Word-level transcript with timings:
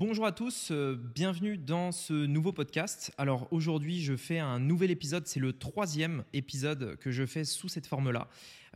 Bonjour 0.00 0.24
à 0.24 0.32
tous, 0.32 0.70
euh, 0.70 0.96
bienvenue 1.14 1.58
dans 1.58 1.92
ce 1.92 2.14
nouveau 2.14 2.52
podcast. 2.52 3.12
Alors 3.18 3.46
aujourd'hui 3.50 4.00
je 4.00 4.16
fais 4.16 4.38
un 4.38 4.58
nouvel 4.58 4.90
épisode, 4.90 5.26
c'est 5.26 5.40
le 5.40 5.52
troisième 5.52 6.24
épisode 6.32 6.96
que 7.00 7.10
je 7.10 7.26
fais 7.26 7.44
sous 7.44 7.68
cette 7.68 7.86
forme-là. 7.86 8.28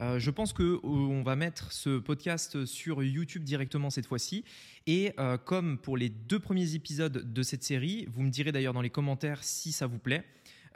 Euh, 0.02 0.18
je 0.18 0.30
pense 0.30 0.52
que 0.52 0.62
euh, 0.84 1.22
va 1.22 1.34
mettre 1.34 1.72
ce 1.72 1.98
podcast 1.98 2.66
sur 2.66 3.02
YouTube 3.02 3.42
directement 3.42 3.88
cette 3.88 4.04
fois-ci. 4.04 4.44
Et 4.86 5.12
comme 5.46 5.78
pour 5.78 5.96
les 5.96 6.10
deux 6.10 6.38
premiers 6.38 6.74
épisodes 6.74 7.32
de 7.32 7.42
cette 7.42 7.64
série, 7.64 8.06
vous 8.10 8.20
me 8.20 8.28
direz 8.28 8.52
d'ailleurs 8.52 8.74
dans 8.74 8.82
les 8.82 8.90
commentaires 8.90 9.42
si 9.42 9.72
ça 9.72 9.86
vous 9.86 9.98
plaît. 9.98 10.26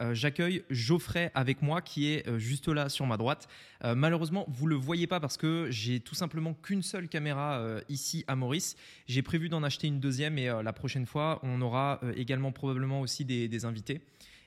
Euh, 0.01 0.15
j'accueille 0.15 0.63
Geoffrey 0.71 1.31
avec 1.35 1.61
moi 1.61 1.83
qui 1.83 2.09
est 2.13 2.27
euh, 2.29 2.39
juste 2.39 2.69
là 2.69 2.89
sur 2.89 3.07
ma 3.07 3.17
droite. 3.17 3.49
Euh, 3.85 3.95
malheureusement, 3.95 4.47
vous 4.49 4.67
le 4.67 4.77
voyez 4.77 5.07
pas 5.07 5.21
parce 5.21 5.37
que 5.37 5.69
j'ai 5.71 6.01
tout 6.01 6.15
simplement 6.15 6.55
qu'une 6.55 6.83
seule 6.83 7.09
caméra 7.09 7.63
ici 7.89 8.25
à 8.29 8.37
Maurice. 8.37 8.77
J'ai 9.07 9.23
prévu 9.23 9.49
d'en 9.49 9.63
acheter 9.63 9.87
une 9.87 10.01
deuxième 10.01 10.39
et 10.39 10.47
la 10.47 10.73
prochaine 10.73 11.07
fois, 11.07 11.41
on 11.43 11.61
aura 11.61 12.01
également 12.17 12.53
probablement 12.53 13.01
aussi 13.01 13.25
des, 13.25 13.65
invités. 13.65 14.01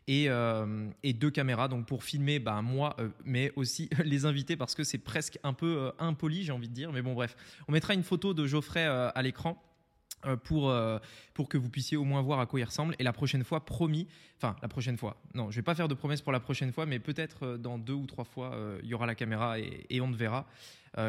Et, 0.08 0.28
deux 0.28 1.32
caméras 1.32 1.68
donc 1.68 1.86
pour 1.86 2.04
filmer 2.04 2.40
bah, 2.40 2.62
moi 2.62 2.96
mais 3.24 3.52
aussi 3.56 3.90
les 4.04 4.26
invités 4.26 4.56
parce 4.56 4.76
que 4.76 4.84
c'est 4.84 4.98
presque 4.98 5.38
un 5.44 5.54
peu 5.54 5.92
impoli 6.00 6.44
j'ai 6.44 6.52
envie 6.52 6.68
de 6.68 6.74
dire 6.74 6.92
mais 6.92 7.02
bon 7.02 7.14
bref 7.14 7.36
on 7.68 7.72
mettra 7.72 7.94
une 7.94 8.04
photo 8.04 8.34
de 8.34 8.48
Geoffrey 8.48 8.84
à 8.84 9.22
l'écran 9.22 9.62
pour, 10.36 10.70
euh, 10.70 11.00
pour 11.34 11.50
que 11.50 11.58
vous 11.58 11.70
puissiez 11.70 11.98
au 11.98 12.04
moins 12.04 12.22
voir 12.22 12.40
à 12.40 12.46
quoi 12.46 12.60
il 12.60 12.64
ressemble. 12.64 12.96
Et 13.00 13.04
la 13.04 13.14
prochaine 13.14 13.44
fois, 13.44 13.66
promis, 13.66 14.08
enfin 14.38 14.56
la 14.62 14.68
prochaine 14.68 14.98
fois, 14.98 15.18
non, 15.34 15.52
je 15.52 15.56
vais 15.56 15.62
pas 15.62 15.76
faire 15.76 15.88
de 15.88 15.94
promesses 15.94 16.22
pour 16.22 16.32
la 16.32 16.40
prochaine 16.40 16.72
fois, 16.72 16.86
mais 16.86 17.00
peut-être 17.00 17.46
euh, 17.46 17.58
dans 17.58 17.78
deux 17.78 17.94
ou 17.94 18.06
trois 18.06 18.26
fois, 18.26 18.58
il 18.84 18.90
y 18.90 18.94
aura 18.94 19.06
la 19.06 19.16
caméra 19.16 19.60
et, 19.60 20.02
on 20.02 20.12
te 20.12 20.18
verra. 20.18 20.46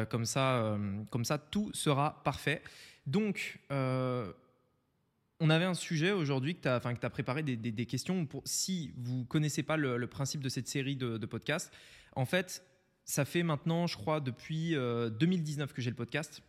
comme, 0.09 0.25
ça, 0.25 0.77
comme 1.09 1.25
ça, 1.25 1.37
tout 1.37 1.71
sera 1.73 2.21
parfait. 2.23 2.61
Donc, 3.07 3.59
on 3.69 5.49
avait 5.49 5.65
un 5.65 5.73
sujet 5.73 6.11
aujourd'hui 6.11 6.55
que 6.55 6.61
tu 6.61 6.67
as, 6.67 6.75
as 6.75 7.09
préparé 7.09 7.43
des, 7.43 7.55
des, 7.57 7.85
questions. 7.85 8.25
Pour, 8.25 8.41
si 8.45 8.93
vous 8.97 9.25
connaissez 9.25 9.63
pas 9.63 9.77
le, 9.77 10.07
principe 10.07 10.41
de 10.41 10.49
cette 10.49 10.67
série 10.67 10.95
de 10.95 11.25
podcasts, 11.25 11.73
en 12.15 12.25
fait, 12.25 12.63
ça 13.05 13.25
fait 13.25 13.43
maintenant, 13.43 13.87
je 13.87 13.97
crois, 13.97 14.19
depuis 14.19 14.71
2019 14.73 15.73
que 15.73 15.81
j'ai 15.81 15.89
le 15.89 15.95
podcast. 15.95 16.41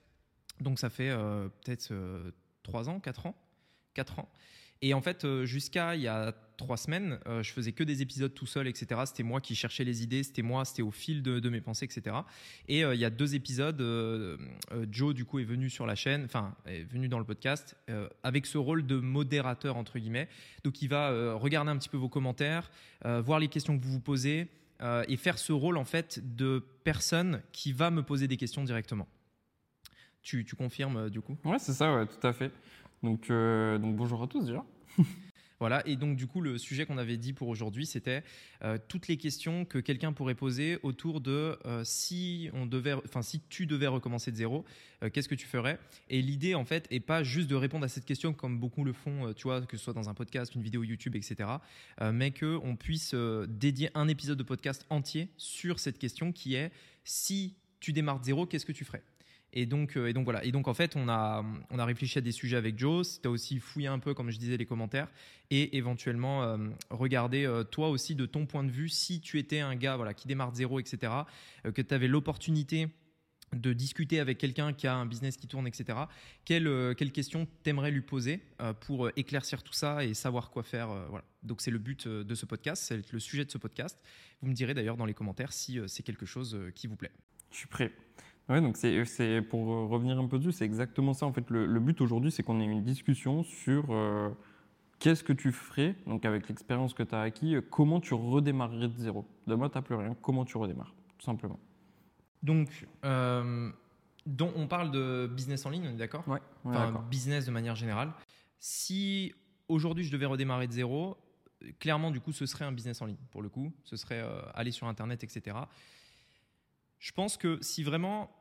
Donc 0.61 0.78
ça 0.78 0.91
fait 0.91 1.11
peut-être 1.64 1.92
3 2.65 2.89
ans, 2.89 2.98
4 2.98 3.27
ans 3.27 3.37
4 3.95 4.19
ans. 4.19 4.29
Et 4.83 4.93
en 4.93 5.01
fait, 5.01 5.25
euh, 5.25 5.47
jusqu'à 5.47 5.97
il 5.97 6.03
y 6.03 6.09
a 6.09 6.34
trois 6.59 6.77
semaines, 6.77 7.19
euh, 7.27 7.43
je 7.43 7.53
faisais 7.53 7.73
que 7.73 7.83
des 7.83 8.03
épisodes 8.03 8.34
tout 8.34 8.47
seul, 8.47 8.69
etc. 8.69 9.01
C'était 9.07 9.23
moi 9.23 9.41
qui 9.41 9.55
cherchais 9.55 9.83
les 9.83 10.03
idées, 10.03 10.23
c'était 10.23 10.43
moi, 10.43 10.67
c'était 10.67 10.83
au 10.83 10.91
fil 10.91 11.23
de, 11.23 11.48
mes 11.48 11.62
pensées, 11.62 11.87
etc. 11.87 12.17
Et 12.69 12.85
euh, 12.85 12.95
il 12.95 13.01
y 13.01 13.05
a 13.07 13.11
deux 13.11 13.35
épisodes, 13.35 13.81
Joe 14.91 15.15
du 15.15 15.25
coup 15.25 15.39
est 15.39 15.45
venu 15.45 15.70
sur 15.70 15.87
la 15.87 15.95
chaîne, 15.95 16.25
enfin 16.25 16.55
est 16.67 16.85
venu 16.85 17.09
dans 17.09 17.19
le 17.19 17.25
podcast 17.25 17.77
avec 18.23 18.45
ce 18.45 18.59
rôle 18.59 18.87
de 18.87 18.97
modérateur 18.97 19.77
entre 19.77 19.98
guillemets. 19.98 20.29
Donc 20.65 20.83
il 20.83 20.89
va 20.89 21.35
regarder 21.35 21.70
un 21.70 21.79
petit 21.79 21.89
peu 21.89 21.97
vos 21.97 22.11
commentaires, 22.11 22.70
voir 23.05 23.39
les 23.39 23.48
questions 23.48 23.79
que 23.79 23.85
vous 23.85 23.92
vous 23.92 24.01
posez 24.01 24.48
et 25.09 25.17
faire 25.17 25.39
ce 25.39 25.53
rôle 25.53 25.79
en 25.79 25.85
fait 25.85 26.20
de 26.37 26.62
personne 26.85 27.42
qui 27.53 27.73
va 27.73 27.91
me 27.91 28.03
poser 28.03 28.29
des 28.29 28.37
questions 28.37 28.65
directement. 28.65 29.09
Tu, 30.25 30.44
confirmes 30.56 30.97
euh, 30.97 31.08
du 31.11 31.20
coup? 31.20 31.36
Ouais, 31.44 31.58
c'est 31.58 31.75
ça, 31.75 31.94
ouais, 31.94 32.06
tout 32.06 32.27
à 32.27 32.33
fait. 32.33 32.50
Donc, 33.03 33.28
euh, 33.28 33.77
donc 33.77 33.94
bonjour 33.94 34.22
à 34.22 34.27
tous 34.27 34.47
déjà. 34.47 34.64
Voilà, 35.61 35.86
et 35.86 35.94
donc 35.94 36.17
du 36.17 36.27
coup, 36.27 36.41
le 36.41 36.58
sujet 36.58 36.84
qu'on 36.84 36.98
avait 36.98 37.17
dit 37.17 37.33
pour 37.33 37.48
aujourd'hui, 37.48 37.86
c'était 37.86 38.25
euh, 38.64 38.77
toutes 38.89 39.06
les 39.06 39.17
questions 39.17 39.64
que 39.64 39.78
quelqu'un 39.78 40.12
pourrait 40.12 40.34
poser 40.34 40.78
autour 40.83 41.20
de 41.20 41.56
si 41.84 42.50
on 42.52 42.67
devait, 42.67 42.92
enfin 42.92 43.22
si 43.22 43.41
tu 43.48 43.64
devais 43.64 43.86
recommencer 43.86 44.33
de 44.33 44.36
zéro, 44.36 44.64
qu'est-ce 45.12 45.28
que 45.28 45.36
tu 45.36 45.47
ferais? 45.47 45.78
Et 46.11 46.20
l'idée, 46.20 46.55
en 46.55 46.64
fait, 46.64 46.89
est 46.91 47.00
pas 47.00 47.22
juste 47.22 47.48
de 47.48 47.55
répondre 47.55 47.84
à 47.84 47.89
cette 47.89 48.05
question 48.05 48.34
comme 48.34 48.58
beaucoup 48.58 48.84
le 48.84 48.92
font, 48.92 49.33
tu 49.33 49.45
vois, 49.45 49.62
que 49.62 49.77
ce 49.77 49.84
soit 49.84 49.95
dans 49.95 50.11
un 50.11 50.14
podcast, 50.14 50.55
une 50.55 50.61
vidéo 50.61 50.83
YouTube, 50.83 51.14
etc., 51.14 51.48
mais 52.12 52.33
que 52.33 52.58
on 52.62 52.75
puisse 52.75 53.14
dédier 53.14 53.91
un 53.95 54.08
épisode 54.08 54.36
de 54.36 54.42
podcast 54.42 54.84
entier 54.91 55.30
sur 55.39 55.78
cette 55.78 55.98
question 55.98 56.33
qui 56.33 56.56
est 56.56 56.73
si 57.05 57.55
tu 57.79 57.92
démarres 57.92 58.20
de 58.20 58.24
zéro, 58.24 58.45
qu'est-ce 58.45 58.67
que 58.67 58.73
tu 58.73 58.85
ferais? 58.85 59.05
Et 59.55 59.67
donc, 59.67 59.97
euh, 59.97 60.09
et 60.09 60.13
donc 60.13 60.25
voilà. 60.25 60.45
Et 60.45 60.53
donc 60.53 60.69
en 60.69 60.75
fait, 60.75 60.97
on 60.97 61.09
a, 61.09 61.45
on 61.70 61.79
a 61.79 61.85
réfléchi 61.85 62.19
à 62.19 62.20
des 62.20 62.33
sujets 62.33 62.57
avec 62.57 62.79
Joe. 62.79 63.20
Tu 63.23 63.29
as 63.29 63.31
aussi 63.31 63.61
fouillé 63.61 63.87
un 63.87 64.01
peu, 64.01 64.13
comme 64.13 64.31
je 64.31 64.39
disais, 64.39 64.57
les 64.57 64.67
commentaires 64.67 65.09
et 65.51 65.77
éventuellement 65.77 66.42
euh, 66.42 66.59
regarder 66.91 67.47
euh, 67.47 67.63
toi 67.63 67.89
aussi 67.89 68.15
de 68.15 68.27
ton 68.27 68.47
point 68.47 68.65
de 68.65 68.70
vue 68.70 68.89
si 68.89 69.20
tu 69.20 69.39
étais 69.39 69.61
un 69.61 69.77
gars 69.77 69.97
voilà 69.97 70.13
qui 70.13 70.27
démarre 70.27 70.51
de 70.51 70.57
zéro, 70.57 70.81
etc. 70.81 71.13
que 71.63 71.83
tu 71.83 71.95
avais 71.95 72.09
l'opportunité 72.09 72.89
de 73.53 73.73
discuter 73.73 74.19
avec 74.19 74.39
quelqu'un 74.39 74.73
qui 74.73 74.89
a 74.89 74.97
un 74.97 75.07
business 75.07 75.37
qui 75.37 75.47
tourne, 75.47 75.69
etc. 75.69 75.97
Quelle, 76.45 76.95
quelle 76.97 77.13
question 77.13 77.47
t'aimerais 77.63 77.92
lui 77.92 78.01
poser 78.01 78.41
pour 78.81 79.11
éclaircir 79.17 79.63
tout 79.63 79.75
ça 79.75 80.05
et 80.05 80.13
savoir 80.15 80.51
quoi 80.51 80.65
faire 80.65 80.89
voilà. 81.09 81.25
Donc 81.45 81.61
c'est 81.61 81.71
le 81.71 81.79
but 81.79 82.09
de 82.09 82.35
ce 82.35 82.47
podcast, 82.47 82.83
c'est 82.83 83.13
le 83.13 83.21
sujet 83.21 83.45
de 83.45 83.51
ce 83.53 83.59
podcast. 83.59 84.01
Vous 84.42 84.48
me 84.48 84.55
direz 84.55 84.75
d'ailleurs 84.75 84.97
dans 84.97 85.07
les 85.07 85.15
commentaires 85.15 85.53
si 85.53 85.79
c'est 85.86 86.03
quelque 86.03 86.27
chose 86.27 86.59
qui 86.75 86.89
vous 86.89 86.97
plaît. 86.97 87.13
Je 87.53 87.59
suis 87.59 87.69
prêt. 87.69 87.92
Ouais, 88.48 88.60
donc 88.60 88.77
c'est 88.77 89.42
pour 89.42 89.66
revenir 89.88 90.18
un 90.18 90.27
peu 90.27 90.38
dessus, 90.38 90.52
c'est 90.52 90.64
exactement 90.64 91.14
ça. 91.14 91.27
En 91.27 91.32
fait, 91.32 91.48
le, 91.50 91.80
but 91.80 92.00
aujourd'hui, 92.00 92.30
c'est 92.30 92.42
qu'on 92.42 92.60
ait 92.60 92.64
une 92.64 92.82
discussion 92.82 93.42
sur 93.42 93.86
euh, 93.90 94.30
qu'est-ce 94.98 95.24
que 95.24 95.32
tu 95.32 95.50
ferais, 95.50 95.94
donc 96.06 96.24
avec 96.24 96.48
l'expérience 96.48 96.92
que 96.92 97.02
tu 97.02 97.14
as 97.14 97.22
acquis, 97.22 97.56
comment 97.70 98.00
tu 98.00 98.14
redémarrerais 98.14 98.88
de 98.88 98.98
zéro. 98.98 99.24
Demain, 99.46 99.68
tu 99.68 99.78
n'as 99.78 99.82
plus 99.82 99.94
rien, 99.94 100.14
comment 100.20 100.44
tu 100.44 100.58
redémarres, 100.58 100.94
tout 101.18 101.24
simplement. 101.24 101.58
Donc, 102.42 102.86
euh, 103.06 103.70
on 104.40 104.66
parle 104.66 104.90
de 104.90 105.26
business 105.26 105.64
en 105.64 105.70
ligne, 105.70 105.86
on 105.88 105.94
est 105.94 105.98
d'accord? 105.98 106.28
Ouais. 106.28 106.40
enfin, 106.64 107.05
business 107.11 107.46
de 107.46 107.50
manière 107.50 107.74
générale. 107.74 108.12
Si 108.58 109.34
aujourd'hui 109.68 110.05
je 110.05 110.12
devais 110.12 110.26
redémarrer 110.26 110.66
de 110.66 110.72
zéro, 110.72 111.16
clairement, 111.78 112.11
du 112.11 112.20
coup, 112.20 112.32
ce 112.32 112.46
serait 112.46 112.64
un 112.64 112.72
business 112.72 113.00
en 113.02 113.06
ligne, 113.06 113.16
pour 113.30 113.42
le 113.42 113.48
coup. 113.48 113.72
Ce 113.84 113.96
serait 113.96 114.20
euh, 114.20 114.40
aller 114.55 114.70
sur 114.70 114.86
Internet, 114.86 115.24
etc. 115.24 115.56
Je 117.05 117.13
pense 117.13 117.37
que 117.37 117.59
si 117.61 117.83
vraiment, 117.83 118.35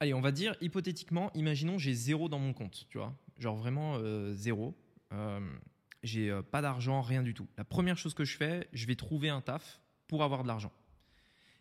allez, 0.00 0.14
on 0.14 0.22
va 0.22 0.32
dire 0.32 0.56
hypothétiquement, 0.62 1.30
imaginons 1.34 1.76
j'ai 1.76 1.92
zéro 1.92 2.30
dans 2.30 2.38
mon 2.38 2.54
compte, 2.54 2.86
tu 2.88 2.96
vois, 2.96 3.14
genre 3.36 3.54
vraiment 3.54 3.96
euh, 3.96 4.32
zéro. 4.32 4.74
Euh, 5.12 5.46
j'ai 6.02 6.30
euh, 6.30 6.40
pas 6.40 6.62
d'argent, 6.62 7.02
rien 7.02 7.22
du 7.22 7.34
tout. 7.34 7.46
La 7.58 7.64
première 7.64 7.98
chose 7.98 8.14
que 8.14 8.24
je 8.24 8.38
fais, 8.38 8.66
je 8.72 8.86
vais 8.86 8.94
trouver 8.94 9.28
un 9.28 9.42
taf 9.42 9.78
pour 10.08 10.24
avoir 10.24 10.42
de 10.42 10.48
l'argent. 10.48 10.72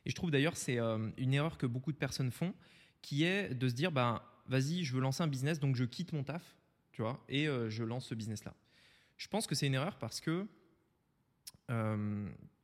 Et 0.05 0.09
je 0.09 0.15
trouve 0.15 0.31
d'ailleurs 0.31 0.55
c'est 0.55 0.77
une 0.77 1.33
erreur 1.33 1.57
que 1.57 1.65
beaucoup 1.65 1.91
de 1.91 1.97
personnes 1.97 2.31
font, 2.31 2.53
qui 3.01 3.25
est 3.25 3.53
de 3.53 3.67
se 3.67 3.73
dire 3.73 3.91
ben 3.91 4.21
vas-y, 4.47 4.85
je 4.85 4.93
veux 4.93 5.01
lancer 5.01 5.21
un 5.21 5.27
business, 5.27 5.59
donc 5.59 5.75
je 5.75 5.83
quitte 5.83 6.13
mon 6.13 6.23
taf, 6.23 6.55
tu 6.93 7.01
vois, 7.01 7.21
et 7.27 7.47
je 7.67 7.83
lance 7.83 8.05
ce 8.05 8.15
business-là. 8.15 8.55
Je 9.17 9.27
pense 9.27 9.47
que 9.47 9.53
c'est 9.53 9.67
une 9.67 9.73
erreur 9.73 9.97
parce 9.99 10.21
que 10.21 10.47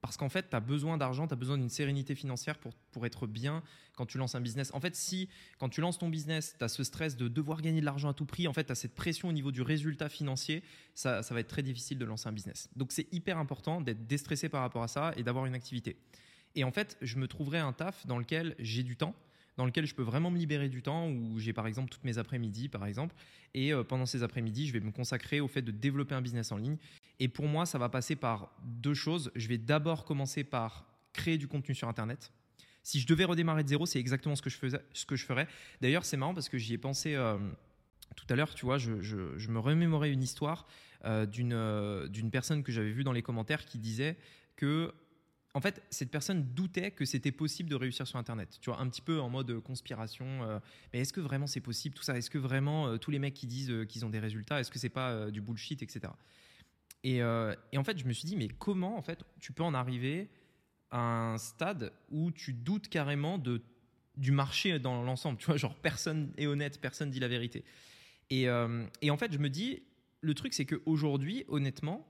parce 0.02 0.18
qu'en 0.18 0.30
fait, 0.30 0.50
tu 0.50 0.56
as 0.56 0.60
besoin 0.60 0.98
d'argent, 0.98 1.28
tu 1.28 1.34
as 1.34 1.38
besoin 1.38 1.58
d'une 1.58 1.70
sérénité 1.70 2.14
financière 2.14 2.58
pour, 2.60 2.74
pour 2.92 3.06
être 3.06 3.26
bien 3.26 3.64
quand 3.96 4.06
tu 4.06 4.18
lances 4.18 4.36
un 4.36 4.42
business. 4.42 4.72
En 4.74 4.80
fait, 4.80 4.96
si 4.96 5.30
quand 5.58 5.70
tu 5.70 5.82
lances 5.82 5.98
ton 5.98 6.10
business, 6.10 6.56
tu 6.58 6.64
as 6.64 6.68
ce 6.68 6.84
stress 6.84 7.18
de 7.18 7.28
devoir 7.28 7.62
gagner 7.62 7.80
de 7.80 7.86
l'argent 7.86 8.10
à 8.10 8.14
tout 8.14 8.26
prix, 8.26 8.48
en 8.48 8.54
fait, 8.54 8.66
tu 8.66 8.72
as 8.72 8.76
cette 8.76 8.94
pression 8.94 9.30
au 9.30 9.32
niveau 9.32 9.52
du 9.52 9.62
résultat 9.62 10.10
financier, 10.10 10.64
ça, 10.94 11.24
ça 11.24 11.34
va 11.34 11.40
être 11.40 11.48
très 11.48 11.64
difficile 11.64 11.98
de 11.98 12.06
lancer 12.06 12.30
un 12.30 12.34
business. 12.34 12.70
Donc, 12.76 12.92
c'est 12.92 13.12
hyper 13.12 13.38
important 13.38 13.82
d'être 13.82 14.06
déstressé 14.06 14.48
par 14.48 14.62
rapport 14.62 14.84
à 14.84 14.88
ça 14.88 15.12
et 15.18 15.24
d'avoir 15.24 15.46
une 15.48 15.56
activité. 15.56 15.98
Et 16.56 16.64
en 16.64 16.72
fait, 16.72 16.98
je 17.02 17.18
me 17.18 17.28
trouverai 17.28 17.60
un 17.60 17.74
taf 17.74 18.06
dans 18.06 18.18
lequel 18.18 18.56
j'ai 18.60 18.84
du 18.84 18.96
temps, 18.98 19.16
dans 19.58 19.66
lequel 19.66 19.86
je 19.86 19.96
peux 19.96 20.04
vraiment 20.04 20.32
me 20.32 20.38
libérer 20.38 20.70
du 20.70 20.82
temps, 20.82 21.10
où 21.10 21.40
j'ai 21.40 21.54
par 21.54 21.68
exemple 21.68 21.90
toutes 21.90 22.04
mes 22.04 22.18
après-midi, 22.18 22.70
par 22.70 22.86
exemple, 22.86 23.16
et 23.54 23.74
euh, 23.74 23.84
pendant 23.84 24.06
ces 24.06 24.24
après-midi, 24.24 24.68
je 24.68 24.74
vais 24.74 24.80
me 24.80 24.92
consacrer 24.92 25.40
au 25.40 25.48
fait 25.48 25.62
de 25.62 25.72
développer 25.72 26.16
un 26.16 26.22
business 26.22 26.52
en 26.52 26.58
ligne. 26.58 26.78
Et 27.20 27.28
pour 27.28 27.48
moi, 27.48 27.66
ça 27.66 27.78
va 27.78 27.90
passer 27.90 28.16
par 28.16 28.52
deux 28.64 28.94
choses. 28.94 29.32
Je 29.36 29.48
vais 29.48 29.58
d'abord 29.58 30.04
commencer 30.04 30.44
par 30.44 30.86
créer 31.14 31.38
du 31.38 31.48
contenu 31.48 31.74
sur 31.74 31.88
Internet. 31.88 32.32
Si 32.84 33.00
je 33.00 33.08
devais 33.08 33.26
redémarrer 33.26 33.64
de 33.64 33.70
zéro, 33.70 33.86
c'est 33.86 34.00
exactement 34.00 34.36
ce 34.36 34.42
que 34.42 34.50
je, 34.50 34.58
faisais, 34.58 34.82
ce 34.94 35.06
que 35.06 35.16
je 35.16 35.26
ferais. 35.26 35.48
D'ailleurs, 35.82 36.06
c'est 36.06 36.18
marrant 36.18 36.34
parce 36.34 36.50
que 36.50 36.58
j'y 36.58 36.74
ai 36.74 36.78
pensé 36.78 37.16
euh, 37.16 37.38
tout 38.16 38.26
à 38.30 38.36
l'heure, 38.36 38.54
tu 38.54 38.66
vois, 38.66 38.78
je, 38.78 38.92
me 38.92 39.60
remémorais 39.60 40.12
une 40.12 40.24
histoire 40.24 40.68
euh, 41.06 41.26
euh, 41.52 42.08
d'une 42.08 42.32
personne 42.32 42.64
que 42.64 42.72
j'avais 42.72 42.92
vue 42.92 43.04
dans 43.04 43.12
les 43.12 43.22
commentaires 43.22 43.66
qui 43.66 43.78
disait 43.78 44.18
que 44.56 44.94
en 45.56 45.62
fait, 45.62 45.82
cette 45.90 46.12
personne 46.12 46.44
doutait 46.54 46.92
que 46.92 47.06
c'était 47.06 47.32
possible 47.32 47.70
de 47.70 47.76
réussir 47.76 48.06
sur 48.06 48.20
Internet. 48.20 48.60
Tu 48.62 48.70
vois, 48.70 48.80
un 48.80 48.88
petit 48.88 49.02
peu 49.02 49.20
en 49.20 49.30
mode 49.30 49.60
conspiration. 49.62 50.26
mais 50.94 51.00
est-ce 51.00 51.14
que 51.14 51.22
vraiment 51.22 51.48
c'est 51.48 51.62
possible 51.62 51.96
tout 51.96 52.04
ça? 52.04 52.16
Est-ce 52.16 52.30
que 52.30 52.38
vraiment 52.38 52.98
tous 53.00 53.10
les 53.10 53.20
mecs 53.20 53.34
qui 53.34 53.48
disent 53.48 53.74
qu'ils 53.90 54.06
ont 54.06 54.10
des 54.10 54.20
résultats, 54.20 54.60
est-ce 54.60 54.70
que 54.70 54.78
c'est 54.78 54.90
pas 54.90 55.32
du 55.32 55.42
bullshit, 55.42 55.82
etc. 55.82 56.12
Euh, 57.06 57.56
et, 57.72 57.78
en 57.78 57.84
fait, 57.84 57.98
je 57.98 58.06
me 58.06 58.14
suis 58.14 58.26
dit, 58.26 58.36
mais 58.36 58.48
comment 58.48 58.98
en 58.98 59.02
fait 59.02 59.24
tu 59.40 59.54
peux 59.54 59.64
en 59.64 59.74
arriver 59.74 60.30
à 60.92 61.00
un 61.00 61.38
stade 61.38 61.94
où 62.10 62.32
tu 62.32 62.54
doutes 62.54 62.90
carrément 62.90 63.42
du 64.18 64.32
marché 64.32 64.80
dans 64.80 65.04
l'ensemble? 65.04 65.38
Tu 65.38 65.46
vois, 65.46 65.58
genre 65.58 65.76
personne 65.76 66.34
est 66.38 66.48
honnête, 66.48 66.80
personne 66.82 67.12
dit 67.12 67.20
la 67.20 67.28
vérité. 67.28 67.64
Et, 68.30 68.50
euh, 68.50 68.86
et 69.02 69.12
en 69.12 69.18
fait, 69.18 69.32
je 69.32 69.38
me 69.38 69.50
dis, 69.50 69.84
le 70.22 70.34
truc, 70.34 70.54
c'est 70.54 70.66
qu'aujourd'hui, 70.66 71.46
honnêtement, 71.48 72.08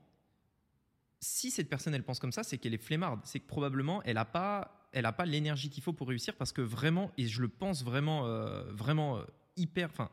si 1.20 1.50
cette 1.50 1.68
personne 1.68 1.94
elle 1.94 2.04
pense 2.04 2.18
comme 2.18 2.32
ça, 2.32 2.42
c'est 2.42 2.58
qu'elle 2.58 2.74
est 2.74 2.82
flemmarde. 2.82 3.20
C'est 3.24 3.40
que 3.40 3.46
probablement 3.46 4.02
elle 4.04 4.14
n'a 4.14 4.24
pas, 4.24 4.88
elle 4.92 5.06
a 5.06 5.12
pas 5.12 5.26
l'énergie 5.26 5.70
qu'il 5.70 5.82
faut 5.82 5.92
pour 5.92 6.08
réussir 6.08 6.34
parce 6.36 6.52
que 6.52 6.62
vraiment, 6.62 7.10
et 7.16 7.26
je 7.26 7.40
le 7.40 7.48
pense 7.48 7.84
vraiment, 7.84 8.26
euh, 8.26 8.64
vraiment 8.72 9.20
hyper, 9.56 9.88
enfin 9.90 10.10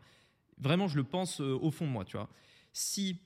Vraiment, 0.57 0.87
je 0.87 0.95
le 0.95 1.03
pense 1.03 1.41
euh, 1.41 1.57
au 1.61 1.71
fond 1.71 1.85
de 1.85 1.91
moi, 1.91 2.05
tu 2.05 2.17
vois. 2.17 2.29
Si 2.73 3.19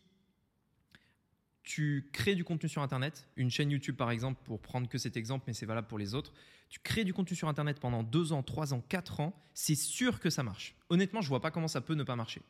tu 1.63 2.09
crées 2.13 2.35
du 2.35 2.43
contenu 2.43 2.69
sur 2.69 2.81
Internet, 2.81 3.27
une 3.35 3.51
chaîne 3.51 3.69
YouTube 3.69 3.97
par 3.97 4.09
exemple, 4.09 4.41
pour 4.45 4.61
prendre 4.61 4.87
que 4.87 4.97
cet 4.97 5.17
exemple, 5.17 5.45
mais 5.47 5.53
c'est 5.53 5.65
valable 5.65 5.87
pour 5.87 5.97
les 5.97 6.15
autres, 6.15 6.33
tu 6.69 6.79
crées 6.79 7.03
du 7.03 7.13
contenu 7.13 7.35
sur 7.35 7.49
Internet 7.49 7.79
pendant 7.79 8.03
2 8.03 8.31
ans, 8.31 8.41
3 8.41 8.73
ans, 8.73 8.81
4 8.87 9.19
ans, 9.19 9.33
c'est 9.53 9.75
sûr 9.75 10.19
que 10.19 10.29
ça 10.29 10.43
marche. 10.43 10.75
Honnêtement, 10.89 11.21
je 11.21 11.27
vois 11.27 11.41
pas 11.41 11.51
comment 11.51 11.67
ça 11.67 11.81
peut 11.81 11.93
ne 11.93 12.03
pas 12.03 12.15
marcher. 12.15 12.41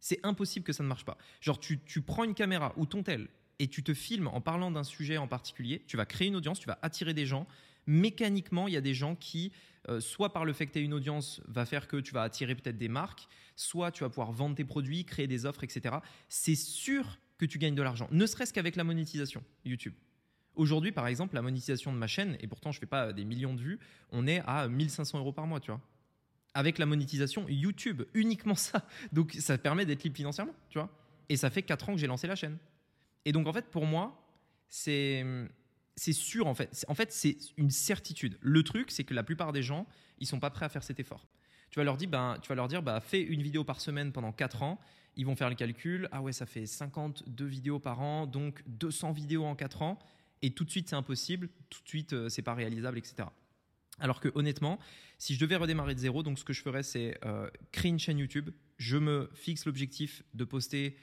C'est 0.00 0.20
impossible 0.24 0.64
que 0.64 0.72
ça 0.72 0.82
ne 0.82 0.88
marche 0.88 1.04
pas. 1.04 1.18
Genre, 1.40 1.58
tu, 1.58 1.80
tu 1.80 2.00
prends 2.00 2.24
une 2.24 2.34
caméra 2.34 2.72
ou 2.76 2.86
ton 2.86 3.02
tel 3.02 3.28
et 3.58 3.68
tu 3.68 3.82
te 3.82 3.94
filmes 3.94 4.28
en 4.28 4.40
parlant 4.40 4.70
d'un 4.70 4.84
sujet 4.84 5.16
en 5.16 5.28
particulier, 5.28 5.82
tu 5.86 5.96
vas 5.96 6.06
créer 6.06 6.28
une 6.28 6.36
audience, 6.36 6.58
tu 6.58 6.66
vas 6.66 6.78
attirer 6.82 7.14
des 7.14 7.26
gens. 7.26 7.46
Mécaniquement, 7.86 8.68
il 8.68 8.74
y 8.74 8.76
a 8.76 8.80
des 8.80 8.94
gens 8.94 9.14
qui, 9.14 9.52
euh, 9.88 10.00
soit 10.00 10.32
par 10.32 10.44
le 10.44 10.52
fait 10.52 10.66
que 10.66 10.72
tu 10.72 10.80
aies 10.80 10.84
une 10.84 10.94
audience, 10.94 11.40
va 11.46 11.64
faire 11.64 11.88
que 11.88 11.96
tu 11.96 12.12
vas 12.12 12.22
attirer 12.22 12.54
peut-être 12.54 12.78
des 12.78 12.88
marques, 12.88 13.28
soit 13.54 13.92
tu 13.92 14.02
vas 14.02 14.10
pouvoir 14.10 14.32
vendre 14.32 14.56
tes 14.56 14.64
produits, 14.64 15.04
créer 15.04 15.26
des 15.26 15.46
offres, 15.46 15.64
etc. 15.64 15.96
C'est 16.28 16.56
sûr 16.56 17.18
que 17.38 17.46
tu 17.46 17.58
gagnes 17.58 17.74
de 17.74 17.82
l'argent, 17.82 18.08
ne 18.10 18.26
serait-ce 18.26 18.52
qu'avec 18.52 18.76
la 18.76 18.84
monétisation 18.84 19.42
YouTube. 19.64 19.94
Aujourd'hui, 20.54 20.90
par 20.90 21.06
exemple, 21.06 21.34
la 21.34 21.42
monétisation 21.42 21.92
de 21.92 21.98
ma 21.98 22.06
chaîne, 22.06 22.36
et 22.40 22.46
pourtant 22.46 22.72
je 22.72 22.78
ne 22.78 22.80
fais 22.80 22.86
pas 22.86 23.12
des 23.12 23.24
millions 23.24 23.54
de 23.54 23.60
vues, 23.60 23.78
on 24.10 24.26
est 24.26 24.42
à 24.46 24.68
1500 24.68 25.18
euros 25.18 25.32
par 25.32 25.46
mois, 25.46 25.60
tu 25.60 25.70
vois. 25.70 25.80
Avec 26.54 26.78
la 26.78 26.86
monétisation 26.86 27.46
YouTube, 27.48 28.02
uniquement 28.14 28.54
ça. 28.56 28.86
Donc 29.12 29.32
ça 29.38 29.58
permet 29.58 29.84
d'être 29.84 30.02
libre 30.02 30.16
financièrement, 30.16 30.54
tu 30.70 30.78
vois. 30.78 30.90
Et 31.28 31.36
ça 31.36 31.50
fait 31.50 31.62
4 31.62 31.90
ans 31.90 31.92
que 31.92 31.98
j'ai 31.98 32.06
lancé 32.06 32.26
la 32.26 32.36
chaîne. 32.36 32.56
Et 33.26 33.32
donc 33.32 33.46
en 33.46 33.52
fait, 33.52 33.66
pour 33.66 33.84
moi, 33.84 34.24
c'est 34.68 35.22
sûr 35.96 36.46
en 36.46 36.54
fait. 36.54 36.86
En 36.88 36.94
fait, 36.94 37.12
c'est 37.12 37.36
une 37.58 37.70
certitude. 37.70 38.38
Le 38.40 38.62
truc, 38.62 38.90
c'est 38.90 39.04
que 39.04 39.12
la 39.12 39.24
plupart 39.24 39.52
des 39.52 39.62
gens, 39.62 39.86
ils 40.18 40.26
sont 40.26 40.40
pas 40.40 40.48
prêts 40.48 40.64
à 40.64 40.70
faire 40.70 40.84
cet 40.84 41.00
effort. 41.00 41.26
Tu 41.70 41.80
vas 41.80 41.84
leur 41.84 41.96
dire, 41.96 42.08
ben, 42.08 42.38
tu 42.40 42.48
vas 42.48 42.54
leur 42.54 42.68
dire, 42.68 42.82
bah, 42.82 43.00
fais 43.00 43.20
une 43.20 43.42
vidéo 43.42 43.64
par 43.64 43.80
semaine 43.80 44.12
pendant 44.12 44.32
4 44.32 44.62
ans. 44.62 44.80
Ils 45.16 45.26
vont 45.26 45.34
faire 45.34 45.48
le 45.48 45.56
calcul. 45.56 46.08
Ah 46.12 46.22
ouais, 46.22 46.32
ça 46.32 46.46
fait 46.46 46.66
52 46.66 47.44
vidéos 47.44 47.80
par 47.80 48.00
an, 48.00 48.26
donc 48.26 48.62
200 48.68 49.12
vidéos 49.12 49.44
en 49.44 49.56
4 49.56 49.82
ans. 49.82 49.98
Et 50.42 50.52
tout 50.52 50.64
de 50.64 50.70
suite, 50.70 50.88
c'est 50.88 50.96
impossible. 50.96 51.48
Tout 51.68 51.82
de 51.82 51.88
suite, 51.88 52.12
euh, 52.12 52.28
c'est 52.28 52.42
pas 52.42 52.54
réalisable, 52.54 52.98
etc. 52.98 53.28
Alors 53.98 54.20
que 54.20 54.28
honnêtement, 54.34 54.78
si 55.18 55.34
je 55.34 55.40
devais 55.40 55.56
redémarrer 55.56 55.94
de 55.94 56.00
zéro, 56.00 56.22
donc 56.22 56.38
ce 56.38 56.44
que 56.44 56.52
je 56.52 56.62
ferais, 56.62 56.84
c'est 56.84 57.18
euh, 57.24 57.50
créer 57.72 57.90
une 57.90 57.98
chaîne 57.98 58.18
YouTube. 58.18 58.50
Je 58.76 58.98
me 58.98 59.30
fixe 59.34 59.64
l'objectif 59.64 60.22
de 60.34 60.44
poster 60.44 60.96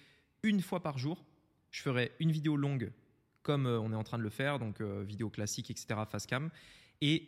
une 0.44 0.62
fois 0.62 0.82
par 0.82 0.98
jour. 0.98 1.26
Je 1.74 1.82
ferai 1.82 2.14
une 2.22 2.32
vidéo 2.32 2.56
longue 2.56 2.94
comme 3.42 3.66
euh, 3.66 3.82
on 3.82 3.92
est 3.92 3.96
en 3.96 4.06
train 4.06 4.18
de 4.18 4.24
le 4.24 4.30
faire, 4.30 4.58
donc 4.58 4.80
vidéo 4.82 5.30
classique, 5.30 5.70
etc., 5.70 6.00
face 6.10 6.26
cam, 6.26 6.50
et 7.02 7.28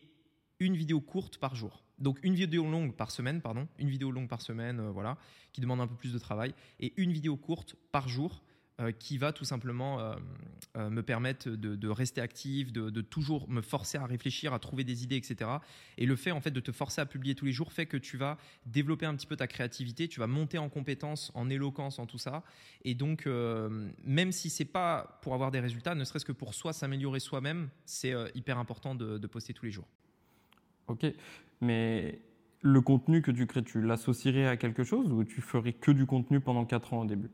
une 0.61 0.77
vidéo 0.77 1.01
courte 1.01 1.37
par 1.37 1.55
jour. 1.55 1.83
Donc 1.99 2.19
une 2.23 2.35
vidéo 2.35 2.63
longue 2.63 2.95
par 2.95 3.11
semaine, 3.11 3.41
pardon, 3.41 3.67
une 3.79 3.89
vidéo 3.89 4.11
longue 4.11 4.29
par 4.29 4.41
semaine, 4.41 4.89
voilà, 4.91 5.17
qui 5.51 5.59
demande 5.59 5.81
un 5.81 5.87
peu 5.87 5.95
plus 5.95 6.13
de 6.13 6.19
travail, 6.19 6.53
et 6.79 6.93
une 6.95 7.11
vidéo 7.11 7.35
courte 7.35 7.75
par 7.91 8.07
jour 8.07 8.44
euh, 8.81 8.91
qui 8.91 9.17
va 9.17 9.31
tout 9.31 9.45
simplement 9.45 10.01
euh, 10.01 10.15
euh, 10.75 10.89
me 10.89 11.01
permettre 11.01 11.49
de, 11.49 11.87
rester 11.87 12.19
actif, 12.19 12.73
de, 12.73 12.89
toujours 12.99 13.49
me 13.49 13.61
forcer 13.61 13.97
à 13.97 14.05
réfléchir, 14.05 14.53
à 14.53 14.59
trouver 14.59 14.83
des 14.83 15.01
idées, 15.05 15.15
etc. 15.15 15.49
Et 15.97 16.05
le 16.05 16.17
fait 16.17 16.31
en 16.31 16.41
fait 16.41 16.51
de 16.51 16.59
te 16.59 16.73
forcer 16.73 16.99
à 16.99 17.05
publier 17.05 17.35
tous 17.35 17.45
les 17.45 17.53
jours 17.53 17.71
fait 17.71 17.85
que 17.85 17.95
tu 17.95 18.17
vas 18.17 18.37
développer 18.65 19.05
un 19.05 19.15
petit 19.15 19.27
peu 19.27 19.37
ta 19.37 19.47
créativité, 19.47 20.09
tu 20.09 20.19
vas 20.19 20.27
monter 20.27 20.57
en 20.57 20.67
compétences, 20.67 21.31
en 21.35 21.49
éloquence, 21.49 21.99
en 21.99 22.05
tout 22.05 22.17
ça. 22.17 22.43
Et 22.83 22.95
donc, 22.95 23.27
même 24.03 24.33
si 24.33 24.49
c'est 24.49 24.65
pas 24.65 25.19
pour 25.21 25.33
avoir 25.33 25.51
des 25.51 25.61
résultats, 25.61 25.95
ne 25.95 26.03
serait-ce 26.03 26.25
que 26.25 26.33
pour 26.33 26.53
soi 26.53 26.73
s'améliorer 26.73 27.21
soi-même, 27.21 27.69
c'est 27.85 28.13
hyper 28.35 28.57
important 28.57 28.93
de, 28.93 29.17
de 29.17 29.27
poster 29.27 29.53
tous 29.53 29.65
les 29.65 29.71
jours. 29.71 29.87
Ok, 30.87 31.05
mais 31.61 32.19
le 32.61 32.81
contenu 32.81 33.21
que 33.21 33.31
tu 33.31 33.47
crées, 33.47 33.63
tu 33.63 33.81
l'associerais 33.81 34.47
à 34.47 34.57
quelque 34.57 34.83
chose 34.83 35.13
ou 35.13 35.23
tu 35.23 35.39
ferais 35.39 35.71
que 35.71 35.91
du 35.91 36.05
contenu 36.05 36.41
pendant 36.41 36.65
4 36.65 36.93
ans 36.93 37.01
au 37.03 37.05
début? 37.05 37.29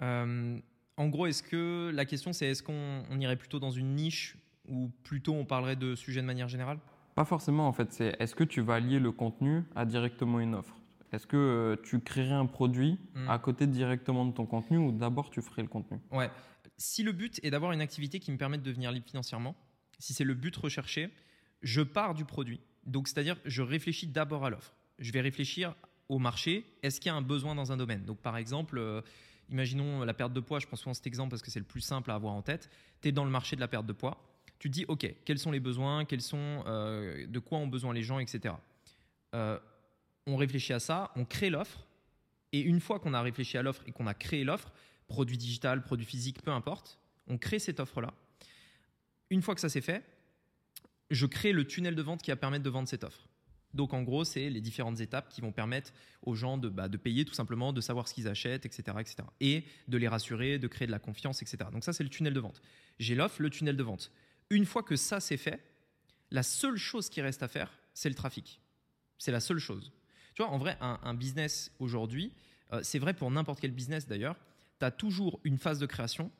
En 0.00 1.08
gros, 1.08 1.26
est-ce 1.26 1.42
que 1.42 1.90
la 1.94 2.04
question 2.04 2.32
c'est 2.32 2.46
est-ce 2.46 2.62
qu'on 2.62 3.20
irait 3.20 3.36
plutôt 3.36 3.58
dans 3.58 3.70
une 3.70 3.94
niche 3.94 4.36
ou 4.68 4.90
plutôt 5.04 5.34
on 5.34 5.44
parlerait 5.44 5.76
de 5.76 5.94
sujets 5.94 6.20
de 6.20 6.26
manière 6.26 6.48
générale? 6.48 6.78
Pas 7.14 7.24
forcément 7.24 7.66
en 7.66 7.72
fait, 7.72 7.92
c'est 7.92 8.16
est-ce 8.18 8.34
que 8.34 8.44
tu 8.44 8.60
vas 8.60 8.80
lier 8.80 8.98
le 8.98 9.12
contenu 9.12 9.64
à 9.74 9.84
directement 9.84 10.40
une 10.40 10.54
offre? 10.54 10.76
Est-ce 11.12 11.26
que 11.26 11.36
euh, 11.36 11.76
tu 11.82 12.00
créerais 12.00 12.34
un 12.34 12.46
produit 12.46 12.98
hmm. 13.14 13.28
à 13.28 13.38
côté 13.38 13.66
directement 13.66 14.26
de 14.26 14.32
ton 14.32 14.44
contenu 14.44 14.78
ou 14.78 14.92
d'abord 14.92 15.30
tu 15.30 15.40
ferais 15.40 15.62
le 15.62 15.68
contenu? 15.68 15.98
Ouais. 16.10 16.30
Si 16.76 17.02
le 17.02 17.12
but 17.12 17.40
est 17.42 17.50
d'avoir 17.50 17.72
une 17.72 17.80
activité 17.80 18.20
qui 18.20 18.30
me 18.32 18.36
permet 18.36 18.58
de 18.58 18.62
devenir 18.62 18.92
libre 18.92 19.06
financièrement, 19.06 19.56
si 19.98 20.12
c'est 20.12 20.24
le 20.24 20.34
but 20.34 20.54
recherché, 20.56 21.10
je 21.62 21.80
pars 21.80 22.14
du 22.14 22.24
produit. 22.24 22.60
Donc 22.84 23.08
c'est-à-dire 23.08 23.38
je 23.44 23.62
réfléchis 23.62 24.06
d'abord 24.06 24.44
à 24.44 24.50
l'offre. 24.50 24.74
Je 24.98 25.10
vais 25.12 25.20
réfléchir 25.20 25.74
au 26.08 26.18
marché, 26.18 26.64
est-ce 26.82 27.00
qu'il 27.00 27.10
y 27.10 27.14
a 27.14 27.16
un 27.16 27.22
besoin 27.22 27.54
dans 27.54 27.72
un 27.72 27.76
domaine? 27.76 28.04
Donc 28.04 28.18
par 28.18 28.36
exemple, 28.36 28.78
euh, 28.78 29.00
Imaginons 29.50 30.04
la 30.04 30.14
perte 30.14 30.32
de 30.32 30.40
poids, 30.40 30.58
je 30.58 30.66
prends 30.66 30.76
souvent 30.76 30.94
cet 30.94 31.06
exemple 31.06 31.30
parce 31.30 31.42
que 31.42 31.50
c'est 31.50 31.60
le 31.60 31.64
plus 31.64 31.80
simple 31.80 32.10
à 32.10 32.14
avoir 32.14 32.34
en 32.34 32.42
tête. 32.42 32.68
Tu 33.00 33.08
es 33.08 33.12
dans 33.12 33.24
le 33.24 33.30
marché 33.30 33.56
de 33.56 33.60
la 33.60 33.68
perte 33.68 33.86
de 33.86 33.92
poids. 33.92 34.18
Tu 34.58 34.68
te 34.68 34.74
dis, 34.74 34.84
OK, 34.88 35.06
quels 35.24 35.38
sont 35.38 35.50
les 35.50 35.60
besoins, 35.60 36.04
quels 36.04 36.22
sont, 36.22 36.64
euh, 36.66 37.26
de 37.26 37.38
quoi 37.38 37.58
ont 37.58 37.66
besoin 37.66 37.92
les 37.92 38.02
gens, 38.02 38.18
etc. 38.18 38.54
Euh, 39.34 39.58
on 40.26 40.36
réfléchit 40.36 40.72
à 40.72 40.80
ça, 40.80 41.12
on 41.14 41.24
crée 41.24 41.50
l'offre. 41.50 41.86
Et 42.52 42.60
une 42.60 42.80
fois 42.80 42.98
qu'on 42.98 43.14
a 43.14 43.20
réfléchi 43.20 43.58
à 43.58 43.62
l'offre 43.62 43.82
et 43.86 43.92
qu'on 43.92 44.06
a 44.06 44.14
créé 44.14 44.44
l'offre, 44.44 44.72
produit 45.08 45.36
digital, 45.36 45.82
produit 45.82 46.06
physique, 46.06 46.42
peu 46.42 46.50
importe, 46.50 46.98
on 47.28 47.38
crée 47.38 47.58
cette 47.58 47.80
offre-là. 47.80 48.12
Une 49.30 49.42
fois 49.42 49.54
que 49.54 49.60
ça 49.60 49.68
s'est 49.68 49.80
fait, 49.80 50.02
je 51.10 51.26
crée 51.26 51.52
le 51.52 51.66
tunnel 51.66 51.94
de 51.94 52.02
vente 52.02 52.22
qui 52.22 52.30
va 52.30 52.36
permettre 52.36 52.64
de 52.64 52.70
vendre 52.70 52.88
cette 52.88 53.04
offre. 53.04 53.25
Donc 53.76 53.92
en 53.92 54.02
gros, 54.02 54.24
c'est 54.24 54.50
les 54.50 54.60
différentes 54.60 55.00
étapes 55.00 55.28
qui 55.28 55.40
vont 55.40 55.52
permettre 55.52 55.92
aux 56.22 56.34
gens 56.34 56.58
de, 56.58 56.68
bah, 56.68 56.88
de 56.88 56.96
payer 56.96 57.24
tout 57.24 57.34
simplement, 57.34 57.72
de 57.72 57.80
savoir 57.80 58.08
ce 58.08 58.14
qu'ils 58.14 58.26
achètent, 58.26 58.66
etc., 58.66 58.96
etc. 58.98 59.16
Et 59.40 59.64
de 59.86 59.98
les 59.98 60.08
rassurer, 60.08 60.58
de 60.58 60.66
créer 60.66 60.86
de 60.86 60.92
la 60.92 60.98
confiance, 60.98 61.42
etc. 61.42 61.70
Donc 61.72 61.84
ça, 61.84 61.92
c'est 61.92 62.02
le 62.02 62.10
tunnel 62.10 62.34
de 62.34 62.40
vente. 62.40 62.62
J'ai 62.98 63.14
l'offre, 63.14 63.40
le 63.42 63.50
tunnel 63.50 63.76
de 63.76 63.82
vente. 63.82 64.10
Une 64.50 64.64
fois 64.64 64.82
que 64.82 64.96
ça 64.96 65.20
c'est 65.20 65.36
fait, 65.36 65.62
la 66.30 66.42
seule 66.42 66.76
chose 66.76 67.08
qui 67.08 67.20
reste 67.20 67.42
à 67.42 67.48
faire, 67.48 67.70
c'est 67.94 68.08
le 68.08 68.14
trafic. 68.14 68.60
C'est 69.18 69.32
la 69.32 69.40
seule 69.40 69.58
chose. 69.58 69.92
Tu 70.34 70.42
vois, 70.42 70.50
en 70.50 70.58
vrai, 70.58 70.76
un, 70.80 71.14
business 71.14 71.72
aujourd'hui, 71.78 72.32
euh, 72.72 72.80
c'est 72.82 72.98
vrai 72.98 73.14
pour 73.14 73.30
n'importe 73.30 73.60
quel 73.60 73.70
business 73.70 74.06
d'ailleurs, 74.06 74.36
tu 74.78 74.84
as 74.84 74.90
toujours 74.90 75.40
une 75.44 75.58
phase 75.58 75.78
de 75.78 75.86
création. 75.86 76.30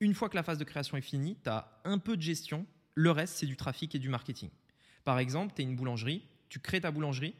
Une 0.00 0.14
fois 0.14 0.28
que 0.28 0.36
la 0.36 0.42
phase 0.42 0.58
de 0.58 0.64
création 0.64 0.96
est 0.96 1.02
finie, 1.02 1.36
tu 1.42 1.48
as 1.48 1.80
un 1.84 1.98
peu 1.98 2.16
de 2.16 2.22
gestion. 2.22 2.66
Le 2.94 3.10
reste, 3.10 3.36
c'est 3.36 3.46
du 3.46 3.56
trafic 3.56 3.94
et 3.94 3.98
du 3.98 4.08
marketing. 4.08 4.50
Par 5.04 5.18
exemple, 5.18 5.54
tu 5.54 5.62
es 5.62 5.64
une 5.64 5.76
boulangerie, 5.76 6.26
tu 6.48 6.60
crées 6.60 6.80
ta 6.80 6.90
boulangerie, 6.90 7.34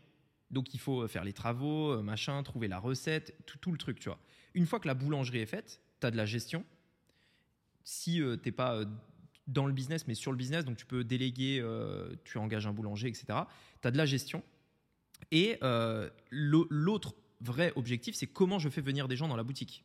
donc 0.50 0.74
il 0.74 0.80
faut 0.80 1.06
faire 1.08 1.24
les 1.24 1.32
travaux, 1.32 1.92
euh, 1.92 2.02
machin, 2.02 2.42
trouver 2.42 2.68
la 2.68 2.78
recette, 2.78 3.34
tout, 3.60 3.72
le 3.72 3.78
truc, 3.78 3.98
tu 3.98 4.08
vois. 4.08 4.18
Une 4.54 4.66
fois 4.66 4.80
que 4.80 4.86
la 4.86 4.94
boulangerie 4.94 5.38
est 5.38 5.46
faite, 5.46 5.80
tu 6.00 6.06
as 6.06 6.10
de 6.10 6.16
la 6.16 6.26
gestion. 6.26 6.64
Si 7.84 8.20
euh, 8.20 8.36
tu 8.36 8.48
n'es 8.48 8.52
pas 8.52 8.76
euh, 8.76 8.84
dans 9.46 9.66
le 9.66 9.72
business, 9.72 10.06
mais 10.06 10.14
sur 10.14 10.30
le 10.30 10.36
business, 10.36 10.64
donc 10.64 10.76
tu 10.76 10.86
peux 10.86 11.04
déléguer, 11.04 11.64
tu 12.24 12.38
engages 12.38 12.66
un 12.66 12.72
boulanger, 12.72 13.06
etc. 13.06 13.26
Tu 13.80 13.86
as 13.86 13.90
de 13.92 13.96
la 13.96 14.06
gestion. 14.06 14.42
Et 15.30 15.60
l'autre 16.30 17.14
vrai 17.40 17.72
objectif, 17.76 18.16
c'est 18.16 18.26
comment 18.26 18.58
je 18.58 18.68
fais 18.68 18.80
venir 18.80 19.06
des 19.06 19.14
gens 19.14 19.28
dans 19.28 19.36
la 19.36 19.44
boutique. 19.44 19.84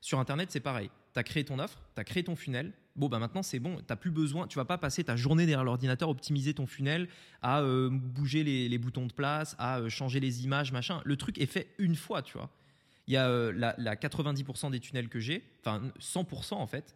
Sur 0.00 0.20
Internet, 0.20 0.50
c'est 0.50 0.60
pareil. 0.60 0.90
Tu 1.12 1.20
as 1.20 1.22
créé 1.22 1.44
ton 1.44 1.58
offre, 1.58 1.82
tu 1.94 2.00
as 2.00 2.04
créé 2.04 2.24
ton 2.24 2.34
funnel, 2.34 2.72
bon, 2.96 3.08
bah 3.08 3.18
maintenant 3.18 3.42
c'est 3.42 3.58
bon, 3.58 3.76
tu 3.76 3.84
n'as 3.88 3.96
plus 3.96 4.10
besoin, 4.10 4.46
tu 4.46 4.56
vas 4.56 4.64
pas 4.64 4.78
passer 4.78 5.04
ta 5.04 5.16
journée 5.16 5.46
derrière 5.46 5.64
l'ordinateur, 5.64 6.08
optimiser 6.08 6.54
ton 6.54 6.66
funnel, 6.66 7.08
à 7.42 7.62
euh, 7.62 7.90
bouger 7.90 8.44
les, 8.44 8.78
boutons 8.78 9.06
de 9.06 9.12
place, 9.12 9.56
à 9.58 9.78
euh, 9.78 9.88
changer 9.88 10.20
les 10.20 10.44
images, 10.44 10.72
machin. 10.72 11.00
Le 11.04 11.16
truc 11.16 11.38
est 11.38 11.46
fait 11.46 11.68
une 11.78 11.96
fois, 11.96 12.22
tu 12.22 12.38
vois. 12.38 12.50
Il 13.06 13.14
y 13.14 13.16
a 13.16 13.28
euh, 13.28 13.52
la, 13.52 13.96
90% 13.96 14.70
des 14.70 14.80
tunnels 14.80 15.08
que 15.08 15.20
j'ai, 15.20 15.44
enfin 15.60 15.82
100% 16.00 16.54
en 16.54 16.66
fait, 16.66 16.94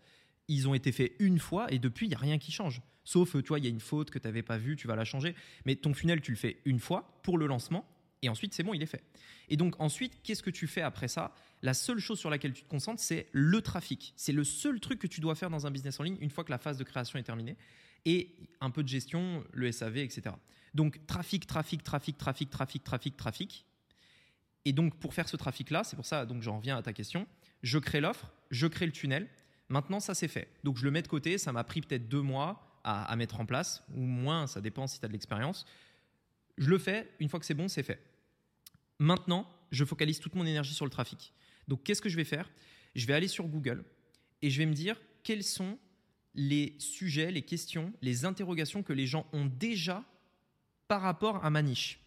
ils 0.48 0.66
ont 0.68 0.74
été 0.74 0.92
faits 0.92 1.12
une 1.18 1.38
fois 1.38 1.70
et 1.72 1.78
depuis, 1.78 2.06
il 2.06 2.10
n'y 2.10 2.14
a 2.14 2.18
rien 2.18 2.38
qui 2.38 2.52
change. 2.52 2.80
Sauf, 3.04 3.32
tu 3.32 3.48
vois, 3.48 3.58
il 3.58 3.64
y 3.64 3.68
a 3.68 3.70
une 3.70 3.80
faute 3.80 4.10
que 4.10 4.18
tu 4.18 4.26
n'avais 4.26 4.42
pas 4.42 4.58
vue, 4.58 4.76
tu 4.76 4.86
vas 4.86 4.96
la 4.96 5.04
changer. 5.04 5.34
Mais 5.64 5.76
ton 5.76 5.94
funnel, 5.94 6.20
tu 6.20 6.30
le 6.30 6.36
fais 6.36 6.58
une 6.64 6.78
fois 6.78 7.18
pour 7.22 7.38
le 7.38 7.46
lancement 7.46 7.86
et 8.22 8.28
ensuite, 8.28 8.54
c'est 8.54 8.62
bon, 8.62 8.74
il 8.74 8.82
est 8.82 8.86
fait. 8.86 9.02
Et 9.48 9.56
donc, 9.56 9.74
ensuite, 9.78 10.22
qu'est-ce 10.22 10.42
que 10.42 10.50
tu 10.50 10.66
fais 10.66 10.82
après 10.82 11.08
ça? 11.08 11.34
La 11.62 11.74
seule 11.74 11.98
chose 11.98 12.18
sur 12.18 12.30
laquelle 12.30 12.52
tu 12.52 12.62
te 12.62 12.68
concentres, 12.68 13.00
c'est 13.00 13.28
le 13.32 13.60
trafic. 13.62 14.12
C'est 14.16 14.32
le 14.32 14.44
seul 14.44 14.80
truc 14.80 14.98
que 14.98 15.06
tu 15.06 15.20
dois 15.20 15.34
faire 15.34 15.50
dans 15.50 15.66
un 15.66 15.70
business 15.70 15.98
en 16.00 16.02
ligne 16.02 16.18
une 16.20 16.30
fois 16.30 16.44
que 16.44 16.50
la 16.50 16.58
phase 16.58 16.78
de 16.78 16.84
création 16.84 17.18
est 17.18 17.22
terminée. 17.22 17.56
Et 18.04 18.34
un 18.60 18.70
peu 18.70 18.82
de 18.82 18.88
gestion, 18.88 19.44
le 19.52 19.70
SAV, 19.70 19.98
etc. 19.98 20.34
Donc, 20.74 21.04
trafic, 21.06 21.46
trafic, 21.46 21.82
trafic, 21.82 22.18
trafic, 22.18 22.50
trafic, 22.50 22.84
trafic, 22.84 23.16
trafic. 23.16 23.66
Et 24.64 24.72
donc, 24.72 24.98
pour 24.98 25.14
faire 25.14 25.28
ce 25.28 25.36
trafic-là, 25.36 25.84
c'est 25.84 25.96
pour 25.96 26.06
ça, 26.06 26.26
donc 26.26 26.42
j'en 26.42 26.58
reviens 26.58 26.76
à 26.76 26.82
ta 26.82 26.92
question, 26.92 27.26
je 27.62 27.78
crée 27.78 28.00
l'offre, 28.00 28.32
je 28.50 28.66
crée 28.66 28.86
le 28.86 28.92
tunnel. 28.92 29.28
Maintenant, 29.68 30.00
ça 30.00 30.14
c'est 30.14 30.28
fait. 30.28 30.48
Donc, 30.64 30.76
je 30.76 30.84
le 30.84 30.90
mets 30.90 31.02
de 31.02 31.08
côté. 31.08 31.38
Ça 31.38 31.52
m'a 31.52 31.64
pris 31.64 31.80
peut-être 31.80 32.08
deux 32.08 32.22
mois 32.22 32.80
à, 32.84 33.04
à 33.04 33.16
mettre 33.16 33.40
en 33.40 33.46
place, 33.46 33.84
ou 33.94 34.00
moins, 34.00 34.46
ça 34.46 34.60
dépend 34.60 34.86
si 34.86 34.98
tu 34.98 35.04
as 35.04 35.08
de 35.08 35.12
l'expérience. 35.12 35.66
Je 36.58 36.68
le 36.68 36.78
fais, 36.78 37.10
une 37.20 37.28
fois 37.28 37.40
que 37.40 37.46
c'est 37.46 37.54
bon, 37.54 37.68
c'est 37.68 37.82
fait. 37.82 38.02
Maintenant, 38.98 39.48
je 39.70 39.84
focalise 39.84 40.18
toute 40.18 40.34
mon 40.34 40.44
énergie 40.44 40.74
sur 40.74 40.84
le 40.84 40.90
trafic. 40.90 41.32
Donc, 41.68 41.84
qu'est-ce 41.84 42.02
que 42.02 42.08
je 42.08 42.16
vais 42.16 42.24
faire? 42.24 42.50
Je 42.94 43.06
vais 43.06 43.14
aller 43.14 43.28
sur 43.28 43.46
Google 43.46 43.84
et 44.42 44.50
je 44.50 44.58
vais 44.58 44.66
me 44.66 44.74
dire 44.74 45.00
quels 45.22 45.44
sont 45.44 45.78
les 46.34 46.74
sujets, 46.78 47.30
les 47.30 47.42
questions, 47.42 47.92
les 48.02 48.24
interrogations 48.24 48.82
que 48.82 48.92
les 48.92 49.06
gens 49.06 49.26
ont 49.32 49.46
déjà 49.46 50.04
par 50.88 51.02
rapport 51.02 51.44
à 51.44 51.50
ma 51.50 51.62
niche. 51.62 52.00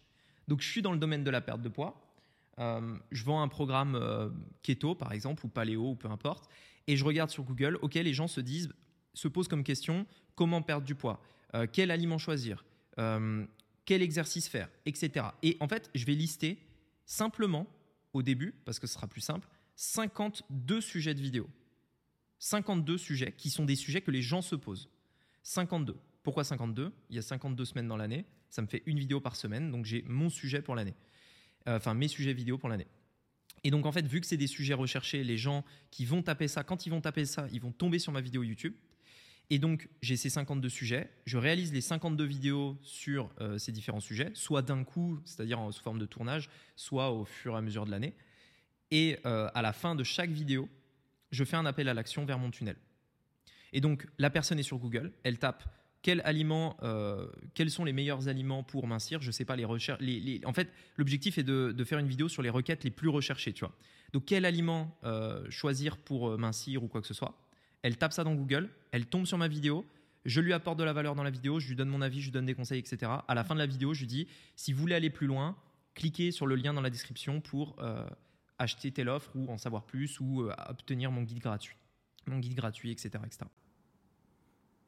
Donc, 0.48 0.60
je 0.60 0.68
suis 0.68 0.82
dans 0.82 0.92
le 0.92 0.98
domaine 0.98 1.24
de 1.24 1.30
la 1.30 1.40
perte 1.40 1.62
de 1.62 1.68
poids. 1.68 2.14
euh, 2.58 2.98
je 3.10 3.24
vends 3.24 3.42
un 3.42 3.48
programme 3.48 3.94
euh, 3.94 4.28
keto, 4.62 4.94
par 4.94 5.12
exemple, 5.12 5.46
ou 5.46 5.48
paléo, 5.48 5.90
ou 5.90 5.94
peu 5.94 6.08
importe, 6.08 6.50
et 6.86 6.96
je 6.96 7.04
regarde 7.04 7.30
sur 7.30 7.44
Google, 7.44 7.78
ok, 7.80 7.94
les 7.94 8.12
gens 8.12 8.26
se 8.26 8.40
disent, 8.40 8.70
se 9.14 9.28
posent 9.28 9.48
comme 9.48 9.64
question, 9.64 10.06
comment 10.34 10.62
perdre 10.62 10.86
du 10.86 10.94
poids, 10.94 11.22
euh, 11.54 11.66
quel 11.70 11.90
aliment 11.90 12.18
choisir, 12.18 12.64
quel 13.84 14.02
exercice 14.02 14.48
faire, 14.48 14.68
etc. 14.86 15.26
Et 15.42 15.56
en 15.60 15.68
fait, 15.68 15.90
je 15.94 16.04
vais 16.04 16.14
lister 16.14 16.58
simplement, 17.04 17.66
au 18.12 18.22
début, 18.22 18.54
parce 18.64 18.78
que 18.78 18.86
ce 18.86 18.94
sera 18.94 19.06
plus 19.06 19.20
simple, 19.20 19.48
52 19.76 20.80
sujets 20.80 21.14
de 21.14 21.20
vidéo. 21.20 21.48
52 22.38 22.98
sujets 22.98 23.32
qui 23.32 23.50
sont 23.50 23.64
des 23.64 23.76
sujets 23.76 24.00
que 24.00 24.10
les 24.10 24.22
gens 24.22 24.42
se 24.42 24.54
posent. 24.54 24.88
52. 25.42 25.96
Pourquoi 26.22 26.44
52 26.44 26.92
Il 27.10 27.16
y 27.16 27.18
a 27.18 27.22
52 27.22 27.64
semaines 27.64 27.88
dans 27.88 27.96
l'année. 27.96 28.24
Ça 28.50 28.62
me 28.62 28.66
fait 28.66 28.82
une 28.86 28.98
vidéo 28.98 29.20
par 29.20 29.36
semaine, 29.36 29.70
donc 29.70 29.86
j'ai 29.86 30.02
mon 30.06 30.28
sujet 30.28 30.60
pour 30.60 30.74
l'année. 30.74 30.94
Euh, 31.68 31.76
enfin, 31.76 31.94
mes 31.94 32.08
sujets 32.08 32.32
vidéo 32.32 32.58
pour 32.58 32.68
l'année. 32.68 32.86
Et 33.64 33.70
donc, 33.70 33.86
en 33.86 33.92
fait, 33.92 34.06
vu 34.06 34.20
que 34.20 34.26
c'est 34.26 34.36
des 34.36 34.46
sujets 34.46 34.74
recherchés, 34.74 35.22
les 35.22 35.38
gens 35.38 35.64
qui 35.90 36.04
vont 36.04 36.22
taper 36.22 36.48
ça, 36.48 36.64
quand 36.64 36.84
ils 36.84 36.90
vont 36.90 37.00
taper 37.00 37.24
ça, 37.24 37.46
ils 37.52 37.60
vont 37.60 37.72
tomber 37.72 37.98
sur 37.98 38.12
ma 38.12 38.20
vidéo 38.20 38.42
YouTube. 38.42 38.74
Et 39.50 39.58
donc, 39.58 39.88
j'ai 40.00 40.16
ces 40.16 40.30
52 40.30 40.68
sujets. 40.70 41.10
Je 41.26 41.36
réalise 41.36 41.72
les 41.72 41.82
52 41.82 42.24
vidéos 42.24 42.78
sur 42.82 43.30
euh, 43.40 43.58
ces 43.58 43.70
différents 43.70 44.00
sujets, 44.00 44.30
soit 44.34 44.62
d'un 44.62 44.82
coup, 44.84 45.20
c'est-à-dire 45.24 45.60
sous 45.72 45.82
forme 45.82 45.98
de 45.98 46.06
tournage, 46.06 46.48
soit 46.76 47.10
au 47.10 47.24
fur 47.24 47.54
et 47.54 47.58
à 47.58 47.60
mesure 47.60 47.84
de 47.84 47.90
l'année. 47.90 48.14
Et 48.90 49.18
euh, 49.26 49.50
à 49.54 49.62
la 49.62 49.72
fin 49.72 49.94
de 49.94 50.04
chaque 50.04 50.30
vidéo, 50.30 50.68
je 51.30 51.44
fais 51.44 51.56
un 51.56 51.66
appel 51.66 51.88
à 51.88 51.94
l'action 51.94 52.24
vers 52.24 52.38
mon 52.38 52.50
tunnel. 52.50 52.76
Et 53.74 53.80
donc, 53.80 54.06
la 54.18 54.30
personne 54.30 54.58
est 54.58 54.62
sur 54.64 54.78
Google, 54.78 55.12
elle 55.22 55.38
tape 55.38 55.64
quel 56.02 56.20
aliment, 56.24 56.76
euh, 56.82 57.28
quels 57.54 57.70
sont 57.70 57.84
les 57.84 57.92
meilleurs 57.92 58.28
aliments 58.28 58.64
pour 58.64 58.88
mincir? 58.88 59.22
Je 59.22 59.30
sais 59.30 59.44
pas 59.44 59.54
les 59.54 59.64
recherches. 59.64 60.02
en 60.44 60.52
fait, 60.52 60.68
l'objectif 60.96 61.38
est 61.38 61.44
de, 61.44 61.84
faire 61.84 62.00
une 62.00 62.08
vidéo 62.08 62.28
sur 62.28 62.42
les 62.42 62.50
requêtes 62.50 62.82
les 62.82 62.90
plus 62.90 63.08
recherchées, 63.08 63.52
tu 63.52 63.64
vois. 63.64 63.74
Donc, 64.12 64.24
quel 64.24 64.44
aliment 64.44 64.98
choisir 65.48 65.98
pour 65.98 66.36
mincir 66.38 66.82
ou 66.82 66.88
quoi 66.88 67.00
que 67.00 67.06
ce 67.06 67.14
soit 67.14 67.41
Elle 67.82 67.96
tape 67.96 68.12
ça 68.12 68.24
dans 68.24 68.34
Google, 68.34 68.70
elle 68.92 69.06
tombe 69.06 69.26
sur 69.26 69.38
ma 69.38 69.48
vidéo. 69.48 69.84
Je 70.24 70.40
lui 70.40 70.52
apporte 70.52 70.78
de 70.78 70.84
la 70.84 70.92
valeur 70.92 71.16
dans 71.16 71.24
la 71.24 71.30
vidéo, 71.30 71.58
je 71.58 71.68
lui 71.68 71.74
donne 71.74 71.88
mon 71.88 72.00
avis, 72.00 72.20
je 72.20 72.26
lui 72.26 72.32
donne 72.32 72.46
des 72.46 72.54
conseils, 72.54 72.78
etc. 72.78 73.10
À 73.26 73.34
la 73.34 73.42
fin 73.42 73.54
de 73.54 73.60
la 73.60 73.66
vidéo, 73.66 73.92
je 73.92 74.00
lui 74.00 74.06
dis 74.06 74.28
si 74.54 74.72
vous 74.72 74.80
voulez 74.80 74.94
aller 74.94 75.10
plus 75.10 75.26
loin, 75.26 75.56
cliquez 75.94 76.30
sur 76.30 76.46
le 76.46 76.54
lien 76.54 76.72
dans 76.72 76.80
la 76.80 76.90
description 76.90 77.40
pour 77.40 77.82
acheter 78.58 78.92
telle 78.92 79.08
offre 79.08 79.32
ou 79.34 79.50
en 79.50 79.58
savoir 79.58 79.82
plus 79.82 80.20
ou 80.20 80.48
obtenir 80.68 81.10
mon 81.10 81.22
guide 81.22 81.40
gratuit, 81.40 81.76
mon 82.26 82.38
guide 82.38 82.54
gratuit, 82.54 82.92
etc., 82.92 83.10
etc. 83.26 83.46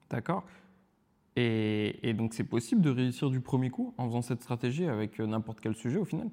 D'accord. 0.09 0.47
Et, 1.37 2.15
donc 2.17 2.35
c'est 2.35 2.45
possible 2.45 2.81
de 2.81 2.91
réussir 2.91 3.31
du 3.31 3.41
premier 3.41 3.71
coup 3.71 3.95
en 3.99 4.07
faisant 4.07 4.23
cette 4.23 4.43
stratégie 4.43 4.87
avec 4.87 5.19
euh, 5.19 5.27
n'importe 5.27 5.61
quel 5.61 5.75
sujet 5.75 5.99
au 5.99 6.05
final? 6.05 6.31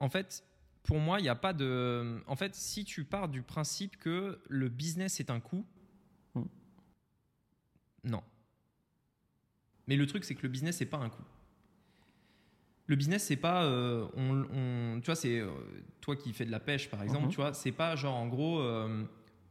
En 0.00 0.08
fait, 0.08 0.44
pour 0.82 0.98
moi, 0.98 1.20
il 1.20 1.22
n'y 1.22 1.28
a 1.28 1.36
pas 1.36 1.52
de... 1.52 2.20
En 2.26 2.34
fait, 2.34 2.56
si 2.56 2.84
tu 2.84 3.04
pars 3.04 3.28
du 3.28 3.42
principe 3.42 3.96
que 3.98 4.40
le 4.48 4.68
business 4.68 5.20
est 5.20 5.30
un 5.30 5.38
coût. 5.38 5.64
Non. 8.04 8.22
Mais 9.86 9.96
le 9.96 10.06
truc, 10.06 10.24
c'est 10.24 10.34
que 10.34 10.42
le 10.42 10.48
business, 10.48 10.80
n'est 10.80 10.86
pas 10.86 10.98
un 10.98 11.08
coût. 11.08 11.24
Le 12.86 12.96
business, 12.96 13.24
c'est 13.24 13.36
pas, 13.36 13.64
euh, 13.64 14.06
on, 14.16 15.00
tu 15.00 15.06
vois, 15.06 15.14
c'est 15.14 15.38
euh, 15.38 15.50
toi 16.00 16.16
qui 16.16 16.32
fais 16.32 16.44
de 16.44 16.50
la 16.50 16.60
pêche 16.60 16.90
par 16.90 17.02
exemple, 17.02 17.26
mhm. 17.26 17.30
tu 17.30 17.36
vois, 17.36 17.54
c'est 17.54 17.72
pas 17.72 17.96
genre 17.96 18.16
en 18.16 18.26
gros, 18.26 18.62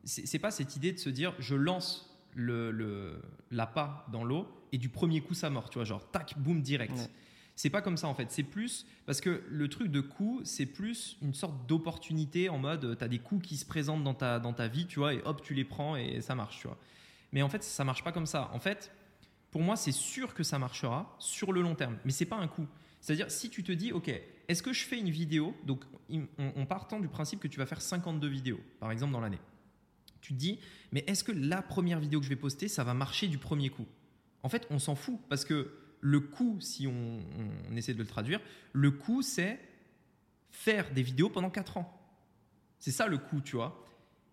c'est 0.03 0.39
pas 0.39 0.51
cette 0.51 0.75
idée 0.75 0.91
de 0.91 0.99
se 0.99 1.09
dire, 1.09 1.33
je 1.39 1.55
lance 1.55 2.11
le, 2.35 3.19
l'appât 3.49 4.05
dans 4.11 4.23
l'eau 4.23 4.47
et 4.71 4.77
du 4.77 4.89
premier 4.89 5.21
coup 5.21 5.33
ça 5.33 5.49
mort, 5.49 5.69
tu 5.69 5.77
vois, 5.79 5.85
genre 5.85 6.09
tac, 6.11 6.35
boum, 6.37 6.61
direct. 6.61 7.09
C'est 7.55 7.69
pas 7.69 7.81
comme 7.81 7.97
ça 7.97 8.07
en 8.07 8.15
fait, 8.15 8.31
c'est 8.31 8.43
plus 8.43 8.85
parce 9.05 9.21
que 9.21 9.43
le 9.47 9.67
truc 9.69 9.91
de 9.91 10.01
coup, 10.01 10.41
c'est 10.43 10.65
plus 10.65 11.17
une 11.21 11.33
sorte 11.33 11.67
d'opportunité 11.67 12.49
en 12.49 12.57
mode 12.57 12.97
tu 12.97 13.03
as 13.03 13.07
des 13.07 13.19
coups 13.19 13.47
qui 13.47 13.57
se 13.57 13.65
présentent 13.65 14.03
dans 14.03 14.13
ta, 14.13 14.39
dans 14.39 14.53
ta 14.53 14.67
vie, 14.67 14.87
tu 14.87 14.99
vois, 14.99 15.13
et 15.13 15.21
hop, 15.23 15.41
tu 15.41 15.53
les 15.53 15.65
prends 15.65 15.95
et 15.95 16.21
ça 16.21 16.35
marche, 16.35 16.59
tu 16.59 16.67
vois. 16.67 16.77
Mais 17.31 17.41
en 17.41 17.49
fait, 17.49 17.63
ça 17.63 17.83
marche 17.83 18.03
pas 18.03 18.11
comme 18.11 18.25
ça. 18.25 18.49
En 18.53 18.59
fait, 18.59 18.91
pour 19.51 19.61
moi, 19.61 19.75
c'est 19.75 19.91
sûr 19.91 20.33
que 20.33 20.43
ça 20.43 20.59
marchera 20.59 21.15
sur 21.19 21.53
le 21.53 21.61
long 21.61 21.75
terme, 21.75 21.97
mais 22.05 22.11
c'est 22.11 22.25
pas 22.25 22.37
un 22.37 22.47
coup. 22.47 22.67
C'est-à-dire, 22.99 23.31
si 23.31 23.49
tu 23.49 23.63
te 23.63 23.71
dis, 23.71 23.91
OK, 23.91 24.09
est-ce 24.47 24.61
que 24.61 24.73
je 24.73 24.85
fais 24.85 24.99
une 24.99 25.09
vidéo 25.09 25.55
Donc, 25.65 25.83
on, 26.37 26.65
partant 26.65 26.99
du 26.99 27.07
principe 27.07 27.39
que 27.39 27.47
tu 27.47 27.57
vas 27.57 27.65
faire 27.65 27.81
52 27.81 28.27
vidéos, 28.27 28.59
par 28.79 28.91
exemple, 28.91 29.13
dans 29.13 29.21
l'année 29.21 29.39
tu 30.21 30.33
te 30.33 30.39
dis, 30.39 30.59
mais 30.91 31.03
est-ce 31.07 31.23
que 31.23 31.31
la 31.31 31.61
première 31.61 31.99
vidéo 31.99 32.19
que 32.19 32.25
je 32.25 32.29
vais 32.29 32.35
poster, 32.35 32.67
ça 32.67 32.83
va 32.83 32.93
marcher 32.93 33.27
du 33.27 33.37
premier 33.37 33.69
coup? 33.69 33.87
En 34.43 34.49
fait, 34.49 34.67
on 34.69 34.79
s'en 34.79 34.95
fout 34.95 35.19
parce 35.29 35.45
que 35.45 35.73
le 35.99 36.19
coup, 36.19 36.57
si 36.61 36.87
on, 36.87 37.19
essaie 37.75 37.93
de 37.93 37.99
le 37.99 38.05
traduire, 38.05 38.39
le 38.71 38.91
coup, 38.91 39.21
c'est 39.21 39.59
faire 40.51 40.91
des 40.93 41.03
vidéos 41.03 41.29
pendant 41.29 41.49
4 41.49 41.77
ans. 41.77 41.97
C'est 42.79 42.91
ça 42.91 43.07
le 43.07 43.17
coup, 43.17 43.41
tu 43.41 43.55
vois. 43.55 43.85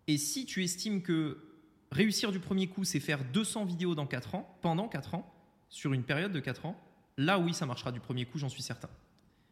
Et 0.06 0.16
si 0.16 0.46
tu 0.46 0.62
estimes 0.62 1.02
que 1.02 1.47
réussir 1.90 2.32
du 2.32 2.40
premier 2.40 2.66
coup, 2.68 2.84
c'est 2.84 3.00
faire 3.00 3.24
200 3.24 3.64
vidéos 3.64 3.94
dans 3.94 4.06
4 4.06 4.34
ans, 4.34 4.58
pendant 4.62 4.88
4 4.88 5.14
ans, 5.14 5.32
sur 5.68 5.92
une 5.92 6.02
période 6.02 6.32
de 6.32 6.40
4 6.40 6.66
ans, 6.66 6.80
là 7.16 7.38
oui, 7.38 7.54
ça 7.54 7.66
marchera 7.66 7.92
du 7.92 8.00
premier 8.00 8.24
coup, 8.24 8.38
j'en 8.38 8.48
suis 8.48 8.62
certain. 8.62 8.88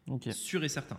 Ok. 0.07 0.29
Sûr 0.31 0.63
et 0.63 0.69
certain. 0.69 0.97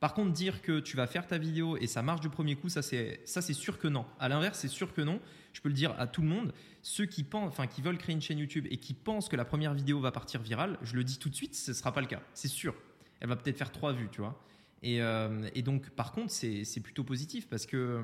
Par 0.00 0.14
contre, 0.14 0.32
dire 0.32 0.62
que 0.62 0.80
tu 0.80 0.96
vas 0.96 1.06
faire 1.06 1.26
ta 1.26 1.36
vidéo 1.36 1.76
et 1.76 1.86
ça 1.86 2.02
marche 2.02 2.20
du 2.20 2.30
premier 2.30 2.56
coup, 2.56 2.70
ça 2.70 2.80
c'est 2.80 3.20
ça 3.26 3.42
c'est 3.42 3.52
sûr 3.52 3.78
que 3.78 3.86
non. 3.86 4.06
À 4.18 4.30
l'inverse, 4.30 4.58
c'est 4.58 4.68
sûr 4.68 4.94
que 4.94 5.02
non. 5.02 5.20
Je 5.52 5.60
peux 5.60 5.68
le 5.68 5.74
dire 5.74 5.94
à 5.98 6.06
tout 6.06 6.22
le 6.22 6.28
monde. 6.28 6.54
Ceux 6.80 7.04
qui 7.04 7.22
pensent, 7.22 7.48
enfin 7.48 7.66
qui 7.66 7.82
veulent 7.82 7.98
créer 7.98 8.14
une 8.14 8.22
chaîne 8.22 8.38
YouTube 8.38 8.66
et 8.70 8.78
qui 8.78 8.94
pensent 8.94 9.28
que 9.28 9.36
la 9.36 9.44
première 9.44 9.74
vidéo 9.74 10.00
va 10.00 10.10
partir 10.10 10.40
virale, 10.40 10.78
je 10.80 10.96
le 10.96 11.04
dis 11.04 11.18
tout 11.18 11.28
de 11.28 11.34
suite, 11.34 11.54
ce 11.54 11.72
ne 11.72 11.76
sera 11.76 11.92
pas 11.92 12.00
le 12.00 12.06
cas. 12.06 12.22
C'est 12.32 12.48
sûr. 12.48 12.74
Elle 13.20 13.28
va 13.28 13.36
peut-être 13.36 13.58
faire 13.58 13.72
trois 13.72 13.92
vues, 13.92 14.08
tu 14.10 14.22
vois. 14.22 14.42
Et, 14.82 15.02
euh, 15.02 15.50
donc, 15.62 15.90
par 15.90 16.12
contre, 16.12 16.30
c'est 16.32 16.80
plutôt 16.82 17.04
positif 17.04 17.46
parce 17.48 17.66
que 17.66 18.02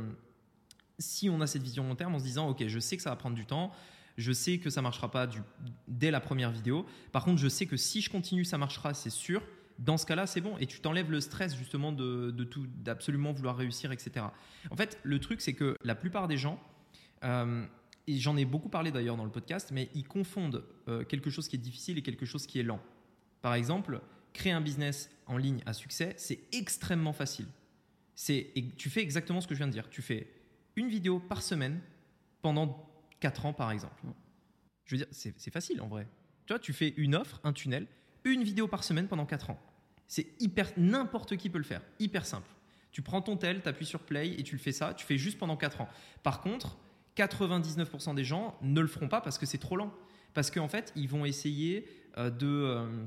si 0.99 1.29
on 1.29 1.41
a 1.41 1.47
cette 1.47 1.63
vision 1.63 1.87
long 1.87 1.95
terme 1.95 2.15
en 2.15 2.19
se 2.19 2.25
disant, 2.25 2.49
ok, 2.49 2.67
je 2.67 2.79
sais 2.79 2.97
que 2.97 3.03
ça 3.03 3.11
va 3.11 3.17
prendre 3.17 3.37
du 3.37 3.47
temps, 3.47 3.73
je 4.17 4.33
sais 4.33 4.59
que 4.59 4.71
ça 4.71 4.83
marchera 4.83 5.11
pas 5.11 5.27
du, 5.27 5.41
dès 5.89 6.11
la 6.11 6.21
première 6.21 6.51
vidéo. 6.51 6.87
Par 7.13 7.25
contre, 7.25 7.39
je 7.39 7.49
sais 7.49 7.67
que 7.67 7.77
si 7.77 8.01
je 8.01 8.11
continue, 8.11 8.45
ça 8.45 8.59
marchera, 8.59 8.95
c'est 8.95 9.11
sûr 9.11 9.43
dans 9.79 9.97
ce 9.97 10.07
cas-là, 10.07 10.27
c'est 10.27 10.41
bon. 10.41 10.57
Et 10.59 10.67
tu 10.67 10.81
t'enlèves 10.81 11.11
le 11.11 11.21
stress 11.21 11.55
justement 11.57 11.93
de, 11.93 12.31
tout, 12.45 12.67
d'absolument 12.67 13.33
vouloir 13.33 13.57
réussir, 13.57 13.93
etc. 13.93 14.27
En 14.71 14.77
fait, 14.77 14.99
le 15.03 15.19
truc, 15.21 15.41
c'est 15.41 15.53
que 15.53 15.77
la 15.83 15.95
plupart 15.95 16.29
des 16.29 16.37
gens, 16.37 16.59
euh, 17.25 17.65
et 18.07 18.19
j'en 18.19 18.37
ai 18.37 18.45
beaucoup 18.45 18.69
parlé 18.69 18.91
d'ailleurs 18.91 19.17
dans 19.17 19.25
le 19.25 19.31
podcast, 19.31 19.71
mais 19.73 19.91
ils 19.95 20.07
confondent 20.07 20.65
euh, 20.89 21.05
quelque 21.05 21.31
chose 21.31 21.49
qui 21.49 21.57
est 21.57 21.61
difficile 21.61 21.99
et 21.99 22.03
quelque 22.03 22.25
chose 22.25 22.47
qui 22.47 22.59
est 22.59 22.63
lent. 22.63 22.81
Par 23.43 23.55
exemple, 23.55 24.01
créer 24.33 24.53
un 24.53 24.61
business 24.61 25.11
en 25.27 25.37
ligne 25.37 25.63
à 25.67 25.73
succès, 25.73 26.15
c'est 26.17 26.41
extrêmement 26.53 27.13
facile. 27.13 27.47
C'est, 28.15 28.53
tu 28.77 28.89
fais 28.89 29.03
exactement 29.03 29.41
ce 29.41 29.47
que 29.47 29.55
je 29.55 29.59
viens 29.59 29.67
de 29.67 29.73
dire. 29.73 29.91
Tu 29.91 30.01
fais 30.01 30.27
une 30.77 30.89
vidéo 30.89 31.19
par 31.19 31.43
semaine 31.43 31.81
pendant 32.43 32.89
4 33.21 33.47
ans, 33.47 33.53
par 33.53 33.71
exemple. 33.71 34.03
Je 34.85 34.95
veux 34.95 34.99
dire, 34.99 35.09
c'est 35.11 35.51
facile 35.51 35.81
en 35.81 35.89
vrai. 35.89 36.07
Tu 36.47 36.53
vois, 36.53 36.61
tu 36.61 36.73
fais 36.73 36.95
une 36.97 37.17
offre, 37.17 37.41
un 37.43 37.53
tunnel, 37.53 37.87
une 38.25 38.45
vidéo 38.45 38.69
par 38.69 38.85
semaine 38.85 39.09
pendant 39.09 39.27
4 39.27 39.51
ans. 39.51 39.61
C'est 40.07 40.29
hyper, 40.41 40.71
n'importe 40.77 41.37
qui 41.37 41.51
peut 41.51 41.59
le 41.59 41.65
faire, 41.65 41.83
hyper 41.99 42.25
simple. 42.25 42.49
Tu 42.93 43.03
prends 43.03 43.21
ton 43.21 43.37
tel, 43.37 43.63
tu 43.63 43.69
appuies 43.69 43.87
sur 43.87 44.01
play 44.01 44.29
et 44.39 44.43
tu 44.43 44.55
le 44.55 44.61
fais 44.61 44.73
ça, 44.73 44.95
tu 44.95 45.05
fais 45.05 45.19
juste 45.19 45.39
pendant 45.39 45.57
4 45.57 45.81
ans. 45.81 45.89
Par 46.23 46.41
contre, 46.41 46.79
99% 47.17 48.15
des 48.15 48.25
gens 48.25 48.57
ne 48.63 48.81
le 48.81 48.87
feront 48.87 49.09
pas 49.09 49.21
parce 49.21 49.39
que 49.39 49.47
c'est 49.47 49.59
trop 49.59 49.77
lent. 49.77 49.93
Parce 50.35 50.51
qu'en 50.51 50.69
fait, 50.69 50.93
ils 50.97 51.09
vont 51.09 51.25
essayer 51.25 51.89
euh, 52.19 52.31
de, 52.31 52.47
euh, 52.47 53.05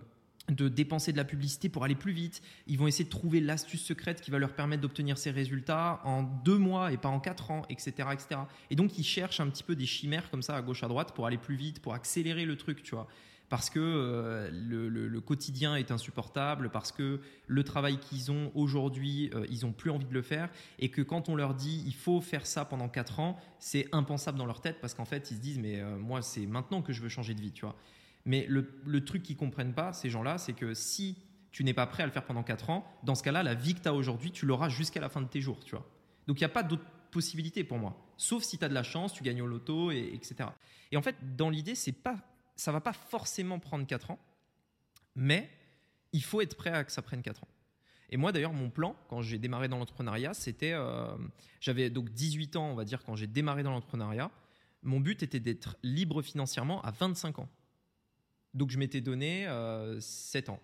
de 0.50 0.70
dépenser 0.70 1.12
de 1.12 1.18
la 1.18 1.24
publicité 1.24 1.70
pour 1.70 1.84
aller 1.84 1.96
plus 1.96 2.12
vite. 2.12 2.42
Ils 2.68 2.78
vont 2.78 2.88
essayer 2.88 3.06
de 3.06 3.10
trouver 3.10 3.40
l'astuce 3.40 3.82
secrète 3.82 4.22
qui 4.22 4.32
va 4.32 4.40
leur 4.40 4.54
permettre 4.54 4.82
d'obtenir 4.82 5.18
ces 5.18 5.32
résultats 5.32 6.02
en 6.04 6.24
deux 6.24 6.58
mois 6.58 6.92
et 6.92 6.98
pas 6.98 7.10
en 7.10 7.20
quatre 7.20 7.52
ans, 7.52 7.64
etc., 7.70 8.10
etc. 8.12 8.42
Et 8.70 8.76
donc, 8.76 8.98
ils 8.98 9.04
cherchent 9.04 9.40
un 9.40 9.48
petit 9.48 9.64
peu 9.64 9.76
des 9.76 9.86
chimères 9.86 10.30
comme 10.30 10.42
ça 10.42 10.56
à 10.56 10.62
gauche 10.62 10.84
à 10.84 10.88
droite 10.88 11.14
pour 11.14 11.26
aller 11.26 11.38
plus 11.38 11.56
vite, 11.56 11.82
pour 11.82 11.94
accélérer 11.94 12.46
le 12.46 12.56
truc, 12.56 12.84
tu 12.84 12.96
vois 12.96 13.08
parce 13.50 13.70
que 13.70 13.80
euh, 13.80 14.50
le, 14.52 15.20
quotidien 15.22 15.76
est 15.76 15.92
insupportable, 15.92 16.70
parce 16.70 16.92
que 16.92 17.20
le 17.48 17.64
travail 17.64 18.00
qu'ils 18.00 18.32
ont 18.32 18.52
aujourd'hui, 18.56 19.32
euh, 19.34 19.46
ils 19.50 19.66
n'ont 19.66 19.74
plus 19.74 19.92
envie 19.92 20.06
de 20.06 20.14
le 20.14 20.22
faire, 20.22 20.50
et 20.78 20.90
que 20.90 21.02
quand 21.02 21.30
on 21.30 21.36
leur 21.36 21.56
dit 21.56 21.84
il 21.86 21.96
faut 21.96 22.22
faire 22.22 22.46
ça 22.46 22.64
pendant 22.64 22.88
4 22.88 23.20
ans, 23.20 23.38
c'est 23.58 23.88
impensable 23.92 24.38
dans 24.38 24.46
leur 24.46 24.62
tête, 24.62 24.80
parce 24.80 24.94
qu'en 24.94 25.06
fait, 25.06 25.32
ils 25.32 25.38
se 25.38 25.42
disent 25.42 25.60
mais 25.60 25.80
euh, 25.80 25.98
moi, 25.98 26.22
c'est 26.22 26.46
maintenant 26.46 26.82
que 26.82 26.94
je 26.94 27.02
veux 27.02 27.10
changer 27.10 27.34
de 27.34 27.42
vie, 27.42 27.52
tu 27.52 27.66
vois. 27.66 27.76
Mais 28.26 28.46
le, 28.48 29.06
truc 29.06 29.24
qu'ils 29.24 29.38
comprennent 29.38 29.74
pas, 29.74 29.94
ces 29.94 30.10
gens-là, 30.10 30.38
c'est 30.38 30.54
que 30.54 30.74
si 30.74 31.18
tu 31.52 31.64
n'es 31.64 31.74
pas 31.74 31.88
prêt 31.88 32.04
à 32.04 32.06
le 32.06 32.12
faire 32.12 32.26
pendant 32.26 32.44
4 32.44 32.70
ans, 32.70 32.86
dans 33.04 33.16
ce 33.16 33.24
cas-là, 33.24 33.44
la 33.44 33.56
vie 33.56 33.74
que 33.74 33.82
tu 33.82 33.88
as 33.88 33.94
aujourd'hui, 33.94 34.32
tu 34.32 34.46
l'auras 34.46 34.70
jusqu'à 34.70 35.00
la 35.00 35.10
fin 35.10 35.22
de 35.22 35.28
tes 35.28 35.42
jours, 35.42 35.64
tu 35.64 35.72
vois. 35.72 35.90
Donc 36.28 36.40
il 36.40 36.44
n'y 36.44 36.46
a 36.46 36.50
pas 36.50 36.64
d'autre 36.64 36.84
possibilité 37.12 37.64
pour 37.64 37.80
moi. 37.80 37.98
Sauf 38.18 38.44
si 38.44 38.58
tu 38.58 38.66
as 38.66 38.70
de 38.70 38.74
la 38.74 38.84
chance, 38.84 39.14
tu 39.14 39.24
gagnes 39.24 39.42
au 39.42 39.48
loto, 39.48 39.92
et, 39.92 40.12
etc. 40.14 40.50
Et 40.92 40.98
en 40.98 41.02
fait, 41.02 41.16
dans 41.36 41.50
l'idée, 41.50 41.76
c'est 41.76 41.92
pas 41.92 42.18
ça 42.56 42.74
va 42.74 42.82
pas 42.82 42.94
forcément 42.94 43.58
prendre 43.58 43.88
4 43.88 44.12
ans, 44.12 44.20
mais 45.16 45.50
il 46.12 46.22
faut 46.22 46.42
être 46.42 46.58
prêt 46.58 46.72
à 46.72 46.84
que 46.84 46.92
ça 46.92 47.02
prenne 47.02 47.22
4 47.22 47.44
ans. 47.44 47.48
Et 48.10 48.18
moi, 48.18 48.32
d'ailleurs, 48.32 48.54
mon 48.54 48.70
plan, 48.70 48.96
quand 49.08 49.22
j'ai 49.22 49.38
démarré 49.38 49.68
dans 49.68 49.78
l'entrepreneuriat, 49.78 50.34
c'était. 50.34 50.74
Euh, 50.74 51.08
j'avais 51.60 51.90
donc 51.90 52.10
18 52.10 52.56
ans, 52.56 52.72
on 52.72 52.76
va 52.76 52.84
dire, 52.84 53.04
quand 53.04 53.16
j'ai 53.16 53.28
démarré 53.28 53.64
dans 53.64 53.72
l'entrepreneuriat. 53.72 54.32
Mon 54.82 55.00
but 55.00 55.24
était 55.24 55.40
d'être 55.40 55.78
libre 55.84 56.22
financièrement 56.22 56.82
à 56.82 56.92
25 56.92 57.40
ans. 57.40 57.50
Donc, 58.54 58.72
je 58.72 58.78
m'étais 58.78 59.02
donné 59.02 59.48
7 60.00 60.50
euh, 60.50 60.52
ans. 60.52 60.60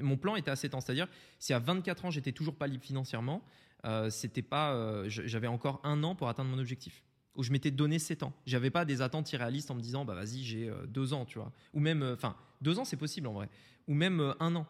Mon 0.00 0.16
plan 0.16 0.36
était 0.36 0.50
assez 0.50 0.68
temps, 0.68 0.80
c'est-à-dire 0.80 1.08
si 1.38 1.52
à 1.52 1.58
24 1.58 2.04
ans 2.04 2.10
j'étais 2.10 2.32
toujours 2.32 2.54
pas 2.54 2.66
libre 2.66 2.84
financièrement, 2.84 3.42
euh, 3.84 4.10
c'était 4.10 4.42
pas, 4.42 4.72
euh, 4.74 5.04
j'avais 5.08 5.46
encore 5.46 5.80
un 5.84 6.02
an 6.04 6.14
pour 6.14 6.28
atteindre 6.28 6.50
mon 6.50 6.58
objectif. 6.58 7.02
Où 7.34 7.44
je 7.44 7.52
m'étais 7.52 7.70
donné 7.70 8.00
7 8.00 8.24
ans. 8.24 8.32
J'avais 8.46 8.70
pas 8.70 8.84
des 8.84 9.00
attentes 9.00 9.32
irréalistes 9.32 9.70
en 9.70 9.76
me 9.76 9.80
disant 9.80 10.04
bah 10.04 10.14
vas-y 10.14 10.42
j'ai 10.42 10.68
euh, 10.68 10.86
deux 10.86 11.12
ans, 11.12 11.24
tu 11.24 11.38
vois. 11.38 11.52
Ou 11.72 11.80
même, 11.80 12.02
enfin 12.02 12.36
deux 12.60 12.78
ans 12.78 12.84
c'est 12.84 12.96
possible 12.96 13.26
en 13.28 13.32
vrai. 13.32 13.48
Ou 13.86 13.94
même 13.94 14.34
un 14.40 14.56
an, 14.56 14.66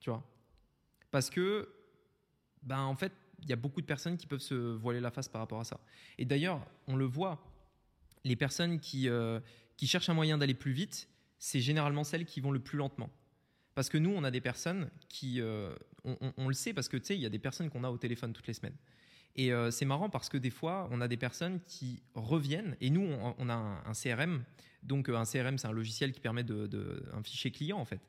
tu 0.00 0.10
vois. 0.10 0.24
Parce 1.10 1.30
que, 1.30 1.68
ben 2.62 2.80
en 2.80 2.94
fait, 2.94 3.12
il 3.40 3.48
y 3.48 3.52
a 3.52 3.56
beaucoup 3.56 3.80
de 3.80 3.86
personnes 3.86 4.16
qui 4.16 4.26
peuvent 4.26 4.40
se 4.40 4.54
voiler 4.54 5.00
la 5.00 5.10
face 5.10 5.28
par 5.28 5.40
rapport 5.40 5.60
à 5.60 5.64
ça. 5.64 5.80
Et 6.18 6.24
d'ailleurs, 6.24 6.66
on 6.86 6.96
le 6.96 7.04
voit, 7.04 7.42
les 8.24 8.36
personnes 8.36 8.80
qui, 8.80 9.08
qui 9.76 9.86
cherchent 9.86 10.08
un 10.08 10.14
moyen 10.14 10.38
d'aller 10.38 10.54
plus 10.54 10.72
vite, 10.72 11.08
c'est 11.38 11.60
généralement 11.60 12.04
celles 12.04 12.24
qui 12.24 12.40
vont 12.40 12.50
le 12.50 12.58
plus 12.58 12.78
lentement. 12.78 13.10
Parce 13.74 13.88
que 13.88 13.98
nous, 13.98 14.10
on 14.10 14.24
a 14.24 14.30
des 14.30 14.40
personnes 14.40 14.90
qui, 15.08 15.40
euh, 15.40 15.72
on, 16.04 16.48
le 16.48 16.54
sait 16.54 16.72
parce 16.72 16.88
que 16.88 16.96
tu 16.96 17.04
sais, 17.04 17.14
il 17.14 17.20
y 17.20 17.26
a 17.26 17.30
des 17.30 17.38
personnes 17.38 17.70
qu'on 17.70 17.84
a 17.84 17.90
au 17.90 17.96
téléphone 17.96 18.32
toutes 18.32 18.48
les 18.48 18.54
semaines. 18.54 18.76
Et 19.36 19.52
euh, 19.52 19.70
c'est 19.70 19.84
marrant 19.84 20.10
parce 20.10 20.28
que 20.28 20.36
des 20.36 20.50
fois, 20.50 20.88
on 20.90 21.00
a 21.00 21.06
des 21.06 21.16
personnes 21.16 21.60
qui 21.60 22.02
reviennent 22.14 22.76
et 22.80 22.90
nous, 22.90 23.08
on, 23.38 23.48
a 23.48 23.54
un, 23.54 23.92
CRM. 23.92 24.42
Donc, 24.82 25.08
euh, 25.08 25.16
un 25.16 25.24
CRM, 25.24 25.58
c'est 25.58 25.68
un 25.68 25.72
logiciel 25.72 26.10
qui 26.10 26.18
permet 26.18 26.42
de, 26.42 27.04
un 27.12 27.22
fichier 27.22 27.52
client 27.52 27.78
en 27.78 27.84
fait. 27.84 28.00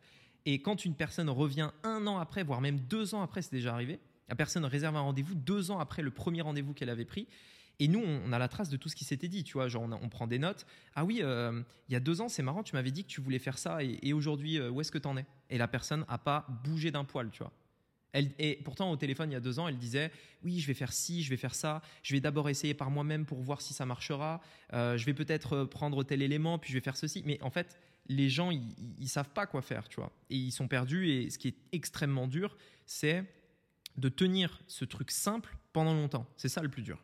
Et 0.48 0.59
quand 0.59 0.86
une 0.86 0.95
personne 0.95 1.29
revient 1.29 1.69
un 1.83 2.07
an 2.07 2.17
après, 2.17 2.43
voire 2.43 2.62
même 2.62 2.79
deux 2.79 3.13
ans 3.13 3.21
après, 3.21 3.43
c'est 3.43 3.51
déjà 3.51 3.74
arrivé, 3.74 4.00
la 4.27 4.36
personne 4.36 4.65
réserve 4.65 4.95
un 4.95 5.01
rendez-vous 5.01 5.36
deux 5.36 5.69
ans 5.69 5.79
après 5.79 6.01
le 6.01 6.09
premier 6.09 6.41
rendez-vous 6.41 6.74
qu'elle 6.74 6.89
avait 6.89 7.05
pris. 7.05 7.27
Et 7.79 7.88
nous, 7.88 8.01
on, 8.01 8.33
a 8.33 8.39
la 8.39 8.50
trace 8.50 8.69
de 8.69 8.75
tout 8.75 8.89
ce 8.89 8.95
qui 8.95 9.05
s'était 9.05 9.29
dit, 9.29 9.43
tu 9.45 9.53
vois. 9.53 9.69
Genre, 9.69 9.83
on, 10.01 10.09
prend 10.09 10.27
des 10.27 10.38
notes. 10.38 10.65
Ah 10.95 11.05
oui, 11.05 11.19
euh, 11.21 11.63
il 11.88 11.93
y 11.93 11.95
a 11.95 12.01
deux 12.01 12.19
ans, 12.19 12.27
c'est 12.27 12.43
marrant, 12.43 12.62
tu 12.62 12.75
m'avais 12.75 12.91
dit 12.91 13.03
que 13.03 13.09
tu 13.09 13.21
voulais 13.21 13.39
faire 13.39 13.57
ça, 13.57 13.79
et, 13.81 14.13
aujourd'hui, 14.13 14.57
euh, 14.57 14.69
où 14.69 14.81
est-ce 14.81 14.91
que 14.91 14.98
tu 14.98 15.07
en 15.07 15.15
es? 15.17 15.25
Et 15.50 15.57
la 15.57 15.67
personne 15.67 16.05
n'a 16.09 16.17
pas 16.17 16.45
bougé 16.65 16.91
d'un 16.91 17.05
poil, 17.05 17.29
tu 17.31 17.39
vois. 17.39 17.53
Elle, 18.12 18.31
et 18.38 18.59
pourtant, 18.65 18.91
au 18.91 18.98
téléphone, 18.98 19.29
il 19.29 19.33
y 19.33 19.38
a 19.38 19.39
deux 19.39 19.59
ans, 19.59 19.67
elle 19.67 19.77
disait 19.77 20.12
Oui, 20.43 20.59
je 20.59 20.67
vais 20.67 20.74
faire 20.74 20.91
ci, 20.91 21.24
je 21.24 21.29
vais 21.29 21.38
faire 21.38 21.53
ça. 21.53 21.81
Je 22.01 22.13
vais 22.13 22.19
d'abord 22.19 22.50
essayer 22.50 22.74
par 22.74 22.89
moi-même 22.89 23.25
pour 23.25 23.39
voir 23.39 23.62
si 23.62 23.74
ça 23.74 23.86
marchera. 23.86 24.41
Euh, 24.74 24.98
je 24.98 25.05
vais 25.05 25.13
peut-être 25.13 25.65
prendre 25.65 26.03
tel 26.03 26.24
élément, 26.24 26.57
puis 26.57 26.71
je 26.71 26.77
vais 26.77 26.83
faire 26.83 26.98
ceci. 26.98 27.21
Mais 27.25 27.39
en 27.43 27.51
fait, 27.51 27.77
les 28.07 28.27
gens, 28.27 28.50
ils, 28.50 28.74
ne 29.00 29.05
savent 29.05 29.29
pas 29.29 29.45
quoi 29.45 29.62
faire, 29.62 29.88
tu 29.88 29.98
vois. 29.98 30.12
Et 30.31 30.36
ils 30.36 30.51
sont 30.51 30.67
perdus. 30.67 31.07
Et 31.07 31.29
ce 31.29 31.38
qui 31.38 31.50
est 31.50 31.55
extrêmement 31.71 32.27
dur, 32.27 32.57
c'est 32.88 33.24
de 33.98 34.09
tenir 34.09 34.59
ce 34.65 34.86
truc 34.86 35.12
simple 35.12 35.55
pendant 35.71 35.93
longtemps. 35.93 36.27
C'est 36.36 36.50
ça 36.50 36.63
le 36.63 36.69
plus 36.69 36.81
dur 36.81 37.00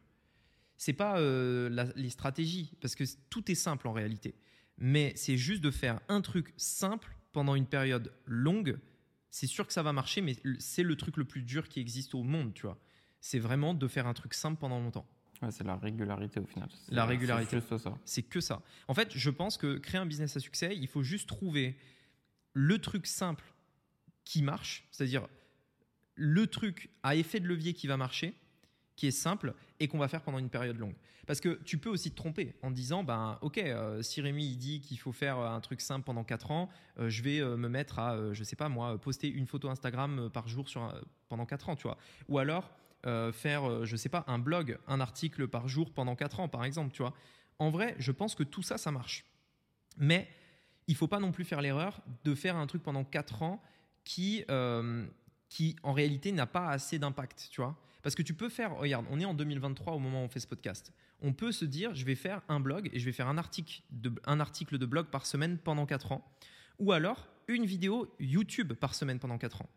c'est 0.77 0.93
pas 0.93 1.19
euh, 1.19 1.91
les 1.95 2.09
stratégies, 2.09 2.71
parce 2.81 2.95
que 2.95 3.03
tout 3.29 3.51
est 3.51 3.55
simple 3.55 3.87
en 3.87 3.93
réalité. 3.93 4.35
Mais 4.77 5.13
c'est 5.15 5.37
juste 5.37 5.61
de 5.61 5.71
faire 5.71 5.99
un 6.09 6.21
truc 6.21 6.53
simple 6.57 7.15
pendant 7.31 7.55
une 7.55 7.65
période 7.65 8.11
longue. 8.25 8.77
C'est 9.29 9.47
sûr 9.47 9.65
que 9.67 9.73
ça 9.73 9.83
va 9.83 9.93
marcher, 9.93 10.21
mais 10.21 10.35
c'est 10.59 10.83
le 10.83 10.95
truc 10.95 11.17
le 11.17 11.25
plus 11.25 11.43
dur 11.43 11.67
qui 11.69 11.79
existe 11.79 12.15
au 12.15 12.23
monde, 12.23 12.53
tu 12.53 12.63
vois. 12.63 12.77
C'est 13.21 13.39
vraiment 13.39 13.73
de 13.73 13.87
faire 13.87 14.07
un 14.07 14.13
truc 14.13 14.33
simple 14.33 14.59
pendant 14.59 14.79
longtemps. 14.79 15.07
c'est 15.49 15.63
la 15.63 15.77
régularité 15.77 16.39
au 16.39 16.45
final. 16.45 16.69
La 16.89 17.05
régularité. 17.05 17.59
C'est 17.67 17.77
ça. 17.77 17.97
C'est 18.05 18.23
que 18.23 18.41
ça. 18.41 18.61
En 18.87 18.93
fait, 18.93 19.11
je 19.13 19.29
pense 19.29 19.57
que 19.57 19.77
créer 19.77 19.99
un 19.99 20.05
business 20.05 20.35
à 20.37 20.39
succès, 20.39 20.75
il 20.75 20.87
faut 20.87 21.03
juste 21.03 21.27
trouver 21.27 21.77
le 22.53 22.79
truc 22.79 23.07
simple 23.07 23.45
qui 24.23 24.41
marche, 24.41 24.87
c'est-à-dire 24.91 25.27
le 26.15 26.47
truc 26.47 26.89
à 27.03 27.15
effet 27.15 27.39
de 27.39 27.47
levier 27.47 27.73
qui 27.73 27.87
va 27.87 27.97
marcher, 27.97 28.33
qui 28.95 29.07
est 29.07 29.11
simple 29.11 29.53
et 29.79 29.87
qu'on 29.87 29.97
va 29.97 30.07
faire 30.07 30.21
pendant 30.21 30.37
une 30.39 30.49
période 30.49 30.77
longue. 30.77 30.95
Parce 31.25 31.39
que 31.39 31.59
tu 31.65 31.77
peux 31.77 31.89
aussi 31.89 32.11
te 32.11 32.15
tromper 32.15 32.53
en 32.61 32.71
disant, 32.71 33.03
ben, 33.03 33.37
ok, 33.41 33.57
euh, 33.57 34.01
si 34.01 34.21
Rémi 34.21 34.45
il 34.45 34.57
dit 34.57 34.81
qu'il 34.81 34.99
faut 34.99 35.11
faire 35.11 35.39
un 35.39 35.59
truc 35.59 35.81
simple 35.81 36.05
pendant 36.05 36.23
4 36.23 36.51
ans, 36.51 36.69
euh, 36.99 37.09
je 37.09 37.23
vais 37.23 37.39
euh, 37.39 37.57
me 37.57 37.67
mettre 37.67 37.99
à, 37.99 38.33
je 38.33 38.43
sais 38.43 38.55
pas 38.55 38.69
moi, 38.69 38.99
poster 38.99 39.27
une 39.27 39.47
photo 39.47 39.69
Instagram 39.69 40.29
par 40.31 40.47
jour 40.47 40.69
sur, 40.69 40.93
pendant 41.29 41.45
4 41.45 41.69
ans, 41.69 41.75
tu 41.75 41.83
vois. 41.83 41.97
Ou 42.29 42.39
alors 42.39 42.71
faire, 43.33 43.85
je 43.85 43.95
sais 43.95 44.09
pas, 44.09 44.23
un 44.25 44.39
blog, 44.39 44.79
un 44.87 44.99
article 44.99 45.47
par 45.47 45.67
jour 45.67 45.91
pendant 45.91 46.15
4 46.15 46.39
ans, 46.39 46.47
par 46.47 46.65
exemple, 46.65 46.91
tu 46.91 47.03
vois. 47.03 47.13
En 47.59 47.69
vrai, 47.69 47.95
je 47.99 48.11
pense 48.11 48.33
que 48.33 48.41
tout 48.41 48.63
ça, 48.63 48.79
ça 48.79 48.89
marche. 48.89 49.25
Mais 49.97 50.27
il 50.87 50.95
faut 50.95 51.07
pas 51.07 51.19
non 51.19 51.31
plus 51.31 51.45
faire 51.45 51.61
l'erreur 51.61 52.01
de 52.23 52.33
faire 52.33 52.55
un 52.55 52.65
truc 52.65 52.81
pendant 52.81 53.03
4 53.03 53.43
ans 53.43 53.61
qui, 54.03 54.43
qui 55.49 55.75
en 55.83 55.93
réalité 55.93 56.31
n'a 56.31 56.47
pas 56.47 56.69
assez 56.69 56.97
d'impact, 56.97 57.49
tu 57.51 57.61
vois. 57.61 57.77
Parce 58.05 58.13
que 58.13 58.21
tu 58.21 58.35
peux 58.35 58.49
faire, 58.49 58.77
regarde, 58.77 59.07
on 59.09 59.19
est 59.19 59.25
en 59.25 59.33
2023 59.33 59.93
au 59.93 59.97
moment 59.97 60.21
où 60.21 60.25
on 60.25 60.29
fait 60.29 60.39
ce 60.39 60.45
podcast. 60.45 60.93
On 61.23 61.33
peut 61.33 61.51
se 61.51 61.65
dire, 61.65 61.95
je 61.95 62.05
vais 62.05 62.13
faire 62.13 62.43
un 62.49 62.59
blog 62.59 62.87
et 62.93 62.99
je 62.99 63.05
vais 63.05 63.11
faire 63.11 63.27
un 63.27 63.39
article 63.39 63.81
de, 63.89 64.13
un 64.25 64.39
article 64.39 64.77
de 64.77 64.85
blog 64.85 65.07
par 65.07 65.25
semaine 65.25 65.57
pendant 65.57 65.87
4 65.87 66.11
ans. 66.11 66.23
Ou 66.77 66.91
alors 66.91 67.27
une 67.47 67.65
vidéo 67.65 68.13
YouTube 68.19 68.73
par 68.73 68.93
semaine 68.93 69.17
pendant 69.17 69.39
4 69.39 69.63
ans. 69.63 69.69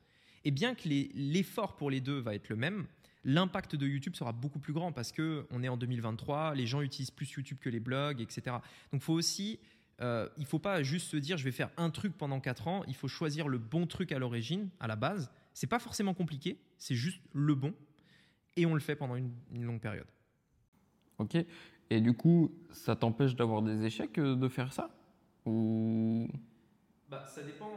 Et 0.45 0.51
bien 0.51 0.75
que 0.75 0.91
l'effort 1.15 1.77
pour 1.77 1.91
les 1.91 2.03
deux 2.03 2.19
va 2.19 2.35
être 2.35 2.51
le 2.51 2.57
même, 2.57 2.87
l'impact 3.25 3.77
de 3.77 3.87
YouTube 3.87 4.15
sera 4.15 4.33
beaucoup 4.33 4.59
plus 4.59 4.75
grand 4.75 4.93
parce 4.93 5.11
qu'on 5.11 5.63
est 5.63 5.69
en 5.69 5.79
2023, 5.79 6.55
les 6.55 6.67
gens 6.67 6.83
utilisent 6.83 7.11
plus 7.11 7.33
YouTube 7.33 7.57
que 7.59 7.71
les 7.71 7.81
blogs, 7.81 8.21
etc. 8.21 8.57
Donc 8.93 9.01
faut 9.01 9.15
aussi, 9.15 9.59
euh, 10.03 10.29
il 10.37 10.43
ne 10.43 10.47
faut 10.47 10.59
pas 10.59 10.83
juste 10.83 11.09
se 11.09 11.17
dire 11.17 11.39
je 11.39 11.45
vais 11.45 11.51
faire 11.51 11.71
un 11.79 11.89
truc 11.89 12.13
pendant 12.19 12.41
4 12.41 12.69
ans, 12.69 12.85
il 12.89 12.95
faut 12.95 13.09
choisir 13.09 13.49
le 13.49 13.57
bon 13.57 13.87
truc 13.87 14.13
à 14.13 14.19
l'origine, 14.19 14.69
à 14.81 14.87
la 14.87 14.97
base. 14.97 15.31
C'est 15.55 15.67
pas 15.67 15.79
forcément 15.79 16.13
compliqué, 16.13 16.61
c'est 16.77 16.95
juste 16.95 17.23
le 17.33 17.55
bon 17.55 17.73
et 18.57 18.67
on 18.67 18.75
le 18.75 18.81
fait 18.81 18.97
pendant 18.97 19.17
une, 19.17 19.33
longue 19.53 19.81
période. 19.81 20.07
Ok. 21.19 21.37
Et 21.91 22.01
du 22.01 22.15
coup, 22.15 22.53
ça 22.71 22.97
t'empêche 22.97 23.35
d'avoir 23.35 23.63
des 23.63 23.85
échecs 23.85 24.19
euh, 24.19 24.37
de 24.37 24.49
faire 24.49 24.73
ça? 24.73 24.91
Ou 25.47 26.29
bah, 27.09 27.25
Ça 27.27 27.43
dépend. 27.43 27.71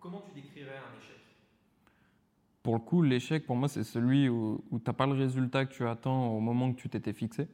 Comment 0.00 0.22
tu 0.22 0.34
décrirais 0.34 0.76
un 0.76 0.98
échec? 0.98 1.16
Pour 2.62 2.74
le 2.74 2.80
coup, 2.80 3.02
l'échec, 3.02 3.46
pour 3.46 3.56
moi, 3.56 3.68
c'est 3.68 3.84
celui 3.84 4.28
où, 4.28 4.62
tu 4.70 4.80
n'as 4.86 4.92
pas 4.92 5.06
le 5.06 5.12
résultat 5.12 5.66
que 5.66 5.74
tu 5.74 5.86
attends 5.86 6.28
au 6.28 6.40
moment 6.40 6.72
que 6.72 6.80
tu 6.80 6.88
t'étais 6.88 7.12
fixé. 7.12 7.46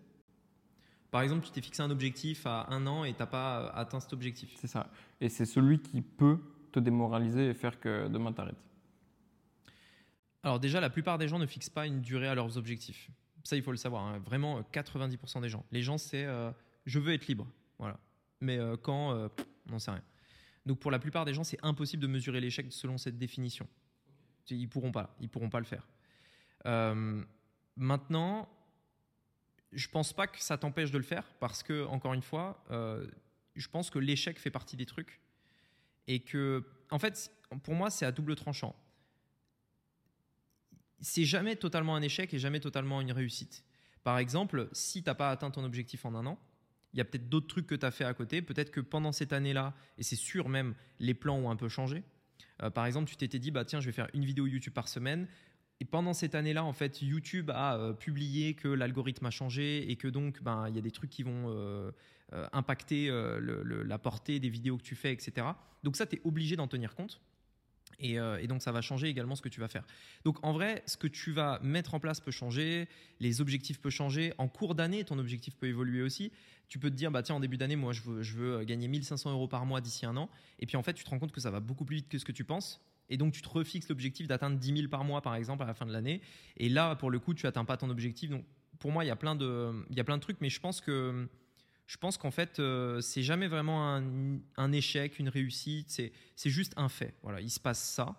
Par 1.10 1.22
exemple, 1.22 1.44
tu 1.44 1.50
t'es 1.50 1.60
fixé 1.60 1.82
un 1.82 1.90
objectif 1.90 2.46
à 2.46 2.66
un 2.70 2.86
an 2.86 3.04
et 3.04 3.12
tu 3.12 3.18
n'as 3.18 3.26
pas 3.26 3.68
atteint 3.70 3.98
cet 3.98 4.12
objectif. 4.12 4.54
C'est 4.56 4.68
ça. 4.68 4.88
Et 5.20 5.28
c'est 5.28 5.44
celui 5.44 5.80
qui 5.80 6.00
peut 6.00 6.38
te 6.70 6.78
démoraliser 6.78 7.50
et 7.50 7.54
faire 7.54 7.80
que 7.80 8.06
demain 8.08 8.32
t'arrêtes. 8.32 8.69
Alors 10.42 10.58
déjà, 10.60 10.80
la 10.80 10.90
plupart 10.90 11.18
des 11.18 11.28
gens 11.28 11.38
ne 11.38 11.46
fixent 11.46 11.70
pas 11.70 11.86
une 11.86 12.00
durée 12.00 12.28
à 12.28 12.34
leurs 12.34 12.56
objectifs. 12.56 13.10
Ça, 13.44 13.56
il 13.56 13.62
faut 13.62 13.70
le 13.70 13.76
savoir. 13.76 14.04
Hein. 14.04 14.18
Vraiment, 14.20 14.60
90% 14.72 15.38
euh, 15.38 15.40
des 15.40 15.48
gens. 15.48 15.64
Les 15.70 15.82
gens, 15.82 15.98
c'est 15.98 16.24
euh, 16.24 16.50
je 16.86 16.98
veux 16.98 17.12
être 17.12 17.26
libre. 17.26 17.46
Voilà. 17.78 17.98
Mais 18.40 18.58
euh, 18.58 18.76
quand, 18.76 19.12
on 19.66 19.70
n'en 19.70 19.78
sait 19.78 19.90
rien. 19.90 20.02
Donc 20.66 20.78
pour 20.78 20.90
la 20.90 20.98
plupart 20.98 21.24
des 21.24 21.34
gens, 21.34 21.44
c'est 21.44 21.58
impossible 21.62 22.02
de 22.02 22.06
mesurer 22.06 22.40
l'échec 22.40 22.66
selon 22.70 22.98
cette 22.98 23.18
définition. 23.18 23.66
Ils 24.50 24.68
pourront 24.68 24.92
pas. 24.92 25.14
Ils 25.20 25.28
pourront 25.28 25.50
pas 25.50 25.60
le 25.60 25.66
faire. 25.66 25.86
maintenant, 27.76 28.48
je 29.72 29.88
pense 29.88 30.12
pas 30.12 30.26
que 30.26 30.40
ça 30.40 30.58
t'empêche 30.58 30.90
de 30.90 30.98
le 30.98 31.04
faire 31.04 31.24
parce 31.38 31.62
que 31.62 31.86
encore 31.86 32.14
une 32.14 32.22
fois, 32.22 32.62
je 33.54 33.68
pense 33.68 33.90
que 33.90 33.98
l'échec 33.98 34.38
fait 34.38 34.50
partie 34.50 34.76
des 34.76 34.86
trucs 34.86 35.20
et 36.08 36.20
que, 36.20 36.66
en 36.90 36.98
fait, 36.98 37.30
pour 37.62 37.74
moi, 37.74 37.90
c'est 37.90 38.04
à 38.04 38.12
double 38.12 38.34
tranchant 38.34 38.74
c'est 41.00 41.24
jamais 41.24 41.56
totalement 41.56 41.96
un 41.96 42.02
échec 42.02 42.32
et 42.34 42.38
jamais 42.38 42.60
totalement 42.60 43.00
une 43.00 43.12
réussite. 43.12 43.64
Par 44.04 44.18
exemple, 44.18 44.68
si 44.72 45.02
tu 45.02 45.08
n'as 45.08 45.14
pas 45.14 45.30
atteint 45.30 45.50
ton 45.50 45.64
objectif 45.64 46.04
en 46.04 46.14
un 46.14 46.26
an, 46.26 46.38
il 46.92 46.98
y 46.98 47.00
a 47.00 47.04
peut-être 47.04 47.28
d'autres 47.28 47.46
trucs 47.46 47.66
que 47.66 47.74
tu 47.74 47.86
as 47.86 47.90
fait 47.90 48.04
à 48.04 48.14
côté. 48.14 48.42
Peut-être 48.42 48.70
que 48.70 48.80
pendant 48.80 49.12
cette 49.12 49.32
année-là, 49.32 49.74
et 49.98 50.02
c'est 50.02 50.16
sûr 50.16 50.48
même, 50.48 50.74
les 50.98 51.14
plans 51.14 51.36
ont 51.36 51.50
un 51.50 51.56
peu 51.56 51.68
changé. 51.68 52.02
Euh, 52.62 52.70
par 52.70 52.86
exemple, 52.86 53.08
tu 53.08 53.16
t'étais 53.16 53.38
dit, 53.38 53.50
bah 53.50 53.64
tiens, 53.64 53.80
je 53.80 53.86
vais 53.86 53.92
faire 53.92 54.08
une 54.14 54.24
vidéo 54.24 54.46
YouTube 54.46 54.72
par 54.72 54.88
semaine. 54.88 55.28
Et 55.80 55.84
pendant 55.84 56.12
cette 56.12 56.34
année-là, 56.34 56.64
en 56.64 56.72
fait, 56.72 57.00
YouTube 57.00 57.50
a 57.50 57.76
euh, 57.76 57.92
publié 57.92 58.54
que 58.54 58.68
l'algorithme 58.68 59.26
a 59.26 59.30
changé 59.30 59.90
et 59.90 59.96
que 59.96 60.08
donc, 60.08 60.42
ben, 60.42 60.68
il 60.68 60.74
y 60.74 60.78
a 60.78 60.82
des 60.82 60.90
trucs 60.90 61.10
qui 61.10 61.22
vont 61.22 61.46
euh, 61.48 61.90
impacter 62.52 63.10
la 63.10 63.98
portée 63.98 64.38
des 64.40 64.48
vidéos 64.48 64.76
que 64.76 64.82
tu 64.82 64.94
fais, 64.94 65.12
etc. 65.12 65.46
Donc 65.82 65.96
ça, 65.96 66.06
tu 66.06 66.16
es 66.16 66.20
obligé 66.24 66.56
d'en 66.56 66.68
tenir 66.68 66.94
compte. 66.94 67.20
Euh, 68.02 68.38
et, 68.38 68.46
donc 68.46 68.62
ça 68.62 68.72
va 68.72 68.80
changer 68.80 69.08
également 69.08 69.34
ce 69.34 69.42
que 69.42 69.48
tu 69.48 69.60
vas 69.60 69.68
faire. 69.68 69.84
Donc 70.24 70.38
en 70.44 70.52
vrai, 70.52 70.82
ce 70.86 70.96
que 70.96 71.06
tu 71.06 71.32
vas 71.32 71.58
mettre 71.62 71.94
en 71.94 72.00
place 72.00 72.20
peut 72.20 72.30
changer, 72.30 72.88
les 73.20 73.40
objectifs 73.40 73.80
peuvent 73.80 73.92
changer. 73.92 74.32
En 74.38 74.48
cours 74.48 74.74
d'année, 74.74 75.04
ton 75.04 75.18
objectif 75.18 75.56
peut 75.56 75.66
évoluer 75.66 76.02
aussi. 76.02 76.32
Tu 76.68 76.78
peux 76.78 76.90
te 76.90 76.94
dire, 76.94 77.10
bah 77.10 77.22
tiens, 77.22 77.34
en 77.34 77.40
début 77.40 77.56
d'année, 77.56 77.76
moi 77.76 77.92
je 77.92 78.02
veux, 78.02 78.22
je 78.22 78.36
veux 78.36 78.64
gagner 78.64 78.88
1500 78.88 79.32
euros 79.32 79.48
par 79.48 79.66
mois 79.66 79.80
d'ici 79.80 80.06
un 80.06 80.16
an. 80.16 80.28
Et 80.58 80.66
puis 80.66 80.76
en 80.76 80.82
fait, 80.82 80.94
tu 80.94 81.04
te 81.04 81.10
rends 81.10 81.18
compte 81.18 81.32
que 81.32 81.40
ça 81.40 81.50
va 81.50 81.60
beaucoup 81.60 81.84
plus 81.84 81.96
vite 81.96 82.08
que 82.08 82.18
ce 82.18 82.24
que 82.24 82.32
tu 82.32 82.44
penses. 82.44 82.80
Et 83.08 83.16
donc 83.16 83.32
tu 83.32 83.42
te 83.42 83.48
refixes 83.48 83.88
l'objectif 83.88 84.28
d'atteindre 84.28 84.56
10 84.56 84.76
000 84.76 84.88
par 84.88 85.04
mois, 85.04 85.20
par 85.20 85.34
exemple, 85.34 85.62
à 85.64 85.66
la 85.66 85.74
fin 85.74 85.86
de 85.86 85.92
l'année. 85.92 86.20
Et 86.56 86.68
là, 86.68 86.94
pour 86.94 87.10
le 87.10 87.18
coup, 87.18 87.34
tu 87.34 87.46
n'atteins 87.46 87.64
pas 87.64 87.76
ton 87.76 87.90
objectif. 87.90 88.30
Donc 88.30 88.44
pour 88.78 88.92
moi, 88.92 89.04
il 89.04 89.08
y 89.08 89.10
a 89.10 89.16
plein 89.16 89.34
de, 89.34 89.72
il 89.90 89.96
y 89.96 90.00
a 90.00 90.04
plein 90.04 90.16
de 90.16 90.22
trucs, 90.22 90.40
mais 90.40 90.48
je 90.48 90.60
pense 90.60 90.80
que 90.80 91.28
je 91.90 91.96
pense 91.96 92.18
qu'en 92.18 92.30
fait, 92.30 92.60
euh, 92.60 93.00
c'est 93.00 93.24
jamais 93.24 93.48
vraiment 93.48 94.00
un, 94.56 94.72
échec, 94.72 95.18
une 95.18 95.28
réussite, 95.28 95.90
c'est 95.90 96.50
juste 96.50 96.72
un 96.76 96.88
fait. 96.88 97.14
Voilà, 97.24 97.40
il 97.40 97.50
se 97.50 97.58
passe 97.58 97.82
ça. 97.82 98.14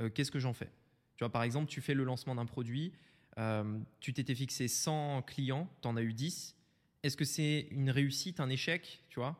Euh, 0.00 0.10
qu'est-ce 0.10 0.32
que 0.32 0.40
j'en 0.40 0.52
fais? 0.52 0.68
Tu 1.14 1.22
vois, 1.22 1.30
par 1.30 1.44
exemple, 1.44 1.70
tu 1.70 1.80
fais 1.80 1.94
le 1.94 2.02
lancement 2.02 2.34
d'un 2.34 2.46
produit, 2.46 2.92
euh, 3.38 3.78
tu 4.00 4.12
t'étais 4.12 4.34
fixé 4.34 4.66
100 4.66 5.22
clients, 5.22 5.70
tu 5.82 5.86
en 5.86 5.96
as 5.96 6.02
eu 6.02 6.12
10. 6.12 6.56
Est-ce 7.04 7.16
que 7.16 7.24
c'est 7.24 7.68
une 7.70 7.90
réussite, 7.90 8.40
un 8.40 8.48
échec? 8.48 9.04
Tu 9.08 9.20
vois? 9.20 9.36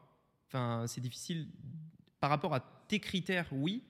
Enfin, 0.47 0.85
c'est 0.87 1.01
difficile. 1.01 1.49
Par 2.21 2.31
rapport 2.31 2.55
à 2.55 2.61
tes 2.87 3.01
critères, 3.01 3.49
oui, 3.51 3.83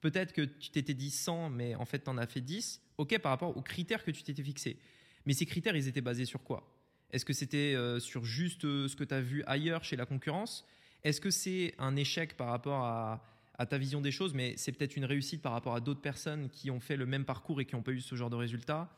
Peut-être 0.00 0.32
que 0.32 0.42
tu 0.42 0.70
t'étais 0.70 0.94
dit 0.94 1.10
100, 1.10 1.50
mais 1.50 1.74
en 1.74 1.84
fait, 1.84 2.04
tu 2.04 2.10
en 2.10 2.18
as 2.18 2.26
fait 2.28 2.40
10. 2.40 2.80
OK, 2.98 3.18
par 3.18 3.30
rapport 3.30 3.56
aux 3.56 3.62
critères 3.62 4.04
que 4.04 4.12
tu 4.12 4.22
t'étais 4.22 4.44
fixés. 4.44 4.78
Mais 5.26 5.32
ces 5.32 5.44
critères, 5.44 5.74
ils 5.74 5.88
étaient 5.88 6.00
basés 6.00 6.24
sur 6.24 6.44
quoi? 6.44 6.77
Est-ce 7.12 7.24
que 7.24 7.32
c'était 7.32 7.74
euh, 7.74 8.00
sur 8.00 8.24
juste 8.24 8.64
euh, 8.64 8.88
ce 8.88 8.96
que 8.96 9.04
tu 9.04 9.14
as 9.14 9.20
vu 9.20 9.42
ailleurs 9.46 9.84
chez 9.84 9.96
la 9.96 10.06
concurrence? 10.06 10.66
Est-ce 11.04 11.20
que 11.20 11.30
c'est 11.30 11.74
un 11.78 11.96
échec 11.96 12.36
par 12.36 12.48
rapport 12.48 12.84
à, 12.84 13.24
ta 13.68 13.76
vision 13.76 14.00
des 14.00 14.12
choses, 14.12 14.34
mais 14.34 14.54
c'est 14.56 14.70
peut-être 14.70 14.96
une 14.96 15.04
réussite 15.04 15.42
par 15.42 15.52
rapport 15.52 15.74
à 15.74 15.80
d'autres 15.80 16.00
personnes 16.00 16.48
qui 16.48 16.70
ont 16.70 16.78
fait 16.78 16.96
le 16.96 17.06
même 17.06 17.24
parcours 17.24 17.60
et 17.60 17.64
qui 17.64 17.74
n'ont 17.74 17.82
pas 17.82 17.90
eu 17.90 18.00
ce 18.00 18.14
genre 18.14 18.30
de 18.30 18.36
résultat? 18.36 18.88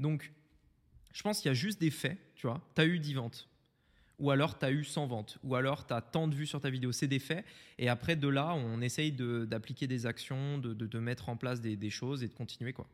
Donc, 0.00 0.32
je 1.12 1.22
pense 1.22 1.40
qu'il 1.40 1.48
y 1.48 1.52
a 1.52 1.54
juste 1.54 1.80
des 1.80 1.90
faits, 1.90 2.18
tu 2.34 2.48
vois. 2.48 2.60
As 2.76 2.84
eu 2.84 2.98
10 2.98 3.14
ventes 3.14 3.48
ou 4.18 4.30
alors 4.30 4.58
tu 4.58 4.64
as 4.64 4.70
eu 4.70 4.84
100 4.84 5.06
ventes, 5.06 5.38
ou 5.44 5.54
alors 5.54 5.86
tu 5.86 5.94
as 5.94 6.00
tant 6.00 6.26
de 6.28 6.34
vues 6.34 6.46
sur 6.46 6.60
ta 6.60 6.70
vidéo. 6.70 6.92
C'est 6.92 7.06
des 7.06 7.18
faits. 7.18 7.44
Et 7.78 7.88
après, 7.88 8.16
de 8.16 8.28
là, 8.28 8.54
on 8.54 8.80
essaye 8.80 9.12
d'appliquer 9.12 9.86
des 9.86 10.06
actions, 10.06 10.58
de, 10.58 10.74
de, 10.74 10.98
mettre 10.98 11.28
en 11.28 11.36
place 11.36 11.60
des, 11.60 11.76
des, 11.76 11.90
choses 11.90 12.24
et 12.24 12.28
de 12.28 12.34
continuer. 12.34 12.72
Quoi. 12.72 12.86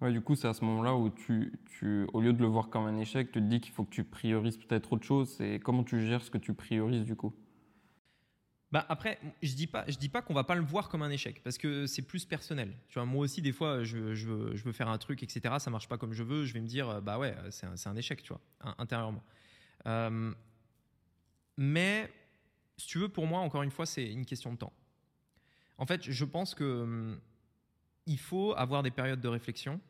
Ouais, 0.00 0.12
du 0.12 0.20
coup, 0.20 0.34
c'est 0.34 0.48
à 0.48 0.54
ce 0.54 0.64
moment-là 0.64 0.94
où 0.94 1.08
tu, 1.08 1.52
tu, 1.66 2.06
au 2.12 2.20
lieu 2.20 2.32
de 2.32 2.40
le 2.40 2.46
voir 2.46 2.68
comme 2.68 2.84
un 2.84 2.96
échec, 2.98 3.30
tu 3.30 3.40
te 3.40 3.44
dis 3.44 3.60
qu'il 3.60 3.72
faut 3.72 3.84
que 3.84 3.94
tu 3.94 4.04
priorises 4.04 4.56
peut-être 4.56 4.92
autre 4.92 5.04
chose. 5.04 5.40
Et 5.40 5.60
comment 5.60 5.84
tu 5.84 6.04
gères 6.04 6.22
ce 6.22 6.30
que 6.30 6.38
tu 6.38 6.52
priorises 6.52 7.04
du 7.04 7.14
coup? 7.14 7.34
Bah 8.72 8.84
après, 8.88 9.20
je 9.40 9.54
dis 9.54 9.68
dis 10.00 10.08
pas 10.08 10.20
qu'on 10.20 10.34
va 10.34 10.42
pas 10.42 10.56
le 10.56 10.62
voir 10.62 10.88
comme 10.88 11.02
un 11.02 11.10
échec 11.10 11.40
parce 11.44 11.58
que 11.58 11.86
c'est 11.86 12.02
plus 12.02 12.24
personnel. 12.24 12.74
Tu 12.88 12.94
vois, 12.94 13.04
moi 13.04 13.22
aussi 13.22 13.40
des 13.40 13.52
fois, 13.52 13.84
je, 13.84 14.14
je, 14.14 14.26
veux, 14.26 14.56
je, 14.56 14.64
veux, 14.64 14.72
faire 14.72 14.88
un 14.88 14.98
truc, 14.98 15.22
etc. 15.22 15.54
Ça 15.60 15.70
marche 15.70 15.88
pas 15.88 15.96
comme 15.96 16.12
je 16.12 16.24
veux. 16.24 16.44
Je 16.44 16.52
vais 16.54 16.60
me 16.60 16.66
dire, 16.66 17.00
bah 17.00 17.16
ouais, 17.18 17.36
c'est 17.50 17.66
un, 17.66 17.74
un, 17.84 17.96
échec, 17.96 18.20
tu 18.24 18.32
vois, 18.32 18.40
intérieurement. 18.78 19.22
Euh, 19.86 20.34
mais, 21.56 22.12
si 22.76 22.88
tu 22.88 22.98
veux, 22.98 23.08
pour 23.08 23.28
moi, 23.28 23.40
encore 23.40 23.62
une 23.62 23.70
fois, 23.70 23.86
c'est 23.86 24.10
une 24.10 24.26
question 24.26 24.52
de 24.52 24.58
temps. 24.58 24.72
En 25.78 25.86
fait, 25.86 26.02
je 26.02 26.24
pense 26.24 26.54
que 26.54 26.82
hum, 26.82 27.20
il 28.06 28.18
faut 28.18 28.54
avoir 28.56 28.82
des 28.82 28.90
périodes 28.90 29.20
de 29.20 29.28
réflexion, 29.28 29.80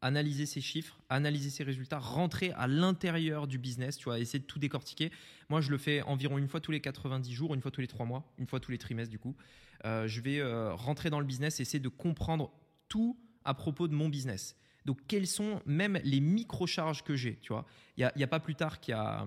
analyser 0.00 0.46
ses 0.46 0.60
chiffres, 0.60 1.00
analyser 1.08 1.50
ses 1.50 1.62
résultats, 1.62 1.98
rentrer 1.98 2.50
à 2.52 2.66
l'intérieur 2.66 3.46
du 3.46 3.58
business, 3.58 3.96
tu 3.96 4.04
vois, 4.04 4.18
essayer 4.18 4.40
de 4.40 4.44
tout 4.44 4.58
décortiquer. 4.58 5.12
Moi, 5.48 5.60
je 5.60 5.70
le 5.70 5.78
fais 5.78 6.02
environ 6.02 6.38
une 6.38 6.48
fois 6.48 6.60
tous 6.60 6.72
les 6.72 6.80
90 6.80 7.32
jours, 7.32 7.54
une 7.54 7.60
fois 7.60 7.70
tous 7.70 7.80
les 7.80 7.86
3 7.86 8.04
mois, 8.04 8.32
une 8.38 8.46
fois 8.46 8.58
tous 8.58 8.72
les 8.72 8.78
trimestres 8.78 9.10
du 9.10 9.18
coup. 9.18 9.36
Euh, 9.84 10.06
je 10.08 10.20
vais 10.20 10.40
euh, 10.40 10.74
rentrer 10.74 11.08
dans 11.10 11.20
le 11.20 11.26
business, 11.26 11.60
essayer 11.60 11.80
de 11.80 11.88
comprendre 11.88 12.52
tout 12.88 13.16
à 13.44 13.54
propos 13.54 13.88
de 13.88 13.94
mon 13.94 14.08
business. 14.08 14.56
Donc, 14.84 14.98
quelles 15.06 15.28
sont 15.28 15.60
même 15.64 16.00
les 16.02 16.20
micro-charges 16.20 17.04
que 17.04 17.14
j'ai, 17.14 17.36
tu 17.36 17.52
vois 17.52 17.64
Il 17.96 18.10
n'y 18.16 18.24
a, 18.24 18.26
pas 18.26 18.40
plus 18.40 18.56
tard 18.56 18.80
qu'il 18.80 18.92
y 18.92 18.96
a, 18.96 19.26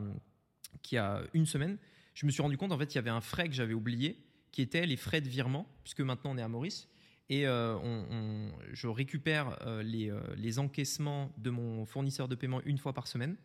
qu'il 0.82 0.97
y 0.97 0.99
a 0.99 1.21
une 1.34 1.45
semaine, 1.45 1.78
je 2.13 2.25
me 2.25 2.32
suis 2.32 2.41
rendu 2.41 2.58
compte, 2.58 2.71
en 2.71 2.78
fait, 2.78 2.93
il 2.93 2.95
y 2.95 2.99
avait 2.99 3.10
un 3.10 3.21
frais 3.21 3.47
que 3.47 3.54
j'avais 3.54 3.73
oublié, 3.73 4.17
qui 4.51 4.62
était 4.62 4.86
les 4.86 4.97
frais 4.97 5.21
de 5.21 5.28
virement, 5.28 5.67
puisque 5.84 6.01
maintenant 6.01 6.32
on 6.32 6.38
est 6.38 6.41
à 6.41 6.47
Maurice. 6.47 6.88
Et 7.30 7.48
euh, 7.48 8.50
je 8.74 8.88
récupère 8.88 9.58
euh, 9.66 9.82
les, 9.82 10.12
euh, 10.12 10.20
les, 10.38 10.60
encaissements 10.60 11.32
de 11.38 11.50
mon 11.50 11.86
fournisseur 11.86 12.28
de 12.28 12.36
paiement 12.36 12.62
une 12.66 12.78
fois 12.78 12.94
par 12.94 13.08
semaine. 13.08 13.36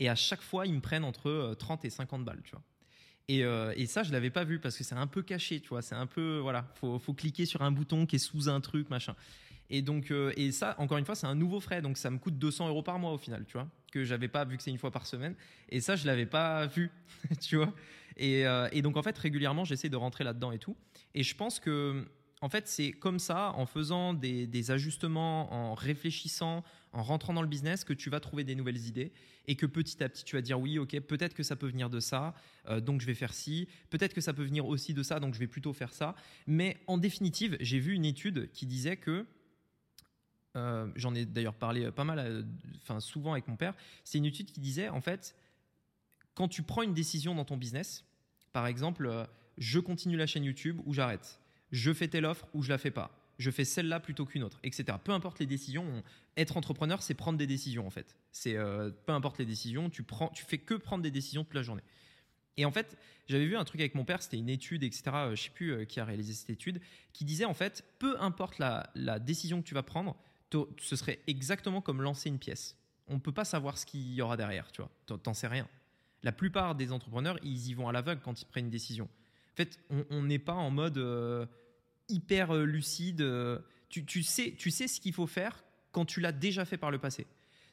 Et 0.00 0.08
à 0.08 0.14
chaque 0.14 0.40
fois, 0.40 0.66
ils 0.66 0.72
me 0.72 0.80
prennent 0.80 1.04
entre 1.04 1.54
30 1.58 1.84
et 1.84 1.90
50 1.90 2.24
balles, 2.24 2.40
tu 2.44 2.52
vois. 2.52 2.62
Et, 3.28 3.40
et, 3.40 3.86
ça, 3.86 4.04
je 4.04 4.12
l'avais 4.12 4.30
pas 4.30 4.44
vu 4.44 4.60
parce 4.60 4.76
que 4.76 4.84
c'est 4.84 4.94
un 4.94 5.06
peu 5.08 5.22
caché, 5.22 5.60
tu 5.60 5.70
vois. 5.70 5.82
C'est 5.82 5.94
un 5.94 6.06
peu, 6.06 6.38
voilà, 6.38 6.70
faut, 6.74 6.98
faut 6.98 7.12
cliquer 7.14 7.44
sur 7.44 7.62
un 7.62 7.72
bouton 7.72 8.06
qui 8.06 8.16
est 8.16 8.20
sous 8.20 8.48
un 8.48 8.60
truc, 8.60 8.88
machin. 8.88 9.16
Et 9.68 9.82
donc, 9.82 10.12
et 10.36 10.52
ça, 10.52 10.76
encore 10.78 10.98
une 10.98 11.06
fois, 11.06 11.14
c'est 11.14 11.26
un 11.26 11.34
nouveau 11.34 11.58
frais, 11.58 11.82
donc 11.82 11.96
ça 11.96 12.10
me 12.10 12.18
coûte 12.18 12.38
200 12.38 12.68
euros 12.68 12.82
par 12.82 12.98
mois 12.98 13.12
au 13.12 13.18
final, 13.18 13.44
tu 13.46 13.54
vois, 13.54 13.68
que 13.90 14.04
j'avais 14.04 14.28
pas 14.28 14.44
vu 14.44 14.58
que 14.58 14.62
c'est 14.62 14.70
une 14.70 14.78
fois 14.78 14.92
par 14.92 15.06
semaine. 15.06 15.34
Et 15.70 15.80
ça, 15.80 15.96
je 15.96 16.06
l'avais 16.06 16.26
pas 16.26 16.66
vu, 16.66 16.92
tu 17.40 17.56
vois. 17.56 17.72
Et, 18.18 18.44
et, 18.70 18.82
donc, 18.82 18.96
en 18.96 19.02
fait, 19.02 19.16
régulièrement, 19.18 19.64
j'essaie 19.64 19.88
de 19.88 19.96
rentrer 19.96 20.22
là-dedans 20.22 20.52
et 20.52 20.58
tout. 20.58 20.76
Et 21.14 21.22
je 21.22 21.34
pense 21.34 21.58
que, 21.58 22.06
en 22.46 22.48
fait, 22.48 22.68
c'est 22.68 22.92
comme 22.92 23.18
ça, 23.18 23.52
en 23.56 23.66
faisant 23.66 24.14
des, 24.14 24.70
ajustements, 24.70 25.52
en 25.52 25.74
réfléchissant, 25.74 26.62
en 26.92 27.02
rentrant 27.02 27.34
dans 27.34 27.42
le 27.42 27.48
business, 27.48 27.82
que 27.82 27.92
tu 27.92 28.08
vas 28.08 28.20
trouver 28.20 28.44
des 28.44 28.54
nouvelles 28.54 28.86
idées 28.86 29.12
et 29.48 29.56
que 29.56 29.66
petit 29.66 30.00
à 30.04 30.08
petit, 30.08 30.22
tu 30.22 30.36
vas 30.36 30.42
dire 30.42 30.60
oui, 30.60 30.78
ok, 30.78 31.00
peut-être 31.00 31.34
que 31.34 31.42
ça 31.42 31.56
peut 31.56 31.66
venir 31.66 31.90
de 31.90 31.98
ça, 31.98 32.34
euh, 32.68 32.80
donc 32.80 33.00
je 33.00 33.06
vais 33.06 33.14
faire 33.14 33.34
ci. 33.34 33.66
Peut-être 33.90 34.14
que 34.14 34.20
ça 34.20 34.32
peut 34.32 34.44
venir 34.44 34.64
aussi 34.64 34.94
de 34.94 35.02
ça, 35.02 35.18
donc 35.18 35.34
je 35.34 35.40
vais 35.40 35.48
plutôt 35.48 35.72
faire 35.72 35.92
ça. 35.92 36.14
Mais 36.46 36.76
en 36.86 36.98
définitive, 36.98 37.56
j'ai 37.58 37.80
vu 37.80 37.94
une 37.94 38.04
étude 38.04 38.48
qui 38.52 38.64
disait 38.66 38.96
que 38.96 39.26
euh, 40.54 40.86
j'en 40.94 41.16
ai 41.16 41.26
d'ailleurs 41.26 41.54
parlé 41.54 41.90
pas 41.90 42.04
mal, 42.04 42.20
euh, 42.20 42.42
enfin 42.76 43.00
souvent 43.00 43.32
avec 43.32 43.48
mon 43.48 43.56
père, 43.56 43.74
c'est 44.04 44.18
une 44.18 44.24
étude 44.24 44.52
qui 44.52 44.60
disait 44.60 44.88
en 44.88 45.00
fait, 45.00 45.34
quand 46.34 46.46
tu 46.46 46.62
prends 46.62 46.82
une 46.82 46.94
décision 46.94 47.34
dans 47.34 47.44
ton 47.44 47.56
business, 47.56 48.04
par 48.52 48.66
exemple, 48.66 49.06
euh, 49.06 49.24
je 49.58 49.80
continue 49.80 50.16
la 50.16 50.26
chaîne 50.26 50.44
YouTube 50.44 50.80
ou 50.86 50.94
j'arrête, 50.94 51.40
je 51.72 51.92
fais 51.92 52.08
telle 52.08 52.24
offre 52.24 52.46
ou 52.54 52.62
je 52.62 52.70
la 52.70 52.78
fais 52.78 52.90
pas, 52.90 53.10
je 53.38 53.50
fais 53.50 53.64
celle-là 53.64 54.00
plutôt 54.00 54.24
qu'une 54.24 54.42
autre, 54.42 54.58
etc. 54.62 54.84
Peu 55.02 55.12
importe 55.12 55.38
les 55.38 55.46
décisions, 55.46 56.02
être 56.36 56.56
entrepreneur, 56.56 57.02
c'est 57.02 57.14
prendre 57.14 57.38
des 57.38 57.46
décisions 57.46 57.86
en 57.86 57.90
fait. 57.90 58.16
C'est 58.32 58.54
peu 58.54 59.12
importe 59.12 59.38
les 59.38 59.44
décisions, 59.44 59.90
tu 59.90 60.02
prends, 60.02 60.28
tu 60.28 60.44
fais 60.44 60.58
que 60.58 60.74
prendre 60.74 61.02
des 61.02 61.10
décisions 61.10 61.44
toute 61.44 61.54
la 61.54 61.62
journée. 61.62 61.82
Et 62.56 62.64
en 62.64 62.70
fait, 62.70 62.96
j'avais 63.28 63.44
vu 63.44 63.56
un 63.56 63.64
truc 63.64 63.80
avec 63.80 63.94
mon 63.94 64.04
père, 64.04 64.22
c'était 64.22 64.38
une 64.38 64.48
étude, 64.48 64.82
etc. 64.82 65.02
Je 65.34 65.42
sais 65.42 65.50
plus 65.50 65.86
qui 65.86 66.00
a 66.00 66.04
réalisé 66.04 66.32
cette 66.32 66.50
étude, 66.50 66.80
qui 67.12 67.24
disait 67.24 67.44
en 67.44 67.52
fait, 67.52 67.84
peu 67.98 68.18
importe 68.20 68.58
la, 68.58 68.90
la 68.94 69.18
décision 69.18 69.60
que 69.60 69.66
tu 69.66 69.74
vas 69.74 69.82
prendre, 69.82 70.16
ce 70.80 70.96
serait 70.96 71.20
exactement 71.26 71.80
comme 71.80 72.02
lancer 72.02 72.28
une 72.28 72.38
pièce. 72.38 72.76
On 73.08 73.14
ne 73.14 73.20
peut 73.20 73.32
pas 73.32 73.44
savoir 73.44 73.78
ce 73.78 73.86
qu'il 73.86 74.12
y 74.12 74.22
aura 74.22 74.36
derrière, 74.36 74.70
tu 74.72 74.82
vois. 74.82 74.90
T'en 75.18 75.34
sais 75.34 75.46
rien. 75.46 75.68
La 76.22 76.32
plupart 76.32 76.74
des 76.74 76.92
entrepreneurs, 76.92 77.38
ils 77.42 77.68
y 77.68 77.74
vont 77.74 77.88
à 77.88 77.92
l'aveugle 77.92 78.20
quand 78.20 78.40
ils 78.40 78.46
prennent 78.46 78.66
une 78.66 78.70
décision. 78.70 79.08
En 79.56 79.62
fait, 79.62 79.80
on 80.10 80.22
n'est 80.22 80.38
pas 80.38 80.54
en 80.54 80.70
mode 80.70 80.98
euh, 80.98 81.46
hyper 82.08 82.54
euh, 82.54 82.64
lucide. 82.64 83.22
Euh, 83.22 83.58
tu, 83.88 84.22
sais, 84.22 84.54
tu 84.58 84.70
sais 84.70 84.86
ce 84.86 85.00
qu'il 85.00 85.14
faut 85.14 85.26
faire 85.26 85.64
quand 85.92 86.04
tu 86.04 86.20
l'as 86.20 86.32
déjà 86.32 86.66
fait 86.66 86.76
par 86.76 86.90
le 86.90 86.98
passé. 86.98 87.26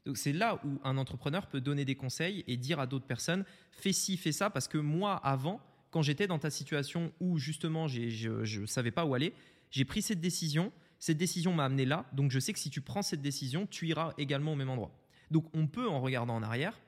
Donc 0.05 0.17
c'est 0.17 0.31
là 0.31 0.61
où 0.65 0.79
un 0.83 0.97
entrepreneur 0.97 1.47
peut 1.47 1.59
donner 1.59 1.83
des 1.83 1.95
conseils 1.95 2.43
et 2.47 2.55
dire 2.55 2.79
à 2.79 2.87
d'autres 2.87 3.05
personnes 3.05 3.43
fais 3.71 3.91
ci, 3.91 4.15
fais 4.15 4.31
ça, 4.31 4.49
parce 4.49 4.67
que 4.67 4.77
moi, 4.77 5.15
avant, 5.15 5.59
quand 5.91 6.01
j'étais 6.01 6.27
dans 6.27 6.39
ta 6.39 6.49
situation 6.49 7.11
où 7.19 7.37
justement 7.37 7.87
je 7.87 8.59
ne 8.59 8.65
savais 8.65 8.91
pas 8.91 9.05
où 9.05 9.13
aller, 9.13 9.33
j'ai 9.69 9.85
pris 9.85 10.01
cette 10.01 10.21
décision 10.21 10.71
cette 11.03 11.17
décision 11.17 11.53
m'a 11.53 11.65
amené 11.65 11.83
là, 11.83 12.05
donc 12.13 12.31
je 12.31 12.39
sais 12.39 12.53
que 12.53 12.59
si 12.59 12.69
tu 12.69 12.79
prends 12.79 13.01
cette 13.01 13.21
décision, 13.21 13.67
tu 13.67 13.89
iras 13.89 14.13
également 14.17 14.53
au 14.53 14.55
même 14.55 14.69
endroit. 14.69 14.97
Donc 15.31 15.43
on 15.53 15.67
peut, 15.67 15.89
en 15.89 15.99
regardant 15.99 16.33
en 16.33 16.43
arrière, 16.43 16.79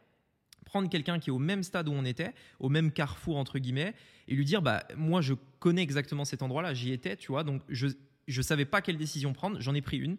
prendre 0.65 0.89
quelqu'un 0.89 1.19
qui 1.19 1.30
est 1.30 1.34
au 1.34 1.39
même 1.39 1.63
stade 1.63 1.88
où 1.88 1.93
on 1.93 2.04
était, 2.04 2.34
au 2.60 2.69
même 2.69 2.91
carrefour 2.91 3.38
entre 3.38 3.60
guillemets, 3.60 3.93
et 4.28 4.36
lui 4.36 4.45
dire 4.45 4.62
bah 4.62 4.84
moi 4.97 5.21
je 5.21 5.34
connais 5.60 5.82
exactement 5.82 6.25
cet 6.25 6.41
endroit-là, 6.41 6.73
j'y 6.73 6.91
étais, 6.91 7.15
tu 7.15 7.32
vois, 7.32 7.43
donc 7.43 7.62
je 7.69 7.88
je 8.28 8.41
savais 8.41 8.65
pas 8.65 8.82
quelle 8.82 8.97
décision 8.97 9.34
prendre, 9.34 9.62
j'en 9.62 9.75
ai 9.75 9.82
pris 9.82 9.97
une, 9.97 10.17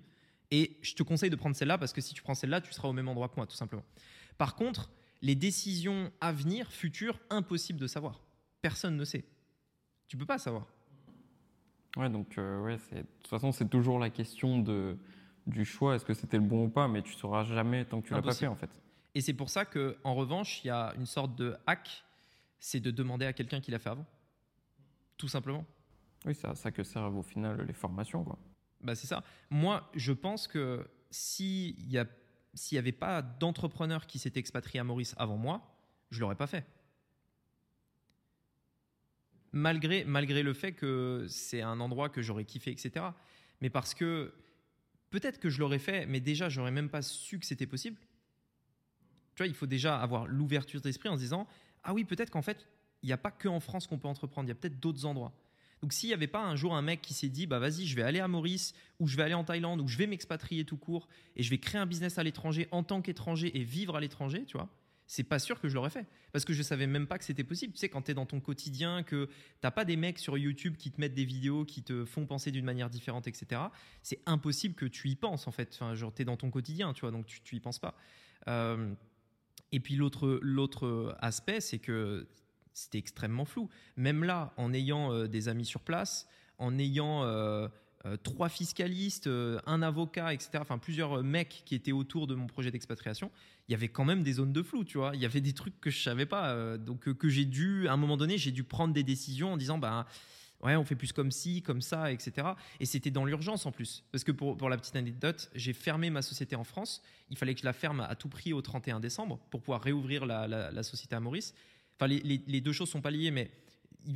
et 0.51 0.77
je 0.83 0.95
te 0.95 1.03
conseille 1.03 1.31
de 1.31 1.37
prendre 1.37 1.57
celle-là 1.57 1.79
parce 1.79 1.93
que 1.93 2.01
si 2.01 2.15
tu 2.15 2.23
prends 2.23 2.35
celle-là, 2.35 2.61
tu 2.61 2.73
seras 2.73 2.89
au 2.89 2.93
même 2.93 3.09
endroit 3.09 3.29
que 3.29 3.37
moi, 3.37 3.47
tout 3.47 3.57
simplement. 3.57 3.85
Par 4.39 4.55
contre, 4.55 4.91
les 5.23 5.35
décisions 5.35 6.13
à 6.21 6.33
venir, 6.33 6.71
futures, 6.71 7.19
impossible 7.31 7.81
de 7.81 7.87
savoir. 7.87 8.21
Personne 8.63 8.97
ne 8.97 9.05
sait. 9.05 9.25
Tu 10.09 10.17
peux 10.17 10.27
pas 10.27 10.39
savoir. 10.39 10.67
Ouais, 11.97 12.11
donc 12.11 12.39
euh, 12.39 12.61
ouais, 12.63 12.77
de 12.93 13.03
toute 13.23 13.29
façon, 13.29 13.53
c'est 13.53 13.69
toujours 13.69 13.99
la 13.99 14.11
question 14.11 14.59
de, 14.59 14.97
du 15.47 15.65
choix. 15.65 15.97
Est-ce 15.97 16.05
que 16.05 16.15
c'était 16.15 16.37
le 16.37 16.45
bon 16.45 16.67
ou 16.67 16.69
pas 16.69 16.87
Mais 16.89 17.03
tu 17.03 17.15
sauras 17.15 17.45
jamais 17.45 17.85
tant 17.85 18.01
que 18.01 18.09
tu 18.09 18.15
l'as 18.15 18.23
pas 18.23 18.35
fait, 18.35 18.47
en 18.47 18.55
fait. 18.55 18.71
Et 19.17 19.23
c'est 19.23 19.33
pour 19.33 19.49
ça 19.49 19.65
que, 19.65 19.97
en 20.05 20.15
revanche, 20.15 20.63
il 20.63 20.67
y 20.67 20.71
a 20.71 20.93
une 20.99 21.07
sorte 21.07 21.35
de 21.37 21.57
hack, 21.67 22.05
c'est 22.59 22.81
de 22.81 22.91
demander 22.91 23.25
à 23.25 23.33
quelqu'un 23.33 23.63
qui 23.63 23.71
l'a 23.71 23.79
fait 23.79 23.89
avant, 23.89 24.05
tout 25.17 25.27
simplement. 25.27 25.65
Oui, 26.27 26.35
c'est 26.35 26.47
à 26.47 26.55
ça 26.55 26.71
que 26.71 26.85
servent 26.85 27.17
au 27.17 27.23
final 27.23 27.63
les 27.63 27.73
formations, 27.73 28.23
quoi. 28.23 28.39
Bah 28.83 28.95
c'est 28.95 29.07
ça. 29.07 29.25
Moi, 29.49 29.91
je 29.95 30.13
pense 30.13 30.47
que 30.47 30.87
s'il 31.11 31.91
y 31.91 31.97
a 31.97 32.05
s'il 32.53 32.77
n'y 32.77 32.81
avait 32.81 32.93
pas 32.93 33.23
d'entrepreneur 33.23 34.07
qui 34.07 34.19
s'est 34.19 34.33
expatrié 34.35 34.81
à 34.81 34.85
Maurice 34.85 35.15
avant 35.17 35.39
moi, 35.39 35.75
je 36.11 36.21
l'aurais 36.21 36.37
pas 36.37 36.47
fait 36.47 36.67
malgré, 39.53 40.05
malgré 40.05 40.43
le 40.43 40.53
fait 40.53 40.73
que 40.73 41.25
c'est 41.29 41.63
un 41.63 41.81
endroit 41.81 42.11
que 42.11 42.21
j'aurais 42.21 42.45
kiffé, 42.45 42.71
etc. 42.71 43.07
Mais 43.63 43.71
parce 43.71 43.95
que 43.95 44.35
peut-être 45.09 45.41
que 45.41 45.49
je 45.49 45.61
l'aurais 45.61 45.79
fait, 45.79 46.05
mais 46.05 46.21
déjà, 46.21 46.51
j'aurais 46.51 46.71
même 46.71 46.91
pas 46.91 47.01
su 47.01 47.39
que 47.39 47.47
c'était 47.47 47.67
possible. 47.67 47.99
Tu 49.37 49.43
vois, 49.43 49.47
il 49.47 49.55
faut 49.55 49.67
déjà 49.67 49.97
avoir 49.99 50.27
l'ouverture 50.27 50.81
d'esprit 50.81 51.09
en 51.09 51.15
se 51.15 51.21
disant 51.21 51.47
Ah 51.85 51.95
oui, 51.95 52.05
peut-être 52.05 52.31
qu'en 52.31 52.43
fait, 52.43 52.67
il 53.03 53.07
n'y 53.07 53.13
a 53.13 53.19
pas 53.19 53.31
que 53.31 53.49
en 53.49 53.61
France 53.61 53.87
qu'on 53.87 53.99
peut 53.99 54.09
entreprendre, 54.09 54.49
il 54.49 54.51
y 54.51 54.53
a 54.53 54.57
peut-être 54.57 54.81
d'autres 54.81 55.07
endroits. 55.07 55.33
Donc 55.83 55.93
s'il 55.93 56.09
n'y 56.09 56.15
avait 56.15 56.27
pas 56.27 56.43
un 56.43 56.57
jour 56.57 56.75
un 56.75 56.81
mec 56.83 57.03
qui 57.03 57.13
s'est 57.13 57.29
dit 57.29 57.47
bah 57.47 57.59
vas-y 57.59 57.85
je 57.85 57.95
vais 57.95 58.03
aller 58.03 58.19
à 58.19 58.29
Maurice 58.29 58.73
ou 58.99 59.07
je 59.07 59.15
vais 59.15 59.23
aller 59.23 59.35
en 59.35 59.45
Thaïlande 59.45 59.83
ou 59.83 59.89
je 59.89 59.99
vais 59.99 60.07
m'expatrier 60.07 60.65
tout 60.65 60.79
court 60.79 61.07
et 61.37 61.43
je 61.43 61.51
vais 61.51 61.59
créer 61.59 61.79
un 61.79 61.85
business 61.85 62.17
à 62.17 62.23
l'étranger 62.23 62.67
en 62.71 62.83
tant 62.83 63.03
qu'étranger 63.03 63.55
et 63.59 63.63
vivre 63.63 63.95
à 63.95 64.01
l'étranger, 64.01 64.47
tu 64.47 64.57
vois, 64.57 64.71
c'est 65.07 65.23
pas 65.23 65.39
sûr 65.39 65.61
que 65.61 65.69
je 65.69 65.75
l'aurais 65.75 65.91
fait. 65.91 66.07
Parce 66.33 66.45
que 66.45 66.53
je 66.53 66.63
savais 66.63 66.87
même 66.87 67.07
pas 67.07 67.19
que 67.19 67.25
c'était 67.25 67.45
possible. 67.45 67.73
Tu 67.73 67.79
sais, 67.79 67.89
quand 67.89 68.03
tu 68.03 68.11
es 68.11 68.15
dans 68.15 68.27
ton 68.27 68.41
quotidien, 68.41 69.03
que 69.03 69.29
t'as 69.61 69.71
pas 69.71 69.85
des 69.85 69.97
mecs 69.97 70.19
sur 70.19 70.37
YouTube 70.37 70.77
qui 70.77 70.91
te 70.91 71.01
mettent 71.01 71.15
des 71.15 71.25
vidéos, 71.25 71.65
qui 71.65 71.83
te 71.83 72.05
font 72.05 72.27
penser 72.27 72.51
d'une 72.51 72.65
manière 72.65 72.91
différente, 72.91 73.27
etc., 73.27 73.63
c'est 74.03 74.21
impossible 74.27 74.75
que 74.75 74.87
tu 74.87 75.09
y 75.09 75.15
penses, 75.15 75.47
en 75.47 75.53
fait. 75.53 75.71
Enfin, 75.75 75.95
genre, 75.95 76.13
tu 76.13 76.23
es 76.23 76.25
dans 76.25 76.37
ton 76.37 76.51
quotidien, 76.51 76.93
tu 76.93 77.03
vois, 77.03 77.11
donc 77.11 77.27
tu, 77.27 77.41
tu 77.41 77.57
y 77.57 77.61
penses 77.61 77.79
pas. 77.79 77.95
Euh, 78.49 78.95
et 79.73 79.81
puis 79.81 79.97
l'autre, 79.97 80.39
l'autre 80.43 81.17
aspect, 81.21 81.61
c'est 81.61 81.79
que 81.79 82.27
c'était 82.73 82.99
extrêmement 82.99 83.45
flou. 83.45 83.69
Même 83.97 84.23
là, 84.25 84.53
en 84.57 84.73
ayant 84.73 85.13
euh, 85.13 85.27
des 85.27 85.49
amis 85.49 85.67
sur 85.67 85.81
place, 85.81 86.29
en 86.59 86.79
ayant. 86.79 87.25
Euh, 87.25 87.69
euh, 88.05 88.17
trois 88.23 88.49
fiscalistes, 88.49 89.27
euh, 89.27 89.59
un 89.67 89.83
avocat, 89.83 90.33
etc. 90.33 90.51
Enfin, 90.61 90.79
plusieurs 90.79 91.25
mecs 91.25 91.63
qui 91.65 91.75
étaient 91.75 91.91
autour 91.91 92.29
de 92.29 92.37
mon 92.37 92.47
projet 92.47 92.71
d'expatriation. 92.71 93.33
Il 93.69 93.73
y 93.73 93.75
avait 93.75 93.89
quand 93.89 94.05
même 94.05 94.23
des 94.23 94.35
zones 94.35 94.53
de 94.53 94.63
flou, 94.63 94.85
tu 94.85 94.99
vois. 94.99 95.11
Il 95.15 95.21
y 95.21 95.25
avait 95.25 95.41
des 95.41 95.55
trucs 95.55 95.81
que 95.81 95.91
je 95.91 96.01
savais 96.01 96.27
pas, 96.27 96.79
donc 96.79 97.13
que 97.13 97.29
j'ai 97.29 97.47
dû, 97.47 97.89
à 97.89 97.95
un 97.95 97.97
moment 97.97 98.17
donné, 98.17 98.39
j'ai 98.39 98.53
dû 98.53 98.63
prendre 98.63 98.95
des 98.95 99.03
décisions 99.03 99.55
en 99.55 99.57
disant, 99.57 99.79
bah 99.79 100.07
ouais, 100.63 100.77
on 100.77 100.85
fait 100.85 100.95
plus 100.95 101.13
comme 101.13 101.31
ci, 101.31 101.63
comme 101.63 101.81
ça, 101.81 102.13
etc. 102.13 102.49
Et 102.81 102.87
c'était 102.87 103.11
dans 103.11 103.25
l'urgence 103.25 103.67
en 103.67 103.73
plus. 103.73 104.05
Parce 104.13 104.25
que 104.25 104.33
pour, 104.33 104.69
la 104.69 104.77
petite 104.77 104.97
anecdote, 104.97 105.51
j'ai 105.55 105.73
fermé 105.73 106.11
ma 106.11 106.23
société 106.23 106.57
en 106.57 106.65
France. 106.65 107.03
Il 107.31 107.37
fallait 107.37 107.55
que 107.55 107.61
je 107.61 107.65
la 107.67 107.73
ferme 107.73 108.01
à 108.01 108.15
tout 108.15 108.29
prix 108.29 108.53
au 108.53 108.63
31 108.63 109.01
décembre 109.01 109.39
pour 109.51 109.61
pouvoir 109.61 109.83
réouvrir 109.83 110.27
la, 110.27 110.83
société 110.83 111.15
à 111.15 111.21
Maurice. 111.21 111.55
Enfin, 111.99 112.07
les, 112.09 112.61
deux 112.61 112.73
choses 112.73 112.91
sont 112.91 113.01
pas 113.01 113.11
liées, 113.11 113.31
mais 113.31 113.51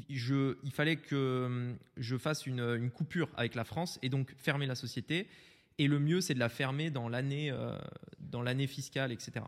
il, 0.09 0.73
fallait 0.73 0.97
que 0.97 1.45
hum, 1.47 1.79
je 1.97 2.17
fasse 2.17 2.47
une, 2.47 2.61
une, 2.61 2.91
coupure 2.91 3.29
avec 3.37 3.55
la 3.55 3.65
France 3.65 3.99
et 4.03 4.09
donc 4.09 4.35
fermer 4.37 4.67
la 4.67 4.75
société. 4.75 5.29
Et 5.79 5.87
le 5.87 5.99
mieux, 5.99 6.21
c'est 6.21 6.35
de 6.35 6.39
la 6.39 6.51
fermer 6.51 6.91
dans 6.91 7.09
l'année 7.09 7.51
euh, 7.51 7.77
dans 8.19 8.43
l'année 8.43 8.67
fiscale, 8.67 9.13
etc. 9.13 9.45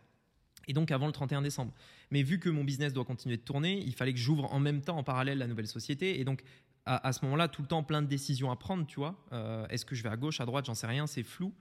Et 0.68 0.72
donc 0.72 0.90
avant 0.90 1.06
le 1.06 1.12
31 1.12 1.42
décembre. 1.42 1.72
Mais 2.10 2.22
vu 2.22 2.38
que 2.38 2.48
mon 2.48 2.64
business 2.64 2.92
doit 2.92 3.04
continuer 3.04 3.36
de 3.36 3.42
tourner, 3.42 3.82
il 3.84 3.94
fallait 3.94 4.12
que 4.12 4.18
j'ouvre 4.18 4.52
en 4.52 4.60
même 4.60 4.80
temps, 4.80 4.96
en 4.96 5.02
parallèle, 5.02 5.38
la 5.38 5.46
nouvelle 5.46 5.66
société. 5.66 6.20
Et 6.20 6.24
donc 6.24 6.42
à, 6.84 7.12
ce 7.12 7.24
moment-là, 7.24 7.48
tout 7.48 7.62
le 7.62 7.68
temps, 7.68 7.82
plein 7.82 8.02
de 8.02 8.08
décisions 8.08 8.50
à 8.50 8.56
prendre, 8.56 8.86
tu 8.86 8.96
vois. 8.96 9.14
Euh, 9.32 9.66
est-ce 9.68 9.84
que 9.84 9.94
je 9.94 10.02
vais 10.02 10.08
à 10.08 10.16
gauche, 10.16 10.40
à 10.40 10.46
droite, 10.46 10.64
j'en 10.66 10.74
sais 10.74 10.86
rien, 10.86 11.06
c'est 11.06 11.22
flou. 11.22 11.52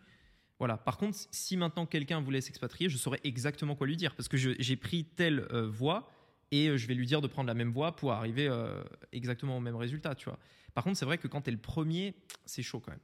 Voilà. 0.57 0.77
Par 0.77 0.97
contre, 0.97 1.17
si 1.31 1.57
maintenant 1.57 1.85
quelqu'un 1.85 2.21
voulait 2.21 2.41
s'expatrier, 2.41 2.89
je 2.89 2.97
saurais 2.97 3.19
exactement 3.23 3.75
quoi 3.75 3.87
lui 3.87 3.97
dire 3.97 4.15
parce 4.15 4.27
que 4.27 4.37
j'ai 4.37 4.75
pris 4.75 5.05
telle 5.05 5.47
euh, 5.51 5.67
voie 5.67 6.11
et 6.51 6.69
euh, 6.69 6.77
je 6.77 6.87
vais 6.87 6.93
lui 6.93 7.05
dire 7.05 7.21
de 7.21 7.27
prendre 7.27 7.47
la 7.47 7.53
même 7.53 7.71
voie 7.71 7.95
pour 7.95 8.11
arriver 8.11 8.49
exactement 9.11 9.57
au 9.57 9.59
même 9.59 9.75
résultat, 9.75 10.15
tu 10.15 10.25
vois. 10.25 10.39
Par 10.73 10.83
contre, 10.83 10.97
c'est 10.97 11.05
vrai 11.05 11.17
que 11.17 11.27
quand 11.27 11.41
tu 11.41 11.49
es 11.49 11.53
le 11.53 11.59
premier, 11.59 12.15
c'est 12.45 12.63
chaud 12.63 12.79
quand 12.79 12.91
même. 12.91 12.99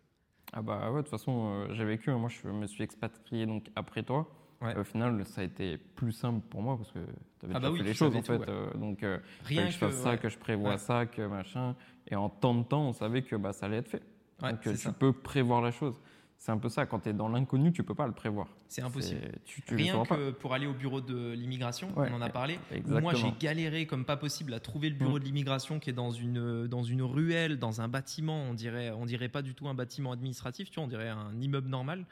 Ah 0.54 0.62
bah 0.62 0.90
ouais, 0.92 1.00
de 1.00 1.02
toute 1.02 1.10
façon, 1.10 1.68
j'ai 1.74 1.84
vécu, 1.84 2.10
hein. 2.10 2.18
moi 2.18 2.30
je 2.30 2.48
me 2.48 2.68
suis 2.68 2.84
expatrié 2.84 3.46
donc 3.46 3.68
après 3.76 4.02
toi. 4.04 4.30
Au 4.62 4.84
final, 4.84 5.24
ça 5.26 5.42
a 5.42 5.44
été 5.44 5.78
plus 5.78 6.12
simple 6.12 6.42
pour 6.50 6.62
moi 6.62 6.78
parce 6.78 6.92
que 6.92 7.00
tu 7.40 7.46
avais 7.46 7.56
ah 7.56 7.60
bah 7.60 7.72
fait 7.78 7.84
les 7.84 7.94
choses 7.94 8.16
en 8.16 8.22
fait. 8.22 8.42
donc, 8.76 9.06
Rien 9.44 9.66
que 9.66 9.72
je 9.72 9.78
fasse 9.78 9.96
ça, 9.96 10.18
que 10.18 10.30
je 10.30 10.38
prévois 10.38 10.78
ça, 10.78 11.06
que 11.06 11.22
machin. 11.22 11.76
Et 12.08 12.16
en 12.16 12.30
tant 12.30 12.56
de 12.56 12.64
temps, 12.64 12.88
on 12.88 12.94
savait 12.94 13.22
que 13.22 13.36
bah, 13.36 13.54
ça 13.54 13.68
allait 13.68 13.78
être 13.78 13.90
fait. 13.90 14.04
Donc 14.42 14.62
tu 14.62 14.92
peux 14.94 15.14
prévoir 15.14 15.62
la 15.62 15.72
chose. 15.72 16.00
C'est 16.38 16.52
un 16.52 16.58
peu 16.60 16.70
ça, 16.70 16.86
quand 16.86 17.00
tu 17.00 17.10
es 17.10 17.14
dans 17.14 17.30
l'inconnu, 17.30 17.74
tu 17.74 17.84
peux 17.84 17.96
pas 17.96 18.06
le 18.06 18.14
prévoir. 18.14 18.48
C'est 18.68 18.84
impossible. 18.84 19.22
Rien 19.70 20.04
que 20.04 20.32
pour 20.32 20.54
aller 20.54 20.68
au 20.68 20.74
bureau 20.74 21.02
de 21.02 21.32
l'immigration, 21.32 21.90
on 21.96 22.14
en 22.14 22.22
a 22.22 22.30
parlé. 22.30 22.60
Moi, 22.86 23.14
j'ai 23.14 23.34
galéré 23.40 23.88
comme 23.88 24.06
pas 24.06 24.18
possible 24.18 24.54
à 24.54 24.60
trouver 24.60 24.90
le 24.90 24.96
bureau 24.96 25.20
de 25.20 25.24
l'immigration 25.24 25.80
qui 25.80 25.90
est 25.90 25.94
dans 25.94 26.12
une, 26.12 26.68
dans 26.68 26.84
une 26.84 27.02
ruelle, 27.02 27.58
dans 27.58 27.82
un 27.82 27.88
bâtiment. 27.88 28.44
On 28.44 28.54
dirait, 28.54 28.92
on 28.92 29.06
dirait 29.06 29.30
pas 29.30 29.42
du 29.42 29.56
tout 29.56 29.68
un 29.68 29.74
bâtiment 29.74 30.12
administratif, 30.12 30.70
tu 30.70 30.76
vois, 30.76 30.86
on 30.86 30.88
dirait 30.88 31.10
un 31.10 31.40
immeuble 31.42 31.70
normal. 31.70 32.06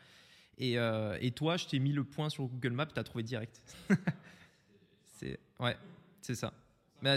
Et, 0.58 0.78
euh, 0.78 1.18
et 1.22 1.32
toi, 1.32 1.58
je 1.58 1.68
t'ai 1.68 1.80
mis 1.80 1.92
le 1.92 2.04
point 2.04 2.30
sur 2.30 2.46
Google 2.46 2.72
Maps, 2.72 2.86
tu 2.86 3.00
as 3.00 3.04
trouvé 3.04 3.24
direct. 3.24 3.62
c'est 5.18 5.40
ouais, 5.60 5.78
c'est 6.22 6.36
ça. 6.36 6.54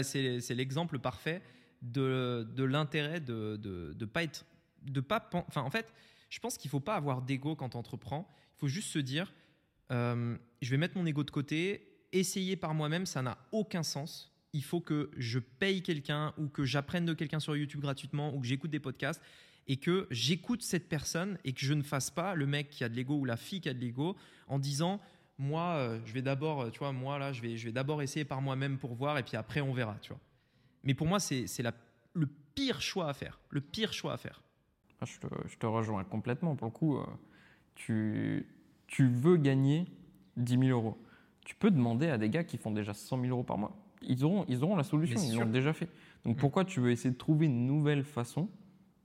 c'est 0.03 0.55
l'exemple 0.55 0.99
parfait 0.99 1.41
de, 1.81 2.47
de 2.55 2.63
l'intérêt 2.63 3.19
de, 3.19 3.55
de, 3.57 4.05
pas 4.05 4.23
être. 4.23 4.45
De 4.83 5.01
pas, 5.01 5.29
enfin, 5.33 5.61
en 5.61 5.69
fait, 5.69 5.93
je 6.29 6.39
pense 6.39 6.57
qu'il 6.57 6.69
faut 6.69 6.79
pas 6.79 6.95
avoir 6.95 7.21
d'ego 7.21 7.55
quand 7.55 7.75
on 7.75 7.79
entreprend. 7.79 8.29
Il 8.55 8.59
faut 8.59 8.67
juste 8.67 8.89
se 8.89 8.99
dire 8.99 9.33
euh, 9.91 10.37
je 10.61 10.69
vais 10.69 10.77
mettre 10.77 10.97
mon 10.97 11.05
ego 11.05 11.23
de 11.23 11.31
côté, 11.31 11.87
essayer 12.11 12.55
par 12.55 12.73
moi-même, 12.73 13.05
ça 13.05 13.21
n'a 13.21 13.37
aucun 13.51 13.83
sens. 13.83 14.31
Il 14.53 14.63
faut 14.63 14.81
que 14.81 15.11
je 15.17 15.39
paye 15.39 15.81
quelqu'un 15.81 16.33
ou 16.37 16.47
que 16.47 16.63
j'apprenne 16.65 17.05
de 17.05 17.13
quelqu'un 17.13 17.39
sur 17.39 17.55
YouTube 17.55 17.81
gratuitement 17.81 18.33
ou 18.33 18.39
que 18.39 18.47
j'écoute 18.47 18.71
des 18.71 18.79
podcasts 18.79 19.21
et 19.69 19.77
que 19.77 20.07
j'écoute 20.11 20.61
cette 20.61 20.89
personne 20.89 21.37
et 21.45 21.53
que 21.53 21.61
je 21.61 21.73
ne 21.73 21.83
fasse 21.83 22.11
pas 22.11 22.35
le 22.35 22.45
mec 22.45 22.69
qui 22.69 22.83
a 22.83 22.89
de 22.89 22.95
l'ego 22.95 23.15
ou 23.15 23.23
la 23.23 23.37
fille 23.37 23.61
qui 23.61 23.69
a 23.69 23.73
de 23.73 23.79
l'ego 23.79 24.17
en 24.47 24.59
disant 24.59 24.99
moi 25.37 25.75
euh, 25.75 25.99
je 26.05 26.11
vais 26.11 26.21
d'abord 26.21 26.69
tu 26.71 26.79
vois 26.79 26.91
moi 26.91 27.17
là 27.17 27.31
je 27.31 27.41
vais 27.41 27.55
je 27.55 27.65
vais 27.65 27.71
d'abord 27.71 28.01
essayer 28.01 28.25
par 28.25 28.41
moi-même 28.41 28.77
pour 28.77 28.93
voir 28.93 29.17
et 29.17 29.23
puis 29.23 29.37
après 29.37 29.61
on 29.61 29.71
verra 29.71 29.95
tu 30.01 30.09
vois 30.09 30.19
mais 30.83 30.93
pour 30.93 31.07
moi, 31.07 31.19
c'est 31.19 31.45
le 32.13 32.27
pire 32.55 32.81
choix 32.81 33.09
à 33.09 33.13
faire. 33.13 33.39
Le 33.49 33.61
pire 33.61 33.93
choix 33.93 34.13
à 34.13 34.17
faire. 34.17 34.41
Ah, 35.01 35.05
je 35.05 35.17
te, 35.19 35.27
je 35.47 35.57
te 35.57 35.65
rejoins 35.65 36.03
complètement. 36.03 36.55
Pour 36.55 36.67
le 36.67 36.71
coup, 36.71 36.97
euh, 36.97 37.05
tu, 37.75 38.47
tu 38.87 39.07
veux 39.07 39.37
gagner 39.37 39.85
10 40.37 40.59
000 40.59 40.77
euros. 40.77 40.97
Tu 41.45 41.55
peux 41.55 41.71
demander 41.71 42.09
à 42.09 42.17
des 42.17 42.29
gars 42.29 42.43
qui 42.43 42.57
font 42.57 42.71
déjà 42.71 42.93
100 42.93 43.21
000 43.21 43.31
euros 43.31 43.43
par 43.43 43.57
mois. 43.57 43.75
Ils 44.01 44.23
auront, 44.23 44.45
ils 44.47 44.63
auront 44.63 44.75
la 44.75 44.83
solution, 44.83 45.19
ils 45.21 45.37
l'ont 45.37 45.45
déjà 45.45 45.73
fait. 45.73 45.89
Donc 46.25 46.37
mm. 46.37 46.39
pourquoi 46.39 46.65
tu 46.65 46.79
veux 46.79 46.91
essayer 46.91 47.11
de 47.11 47.17
trouver 47.17 47.47
une 47.47 47.65
nouvelle 47.65 48.03
façon 48.03 48.49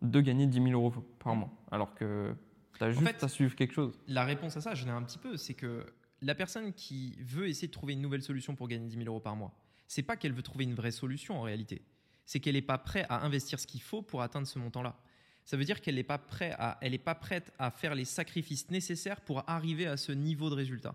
de 0.04 0.20
gagner 0.20 0.46
10 0.46 0.62
000 0.62 0.72
euros 0.72 0.92
par 1.18 1.34
mois 1.34 1.50
alors 1.70 1.94
que 1.94 2.34
tu 2.76 2.84
as 2.84 2.90
juste 2.90 3.22
à 3.22 3.28
suivre 3.28 3.54
quelque 3.54 3.74
chose 3.74 3.98
La 4.06 4.24
réponse 4.24 4.56
à 4.56 4.60
ça, 4.60 4.74
je 4.74 4.84
l'ai 4.84 4.90
un 4.90 5.02
petit 5.02 5.18
peu, 5.18 5.36
c'est 5.36 5.54
que 5.54 5.86
la 6.20 6.34
personne 6.34 6.72
qui 6.72 7.16
veut 7.20 7.48
essayer 7.48 7.68
de 7.68 7.72
trouver 7.72 7.92
une 7.92 8.00
nouvelle 8.00 8.22
solution 8.22 8.54
pour 8.54 8.68
gagner 8.68 8.86
10 8.86 8.96
000 8.96 9.06
euros 9.08 9.20
par 9.20 9.36
mois, 9.36 9.54
c'est 9.86 10.02
pas 10.02 10.16
qu'elle 10.16 10.32
veut 10.32 10.42
trouver 10.42 10.64
une 10.64 10.74
vraie 10.74 10.90
solution 10.90 11.38
en 11.38 11.42
réalité. 11.42 11.82
C'est 12.24 12.40
qu'elle 12.40 12.54
n'est 12.54 12.62
pas 12.62 12.78
prête 12.78 13.06
à 13.08 13.24
investir 13.24 13.60
ce 13.60 13.66
qu'il 13.66 13.82
faut 13.82 14.02
pour 14.02 14.22
atteindre 14.22 14.46
ce 14.46 14.58
montant-là. 14.58 14.96
Ça 15.44 15.58
veut 15.58 15.64
dire 15.64 15.80
qu'elle 15.80 15.96
n'est 15.96 16.02
pas, 16.02 16.16
prête 16.16 16.54
à, 16.58 16.78
elle 16.80 16.98
pas 16.98 17.14
prête 17.14 17.52
à 17.58 17.70
faire 17.70 17.94
les 17.94 18.06
sacrifices 18.06 18.70
nécessaires 18.70 19.20
pour 19.20 19.48
arriver 19.48 19.86
à 19.86 19.98
ce 19.98 20.12
niveau 20.12 20.48
de 20.48 20.54
résultat. 20.54 20.94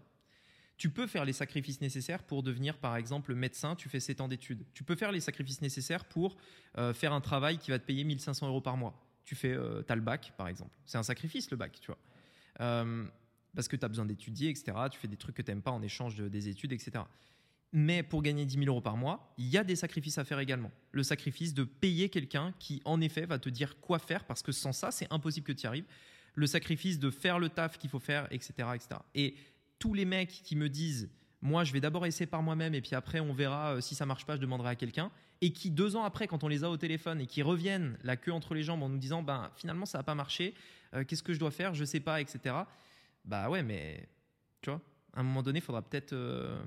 Tu 0.80 0.90
peux 0.90 1.08
faire 1.08 1.26
les 1.26 1.34
sacrifices 1.34 1.82
nécessaires 1.82 2.24
pour 2.24 2.42
devenir, 2.42 2.78
par 2.78 2.96
exemple, 2.96 3.36
médecin, 3.36 3.76
tu 3.76 3.90
fais 3.90 4.00
7 4.00 4.22
ans 4.22 4.30
d'études. 4.30 4.66
Tu 4.74 4.86
peux 4.86 4.96
faire 4.96 5.12
les 5.12 5.20
sacrifices 5.20 5.62
nécessaires 5.62 6.06
pour 6.06 6.38
euh, 6.78 6.94
faire 6.94 7.12
un 7.12 7.20
travail 7.20 7.58
qui 7.58 7.70
va 7.70 7.80
te 7.80 7.86
payer 7.86 8.06
1500 8.06 8.48
euros 8.48 8.62
par 8.62 8.78
mois. 8.78 8.98
Tu 9.26 9.36
fais, 9.36 9.52
euh, 9.52 9.84
as 9.90 9.96
le 9.96 10.02
bac, 10.02 10.34
par 10.38 10.48
exemple. 10.48 10.72
C'est 10.86 10.98
un 10.98 11.04
sacrifice, 11.04 11.52
le 11.52 11.58
bac, 11.58 11.78
tu 11.82 11.88
vois. 11.88 11.98
Euh, 12.62 13.06
parce 13.54 13.68
que 13.68 13.76
tu 13.76 13.84
as 13.84 13.90
besoin 13.90 14.06
d'étudier, 14.06 14.50
etc. 14.50 14.72
Tu 14.90 14.98
fais 14.98 15.10
des 15.10 15.18
trucs 15.18 15.36
que 15.36 15.42
tu 15.42 15.52
n'aimes 15.52 15.62
pas 15.62 15.72
en 15.72 15.82
échange 15.82 16.16
des 16.16 16.48
études, 16.48 16.72
etc. 16.72 17.04
Mais 17.74 18.02
pour 18.02 18.22
gagner 18.22 18.46
10 18.46 18.60
000 18.60 18.68
euros 18.68 18.80
par 18.80 18.96
mois, 18.96 19.34
il 19.38 19.50
y 19.50 19.58
a 19.58 19.66
des 19.66 19.76
sacrifices 19.76 20.18
à 20.18 20.24
faire 20.24 20.40
également. 20.40 20.72
Le 20.94 21.04
sacrifice 21.04 21.54
de 21.54 21.66
payer 21.66 22.08
quelqu'un 22.08 22.54
qui, 22.58 22.82
en 22.86 23.02
effet, 23.02 23.26
va 23.26 23.38
te 23.38 23.50
dire 23.50 23.82
quoi 23.82 24.00
faire, 24.00 24.24
parce 24.24 24.42
que 24.42 24.54
sans 24.54 24.72
ça, 24.72 24.92
c'est 24.92 25.12
impossible 25.12 25.46
que 25.46 25.52
tu 25.52 25.64
y 25.64 25.68
arrives. 25.68 25.86
Le 26.36 26.48
sacrifice 26.48 27.00
de 27.00 27.10
faire 27.10 27.38
le 27.38 27.50
taf 27.50 27.78
qu'il 27.78 27.90
faut 27.90 28.00
faire, 28.00 28.32
etc., 28.32 28.54
etc. 28.76 29.02
Et 29.14 29.36
tous 29.80 29.94
les 29.94 30.06
mecs 30.06 30.30
qui 30.30 30.56
me 30.56 30.70
disent, 30.70 31.10
moi, 31.42 31.64
je 31.64 31.72
vais 31.72 31.80
d'abord 31.80 32.06
essayer 32.06 32.26
par 32.26 32.44
moi-même, 32.44 32.76
et 32.76 32.82
puis 32.82 32.96
après, 32.96 33.20
on 33.20 33.34
verra 33.34 33.76
euh, 33.76 33.82
si 33.82 33.96
ça 33.96 34.06
marche 34.06 34.26
pas, 34.26 34.36
je 34.36 34.42
demanderai 34.42 34.70
à 34.70 34.76
quelqu'un, 34.76 35.10
et 35.42 35.54
qui, 35.54 35.72
deux 35.72 35.96
ans 35.96 36.04
après, 36.04 36.28
quand 36.28 36.44
on 36.44 36.50
les 36.50 36.64
a 36.64 36.70
au 36.70 36.78
téléphone, 36.78 37.22
et 37.22 37.26
qui 37.26 37.42
reviennent 37.42 37.98
la 38.04 38.18
queue 38.18 38.34
entre 38.34 38.54
les 38.54 38.62
jambes 38.62 38.84
en 38.84 38.90
nous 38.90 38.98
disant, 38.98 39.24
ben, 39.24 39.50
finalement, 39.56 39.86
ça 39.86 40.00
n'a 40.00 40.04
pas 40.04 40.16
marché, 40.16 40.54
euh, 40.94 41.04
qu'est-ce 41.06 41.24
que 41.24 41.34
je 41.34 41.40
dois 41.40 41.52
faire, 41.52 41.74
je 41.74 41.86
sais 41.86 42.02
pas, 42.02 42.20
etc. 42.20 42.56
Bah 43.24 43.50
ouais, 43.50 43.64
mais, 43.64 44.08
tu 44.62 44.70
vois, 44.70 44.82
à 45.14 45.22
un 45.22 45.24
moment 45.24 45.42
donné, 45.42 45.60
il 45.60 45.64
faudra 45.64 45.82
peut-être... 45.82 46.14
Euh, 46.14 46.60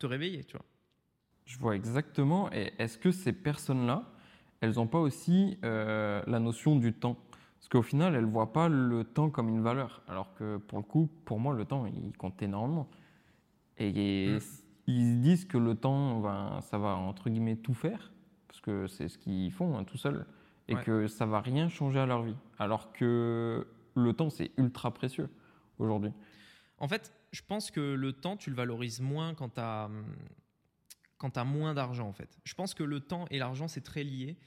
te 0.00 0.06
réveiller, 0.06 0.44
tu 0.44 0.56
vois. 0.56 0.64
Je 1.44 1.58
vois 1.58 1.76
exactement. 1.76 2.50
Et 2.52 2.72
est-ce 2.78 2.96
que 2.98 3.12
ces 3.12 3.32
personnes-là, 3.32 4.10
elles 4.60 4.76
n'ont 4.76 4.86
pas 4.86 4.98
aussi 4.98 5.58
la 5.62 6.38
notion 6.40 6.74
du 6.74 6.92
temps? 6.94 7.18
Parce 7.60 7.68
qu'au 7.68 7.82
final, 7.82 8.14
elles 8.14 8.24
ne 8.24 8.30
voient 8.30 8.54
pas 8.54 8.68
le 8.70 9.04
temps 9.04 9.28
comme 9.28 9.50
une 9.50 9.62
valeur. 9.62 10.02
Alors 10.08 10.34
que 10.34 10.56
pour 10.56 10.78
le 10.78 10.84
coup, 10.84 11.10
pour 11.26 11.38
moi, 11.38 11.54
le 11.54 11.66
temps, 11.66 11.84
il 11.86 12.16
compte 12.16 12.40
énormément. 12.42 12.88
Et 13.76 14.38
mm. 14.38 14.40
ils 14.86 15.20
disent 15.20 15.44
que 15.44 15.58
le 15.58 15.74
temps, 15.74 16.20
ben, 16.20 16.60
ça 16.62 16.78
va 16.78 16.96
entre 16.96 17.28
guillemets 17.28 17.56
tout 17.56 17.74
faire, 17.74 18.12
parce 18.48 18.60
que 18.60 18.86
c'est 18.86 19.08
ce 19.08 19.18
qu'ils 19.18 19.52
font 19.52 19.76
hein, 19.76 19.84
tout 19.84 19.98
seuls, 19.98 20.26
et 20.68 20.74
que 20.74 21.06
ça 21.06 21.26
va 21.26 21.40
rien 21.40 21.68
changer 21.68 21.98
à 21.98 22.06
leur 22.06 22.22
vie. 22.22 22.36
Alors 22.58 22.92
que 22.92 23.66
le 23.94 24.12
temps, 24.14 24.30
c'est 24.30 24.52
ultra 24.56 24.92
précieux 24.94 25.28
aujourd'hui. 25.78 26.12
En 26.78 26.88
fait, 26.88 27.12
je 27.32 27.42
pense 27.46 27.70
que 27.70 27.80
le 27.80 28.12
temps, 28.14 28.36
tu 28.36 28.48
le 28.48 28.56
valorises 28.56 29.00
moins 29.00 29.34
quand 29.34 29.50
tu 29.50 29.60
as, 29.60 29.90
quand 31.18 31.36
as 31.36 31.44
moins 31.44 31.74
d'argent, 31.74 32.08
en 32.08 32.12
fait. 32.12 32.38
Je 32.44 32.54
pense 32.54 32.72
que 32.72 32.84
le 32.84 33.00
temps 33.00 33.26
et 33.30 33.38
l'argent, 33.38 33.68
c'est 33.68 33.82
très 33.82 34.02
lié. 34.02 34.38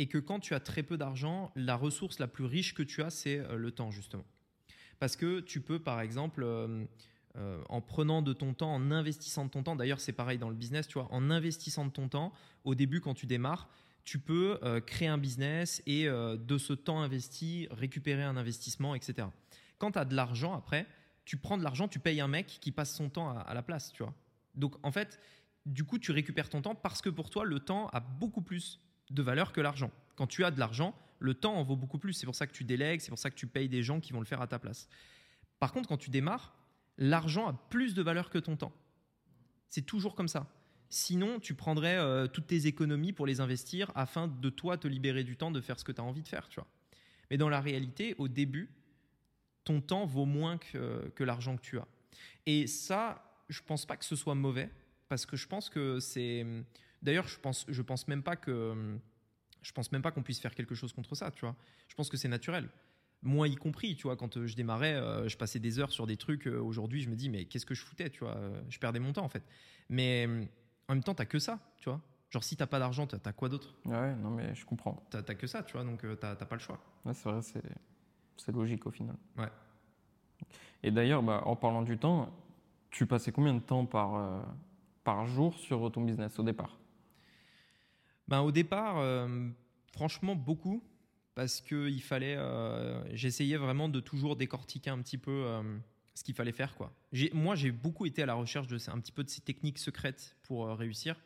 Et 0.00 0.06
que 0.06 0.16
quand 0.16 0.40
tu 0.40 0.54
as 0.54 0.60
très 0.60 0.82
peu 0.82 0.96
d'argent, 0.96 1.52
la 1.56 1.76
ressource 1.76 2.20
la 2.20 2.26
plus 2.26 2.46
riche 2.46 2.72
que 2.72 2.82
tu 2.82 3.02
as, 3.02 3.10
c'est 3.10 3.38
euh, 3.38 3.56
le 3.56 3.70
temps, 3.70 3.90
justement. 3.90 4.24
Parce 4.98 5.14
que 5.14 5.40
tu 5.40 5.60
peux, 5.60 5.78
par 5.78 6.00
exemple, 6.00 6.42
euh, 6.42 6.86
euh, 7.36 7.62
en 7.68 7.82
prenant 7.82 8.22
de 8.22 8.32
ton 8.32 8.54
temps, 8.54 8.72
en 8.72 8.90
investissant 8.90 9.44
de 9.44 9.50
ton 9.50 9.62
temps, 9.62 9.76
d'ailleurs, 9.76 10.00
c'est 10.00 10.14
pareil 10.14 10.38
dans 10.38 10.48
le 10.48 10.54
business, 10.54 10.88
tu 10.88 10.94
vois, 10.94 11.06
en 11.12 11.30
investissant 11.30 11.84
de 11.84 11.90
ton 11.90 12.08
temps, 12.08 12.32
au 12.64 12.74
début, 12.74 13.02
quand 13.02 13.12
tu 13.12 13.26
démarres, 13.26 13.68
tu 14.04 14.18
peux 14.18 14.58
créer 14.86 15.08
un 15.08 15.18
business 15.18 15.82
et 15.86 16.06
de 16.06 16.58
ce 16.58 16.72
temps 16.72 17.02
investi, 17.02 17.68
récupérer 17.70 18.22
un 18.22 18.38
investissement, 18.38 18.94
etc. 18.94 19.28
Quand 19.78 19.92
tu 19.92 19.98
as 19.98 20.06
de 20.06 20.16
l'argent, 20.16 20.54
après, 20.54 20.86
tu 21.26 21.36
prends 21.36 21.58
de 21.58 21.62
l'argent, 21.62 21.86
tu 21.86 21.98
payes 21.98 22.22
un 22.22 22.26
mec 22.26 22.46
qui 22.46 22.72
passe 22.72 22.94
son 22.94 23.10
temps 23.10 23.38
à, 23.38 23.52
la 23.52 23.62
place, 23.62 23.92
tu 23.92 24.02
vois. 24.02 24.14
Donc 24.54 24.74
en 24.82 24.90
fait, 24.90 25.20
du 25.66 25.84
coup, 25.84 25.98
tu 25.98 26.10
récupères 26.12 26.48
ton 26.48 26.62
temps 26.62 26.74
parce 26.74 27.02
que 27.02 27.10
pour 27.10 27.28
toi, 27.28 27.44
le 27.44 27.60
temps 27.60 27.88
a 27.88 28.00
beaucoup 28.00 28.42
plus 28.42 28.80
de 29.10 29.22
valeur 29.22 29.52
que 29.52 29.60
l'argent. 29.60 29.90
Quand 30.16 30.26
tu 30.26 30.44
as 30.44 30.50
de 30.50 30.58
l'argent, 30.58 30.94
le 31.18 31.34
temps 31.34 31.54
en 31.54 31.62
vaut 31.62 31.76
beaucoup 31.76 31.98
plus. 31.98 32.14
C'est 32.14 32.26
pour 32.26 32.34
ça 32.34 32.46
que 32.46 32.52
tu 32.52 32.64
délègues, 32.64 33.00
c'est 33.00 33.10
pour 33.10 33.18
ça 33.18 33.30
que 33.30 33.36
tu 33.36 33.46
payes 33.46 33.68
des 33.68 33.82
gens 33.82 34.00
qui 34.00 34.12
vont 34.12 34.20
le 34.20 34.26
faire 34.26 34.40
à 34.40 34.46
ta 34.46 34.58
place. 34.58 34.88
Par 35.58 35.72
contre, 35.72 35.88
quand 35.88 35.98
tu 35.98 36.10
démarres, 36.10 36.54
l'argent 36.98 37.46
a 37.48 37.52
plus 37.70 37.94
de 37.94 38.02
valeur 38.02 38.30
que 38.30 38.38
ton 38.38 38.56
temps. 38.56 38.72
C'est 39.68 39.86
toujours 39.86 40.14
comme 40.14 40.28
ça. 40.28 40.46
Sinon, 40.88 41.38
tu 41.38 41.54
prendrais 41.54 41.96
euh, 41.98 42.26
toutes 42.26 42.48
tes 42.48 42.66
économies 42.66 43.12
pour 43.12 43.26
les 43.26 43.40
investir 43.40 43.92
afin 43.94 44.26
de 44.26 44.50
toi 44.50 44.76
te 44.76 44.88
libérer 44.88 45.22
du 45.22 45.36
temps 45.36 45.52
de 45.52 45.60
faire 45.60 45.78
ce 45.78 45.84
que 45.84 45.92
tu 45.92 46.00
as 46.00 46.04
envie 46.04 46.22
de 46.22 46.28
faire, 46.28 46.48
tu 46.48 46.56
vois. 46.56 46.66
Mais 47.30 47.36
dans 47.36 47.48
la 47.48 47.60
réalité, 47.60 48.16
au 48.18 48.26
début, 48.26 48.70
ton 49.62 49.80
temps 49.80 50.04
vaut 50.04 50.24
moins 50.24 50.58
que, 50.58 51.12
que 51.14 51.22
l'argent 51.22 51.56
que 51.56 51.62
tu 51.62 51.78
as. 51.78 51.86
Et 52.46 52.66
ça, 52.66 53.22
je 53.48 53.60
pense 53.62 53.86
pas 53.86 53.96
que 53.96 54.04
ce 54.04 54.16
soit 54.16 54.34
mauvais, 54.34 54.68
parce 55.08 55.26
que 55.26 55.36
je 55.36 55.46
pense 55.46 55.68
que 55.68 56.00
c'est. 56.00 56.44
D'ailleurs, 57.02 57.28
je 57.28 57.38
pense, 57.38 57.64
je 57.68 57.82
pense 57.82 58.08
même 58.08 58.22
pas 58.22 58.36
que. 58.36 58.98
Je 59.62 59.72
pense 59.72 59.92
même 59.92 60.00
pas 60.02 60.10
qu'on 60.10 60.22
puisse 60.22 60.40
faire 60.40 60.54
quelque 60.54 60.74
chose 60.74 60.92
contre 60.92 61.14
ça, 61.14 61.30
tu 61.30 61.40
vois. 61.40 61.54
Je 61.88 61.94
pense 61.94 62.08
que 62.08 62.16
c'est 62.16 62.28
naturel. 62.28 62.68
Moi 63.22 63.46
y 63.48 63.56
compris, 63.56 63.94
tu 63.96 64.04
vois, 64.04 64.16
quand 64.16 64.38
euh, 64.38 64.46
je 64.46 64.56
démarrais, 64.56 64.94
euh, 64.94 65.28
je 65.28 65.36
passais 65.36 65.58
des 65.58 65.78
heures 65.78 65.92
sur 65.92 66.06
des 66.06 66.16
trucs. 66.16 66.46
euh, 66.46 66.58
Aujourd'hui, 66.58 67.02
je 67.02 67.10
me 67.10 67.14
dis, 67.14 67.28
mais 67.28 67.44
qu'est-ce 67.44 67.66
que 67.66 67.74
je 67.74 67.84
foutais, 67.84 68.08
tu 68.08 68.20
vois 68.20 68.38
Je 68.70 68.78
perdais 68.78 68.98
mon 69.00 69.12
temps, 69.12 69.24
en 69.24 69.28
fait. 69.28 69.44
Mais 69.90 70.26
en 70.88 70.94
même 70.94 71.02
temps, 71.02 71.14
t'as 71.14 71.26
que 71.26 71.38
ça, 71.38 71.58
tu 71.76 71.90
vois. 71.90 72.00
Genre, 72.30 72.42
si 72.42 72.56
t'as 72.56 72.66
pas 72.66 72.78
d'argent, 72.78 73.06
t'as 73.06 73.32
quoi 73.32 73.50
d'autre? 73.50 73.74
Ouais, 73.84 74.14
non, 74.14 74.30
mais 74.30 74.54
je 74.54 74.64
comprends. 74.64 75.04
T'as 75.10 75.22
t'as 75.22 75.34
que 75.34 75.46
ça, 75.46 75.62
tu 75.62 75.74
vois, 75.74 75.84
donc 75.84 76.04
t'as 76.20 76.34
pas 76.36 76.54
le 76.56 76.60
choix. 76.60 76.80
Ouais, 77.04 77.12
c'est 77.12 77.28
vrai, 77.28 77.42
c'est, 77.42 77.62
c'est 78.38 78.52
logique 78.52 78.86
au 78.86 78.90
final. 78.90 79.16
Ouais. 79.36 79.48
Et 80.82 80.90
d'ailleurs, 80.90 81.22
bah, 81.22 81.42
en 81.44 81.56
parlant 81.56 81.82
du 81.82 81.98
temps, 81.98 82.32
tu 82.90 83.06
passais 83.06 83.32
combien 83.32 83.52
de 83.54 83.60
temps 83.60 83.84
par, 83.84 84.14
euh, 84.14 84.40
par 85.04 85.26
jour 85.26 85.54
sur 85.58 85.90
ton 85.92 86.02
business 86.02 86.38
au 86.38 86.42
départ? 86.42 86.78
Ben, 88.30 88.40
au 88.40 88.52
départ, 88.52 88.98
euh, 88.98 89.48
franchement, 89.92 90.34
beaucoup. 90.36 90.82
Parce 91.34 91.60
que 91.60 91.88
il 91.88 92.02
fallait. 92.02 92.36
euh, 92.36 93.02
J'essayais 93.14 93.56
vraiment 93.56 93.88
de 93.88 94.00
toujours 94.00 94.36
décortiquer 94.36 94.90
un 94.90 94.98
petit 95.00 95.18
peu 95.18 95.30
euh, 95.46 95.62
ce 96.14 96.22
qu'il 96.24 96.34
fallait 96.34 96.52
faire. 96.52 96.74
Quoi. 96.76 96.92
Moi, 97.32 97.54
j'ai 97.56 97.72
beaucoup 97.72 98.06
été 98.06 98.22
à 98.22 98.26
la 98.26 98.34
recherche 98.34 98.66
de 98.68 98.78
un 98.90 99.00
petit 99.00 99.12
peu 99.12 99.24
de 99.24 99.30
ces 99.30 99.40
techniques 99.40 99.78
secrètes 99.78 100.36
pour 100.42 100.68
réussir. 100.68 101.16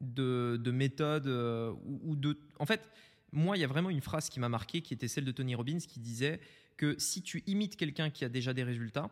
De, 0.00 0.56
de 0.58 0.70
méthodes 0.70 1.26
ou 1.26 2.16
de. 2.16 2.38
En 2.58 2.64
fait, 2.64 2.88
moi, 3.32 3.56
il 3.56 3.60
y 3.60 3.64
a 3.64 3.66
vraiment 3.66 3.90
une 3.90 4.00
phrase 4.00 4.30
qui 4.30 4.40
m'a 4.40 4.48
marqué 4.48 4.80
qui 4.80 4.94
était 4.94 5.08
celle 5.08 5.24
de 5.26 5.32
Tony 5.32 5.54
Robbins 5.54 5.78
qui 5.78 6.00
disait 6.00 6.40
que 6.78 6.98
si 6.98 7.20
tu 7.20 7.42
imites 7.46 7.76
quelqu'un 7.76 8.08
qui 8.08 8.24
a 8.24 8.30
déjà 8.30 8.54
des 8.54 8.62
résultats, 8.62 9.10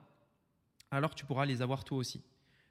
alors 0.91 1.15
tu 1.15 1.27
pourras 1.27 1.45
les 1.45 1.61
avoir 1.61 1.85
toi 1.85 1.99
aussi. 1.99 2.23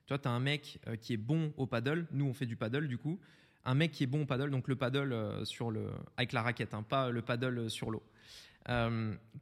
Tu 0.07 0.13
vois, 0.13 0.19
tu 0.19 0.27
as 0.29 0.31
un 0.31 0.39
mec 0.39 0.79
euh, 0.87 0.95
qui 0.95 1.13
est 1.13 1.17
bon 1.17 1.53
au 1.57 1.67
paddle. 1.67 2.07
Nous, 2.11 2.25
on 2.25 2.33
fait 2.33 2.45
du 2.45 2.55
paddle 2.55 2.87
du 2.87 2.97
coup. 2.97 3.19
Un 3.65 3.75
mec 3.75 3.91
qui 3.91 4.03
est 4.03 4.07
bon 4.07 4.21
au 4.21 4.25
paddle, 4.25 4.49
donc 4.49 4.69
le 4.69 4.77
paddle 4.77 5.11
euh, 5.11 5.43
sur 5.43 5.69
le, 5.69 5.91
avec 6.15 6.31
la 6.31 6.41
raquette, 6.41 6.73
hein, 6.73 6.81
pas 6.81 7.09
le 7.09 7.21
paddle 7.21 7.57
euh, 7.57 7.69
sur 7.69 7.91
l'eau. 7.91 8.01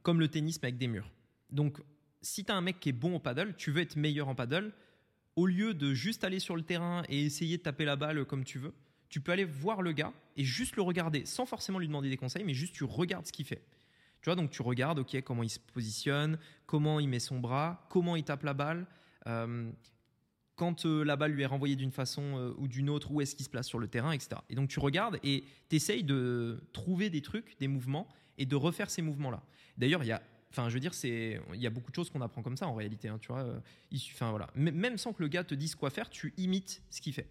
Comme 0.02 0.20
le 0.20 0.28
tennis, 0.28 0.60
mais 0.62 0.68
avec 0.68 0.78
des 0.78 0.86
murs. 0.86 1.10
Donc, 1.50 1.78
si 2.22 2.44
tu 2.44 2.52
as 2.52 2.56
un 2.56 2.60
mec 2.60 2.78
qui 2.78 2.90
est 2.90 2.92
bon 2.92 3.16
au 3.16 3.18
paddle, 3.18 3.54
tu 3.56 3.70
veux 3.70 3.80
être 3.80 3.96
meilleur 3.96 4.28
en 4.28 4.34
paddle, 4.36 4.72
au 5.34 5.46
lieu 5.46 5.74
de 5.74 5.94
juste 5.94 6.22
aller 6.22 6.38
sur 6.38 6.54
le 6.54 6.62
terrain 6.62 7.02
et 7.08 7.24
essayer 7.24 7.58
de 7.58 7.62
taper 7.62 7.84
la 7.84 7.96
balle 7.96 8.24
comme 8.24 8.44
tu 8.44 8.58
veux, 8.58 8.72
tu 9.08 9.20
peux 9.20 9.32
aller 9.32 9.44
voir 9.44 9.82
le 9.82 9.90
gars 9.90 10.12
et 10.36 10.44
juste 10.44 10.76
le 10.76 10.82
regarder, 10.82 11.24
sans 11.26 11.44
forcément 11.44 11.80
lui 11.80 11.88
demander 11.88 12.08
des 12.08 12.16
conseils, 12.16 12.44
mais 12.44 12.54
juste 12.54 12.74
tu 12.74 12.84
regardes 12.84 13.26
ce 13.26 13.32
qu'il 13.32 13.46
fait. 13.46 13.62
Tu 14.22 14.26
vois, 14.26 14.36
donc 14.36 14.50
tu 14.50 14.62
regardes, 14.62 15.00
ok, 15.00 15.20
comment 15.22 15.42
il 15.42 15.50
se 15.50 15.58
positionne, 15.58 16.38
comment 16.66 17.00
il 17.00 17.08
met 17.08 17.18
son 17.18 17.40
bras, 17.40 17.84
comment 17.90 18.14
il 18.14 18.22
tape 18.22 18.44
la 18.44 18.54
balle. 18.54 18.86
Quand 20.56 20.86
euh, 20.86 21.04
la 21.04 21.16
balle 21.16 21.32
lui 21.32 21.42
est 21.42 21.46
renvoyée 21.46 21.76
d'une 21.76 21.92
façon 21.92 22.22
euh, 22.22 22.54
ou 22.56 22.66
d'une 22.66 22.88
autre, 22.88 23.12
où 23.12 23.20
est-ce 23.20 23.36
qu'il 23.36 23.44
se 23.44 23.50
place 23.50 23.68
sur 23.68 23.78
le 23.78 23.88
terrain, 23.88 24.12
etc. 24.12 24.40
Et 24.48 24.54
donc 24.54 24.68
tu 24.68 24.80
regardes 24.80 25.20
et 25.22 25.44
tu 25.68 25.76
essayes 25.76 26.02
de 26.02 26.60
trouver 26.72 27.10
des 27.10 27.20
trucs, 27.20 27.58
des 27.60 27.68
mouvements, 27.68 28.08
et 28.38 28.46
de 28.46 28.56
refaire 28.56 28.90
ces 28.90 29.02
mouvements-là. 29.02 29.42
D'ailleurs, 29.78 30.02
il 30.02 30.08
y 30.08 30.12
a, 30.12 30.22
enfin, 30.50 30.68
je 30.68 30.74
veux 30.74 30.80
dire, 30.80 30.94
c'est, 30.94 31.40
il 31.54 31.60
y 31.60 31.66
a 31.66 31.70
beaucoup 31.70 31.90
de 31.90 31.94
choses 31.94 32.10
qu'on 32.10 32.20
apprend 32.20 32.42
comme 32.42 32.56
ça 32.56 32.66
en 32.66 32.74
réalité. 32.74 33.08
hein, 33.08 33.18
tu 33.20 33.28
vois, 33.28 33.42
euh, 33.42 33.58
enfin 34.12 34.30
voilà, 34.30 34.48
même 34.54 34.98
sans 34.98 35.12
que 35.12 35.22
le 35.22 35.28
gars 35.28 35.44
te 35.44 35.54
dise 35.54 35.74
quoi 35.74 35.90
faire, 35.90 36.10
tu 36.10 36.34
imites 36.36 36.82
ce 36.90 37.00
qu'il 37.00 37.12
fait. 37.12 37.28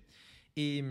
Et, 0.55 0.83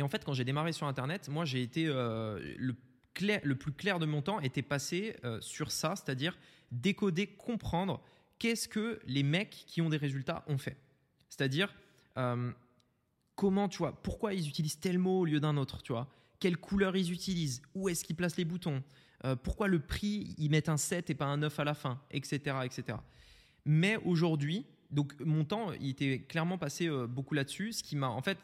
en 0.00 0.08
fait, 0.08 0.24
quand 0.24 0.34
j'ai 0.34 0.44
démarré 0.44 0.72
sur 0.72 0.86
Internet, 0.86 1.28
moi, 1.28 1.44
j'ai 1.44 1.62
été 1.62 1.86
le 1.86 2.74
le 3.20 3.54
plus 3.54 3.70
clair 3.70 4.00
de 4.00 4.06
mon 4.06 4.22
temps 4.22 4.40
était 4.40 4.62
passé 4.62 5.14
sur 5.40 5.70
ça, 5.70 5.94
c'est-à-dire 5.94 6.36
décoder, 6.72 7.28
comprendre 7.28 8.02
qu'est-ce 8.40 8.68
que 8.68 9.00
les 9.06 9.22
mecs 9.22 9.64
qui 9.68 9.80
ont 9.82 9.88
des 9.88 9.96
résultats 9.96 10.44
ont 10.48 10.58
fait. 10.58 10.76
C'est-à-dire, 11.36 11.74
euh, 12.16 12.52
comment, 13.34 13.68
tu 13.68 13.78
vois, 13.78 14.00
pourquoi 14.02 14.34
ils 14.34 14.48
utilisent 14.48 14.78
tel 14.78 14.98
mot 14.98 15.20
au 15.20 15.24
lieu 15.24 15.40
d'un 15.40 15.56
autre, 15.56 15.82
tu 15.82 15.92
vois? 15.92 16.08
Quelle 16.38 16.56
couleur 16.56 16.96
ils 16.96 17.10
utilisent? 17.10 17.60
Où 17.74 17.88
est-ce 17.88 18.04
qu'ils 18.04 18.14
placent 18.14 18.36
les 18.36 18.44
boutons? 18.44 18.84
Euh, 19.24 19.34
Pourquoi 19.34 19.66
le 19.66 19.80
prix, 19.80 20.34
ils 20.38 20.48
mettent 20.48 20.68
un 20.68 20.76
7 20.76 21.10
et 21.10 21.14
pas 21.14 21.24
un 21.24 21.38
9 21.38 21.58
à 21.58 21.64
la 21.64 21.74
fin? 21.74 22.00
Etc. 22.12 22.38
etc. 22.64 22.98
Mais 23.64 23.96
aujourd'hui, 24.04 24.64
donc 24.92 25.18
mon 25.18 25.44
temps, 25.44 25.72
il 25.72 25.88
était 25.88 26.20
clairement 26.20 26.56
passé 26.56 26.86
euh, 26.86 27.08
beaucoup 27.08 27.34
là-dessus, 27.34 27.72
ce 27.72 27.82
qui 27.82 27.96
m'a 27.96 28.08
en 28.08 28.22
fait, 28.22 28.38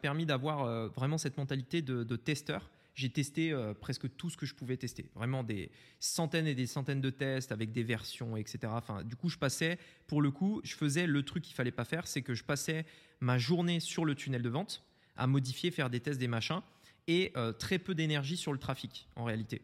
permis 0.00 0.24
d'avoir 0.24 0.90
vraiment 0.90 1.18
cette 1.18 1.38
mentalité 1.38 1.82
de, 1.82 2.04
de 2.04 2.16
testeur. 2.16 2.70
J'ai 2.96 3.10
testé 3.10 3.52
euh, 3.52 3.74
presque 3.74 4.08
tout 4.16 4.30
ce 4.30 4.38
que 4.38 4.46
je 4.46 4.54
pouvais 4.54 4.78
tester, 4.78 5.10
vraiment 5.14 5.44
des 5.44 5.70
centaines 6.00 6.46
et 6.46 6.54
des 6.54 6.66
centaines 6.66 7.02
de 7.02 7.10
tests 7.10 7.52
avec 7.52 7.70
des 7.70 7.82
versions, 7.82 8.38
etc. 8.38 8.58
Enfin, 8.68 9.04
du 9.04 9.16
coup, 9.16 9.28
je 9.28 9.36
passais, 9.36 9.78
pour 10.06 10.22
le 10.22 10.30
coup, 10.30 10.62
je 10.64 10.74
faisais 10.74 11.06
le 11.06 11.22
truc 11.22 11.44
qu'il 11.44 11.54
fallait 11.54 11.70
pas 11.70 11.84
faire, 11.84 12.06
c'est 12.06 12.22
que 12.22 12.32
je 12.32 12.42
passais 12.42 12.86
ma 13.20 13.36
journée 13.36 13.80
sur 13.80 14.06
le 14.06 14.14
tunnel 14.14 14.40
de 14.40 14.48
vente 14.48 14.82
à 15.14 15.26
modifier, 15.26 15.70
faire 15.70 15.90
des 15.90 16.00
tests, 16.00 16.18
des 16.18 16.26
machins, 16.26 16.62
et 17.06 17.32
euh, 17.36 17.52
très 17.52 17.78
peu 17.78 17.94
d'énergie 17.94 18.38
sur 18.38 18.54
le 18.54 18.58
trafic 18.58 19.08
en 19.14 19.24
réalité. 19.24 19.60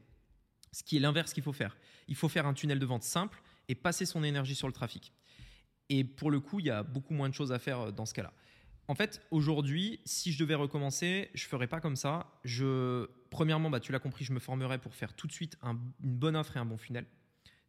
Ce 0.70 0.82
qui 0.82 0.98
est 0.98 1.00
l'inverse 1.00 1.32
qu'il 1.32 1.42
faut 1.42 1.54
faire. 1.54 1.78
Il 2.08 2.16
faut 2.16 2.28
faire 2.28 2.46
un 2.46 2.52
tunnel 2.52 2.78
de 2.78 2.86
vente 2.86 3.02
simple 3.02 3.42
et 3.66 3.74
passer 3.74 4.04
son 4.04 4.24
énergie 4.24 4.54
sur 4.54 4.68
le 4.68 4.74
trafic. 4.74 5.10
Et 5.88 6.04
pour 6.04 6.30
le 6.30 6.40
coup, 6.40 6.60
il 6.60 6.66
y 6.66 6.70
a 6.70 6.82
beaucoup 6.82 7.14
moins 7.14 7.30
de 7.30 7.34
choses 7.34 7.50
à 7.52 7.58
faire 7.58 7.80
euh, 7.80 7.90
dans 7.92 8.04
ce 8.04 8.12
cas-là. 8.12 8.34
En 8.92 8.94
fait, 8.94 9.22
aujourd'hui, 9.30 10.00
si 10.04 10.32
je 10.32 10.38
devais 10.38 10.54
recommencer, 10.54 11.30
je 11.32 11.46
ferais 11.46 11.66
pas 11.66 11.80
comme 11.80 11.96
ça. 11.96 12.30
Je, 12.44 13.06
premièrement, 13.30 13.70
bah, 13.70 13.80
tu 13.80 13.90
l'as 13.90 13.98
compris, 13.98 14.22
je 14.26 14.34
me 14.34 14.38
formerais 14.38 14.78
pour 14.78 14.94
faire 14.94 15.14
tout 15.14 15.26
de 15.26 15.32
suite 15.32 15.56
un- 15.62 15.78
une 16.04 16.14
bonne 16.14 16.36
offre 16.36 16.58
et 16.58 16.60
un 16.60 16.66
bon 16.66 16.76
funnel 16.76 17.06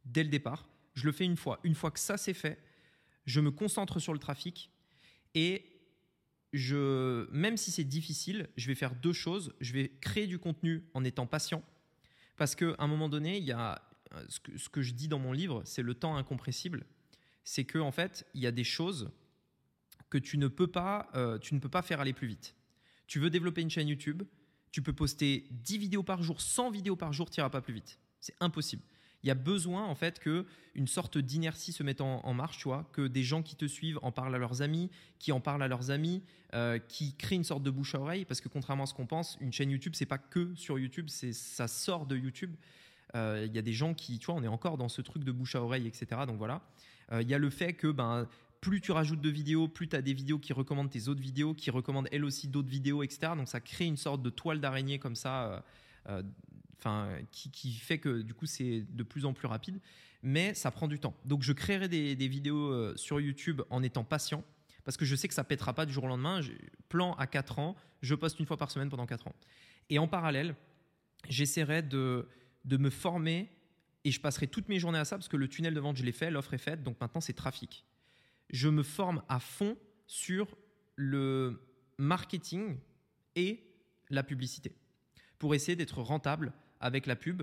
dès 0.04 0.22
le 0.22 0.28
départ. 0.28 0.68
Je 0.92 1.06
le 1.06 1.12
fais 1.12 1.24
une 1.24 1.38
fois. 1.38 1.60
Une 1.64 1.74
fois 1.74 1.90
que 1.90 1.98
ça 1.98 2.18
c'est 2.18 2.34
fait, 2.34 2.58
je 3.24 3.40
me 3.40 3.50
concentre 3.50 4.00
sur 4.00 4.12
le 4.12 4.18
trafic 4.18 4.70
et 5.34 5.64
je, 6.52 7.26
même 7.32 7.56
si 7.56 7.70
c'est 7.70 7.84
difficile, 7.84 8.50
je 8.58 8.66
vais 8.66 8.74
faire 8.74 8.94
deux 8.94 9.14
choses. 9.14 9.54
Je 9.62 9.72
vais 9.72 9.88
créer 10.02 10.26
du 10.26 10.38
contenu 10.38 10.84
en 10.92 11.04
étant 11.04 11.26
patient 11.26 11.62
parce 12.36 12.54
qu'à 12.54 12.74
un 12.78 12.86
moment 12.86 13.08
donné, 13.08 13.38
il 13.38 13.44
y 13.44 13.52
a 13.52 13.80
euh, 14.12 14.22
ce 14.28 14.40
que, 14.40 14.58
ce 14.58 14.68
que 14.68 14.82
je 14.82 14.92
dis 14.92 15.08
dans 15.08 15.18
mon 15.20 15.32
livre, 15.32 15.62
c'est 15.64 15.80
le 15.80 15.94
temps 15.94 16.18
incompressible. 16.18 16.84
C'est 17.44 17.64
que 17.64 17.78
en 17.78 17.92
fait, 17.92 18.26
il 18.34 18.42
y 18.42 18.46
a 18.46 18.52
des 18.52 18.62
choses 18.62 19.10
que 20.10 20.18
tu 20.18 20.38
ne 20.38 20.48
peux 20.48 20.66
pas, 20.66 21.08
euh, 21.14 21.38
tu 21.38 21.54
ne 21.54 21.60
peux 21.60 21.68
pas 21.68 21.82
faire 21.82 22.00
aller 22.00 22.12
plus 22.12 22.28
vite. 22.28 22.54
Tu 23.06 23.18
veux 23.18 23.30
développer 23.30 23.62
une 23.62 23.70
chaîne 23.70 23.88
YouTube, 23.88 24.22
tu 24.70 24.82
peux 24.82 24.92
poster 24.92 25.46
10 25.50 25.78
vidéos 25.78 26.02
par 26.02 26.22
jour, 26.22 26.40
100 26.40 26.70
vidéos 26.70 26.96
par 26.96 27.12
jour, 27.12 27.30
tu 27.30 27.40
n'iras 27.40 27.50
pas 27.50 27.60
plus 27.60 27.74
vite. 27.74 27.98
C'est 28.20 28.34
impossible. 28.40 28.82
Il 29.22 29.28
y 29.28 29.30
a 29.30 29.34
besoin 29.34 29.84
en 29.84 29.94
fait 29.94 30.18
que 30.18 30.44
une 30.74 30.86
sorte 30.86 31.16
d'inertie 31.16 31.72
se 31.72 31.82
mette 31.82 32.00
en, 32.00 32.34
marche, 32.34 32.58
tu 32.58 32.64
vois, 32.64 32.88
que 32.92 33.06
des 33.06 33.22
gens 33.22 33.42
qui 33.42 33.56
te 33.56 33.64
suivent 33.64 33.98
en 34.02 34.12
parlent 34.12 34.34
à 34.34 34.38
leurs 34.38 34.60
amis, 34.60 34.90
qui 35.18 35.32
en 35.32 35.40
parlent 35.40 35.62
à 35.62 35.68
leurs 35.68 35.90
amis, 35.90 36.22
euh, 36.54 36.78
qui 36.78 37.14
créent 37.14 37.36
une 37.36 37.44
sorte 37.44 37.62
de 37.62 37.70
bouche 37.70 37.94
à 37.94 38.00
oreille, 38.00 38.26
parce 38.26 38.42
que 38.42 38.48
contrairement 38.48 38.84
à 38.84 38.86
ce 38.86 38.92
qu'on 38.92 39.06
pense, 39.06 39.38
une 39.40 39.52
chaîne 39.52 39.70
YouTube 39.70 39.94
c'est 39.94 40.06
pas 40.06 40.18
que 40.18 40.54
sur 40.54 40.78
YouTube, 40.78 41.06
c'est 41.08 41.32
ça 41.32 41.68
sort 41.68 42.04
de 42.04 42.16
YouTube. 42.16 42.54
Euh, 43.14 43.44
Il 43.46 43.54
y 43.54 43.58
a 43.58 43.62
des 43.62 43.72
gens 43.72 43.94
qui, 43.94 44.18
tu 44.18 44.26
vois, 44.26 44.34
on 44.34 44.42
est 44.42 44.48
encore 44.48 44.76
dans 44.76 44.90
ce 44.90 45.00
truc 45.00 45.24
de 45.24 45.32
bouche 45.32 45.54
à 45.54 45.62
oreille, 45.62 45.86
etc. 45.86 46.22
Donc 46.26 46.36
voilà. 46.36 46.60
Il 47.12 47.28
y 47.28 47.34
a 47.34 47.38
le 47.38 47.50
fait 47.50 47.74
que 47.74 47.88
ben 47.88 48.26
plus 48.64 48.80
tu 48.80 48.92
rajoutes 48.92 49.20
de 49.20 49.28
vidéos, 49.28 49.68
plus 49.68 49.88
tu 49.88 49.94
as 49.94 50.00
des 50.00 50.14
vidéos 50.14 50.38
qui 50.38 50.54
recommandent 50.54 50.88
tes 50.88 51.08
autres 51.08 51.20
vidéos, 51.20 51.52
qui 51.52 51.70
recommandent 51.70 52.08
elles 52.10 52.24
aussi 52.24 52.48
d'autres 52.48 52.70
vidéos, 52.70 53.02
etc. 53.02 53.32
Donc 53.36 53.46
ça 53.46 53.60
crée 53.60 53.84
une 53.84 53.98
sorte 53.98 54.22
de 54.22 54.30
toile 54.30 54.58
d'araignée 54.58 54.98
comme 54.98 55.16
ça, 55.16 55.62
euh, 56.08 56.22
euh, 56.86 57.20
qui, 57.30 57.74
fait 57.74 57.98
que 57.98 58.22
du 58.22 58.32
coup 58.32 58.46
c'est 58.46 58.86
de 58.88 59.02
plus 59.02 59.26
en 59.26 59.34
plus 59.34 59.46
rapide, 59.46 59.80
mais 60.22 60.54
ça 60.54 60.70
prend 60.70 60.88
du 60.88 60.98
temps. 60.98 61.14
Donc 61.26 61.42
je 61.42 61.52
créerai 61.52 61.88
des, 61.90 62.26
vidéos 62.26 62.72
euh, 62.72 62.94
sur 62.96 63.20
YouTube 63.20 63.60
en 63.68 63.82
étant 63.82 64.02
patient, 64.02 64.42
parce 64.84 64.96
que 64.96 65.04
je 65.04 65.14
sais 65.14 65.28
que 65.28 65.34
ça 65.34 65.44
pètera 65.44 65.74
pas 65.74 65.84
du 65.84 65.92
jour 65.92 66.04
au 66.04 66.08
lendemain. 66.08 66.40
Plan 66.88 67.12
à 67.16 67.26
4 67.26 67.58
ans, 67.58 67.76
je 68.00 68.14
poste 68.14 68.40
une 68.40 68.46
fois 68.46 68.56
par 68.56 68.70
semaine 68.70 68.88
pendant 68.88 69.04
4 69.04 69.28
ans. 69.28 69.34
Et 69.90 69.98
en 69.98 70.08
parallèle, 70.08 70.56
j'essaierai 71.28 71.82
de, 71.82 72.26
de 72.64 72.78
me 72.78 72.88
former 72.88 73.50
et 74.04 74.10
je 74.10 74.22
passerai 74.22 74.46
toutes 74.46 74.70
mes 74.70 74.78
journées 74.78 75.00
à 75.00 75.04
ça 75.04 75.18
parce 75.18 75.28
que 75.28 75.36
le 75.36 75.48
tunnel 75.48 75.74
de 75.74 75.80
vente, 75.80 75.98
je 75.98 76.02
l'ai 76.02 76.12
fait, 76.12 76.30
l'offre 76.30 76.54
est 76.54 76.58
faite, 76.58 76.82
donc 76.82 76.98
maintenant 76.98 77.20
c'est 77.20 77.34
trafic. 77.34 77.84
Je 78.50 78.68
me 78.68 78.82
forme 78.82 79.22
à 79.28 79.40
fond 79.40 79.76
sur 80.06 80.56
le 80.96 81.60
marketing 81.98 82.78
et 83.36 83.64
la 84.10 84.22
publicité 84.22 84.76
pour 85.38 85.54
essayer 85.54 85.76
d'être 85.76 86.00
rentable 86.02 86.52
avec 86.80 87.06
la 87.06 87.16
pub. 87.16 87.42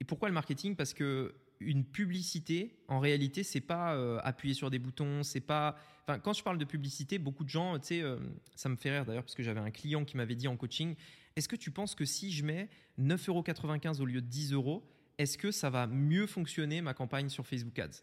Et 0.00 0.04
pourquoi 0.04 0.28
le 0.28 0.34
marketing? 0.34 0.76
Parce 0.76 0.94
que 0.94 1.34
une 1.60 1.84
publicité, 1.84 2.74
en 2.88 3.00
réalité, 3.00 3.42
c'est 3.42 3.60
pas 3.60 3.94
euh, 3.94 4.18
appuyer 4.22 4.54
sur 4.54 4.70
des 4.70 4.78
boutons, 4.78 5.22
c'est 5.22 5.40
pas. 5.40 5.76
Enfin, 6.02 6.18
quand 6.18 6.32
je 6.32 6.42
parle 6.42 6.56
de 6.56 6.64
publicité, 6.64 7.18
beaucoup 7.18 7.44
de 7.44 7.50
gens, 7.50 7.78
tu 7.78 7.88
sais, 7.88 8.00
euh, 8.00 8.16
ça 8.54 8.70
me 8.70 8.76
fait 8.76 8.90
rire 8.90 9.04
d'ailleurs 9.04 9.24
parce 9.24 9.34
que 9.34 9.42
j'avais 9.42 9.60
un 9.60 9.70
client 9.70 10.04
qui 10.04 10.16
m'avait 10.16 10.34
dit 10.34 10.48
en 10.48 10.56
coaching 10.56 10.96
est-ce 11.36 11.48
que 11.48 11.56
tu 11.56 11.70
penses 11.70 11.94
que 11.94 12.04
si 12.04 12.32
je 12.32 12.44
mets 12.44 12.68
9,95 12.98 13.94
euros 13.94 14.02
au 14.02 14.06
lieu 14.06 14.20
de 14.20 14.26
10 14.26 14.52
euros, 14.52 14.84
est-ce 15.18 15.38
que 15.38 15.50
ça 15.50 15.70
va 15.70 15.86
mieux 15.86 16.26
fonctionner 16.26 16.80
ma 16.80 16.94
campagne 16.94 17.28
sur 17.28 17.46
Facebook 17.46 17.78
Ads? 17.78 18.02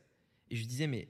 Et 0.49 0.55
je 0.55 0.65
disais 0.65 0.87
mais 0.87 1.09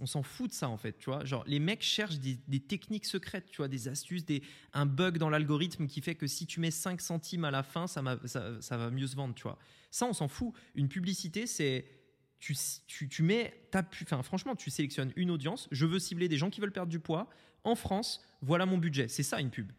on 0.00 0.06
s'en 0.06 0.22
fout 0.22 0.50
de 0.50 0.54
ça 0.54 0.68
en 0.68 0.76
fait, 0.76 0.96
tu 0.98 1.10
vois. 1.10 1.24
Genre, 1.24 1.44
les 1.46 1.58
mecs 1.58 1.82
cherchent 1.82 2.18
des, 2.18 2.60
techniques 2.60 3.06
secrètes, 3.06 3.46
tu 3.50 3.58
vois, 3.58 3.68
des 3.68 3.88
astuces, 3.88 4.24
des, 4.24 4.42
un 4.72 4.86
bug 4.86 5.18
dans 5.18 5.30
l'algorithme 5.30 5.86
qui 5.86 6.00
fait 6.00 6.14
que 6.14 6.26
si 6.26 6.46
tu 6.46 6.60
mets 6.60 6.70
5 6.70 7.00
centimes 7.00 7.44
à 7.44 7.50
la 7.50 7.62
fin, 7.62 7.86
ça, 7.86 8.02
ça, 8.26 8.76
va 8.76 8.90
mieux 8.90 9.06
se 9.06 9.16
vendre, 9.16 9.34
tu 9.34 9.42
vois. 9.42 9.58
Ça, 9.90 10.06
on 10.06 10.12
s'en 10.12 10.28
fout. 10.28 10.52
Une 10.74 10.88
publicité, 10.88 11.46
c'est. 11.46 11.86
Tu, 12.40 12.54
tu, 13.08 13.22
mets. 13.22 13.68
Enfin, 14.02 14.22
franchement, 14.22 14.54
tu 14.54 14.68
sélectionnes 14.68 15.12
une 15.16 15.30
audience. 15.30 15.66
Je 15.70 15.86
veux 15.86 15.98
cibler 15.98 16.28
des 16.28 16.36
gens 16.36 16.50
qui 16.50 16.60
veulent 16.60 16.72
perdre 16.72 16.90
du 16.90 17.00
poids. 17.00 17.30
En 17.64 17.74
France, 17.74 18.22
voilà 18.42 18.66
mon 18.66 18.76
budget. 18.76 19.08
C'est 19.08 19.22
ça 19.22 19.40
une 19.40 19.50
pub. 19.50 19.72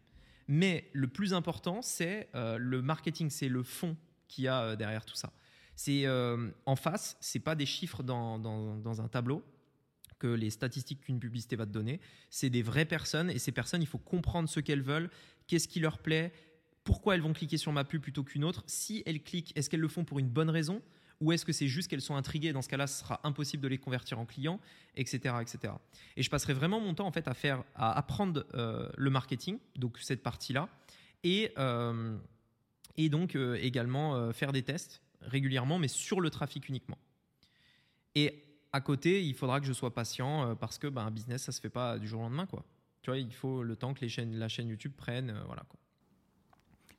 Mais 0.48 0.88
le 0.92 1.08
plus 1.08 1.32
important, 1.34 1.80
c'est 1.82 2.28
euh, 2.34 2.58
le 2.58 2.82
marketing, 2.82 3.30
c'est 3.30 3.48
le 3.48 3.62
fond 3.62 3.96
qu'il 4.28 4.44
y 4.44 4.48
a 4.48 4.62
euh, 4.62 4.76
derrière 4.76 5.04
tout 5.04 5.14
ça. 5.14 5.32
C'est 5.74 6.06
euh, 6.06 6.50
en 6.64 6.76
face, 6.76 7.16
c'est 7.20 7.40
pas 7.40 7.54
des 7.54 7.66
chiffres 7.66 8.02
dans, 8.02 9.00
un 9.00 9.08
tableau 9.08 9.42
que 10.18 10.26
les 10.26 10.50
statistiques 10.50 11.00
qu'une 11.02 11.20
publicité 11.20 11.56
va 11.56 11.66
te 11.66 11.72
donner. 11.72 12.00
C'est 12.30 12.50
des 12.50 12.62
vraies 12.62 12.84
personnes 12.84 13.30
et 13.30 13.38
ces 13.38 13.52
personnes, 13.52 13.82
il 13.82 13.88
faut 13.88 13.98
comprendre 13.98 14.48
ce 14.48 14.60
qu'elles 14.60 14.82
veulent, 14.82 15.10
qu'est-ce 15.46 15.68
qui 15.68 15.80
leur 15.80 15.98
plaît, 15.98 16.32
pourquoi 16.84 17.14
elles 17.14 17.20
vont 17.20 17.32
cliquer 17.32 17.58
sur 17.58 17.72
ma 17.72 17.84
pub 17.84 18.00
plutôt 18.00 18.22
qu'une 18.22 18.44
autre. 18.44 18.62
Si 18.66 19.02
elles 19.06 19.22
cliquent, 19.22 19.52
est-ce 19.56 19.68
qu'elles 19.68 19.80
le 19.80 19.88
font 19.88 20.04
pour 20.04 20.18
une 20.18 20.28
bonne 20.28 20.50
raison 20.50 20.82
ou 21.20 21.32
est-ce 21.32 21.44
que 21.44 21.52
c'est 21.52 21.68
juste 21.68 21.88
qu'elles 21.88 22.02
sont 22.02 22.14
intriguées 22.14 22.52
Dans 22.52 22.62
ce 22.62 22.68
cas-là, 22.68 22.86
ce 22.86 23.00
sera 23.00 23.20
impossible 23.24 23.62
de 23.62 23.68
les 23.68 23.78
convertir 23.78 24.18
en 24.18 24.26
clients, 24.26 24.60
etc., 24.96 25.34
etc. 25.40 25.72
Et 26.16 26.22
je 26.22 26.30
passerai 26.30 26.52
vraiment 26.52 26.78
mon 26.78 26.94
temps 26.94 27.06
en 27.06 27.12
fait 27.12 27.26
à 27.26 27.34
faire, 27.34 27.64
à 27.74 27.96
apprendre 27.96 28.44
euh, 28.54 28.88
le 28.96 29.10
marketing, 29.10 29.58
donc 29.76 29.98
cette 29.98 30.22
partie-là, 30.22 30.68
et 31.24 31.52
euh, 31.58 32.16
et 32.98 33.08
donc 33.08 33.34
euh, 33.34 33.58
également 33.60 34.32
faire 34.32 34.52
des 34.52 34.62
tests 34.62 35.02
régulièrement, 35.22 35.78
mais 35.78 35.88
sur 35.88 36.20
le 36.20 36.30
trafic 36.30 36.68
uniquement. 36.68 36.98
Et 38.14 38.42
à 38.76 38.80
côté, 38.80 39.24
il 39.24 39.34
faudra 39.34 39.60
que 39.60 39.66
je 39.66 39.72
sois 39.72 39.92
patient 39.92 40.54
parce 40.56 40.78
que 40.78 40.86
ben, 40.86 41.06
un 41.06 41.10
business, 41.10 41.42
ça 41.42 41.52
se 41.52 41.60
fait 41.60 41.70
pas 41.70 41.98
du 41.98 42.06
jour 42.06 42.20
au 42.20 42.24
lendemain, 42.24 42.46
quoi. 42.46 42.64
Tu 43.02 43.10
vois, 43.10 43.18
il 43.18 43.32
faut 43.32 43.62
le 43.62 43.76
temps 43.76 43.94
que 43.94 44.00
les 44.00 44.08
chaînes, 44.08 44.36
la 44.36 44.48
chaîne 44.48 44.68
YouTube 44.68 44.92
prenne, 44.96 45.34
voilà. 45.46 45.62
Quoi. 45.68 45.78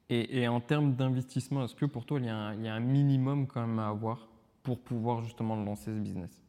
Et, 0.09 0.47
en 0.47 0.61
termes 0.61 0.95
d'investissement, 0.95 1.65
est-ce 1.65 1.75
que 1.75 1.85
pour 1.85 2.05
toi, 2.05 2.19
il 2.19 2.25
y, 2.25 2.29
a 2.29 2.73
un, 2.73 2.79
minimum 2.79 3.45
quand 3.45 3.65
même 3.65 3.77
à 3.79 3.89
avoir 3.89 4.29
pour 4.63 4.81
pouvoir 4.81 5.21
justement 5.23 5.61
lancer 5.61 5.93
ce 5.93 5.99
business? 5.99 6.43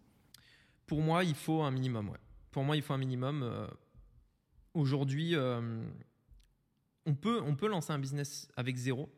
Pour 0.86 1.00
moi, 1.00 1.24
il 1.24 1.34
faut 1.34 1.62
un 1.62 1.72
minimum, 1.72 2.08
ouais. 2.08 2.18
Pour 2.52 2.62
moi, 2.62 2.76
il 2.76 2.82
faut 2.82 2.94
un 2.94 2.98
minimum. 2.98 3.42
Euh, 3.42 3.66
aujourd'hui, 4.74 5.34
euh, 5.34 5.82
on, 7.04 7.14
peut, 7.14 7.42
on 7.44 7.56
peut 7.56 7.66
lancer 7.66 7.92
un 7.92 7.98
business 7.98 8.48
avec 8.56 8.76
zéro. 8.76 9.10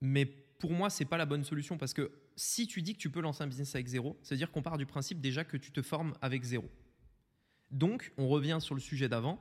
Mais 0.00 0.24
pour 0.24 0.72
moi, 0.72 0.88
ce 0.88 1.02
n'est 1.02 1.08
pas 1.08 1.18
la 1.18 1.26
bonne 1.26 1.44
solution 1.44 1.76
parce 1.76 1.92
que 1.92 2.10
si 2.36 2.66
tu 2.66 2.82
dis 2.82 2.94
que 2.94 2.98
tu 2.98 3.10
peux 3.10 3.20
lancer 3.20 3.42
un 3.42 3.46
business 3.46 3.74
avec 3.74 3.86
zéro, 3.86 4.18
c'est-à-dire 4.22 4.50
qu'on 4.50 4.62
part 4.62 4.78
du 4.78 4.86
principe 4.86 5.20
déjà 5.20 5.44
que 5.44 5.56
tu 5.56 5.72
te 5.72 5.82
formes 5.82 6.14
avec 6.20 6.42
zéro. 6.42 6.70
Donc, 7.70 8.12
on 8.18 8.28
revient 8.28 8.58
sur 8.60 8.74
le 8.74 8.80
sujet 8.80 9.08
d'avant 9.08 9.40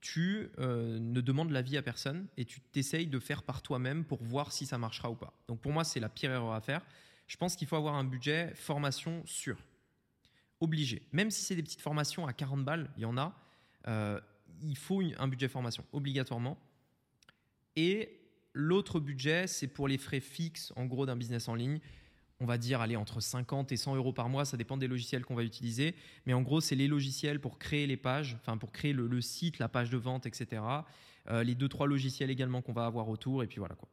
tu 0.00 0.50
euh, 0.58 0.98
ne 0.98 1.20
demandes 1.20 1.50
l'avis 1.50 1.76
à 1.76 1.82
personne 1.82 2.26
et 2.36 2.44
tu 2.44 2.60
t'essayes 2.60 3.06
de 3.06 3.18
faire 3.18 3.42
par 3.42 3.62
toi-même 3.62 4.04
pour 4.04 4.22
voir 4.22 4.52
si 4.52 4.66
ça 4.66 4.78
marchera 4.78 5.10
ou 5.10 5.14
pas. 5.14 5.34
Donc 5.46 5.60
pour 5.60 5.72
moi, 5.72 5.84
c'est 5.84 6.00
la 6.00 6.08
pire 6.08 6.32
erreur 6.32 6.52
à 6.52 6.60
faire. 6.60 6.84
Je 7.26 7.36
pense 7.36 7.54
qu'il 7.54 7.68
faut 7.68 7.76
avoir 7.76 7.94
un 7.94 8.04
budget 8.04 8.52
formation 8.54 9.22
sûr. 9.26 9.58
Obligé. 10.60 11.02
Même 11.12 11.30
si 11.30 11.42
c'est 11.42 11.54
des 11.54 11.62
petites 11.62 11.80
formations 11.80 12.26
à 12.26 12.32
40 12.32 12.64
balles, 12.64 12.90
il 12.96 13.02
y 13.02 13.06
en 13.06 13.16
a, 13.16 13.34
euh, 13.88 14.20
il 14.62 14.76
faut 14.76 15.02
un 15.18 15.28
budget 15.28 15.48
formation, 15.48 15.84
obligatoirement. 15.92 16.58
Et 17.76 18.20
l'autre 18.52 19.00
budget, 19.00 19.46
c'est 19.46 19.68
pour 19.68 19.86
les 19.86 19.98
frais 19.98 20.20
fixes, 20.20 20.72
en 20.76 20.86
gros, 20.86 21.06
d'un 21.06 21.16
business 21.16 21.48
en 21.48 21.54
ligne 21.54 21.80
on 22.40 22.46
va 22.46 22.58
dire, 22.58 22.80
aller 22.80 22.96
entre 22.96 23.20
50 23.20 23.70
et 23.70 23.76
100 23.76 23.96
euros 23.96 24.12
par 24.12 24.28
mois, 24.28 24.44
ça 24.44 24.56
dépend 24.56 24.78
des 24.78 24.88
logiciels 24.88 25.24
qu'on 25.24 25.34
va 25.34 25.44
utiliser. 25.44 25.94
Mais 26.26 26.32
en 26.32 26.40
gros, 26.40 26.60
c'est 26.60 26.74
les 26.74 26.88
logiciels 26.88 27.38
pour 27.38 27.58
créer 27.58 27.86
les 27.86 27.98
pages, 27.98 28.36
enfin 28.40 28.56
pour 28.56 28.72
créer 28.72 28.94
le, 28.94 29.20
site, 29.20 29.58
la 29.58 29.68
page 29.68 29.90
de 29.90 29.98
vente, 29.98 30.26
etc. 30.26 30.62
Euh, 31.28 31.44
les 31.44 31.54
deux, 31.54 31.68
trois 31.68 31.86
logiciels 31.86 32.30
également 32.30 32.62
qu'on 32.62 32.72
va 32.72 32.86
avoir 32.86 33.08
autour, 33.10 33.42
et 33.42 33.46
puis 33.46 33.58
voilà 33.58 33.74
quoi. 33.74 33.88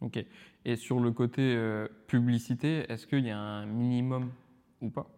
Ok. 0.00 0.24
Et 0.64 0.76
sur 0.76 1.00
le 1.00 1.10
côté 1.12 1.42
euh, 1.42 1.86
publicité, 2.06 2.86
est-ce 2.88 3.06
qu'il 3.06 3.24
y 3.24 3.30
a 3.30 3.38
un 3.38 3.66
minimum 3.66 4.32
ou 4.80 4.90
pas? 4.90 5.08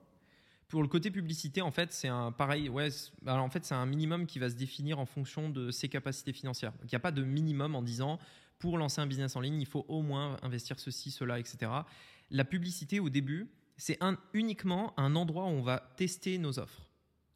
Pour 0.69 0.83
le 0.83 0.89
côté 0.89 1.11
publicité, 1.11 1.63
en 1.63 1.71
fait, 1.71 1.93
c'est 1.93 2.09
un 2.09 2.33
pareil. 2.33 2.69
Ouais, 2.69 2.89
alors 3.27 3.45
en 3.45 3.51
fait, 3.51 3.65
c'est 3.65 3.75
un 3.75 3.87
minimum 3.87 4.27
qui 4.27 4.39
va 4.39 4.49
se 4.49 4.57
définir 4.57 4.99
en 4.99 5.07
fonction 5.07 5.49
de 5.51 5.71
ses 5.71 5.89
capacités 5.89 6.33
financières. 6.33 6.73
il 6.83 6.89
n'y 6.89 6.97
a 6.97 7.01
pas 7.01 7.13
de 7.13 7.23
minimum 7.23 7.75
en 7.75 7.83
disant 7.83 8.19
pour 8.59 8.79
lancer 8.79 9.01
un 9.01 9.07
business 9.07 9.37
en 9.37 9.41
ligne, 9.41 9.61
il 9.61 9.67
faut 9.67 9.85
au 9.89 10.01
moins 10.01 10.39
investir 10.43 10.79
ceci, 10.81 11.11
cela, 11.11 11.39
etc 11.39 11.71
la 12.31 12.45
publicité 12.45 13.01
au 13.01 13.11
début, 13.11 13.49
c'est 13.77 13.99
uniquement 14.33 14.99
un 14.99 15.17
endroit 15.17 15.45
où 15.45 15.49
on 15.49 15.63
va 15.63 15.79
tester 15.97 16.39
nos 16.39 16.59
offres. 16.59 16.89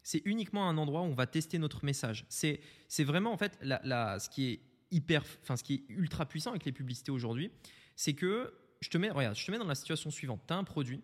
C'est 0.02 0.22
uniquement 0.24 0.68
un 0.68 0.78
endroit 0.78 1.02
où 1.02 1.06
on 1.06 1.14
va 1.14 1.26
tester 1.26 1.58
notre 1.58 1.84
message. 1.84 2.24
C'est, 2.28 2.60
vraiment 3.04 3.32
en 3.32 3.36
fait 3.36 3.58
ce 3.60 4.28
qui 4.28 4.50
est 4.50 4.60
hyper, 4.90 5.24
enfin 5.42 5.56
ce 5.56 5.64
qui 5.64 5.74
est 5.74 5.84
ultra 5.88 6.26
puissant 6.26 6.50
avec 6.50 6.64
les 6.64 6.72
publicités 6.72 7.10
aujourd'hui, 7.10 7.50
c'est 7.96 8.14
que 8.14 8.54
je 8.80 8.88
te 8.88 8.96
mets, 8.96 9.10
regarde, 9.10 9.36
je 9.36 9.44
te 9.44 9.50
mets 9.50 9.58
dans 9.58 9.66
la 9.66 9.74
situation 9.74 10.10
suivante. 10.10 10.40
Tu 10.46 10.54
as 10.54 10.56
un 10.56 10.64
produit, 10.64 11.02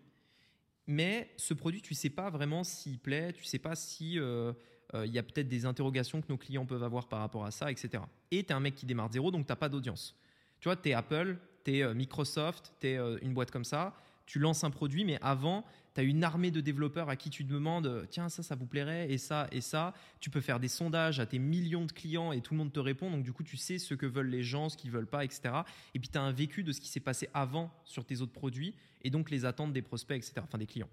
mais 0.87 1.31
ce 1.37 1.55
produit, 1.55 1.83
tu 1.83 1.95
sais 1.95 2.11
pas 2.11 2.31
vraiment 2.31 2.65
s'il 2.65 2.99
plaît, 2.99 3.33
tu 3.33 3.45
sais 3.45 3.59
pas 3.59 3.75
si 3.75 4.19
euh, 4.19 4.53
euh, 4.95 5.07
il 5.07 5.13
y 5.13 5.19
a 5.19 5.23
peut-être 5.23 5.49
des 5.49 5.67
interrogations 5.67 6.21
que 6.21 6.29
nos 6.29 6.39
clients 6.39 6.67
peuvent 6.67 6.83
avoir 6.83 7.09
par 7.09 7.19
rapport 7.19 7.45
à 7.45 7.51
ça, 7.51 7.71
etc. 7.71 8.03
Et 8.31 8.45
tu 8.45 8.51
es 8.51 8.53
un 8.53 8.61
mec 8.61 8.75
qui 8.75 8.87
démarre 8.87 9.13
zéro, 9.13 9.31
donc 9.31 9.47
tu 9.47 9.57
pas 9.57 9.69
d'audience. 9.69 10.17
Tu 10.61 10.69
vois, 10.69 10.77
tu 10.77 10.91
es 10.91 10.93
Apple, 10.93 11.39
tu 11.65 11.77
es 11.77 11.83
euh, 11.83 11.95
Microsoft, 11.95 12.73
tu 12.81 12.89
es 12.89 12.97
euh, 12.97 13.19
une 13.23 13.35
boîte 13.35 13.51
comme 13.51 13.65
ça, 13.65 13.95
tu 14.27 14.39
lances 14.39 14.65
un 14.65 14.71
produit, 14.71 15.05
mais 15.05 15.19
avant, 15.21 15.65
tu 15.95 16.01
as 16.01 16.05
une 16.05 16.25
armée 16.25 16.51
de 16.51 16.61
développeurs 16.61 17.09
à 17.09 17.17
qui 17.17 17.31
tu 17.31 17.45
demandes 17.45 17.87
euh, 17.87 18.07
tiens, 18.09 18.29
ça, 18.29 18.43
ça 18.43 18.55
vous 18.55 18.67
plairait, 18.67 19.11
et 19.11 19.19
ça, 19.19 19.49
et 19.53 19.61
ça. 19.61 19.95
Tu 20.21 20.31
peux 20.31 20.41
faire 20.41 20.61
des 20.61 20.69
sondages 20.69 21.21
à 21.21 21.27
tes 21.27 21.39
millions 21.39 21.85
de 21.85 21.93
clients 21.93 22.33
et 22.33 22.41
tout 22.41 22.55
le 22.55 22.59
monde 22.59 22.73
te 22.73 22.81
répond. 22.81 23.11
Donc, 23.11 23.23
du 23.23 23.33
coup, 23.33 23.43
tu 23.43 23.57
sais 23.57 23.79
ce 23.79 23.95
que 23.95 24.07
veulent 24.07 24.31
les 24.31 24.43
gens, 24.43 24.69
ce 24.69 24.77
qu'ils 24.77 24.91
veulent 24.91 25.07
pas, 25.07 25.25
etc. 25.25 25.55
Et 25.95 25.99
puis, 25.99 26.09
tu 26.09 26.19
as 26.19 26.23
un 26.23 26.33
vécu 26.33 26.63
de 26.63 26.73
ce 26.73 26.81
qui 26.81 26.89
s'est 26.89 27.01
passé 27.01 27.29
avant 27.35 27.71
sur 27.85 28.05
tes 28.05 28.21
autres 28.21 28.33
produits 28.33 28.75
et 29.03 29.11
donc 29.11 29.31
les 29.31 29.45
attentes 29.45 29.73
des 29.73 29.83
prospects, 29.83 30.17
etc. 30.17 30.35
Enfin, 30.39 30.59
des 30.59 30.67
clients. 30.67 30.91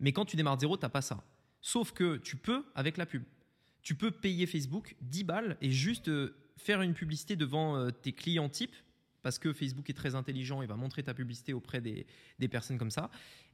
Mais 0.00 0.12
quand 0.12 0.24
tu 0.24 0.36
démarres 0.36 0.58
zéro, 0.58 0.76
tu 0.76 0.88
pas 0.88 1.02
ça. 1.02 1.22
Sauf 1.60 1.92
que 1.92 2.16
tu 2.16 2.36
peux 2.36 2.64
avec 2.74 2.96
la 2.96 3.06
pub. 3.06 3.22
Tu 3.82 3.94
peux 3.94 4.10
payer 4.10 4.46
Facebook 4.46 4.96
10 5.00 5.24
balles 5.24 5.56
et 5.60 5.70
juste 5.70 6.10
faire 6.56 6.82
une 6.82 6.94
publicité 6.94 7.36
devant 7.36 7.90
tes 7.90 8.12
clients 8.12 8.48
types 8.48 8.74
parce 9.22 9.38
que 9.38 9.52
Facebook 9.52 9.88
est 9.88 9.94
très 9.94 10.14
intelligent 10.14 10.62
et 10.62 10.66
va 10.66 10.76
montrer 10.76 11.02
ta 11.02 11.14
publicité 11.14 11.52
auprès 11.52 11.80
des, 11.80 12.06
personnes 12.48 12.78
comme 12.78 12.90
ça. 12.90 13.10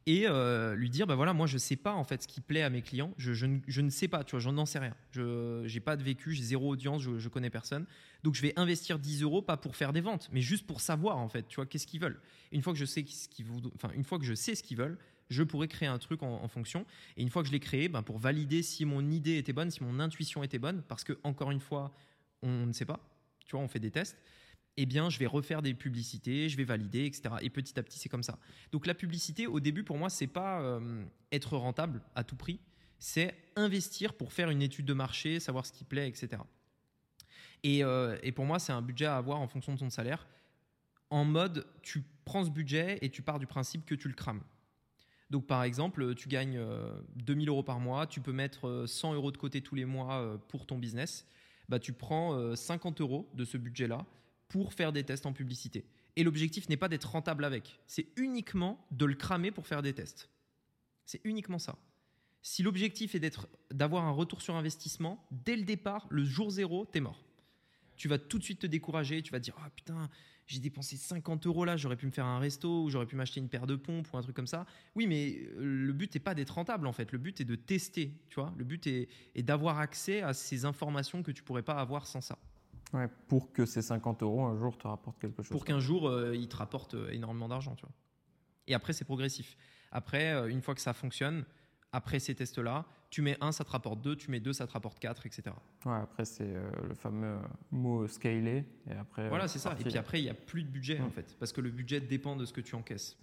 Et 0.07 0.27
euh, 0.27 0.75
lui 0.75 0.89
dire 0.89 1.07
bah 1.07 1.15
voilà 1.15 1.35
moi 1.35 1.47
je 1.47 1.59
sais 1.59 1.77
pas 1.77 1.93
en 1.93 2.05
fait 2.05 2.23
ce 2.23 2.29
qui 2.29 2.41
plaît 2.41 2.63
à 2.63 2.71
mes 2.71 2.83
clients. 2.83 3.13
Je, 3.19 3.47
ne 3.47 3.91
sais 3.91 4.09
pas 4.09 4.25
tu 4.25 4.33
vois 4.33 4.41
j'en 4.41 4.67
sais 4.67 4.79
rien. 4.79 4.95
Je 5.13 5.73
n'ai 5.73 5.81
pas 5.81 5.97
de 5.97 6.03
vécu 6.03 6.33
j'ai 6.35 6.43
zéro 6.43 6.71
audience 6.71 7.03
je, 7.03 7.19
je 7.19 7.29
connais 7.29 7.51
personne. 7.51 7.87
Donc 8.25 8.35
je 8.35 8.43
vais 8.43 8.53
investir 8.57 8.99
10 8.99 9.23
euros 9.23 9.43
pas 9.43 9.57
pour 9.57 9.77
faire 9.77 9.93
des 9.93 10.01
ventes 10.01 10.29
mais 10.33 10.41
juste 10.41 10.67
pour 10.67 10.81
savoir 10.81 11.19
en 11.19 11.29
fait 11.29 11.47
tu 11.49 11.57
vois 11.57 11.67
qu'est-ce 11.67 11.87
qu'ils 11.87 12.01
veulent. 12.01 12.21
Une 12.53 12.63
fois 12.63 12.73
que 12.73 12.79
je 12.79 12.87
sais 12.87 13.05
ce 13.07 13.29
qu'ils 13.29 13.47
enfin 13.75 13.91
une 13.95 14.05
fois 14.05 14.19
que 14.19 14.25
je 14.25 14.35
sais 14.35 14.55
ce 14.55 14.63
qu'ils 14.63 14.79
veulent 14.79 14.99
je 15.31 15.43
pourrais 15.43 15.69
créer 15.69 15.89
un 15.89 15.99
truc 15.99 16.23
en, 16.23 16.49
fonction. 16.49 16.87
Et 17.19 17.23
une 17.23 17.29
fois 17.29 17.43
que 17.43 17.49
je 17.49 17.53
l'ai 17.53 17.61
créé 17.61 17.89
ben, 17.89 18.03
pour 18.03 18.19
valider 18.19 18.63
si 18.63 18.87
mon 18.87 19.11
idée 19.11 19.37
était 19.37 19.53
bonne 19.53 19.71
si 19.71 19.83
mon 19.85 20.01
intuition 20.01 20.43
était 20.43 20.59
bonne 20.59 20.83
parce 20.89 21.05
que 21.05 21.19
encore 21.23 21.51
une 21.51 21.61
fois 21.61 21.93
on 22.43 22.67
ne 22.67 22.73
sait 22.73 22.87
pas 22.87 23.01
tu 23.45 23.53
vois 23.53 23.61
on 23.61 23.69
fait 23.69 23.81
des 23.81 23.91
tests 23.91 24.17
eh 24.81 24.87
bien, 24.87 25.11
je 25.11 25.19
vais 25.19 25.27
refaire 25.27 25.61
des 25.61 25.75
publicités, 25.75 26.49
je 26.49 26.57
vais 26.57 26.63
valider, 26.63 27.05
etc. 27.05 27.35
Et 27.43 27.51
petit 27.51 27.77
à 27.81 27.83
petit, 27.83 27.99
c'est 27.99 28.09
comme 28.09 28.23
ça. 28.23 28.39
Donc 28.71 28.87
la 28.87 28.95
publicité, 28.95 29.49
au 29.49 29.59
début, 29.59 29.83
pour 29.83 29.99
moi, 29.99 30.09
c'est 30.09 30.29
pas 30.29 30.61
euh, 30.61 31.05
être 31.33 31.57
rentable 31.57 32.01
à 32.15 32.23
tout 32.23 32.37
prix, 32.37 32.61
c'est 33.01 33.35
investir 33.57 34.15
pour 34.15 34.33
faire 34.33 34.51
une 34.51 34.63
étude 34.63 34.87
de 34.87 34.93
marché, 34.93 35.41
savoir 35.41 35.67
ce 35.67 35.73
qui 35.73 35.83
plaît, 35.83 36.09
etc. 36.09 36.43
Euh, 37.67 38.19
et, 38.23 38.31
pour 38.31 38.45
moi, 38.45 38.61
c'est 38.61 38.71
un 38.71 38.81
budget 38.81 39.07
à 39.07 39.17
avoir 39.17 39.41
en 39.41 39.49
fonction 39.49 39.75
de 39.75 39.81
ton 39.81 39.91
salaire. 39.91 40.29
En 41.11 41.25
mode, 41.25 41.67
tu 41.83 42.05
prends 42.25 42.45
ce 42.45 42.51
budget 42.51 42.99
et 43.03 43.11
tu 43.11 43.21
pars 43.21 43.41
du 43.41 43.49
principe 43.49 43.85
que 43.85 43.97
tu 43.97 44.07
le 44.07 44.15
crames. 44.15 44.45
Donc 45.29 45.49
par 45.49 45.65
exemple, 45.65 46.15
tu 46.15 46.29
gagnes 46.29 46.61
2000 47.17 47.49
euh, 47.49 47.51
euros 47.51 47.65
par 47.65 47.81
mois, 47.81 48.07
tu 48.07 48.21
peux 48.21 48.33
mettre 48.33 48.85
100 48.87 49.15
euros 49.15 49.33
de 49.33 49.39
côté 49.39 49.61
tous 49.61 49.75
les 49.75 49.87
mois 49.87 50.41
pour 50.47 50.67
ton 50.67 50.79
business. 50.79 51.27
Bah, 51.69 51.81
tu 51.81 51.93
prends 51.93 52.55
50 52.55 53.01
euros 53.01 53.29
de 53.35 53.45
ce 53.45 53.59
budget-là 53.59 54.07
pour 54.49 54.73
faire 54.73 54.93
des 54.93 55.05
tests 55.05 55.27
en 55.27 55.33
publicité. 55.33 55.85
Et 56.17 56.25
l'objectif 56.25 56.69
n'est 56.69 56.77
pas 56.77 56.89
d'être 56.89 57.11
rentable 57.11 57.45
avec, 57.45 57.79
c'est 57.87 58.09
uniquement 58.17 58.85
de 58.91 59.05
le 59.05 59.15
cramer 59.15 59.51
pour 59.51 59.67
faire 59.67 59.83
des 59.83 59.93
tests. 59.93 60.29
C'est 61.07 61.21
uniquement 61.25 61.59
ça. 61.59 61.79
Si 62.43 62.63
l'objectif 62.63 63.15
est 63.15 63.39
d'avoir 63.73 64.05
un 64.05 64.11
retour 64.11 64.43
sur 64.43 64.57
investissement, 64.57 65.25
dès 65.31 65.57
le 65.57 65.65
départ, 65.65 66.07
le 66.11 66.25
jour 66.25 66.51
zéro, 66.51 66.87
t'es 66.87 67.01
mort. 67.01 67.25
Tu 67.97 68.09
vas 68.09 68.19
tout 68.19 68.39
de 68.39 68.45
suite 68.45 68.61
te 68.61 68.67
décourager, 68.67 69.23
tu 69.23 69.33
vas 69.33 69.39
te 69.39 69.45
dire 69.45 69.57
Ah 69.59 69.71
putain, 69.71 70.09
j'ai 70.47 70.61
dépensé 70.61 70.97
50 70.97 71.47
euros 71.47 71.65
là, 71.65 71.77
j'aurais 71.77 71.97
pu 71.97 72.07
me 72.07 72.11
faire 72.11 72.27
un 72.27 72.39
resto 72.39 72.85
ou 72.85 72.91
j'aurais 72.91 73.07
pu 73.07 73.17
m'acheter 73.17 73.41
une 73.41 73.49
paire 73.49 73.67
de 73.67 73.77
pompes 73.77 74.09
ou 74.13 74.17
un 74.17 74.23
truc 74.23 74.37
comme 74.37 74.47
ça. 74.47 74.67
Oui, 74.95 75.07
mais 75.07 75.37
euh, 75.57 75.87
le 75.87 75.93
but 75.93 76.15
n'est 76.15 76.21
pas 76.21 76.35
d'être 76.35 76.55
rentable 76.55 76.87
en 76.87 76.93
fait, 76.93 77.13
le 77.13 77.19
but 77.19 77.41
est 77.41 77.45
de 77.45 77.55
tester, 77.57 78.13
tu 78.29 78.37
vois. 78.37 78.55
Le 78.57 78.65
but 78.65 78.87
est, 78.87 79.09
est 79.35 79.43
d'avoir 79.43 79.79
accès 79.79 80.23
à 80.23 80.33
ces 80.33 80.65
informations 80.65 81.23
que 81.23 81.33
tu 81.33 81.43
pourrais 81.43 81.63
pas 81.63 81.75
avoir 81.75 82.07
sans 82.07 82.21
ça 82.21 82.39
pour 83.29 83.53
que 83.53 83.67
ces 83.67 83.83
50 83.83 84.23
euros 84.23 84.45
un 84.45 84.57
jour 84.57 84.77
te 84.79 84.87
rapportent 84.87 85.19
quelque 85.19 85.43
chose. 85.43 85.51
Pour 85.51 85.65
qu'un 85.65 85.81
jour, 85.81 86.09
euh, 86.09 86.35
ils 86.35 86.49
te 86.49 86.57
rapportent 86.57 86.95
euh, 86.95 87.11
énormément 87.11 87.49
d'argent, 87.49 87.75
tu 87.75 87.83
vois. 87.83 87.95
Et 88.67 88.75
après, 88.75 88.93
c'est 88.93 89.05
progressif. 89.05 89.57
Après, 89.93 90.33
euh, 90.33 90.49
une 90.49 90.61
fois 90.63 90.75
que 90.75 90.81
ça 90.81 90.93
fonctionne, 90.93 91.45
après 91.93 92.19
ces 92.19 92.35
tests-là, 92.35 92.85
tu 93.11 93.23
mets 93.23 93.37
un, 93.41 93.53
ça 93.53 93.65
te 93.65 93.71
rapporte 93.71 94.03
deux, 94.03 94.17
tu 94.17 94.31
mets 94.31 94.41
deux, 94.41 94.53
ça 94.53 94.67
te 94.67 94.73
rapporte 94.73 94.99
quatre, 94.99 95.25
etc. 95.25 95.45
Ouais, 95.87 95.95
après, 95.95 96.27
c'est 96.27 96.45
euh, 96.55 96.71
le 96.87 96.95
fameux 96.95 97.39
mot 97.71 98.07
scaler. 98.07 98.65
Et 98.87 98.93
après, 98.93 99.29
Voilà, 99.31 99.49
c'est 99.49 99.59
ça. 99.59 99.75
Et 99.81 99.85
puis 99.85 99.97
après, 99.97 100.21
il 100.21 100.25
n'y 100.25 100.31
a 100.31 100.35
plus 100.35 100.63
de 100.63 100.69
budget, 100.69 100.99
Mm. 100.99 101.05
en 101.05 101.11
fait, 101.11 101.37
parce 101.39 101.53
que 101.53 101.63
le 101.63 101.71
budget 101.71 102.01
dépend 102.01 102.37
de 102.37 102.45
ce 102.45 102.53
que 102.53 102.61
tu 102.61 102.75
encaisses. 102.75 103.17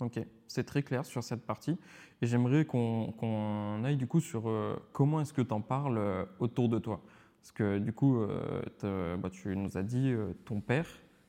Ok, 0.00 0.20
c'est 0.46 0.62
très 0.64 0.82
clair 0.84 1.04
sur 1.04 1.24
cette 1.24 1.44
partie. 1.44 1.76
Et 2.22 2.26
j'aimerais 2.26 2.64
qu'on 2.64 3.82
aille 3.84 3.96
du 3.96 4.06
coup 4.06 4.20
sur 4.20 4.48
euh, 4.48 4.76
comment 4.92 5.20
est-ce 5.20 5.32
que 5.32 5.42
tu 5.42 5.52
en 5.52 5.60
parles 5.60 5.98
euh, 5.98 6.24
autour 6.38 6.68
de 6.68 6.78
toi? 6.78 7.02
Parce 7.40 7.52
que 7.52 7.78
du 7.78 7.92
coup, 7.92 8.20
euh, 8.20 9.16
bah, 9.16 9.30
tu 9.30 9.56
nous 9.56 9.76
as 9.78 9.82
dit 9.82 10.10
euh, 10.12 10.32
ton 10.44 10.60
père, 10.60 10.86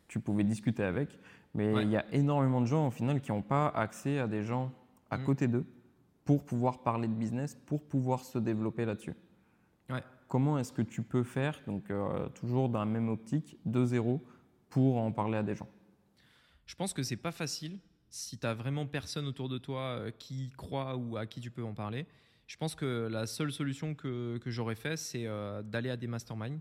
tu 0.08 0.20
pouvais 0.20 0.44
discuter 0.44 0.84
avec, 0.84 1.18
mais 1.54 1.74
Ouais. 1.74 1.84
il 1.84 1.90
y 1.92 1.96
a 1.98 2.06
énormément 2.14 2.62
de 2.62 2.66
gens 2.66 2.88
au 2.88 2.92
final 2.92 3.22
qui 3.22 3.32
n'ont 3.32 3.42
pas 3.42 3.68
accès 3.70 4.20
à 4.20 4.28
des 4.28 4.44
gens 4.44 4.72
à 5.10 5.18
Mhm. 5.18 5.26
côté 5.26 5.48
d'eux 5.48 5.66
pour 6.26 6.44
pouvoir 6.46 6.80
parler 6.84 7.08
de 7.08 7.14
business, 7.14 7.56
pour 7.56 7.82
pouvoir 7.82 8.24
se 8.24 8.38
développer 8.40 8.86
là-dessus. 8.86 9.16
Ouais. 9.90 10.04
Comment 10.28 10.60
est-ce 10.60 10.72
que 10.74 10.82
tu 10.84 11.02
peux 11.02 11.24
faire, 11.24 11.60
donc 11.66 11.90
euh, 11.90 12.28
toujours 12.30 12.70
dans 12.70 12.80
la 12.80 12.86
même 12.86 13.10
optique, 13.10 13.58
de 13.66 13.86
zéro, 13.86 14.24
pour 14.70 14.98
en 14.98 15.12
parler 15.12 15.38
à 15.38 15.44
des 15.44 15.56
gens? 15.56 15.68
Je 16.66 16.76
pense 16.76 16.94
que 16.94 17.02
c'est 17.02 17.18
pas 17.18 17.32
facile 17.32 17.80
si 18.12 18.38
tu 18.38 18.48
vraiment 18.48 18.86
personne 18.86 19.26
autour 19.26 19.50
de 19.50 19.58
toi 19.58 20.12
qui 20.18 20.52
croit 20.58 20.96
ou 20.98 21.18
à 21.18 21.26
qui 21.26 21.40
tu 21.42 21.50
peux 21.50 21.64
en 21.64 21.74
parler. 21.74 22.06
Je 22.50 22.58
pense 22.58 22.74
que 22.74 23.08
la 23.12 23.28
seule 23.28 23.52
solution 23.52 23.94
que, 23.94 24.40
que 24.40 24.50
j'aurais 24.50 24.76
fait, 24.76 24.98
c'est 24.98 25.28
euh, 25.28 25.62
d'aller 25.62 25.92
à 25.92 25.98
des 25.98 26.08
masterminds 26.08 26.60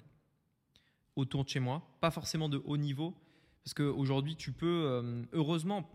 autour 1.16 1.45
de 1.45 1.49
chez 1.49 1.61
moi, 1.61 1.82
pas 2.03 2.11
forcément 2.11 2.51
de 2.51 2.61
haut 2.66 2.76
niveau, 2.76 3.16
parce 3.64 3.72
qu'aujourd'hui, 3.72 4.36
tu 4.36 4.53
peux, 4.53 4.66
euh, 4.66 5.22
heureusement, 5.32 5.91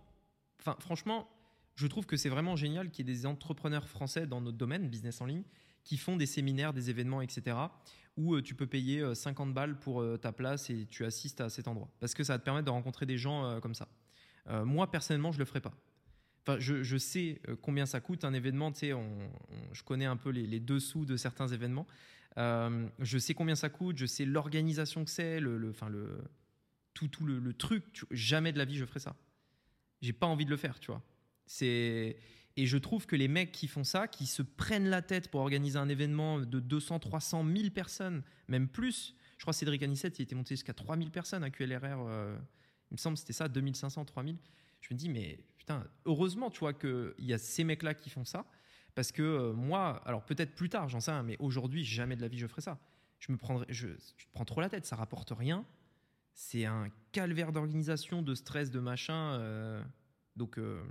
enfin, 0.59 0.75
franchement, 0.79 1.29
je 1.75 1.85
trouve 1.85 2.07
que 2.07 2.17
c'est 2.17 2.27
vraiment 2.27 2.55
génial 2.55 2.89
qu'il 2.89 3.07
y 3.07 3.11
ait 3.11 3.13
des 3.13 3.27
entrepreneurs 3.27 3.87
français 3.87 4.25
dans 4.25 4.41
notre 4.41 4.57
domaine, 4.57 4.89
business 4.89 5.21
en 5.21 5.27
ligne, 5.27 5.43
qui 5.83 5.97
font 5.97 6.17
des 6.17 6.25
séminaires, 6.25 6.73
des 6.73 6.89
événements, 6.89 7.21
etc., 7.21 7.55
où 8.17 8.33
euh, 8.33 8.41
tu 8.41 8.55
peux 8.55 8.67
payer 8.67 8.99
euh, 8.99 9.13
50 9.13 9.53
balles 9.53 9.77
pour 9.77 10.03
ta 10.19 10.31
place 10.31 10.71
et 10.71 10.87
tu 10.87 11.05
assistes 11.05 11.39
à 11.39 11.49
cet 11.49 11.67
endroit. 11.67 11.91
Parce 11.99 12.15
que 12.15 12.23
ça 12.23 12.33
va 12.33 12.39
te 12.39 12.43
permettre 12.45 12.65
de 12.65 12.71
rencontrer 12.71 13.05
des 13.05 13.19
gens 13.19 13.59
comme 13.61 13.75
ça. 13.75 13.87
Moi, 14.65 14.89
personnellement, 14.89 15.31
je 15.31 15.37
le 15.37 15.45
ferai 15.45 15.61
pas. 15.61 15.73
Enfin, 16.45 16.59
je, 16.59 16.97
sais 16.97 17.39
euh, 17.47 17.55
combien 17.61 17.85
ça 17.85 18.01
coûte 18.01 18.25
un 18.25 18.33
événement. 18.33 18.71
Tu 18.71 18.79
sais, 18.79 18.93
on- 18.93 19.31
je 19.71 19.81
connais 19.83 20.05
un 20.05 20.17
peu 20.17 20.29
les, 20.29 20.59
dessous 20.59 21.05
de 21.05 21.15
certains 21.15 21.47
événements. 21.47 21.87
Euh, 22.37 22.87
je 22.99 23.17
sais 23.17 23.33
combien 23.33 23.55
ça 23.55 23.69
coûte. 23.69 23.97
Je 23.97 24.05
sais 24.05 24.25
l'organisation 24.25 25.05
que 25.05 25.11
c'est, 25.11 25.39
le, 25.39 25.69
enfin 25.69 25.89
le, 25.89 26.21
tout, 26.93 27.07
tout 27.07 27.25
le, 27.25 27.53
truc. 27.53 28.05
Jamais 28.11 28.51
de 28.51 28.57
la 28.57 28.65
vie 28.65 28.77
je 28.77 28.85
ferai 28.85 28.99
ça. 28.99 29.15
J'ai 30.01 30.13
pas 30.13 30.27
envie 30.27 30.45
de 30.45 30.49
le 30.49 30.57
faire, 30.57 30.79
tu 30.79 30.87
vois. 30.87 31.01
C'est 31.45 32.17
et 32.55 32.67
je 32.67 32.77
trouve 32.77 33.07
que 33.07 33.15
les 33.15 33.27
mecs 33.27 33.51
qui 33.51 33.67
font 33.67 33.83
ça, 33.83 34.07
qui 34.07 34.27
se 34.27 34.43
prennent 34.43 34.87
la 34.87 35.01
tête 35.01 35.31
pour 35.31 35.41
organiser 35.41 35.79
un 35.79 35.89
événement 35.89 36.39
de 36.39 36.59
200, 36.59 36.99
300, 36.99 37.43
1000 37.43 37.71
personnes, 37.71 38.21
même 38.47 38.67
plus. 38.67 39.15
Je 39.37 39.43
crois 39.43 39.53
que 39.53 39.57
Cédric 39.57 39.81
Anissette, 39.81 40.19
il 40.19 40.21
était 40.21 40.35
monté 40.35 40.53
jusqu'à 40.53 40.73
3000 40.73 41.09
personnes 41.09 41.43
à 41.43 41.49
QLRR. 41.49 42.05
euh, 42.07 42.37
il 42.91 42.93
me 42.93 42.97
semble 42.97 43.17
c'était 43.17 43.33
ça, 43.33 43.47
2500, 43.47 44.05
3000. 44.05 44.37
Je 44.81 44.93
me 44.93 44.99
dis, 44.99 45.09
mais 45.09 45.39
putain, 45.63 45.85
heureusement, 46.05 46.49
tu 46.49 46.59
vois, 46.59 46.73
qu'il 46.73 47.13
y 47.19 47.33
a 47.33 47.37
ces 47.37 47.63
mecs-là 47.63 47.93
qui 47.93 48.09
font 48.09 48.25
ça. 48.25 48.45
Parce 48.95 49.11
que 49.11 49.23
euh, 49.23 49.53
moi, 49.53 50.01
alors 50.05 50.23
peut-être 50.23 50.53
plus 50.53 50.69
tard, 50.69 50.89
j'en 50.89 50.99
sais 50.99 51.11
rien, 51.11 51.23
mais 51.23 51.37
aujourd'hui, 51.39 51.83
jamais 51.83 52.15
de 52.15 52.21
la 52.21 52.27
vie 52.27 52.37
je 52.37 52.47
ferai 52.47 52.61
ça. 52.61 52.77
Je 53.19 53.31
me 53.31 53.37
je, 53.69 53.87
prends 54.33 54.45
trop 54.45 54.59
la 54.59 54.69
tête, 54.69 54.85
ça 54.85 54.97
rapporte 54.97 55.31
rien. 55.31 55.65
C'est 56.33 56.65
un 56.65 56.89
calvaire 57.11 57.53
d'organisation, 57.53 58.21
de 58.21 58.35
stress, 58.35 58.69
de 58.71 58.79
machin. 58.79 59.39
euh, 59.39 59.81
donc, 60.35 60.59
euh, 60.59 60.83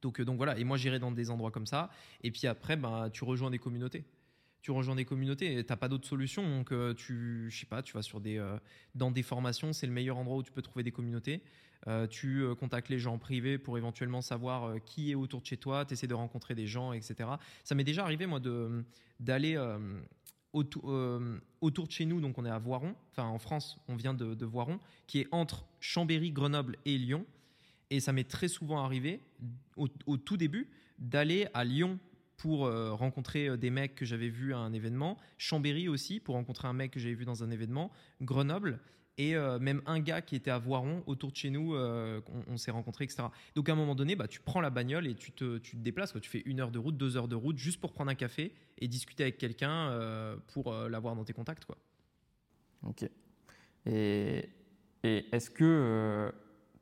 donc, 0.00 0.20
donc 0.22 0.36
voilà. 0.38 0.58
Et 0.58 0.64
moi, 0.64 0.78
j'irai 0.78 0.98
dans 0.98 1.12
des 1.12 1.30
endroits 1.30 1.50
comme 1.50 1.66
ça. 1.66 1.90
Et 2.22 2.30
puis 2.30 2.46
après, 2.46 2.76
ben, 2.76 3.10
tu 3.10 3.24
rejoins 3.24 3.50
des 3.50 3.58
communautés. 3.58 4.04
Tu 4.62 4.70
rejoins 4.70 4.94
des 4.94 5.04
communautés 5.04 5.64
t'as 5.64 5.76
pas 5.76 5.88
d'autre 5.88 6.06
solution. 6.06 6.48
Donc, 6.48 6.70
euh, 6.70 6.94
tu, 6.94 7.50
je 7.50 7.58
sais 7.58 7.66
pas, 7.66 7.82
tu 7.82 7.94
vas 7.94 8.02
sur 8.02 8.20
des, 8.20 8.38
euh, 8.38 8.56
dans 8.94 9.10
des 9.10 9.24
formations, 9.24 9.72
c'est 9.72 9.88
le 9.88 9.92
meilleur 9.92 10.16
endroit 10.16 10.36
où 10.36 10.42
tu 10.44 10.52
peux 10.52 10.62
trouver 10.62 10.84
des 10.84 10.92
communautés. 10.92 11.42
Euh, 11.88 12.06
tu 12.06 12.44
contactes 12.60 12.88
les 12.88 13.00
gens 13.00 13.14
en 13.14 13.18
privé 13.18 13.58
pour 13.58 13.76
éventuellement 13.76 14.22
savoir 14.22 14.76
qui 14.84 15.10
est 15.10 15.16
autour 15.16 15.40
de 15.40 15.46
chez 15.46 15.56
toi. 15.56 15.84
Tu 15.84 15.94
essaies 15.94 16.06
de 16.06 16.14
rencontrer 16.14 16.54
des 16.54 16.68
gens, 16.68 16.92
etc. 16.92 17.28
Ça 17.64 17.74
m'est 17.74 17.82
déjà 17.82 18.04
arrivé, 18.04 18.24
moi, 18.26 18.38
de, 18.38 18.84
d'aller 19.18 19.58
autour, 20.52 20.94
autour 21.60 21.88
de 21.88 21.92
chez 21.92 22.06
nous. 22.06 22.20
Donc, 22.20 22.38
on 22.38 22.44
est 22.44 22.50
à 22.50 22.58
Voiron. 22.60 22.94
Enfin, 23.10 23.24
en 23.24 23.40
France, 23.40 23.80
on 23.88 23.96
vient 23.96 24.14
de, 24.14 24.44
Voiron, 24.44 24.78
qui 25.08 25.18
est 25.18 25.28
entre 25.32 25.66
Chambéry, 25.80 26.30
Grenoble 26.30 26.76
et 26.84 26.96
Lyon. 26.96 27.26
Et 27.90 27.98
ça 27.98 28.12
m'est 28.12 28.30
très 28.30 28.46
souvent 28.46 28.84
arrivé, 28.84 29.20
au 29.76 30.16
tout 30.16 30.36
début, 30.36 30.68
d'aller 31.00 31.48
à 31.52 31.64
Lyon 31.64 31.98
pour 32.42 32.66
euh, 32.66 32.92
rencontrer 32.92 33.46
euh, 33.46 33.56
des 33.56 33.70
mecs 33.70 33.94
que 33.94 34.04
j'avais 34.04 34.28
vus 34.28 34.52
à 34.52 34.58
un 34.58 34.72
événement, 34.72 35.16
Chambéry 35.38 35.88
aussi 35.88 36.18
pour 36.18 36.34
rencontrer 36.34 36.66
un 36.66 36.72
mec 36.72 36.90
que 36.90 36.98
j'avais 36.98 37.14
vu 37.14 37.24
dans 37.24 37.44
un 37.44 37.52
événement, 37.52 37.92
Grenoble 38.20 38.80
et 39.16 39.36
euh, 39.36 39.60
même 39.60 39.80
un 39.86 40.00
gars 40.00 40.22
qui 40.22 40.34
était 40.34 40.50
à 40.50 40.58
Voiron 40.58 41.04
autour 41.06 41.30
de 41.30 41.36
chez 41.36 41.50
nous, 41.50 41.76
on, 41.76 42.56
s'est 42.56 42.72
rencontrés, 42.72 43.04
etc. 43.04 43.24
Donc 43.54 43.68
à 43.68 43.72
un 43.72 43.76
moment 43.76 43.94
donné, 43.94 44.16
bah, 44.16 44.26
tu 44.26 44.40
prends 44.40 44.60
la 44.60 44.70
bagnole 44.70 45.06
et 45.06 45.14
tu 45.14 45.30
te, 45.30 45.60
déplaces, 45.74 46.10
quoi. 46.10 46.20
tu 46.20 46.30
fais 46.30 46.42
une 46.44 46.58
heure 46.58 46.72
de 46.72 46.80
route, 46.80 46.96
deux 46.96 47.16
heures 47.16 47.28
de 47.28 47.36
route 47.36 47.58
juste 47.58 47.80
pour 47.80 47.92
prendre 47.92 48.10
un 48.10 48.16
café 48.16 48.52
et 48.78 48.88
discuter 48.88 49.22
avec 49.22 49.38
quelqu'un 49.38 50.36
pour 50.48 50.72
l'avoir 50.72 51.14
dans 51.14 51.24
tes 51.24 51.34
contacts. 51.34 51.66
Quoi. 51.66 51.76
Ok. 52.84 53.08
Et, 53.86 54.48
et 55.04 55.26
est-ce 55.30 55.50
que 55.50 56.32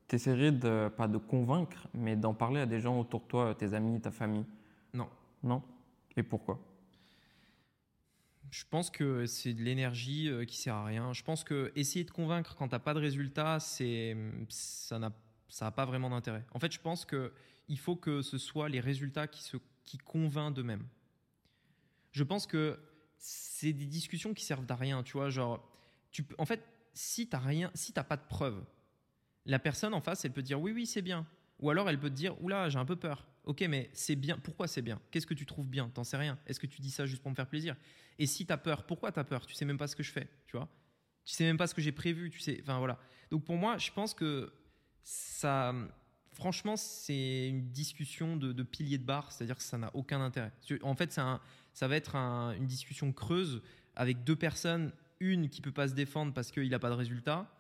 tu 0.09 0.15
essaierais 0.15 0.53
de, 0.53 0.89
pas 0.89 1.09
de 1.09 1.19
convaincre, 1.19 1.89
mais 1.93 2.17
d'en 2.17 2.33
parler 2.33 2.61
à 2.61 2.67
des 2.67 2.81
gens 2.81 2.99
autour 2.99 3.21
de 3.21 3.27
toi, 3.27 3.55
tes 3.57 3.75
amis, 3.75 4.01
ta 4.01 4.13
famille? 4.13 4.47
Non. 5.43 5.63
Et 6.17 6.23
pourquoi? 6.23 6.61
Je 8.51 8.65
pense 8.69 8.91
que 8.91 9.27
c'est 9.27 9.55
de 9.55 9.63
l'énergie 9.63 10.29
euh, 10.29 10.45
qui 10.45 10.57
sert 10.57 10.75
à 10.75 10.85
rien. 10.85 11.13
Je 11.13 11.23
pense 11.23 11.45
que 11.45 11.71
essayer 11.77 12.05
de 12.05 12.11
convaincre 12.11 12.57
quand 12.57 12.69
t'as 12.69 12.81
pas 12.81 12.95
de 12.95 12.99
résultat, 12.99 13.61
c'est 13.61 14.17
ça 14.49 14.99
n'a 14.99 15.13
ça 15.49 15.67
a 15.69 15.71
pas 15.71 15.85
vraiment 15.85 16.11
d'intérêt. 16.11 16.45
En 16.53 16.59
fait, 16.59 16.73
je 16.73 16.81
pense 16.81 17.05
que 17.05 17.33
il 17.69 17.79
faut 17.79 17.97
que 17.97 18.23
ce 18.23 18.39
soit 18.39 18.69
les 18.69 18.81
résultats 18.81 19.29
qui 19.29 19.43
se 19.43 19.57
qui 19.85 19.99
convainc 19.99 20.55
d'eux-mêmes. 20.55 20.87
Je 22.11 22.25
pense 22.25 22.47
que 22.47 22.79
c'est 23.17 23.73
des 23.73 23.87
discussions 23.87 24.35
qui 24.35 24.45
servent 24.45 24.67
à 24.69 24.75
rien, 24.75 25.03
tu 25.03 25.13
vois, 25.13 25.31
genre 25.31 25.69
tu 26.11 26.27
en 26.39 26.45
fait, 26.45 26.65
si 26.93 27.29
t'as 27.29 27.39
rien, 27.39 27.71
si 27.75 27.93
t'as 27.93 28.05
pas 28.05 28.17
de 28.17 28.27
preuves, 28.27 28.65
la 29.47 29.61
personne 29.61 29.95
en 29.95 30.01
face, 30.01 30.25
elle 30.25 30.33
peut 30.33 30.43
dire 30.43 30.61
oui 30.61 30.73
oui, 30.73 30.87
c'est 30.87 31.03
bien. 31.03 31.25
Ou 31.61 31.71
alors 31.71 31.89
elle 31.89 32.01
peut 32.01 32.11
te 32.11 32.15
dire 32.15 32.41
oula, 32.43 32.69
j'ai 32.69 32.79
un 32.79 32.85
peu 32.85 32.97
peur. 32.97 33.30
OK, 33.45 33.63
mais 33.69 33.91
c'est 33.93 34.17
bien. 34.17 34.39
Pourquoi 34.39 34.69
c'est 34.69 34.83
bien? 34.83 35.01
Qu'est-ce 35.11 35.27
que 35.27 35.35
tu 35.35 35.47
trouves 35.47 35.69
bien? 35.69 35.89
T'en 35.89 36.05
sais 36.05 36.17
rien. 36.17 36.39
Est-ce 36.47 36.61
que 36.61 36.67
tu 36.67 36.81
dis 36.81 36.91
ça 36.91 37.07
juste 37.07 37.23
pour 37.23 37.31
me 37.31 37.37
faire 37.37 37.49
plaisir? 37.49 37.77
Et 38.19 38.27
si 38.27 38.47
tu 38.47 38.53
as 38.53 38.59
peur, 38.59 38.85
pourquoi 38.85 39.13
tu 39.13 39.19
as 39.19 39.25
peur? 39.25 39.47
Tu 39.47 39.55
sais 39.55 39.65
même 39.65 39.79
pas 39.79 39.87
ce 39.87 39.97
que 39.97 40.03
je 40.03 40.13
fais, 40.13 40.29
tu 40.47 40.57
vois? 40.57 40.69
Tu 41.25 41.35
sais 41.35 41.45
même 41.45 41.57
pas 41.57 41.67
ce 41.67 41.75
que 41.75 41.81
j'ai 41.81 41.93
prévu, 41.93 42.31
tu 42.31 42.39
sais. 42.41 42.59
Enfin 42.63 42.79
voilà. 42.79 42.99
Donc 43.31 43.45
pour 43.45 43.57
moi, 43.57 43.79
je 43.79 43.91
pense 43.91 44.15
que 44.15 44.53
ça. 45.03 45.75
Franchement, 46.33 46.77
c'est 46.77 47.49
une 47.49 47.71
discussion 47.71 48.37
de, 48.37 48.63
pilier 48.63 48.99
de 48.99 49.05
barre, 49.05 49.33
c'est-à-dire 49.33 49.57
que 49.57 49.63
ça 49.63 49.79
n'a 49.79 49.91
aucun 49.95 50.21
intérêt. 50.21 50.53
En 50.83 50.95
fait, 50.95 51.13
ça 51.13 51.41
va 51.81 51.97
être 51.97 52.15
un- 52.15 52.53
une 52.53 52.67
discussion 52.67 53.13
creuse 53.13 53.63
avec 53.97 54.23
deux 54.25 54.37
personnes, 54.37 54.93
une 55.19 55.49
qui 55.49 55.61
peut 55.61 55.73
pas 55.73 55.89
se 55.89 55.95
défendre 55.95 56.33
parce 56.33 56.51
qu'il 56.51 56.69
n'a 56.71 56.79
pas 56.79 56.89
de 56.89 56.95
résultat, 56.95 57.51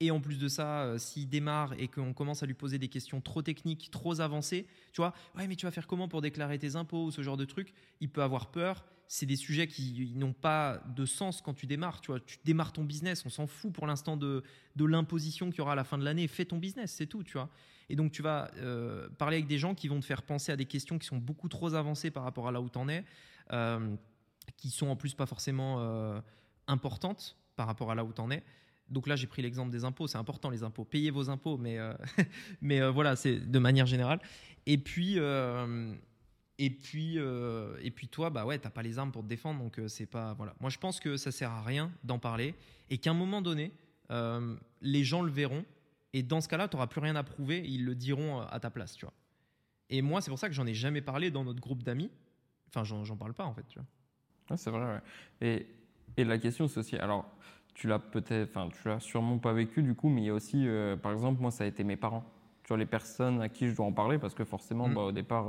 et 0.00 0.10
en 0.10 0.20
plus 0.20 0.38
de 0.38 0.48
ça, 0.48 0.82
euh, 0.82 0.98
s'il 0.98 1.28
démarre 1.28 1.74
et 1.78 1.88
qu'on 1.88 2.12
commence 2.12 2.42
à 2.42 2.46
lui 2.46 2.54
poser 2.54 2.78
des 2.78 2.88
questions 2.88 3.20
trop 3.20 3.42
techniques, 3.42 3.90
trop 3.90 4.20
avancées, 4.20 4.66
tu 4.92 5.00
vois, 5.00 5.14
ouais, 5.36 5.46
mais 5.46 5.56
tu 5.56 5.66
vas 5.66 5.72
faire 5.72 5.86
comment 5.86 6.08
pour 6.08 6.20
déclarer 6.20 6.58
tes 6.58 6.76
impôts 6.76 7.04
ou 7.04 7.10
ce 7.10 7.22
genre 7.22 7.36
de 7.36 7.44
truc, 7.44 7.72
il 8.00 8.08
peut 8.08 8.22
avoir 8.22 8.50
peur. 8.50 8.84
C'est 9.06 9.26
des 9.26 9.36
sujets 9.36 9.68
qui 9.68 10.12
n'ont 10.16 10.32
pas 10.32 10.82
de 10.96 11.04
sens 11.04 11.42
quand 11.42 11.54
tu 11.54 11.66
démarres. 11.66 12.00
Tu 12.00 12.10
vois, 12.10 12.20
tu 12.20 12.38
démarres 12.44 12.72
ton 12.72 12.82
business, 12.82 13.24
on 13.26 13.30
s'en 13.30 13.46
fout 13.46 13.72
pour 13.72 13.86
l'instant 13.86 14.16
de, 14.16 14.42
de 14.74 14.84
l'imposition 14.84 15.50
qu'il 15.50 15.58
y 15.58 15.60
aura 15.60 15.72
à 15.72 15.76
la 15.76 15.84
fin 15.84 15.98
de 15.98 16.04
l'année. 16.04 16.26
Fais 16.28 16.46
ton 16.46 16.56
business, 16.56 16.92
c'est 16.92 17.06
tout, 17.06 17.22
tu 17.22 17.34
vois. 17.34 17.50
Et 17.92 17.96
donc 17.96 18.10
tu 18.10 18.22
vas 18.22 18.50
euh, 18.56 19.08
parler 19.18 19.36
avec 19.36 19.46
des 19.46 19.58
gens 19.58 19.74
qui 19.74 19.86
vont 19.86 20.00
te 20.00 20.06
faire 20.06 20.22
penser 20.22 20.50
à 20.50 20.56
des 20.56 20.64
questions 20.64 20.98
qui 20.98 21.06
sont 21.06 21.18
beaucoup 21.18 21.48
trop 21.48 21.74
avancées 21.74 22.10
par 22.10 22.22
rapport 22.22 22.48
à 22.48 22.52
là 22.52 22.60
où 22.60 22.70
tu 22.70 22.78
en 22.78 22.88
es, 22.88 23.04
euh, 23.52 23.94
qui 24.56 24.70
sont 24.70 24.88
en 24.88 24.96
plus 24.96 25.14
pas 25.14 25.26
forcément 25.26 25.76
euh, 25.80 26.20
importantes 26.66 27.36
par 27.54 27.66
rapport 27.66 27.90
à 27.90 27.94
là 27.94 28.02
où 28.02 28.12
tu 28.12 28.20
en 28.22 28.30
es. 28.30 28.42
Donc 28.88 29.06
là, 29.06 29.16
j'ai 29.16 29.26
pris 29.26 29.42
l'exemple 29.42 29.70
des 29.70 29.84
impôts. 29.84 30.06
C'est 30.06 30.18
important 30.18 30.50
les 30.50 30.62
impôts. 30.62 30.84
Payez 30.84 31.10
vos 31.10 31.30
impôts, 31.30 31.56
mais 31.56 31.78
euh, 31.78 31.94
mais 32.60 32.80
euh, 32.80 32.90
voilà, 32.90 33.16
c'est 33.16 33.38
de 33.38 33.58
manière 33.58 33.86
générale. 33.86 34.20
Et 34.66 34.78
puis 34.78 35.14
euh, 35.18 35.94
et 36.58 36.70
puis 36.70 37.16
et 37.16 37.90
puis 37.90 38.08
toi, 38.08 38.30
bah 38.30 38.44
ouais, 38.44 38.58
t'as 38.58 38.70
pas 38.70 38.82
les 38.82 38.98
armes 38.98 39.12
pour 39.12 39.22
te 39.22 39.28
défendre, 39.28 39.60
donc 39.60 39.80
c'est 39.88 40.06
pas 40.06 40.34
voilà. 40.34 40.54
Moi, 40.60 40.70
je 40.70 40.78
pense 40.78 41.00
que 41.00 41.16
ça 41.16 41.32
sert 41.32 41.50
à 41.50 41.62
rien 41.62 41.90
d'en 42.04 42.18
parler 42.18 42.54
et 42.90 42.98
qu'à 42.98 43.10
un 43.10 43.14
moment 43.14 43.42
donné, 43.42 43.72
les 44.80 45.04
gens 45.04 45.22
le 45.22 45.32
verront 45.32 45.64
et 46.12 46.22
dans 46.22 46.40
ce 46.40 46.48
cas-là, 46.48 46.68
tu 46.68 46.76
n'auras 46.76 46.86
plus 46.86 47.00
rien 47.00 47.16
à 47.16 47.22
prouver. 47.22 47.64
Ils 47.66 47.84
le 47.84 47.94
diront 47.94 48.40
à 48.40 48.60
ta 48.60 48.70
place, 48.70 48.94
tu 48.94 49.06
vois. 49.06 49.14
Et 49.88 50.02
moi, 50.02 50.20
c'est 50.20 50.30
pour 50.30 50.38
ça 50.38 50.48
que 50.48 50.54
j'en 50.54 50.66
ai 50.66 50.74
jamais 50.74 51.00
parlé 51.00 51.30
dans 51.30 51.44
notre 51.44 51.60
groupe 51.60 51.82
d'amis. 51.82 52.10
Enfin, 52.68 52.84
j'en 52.84 53.16
parle 53.16 53.34
pas 53.34 53.44
en 53.44 53.54
fait, 53.54 53.66
tu. 53.68 53.78
Ouais, 53.78 54.56
c'est 54.56 54.70
vrai, 54.70 54.84
ouais. 54.84 55.00
Et, 55.40 55.66
et 56.16 56.24
la 56.24 56.38
question, 56.38 56.68
c'est 56.68 56.78
aussi. 56.78 56.96
Alors, 56.96 57.30
tu 57.74 57.86
l'as 57.88 57.98
peut-être. 57.98 58.50
Enfin, 58.50 58.68
tu 58.70 58.88
l'as 58.88 59.00
sûrement 59.00 59.38
pas 59.38 59.52
vécu 59.52 59.82
du 59.82 59.94
coup, 59.94 60.08
mais 60.08 60.22
il 60.22 60.26
y 60.26 60.30
a 60.30 60.34
aussi. 60.34 60.66
euh, 60.66 60.96
par 60.96 61.12
exemple, 61.12 61.40
moi, 61.40 61.50
ça 61.50 61.64
a 61.64 61.66
été 61.66 61.84
mes 61.84 61.96
parents. 61.96 62.24
tu 62.64 62.68
vois, 62.68 62.76
les 62.76 62.86
personnes 62.86 63.40
à 63.42 63.48
qui 63.48 63.68
je 63.68 63.74
dois 63.74 63.86
en 63.86 63.92
parler, 63.92 64.18
parce 64.18 64.34
que 64.34 64.44
forcément, 64.44 64.88
Mm. 64.88 64.94
bah, 64.94 65.00
au 65.02 65.12
départ, 65.12 65.48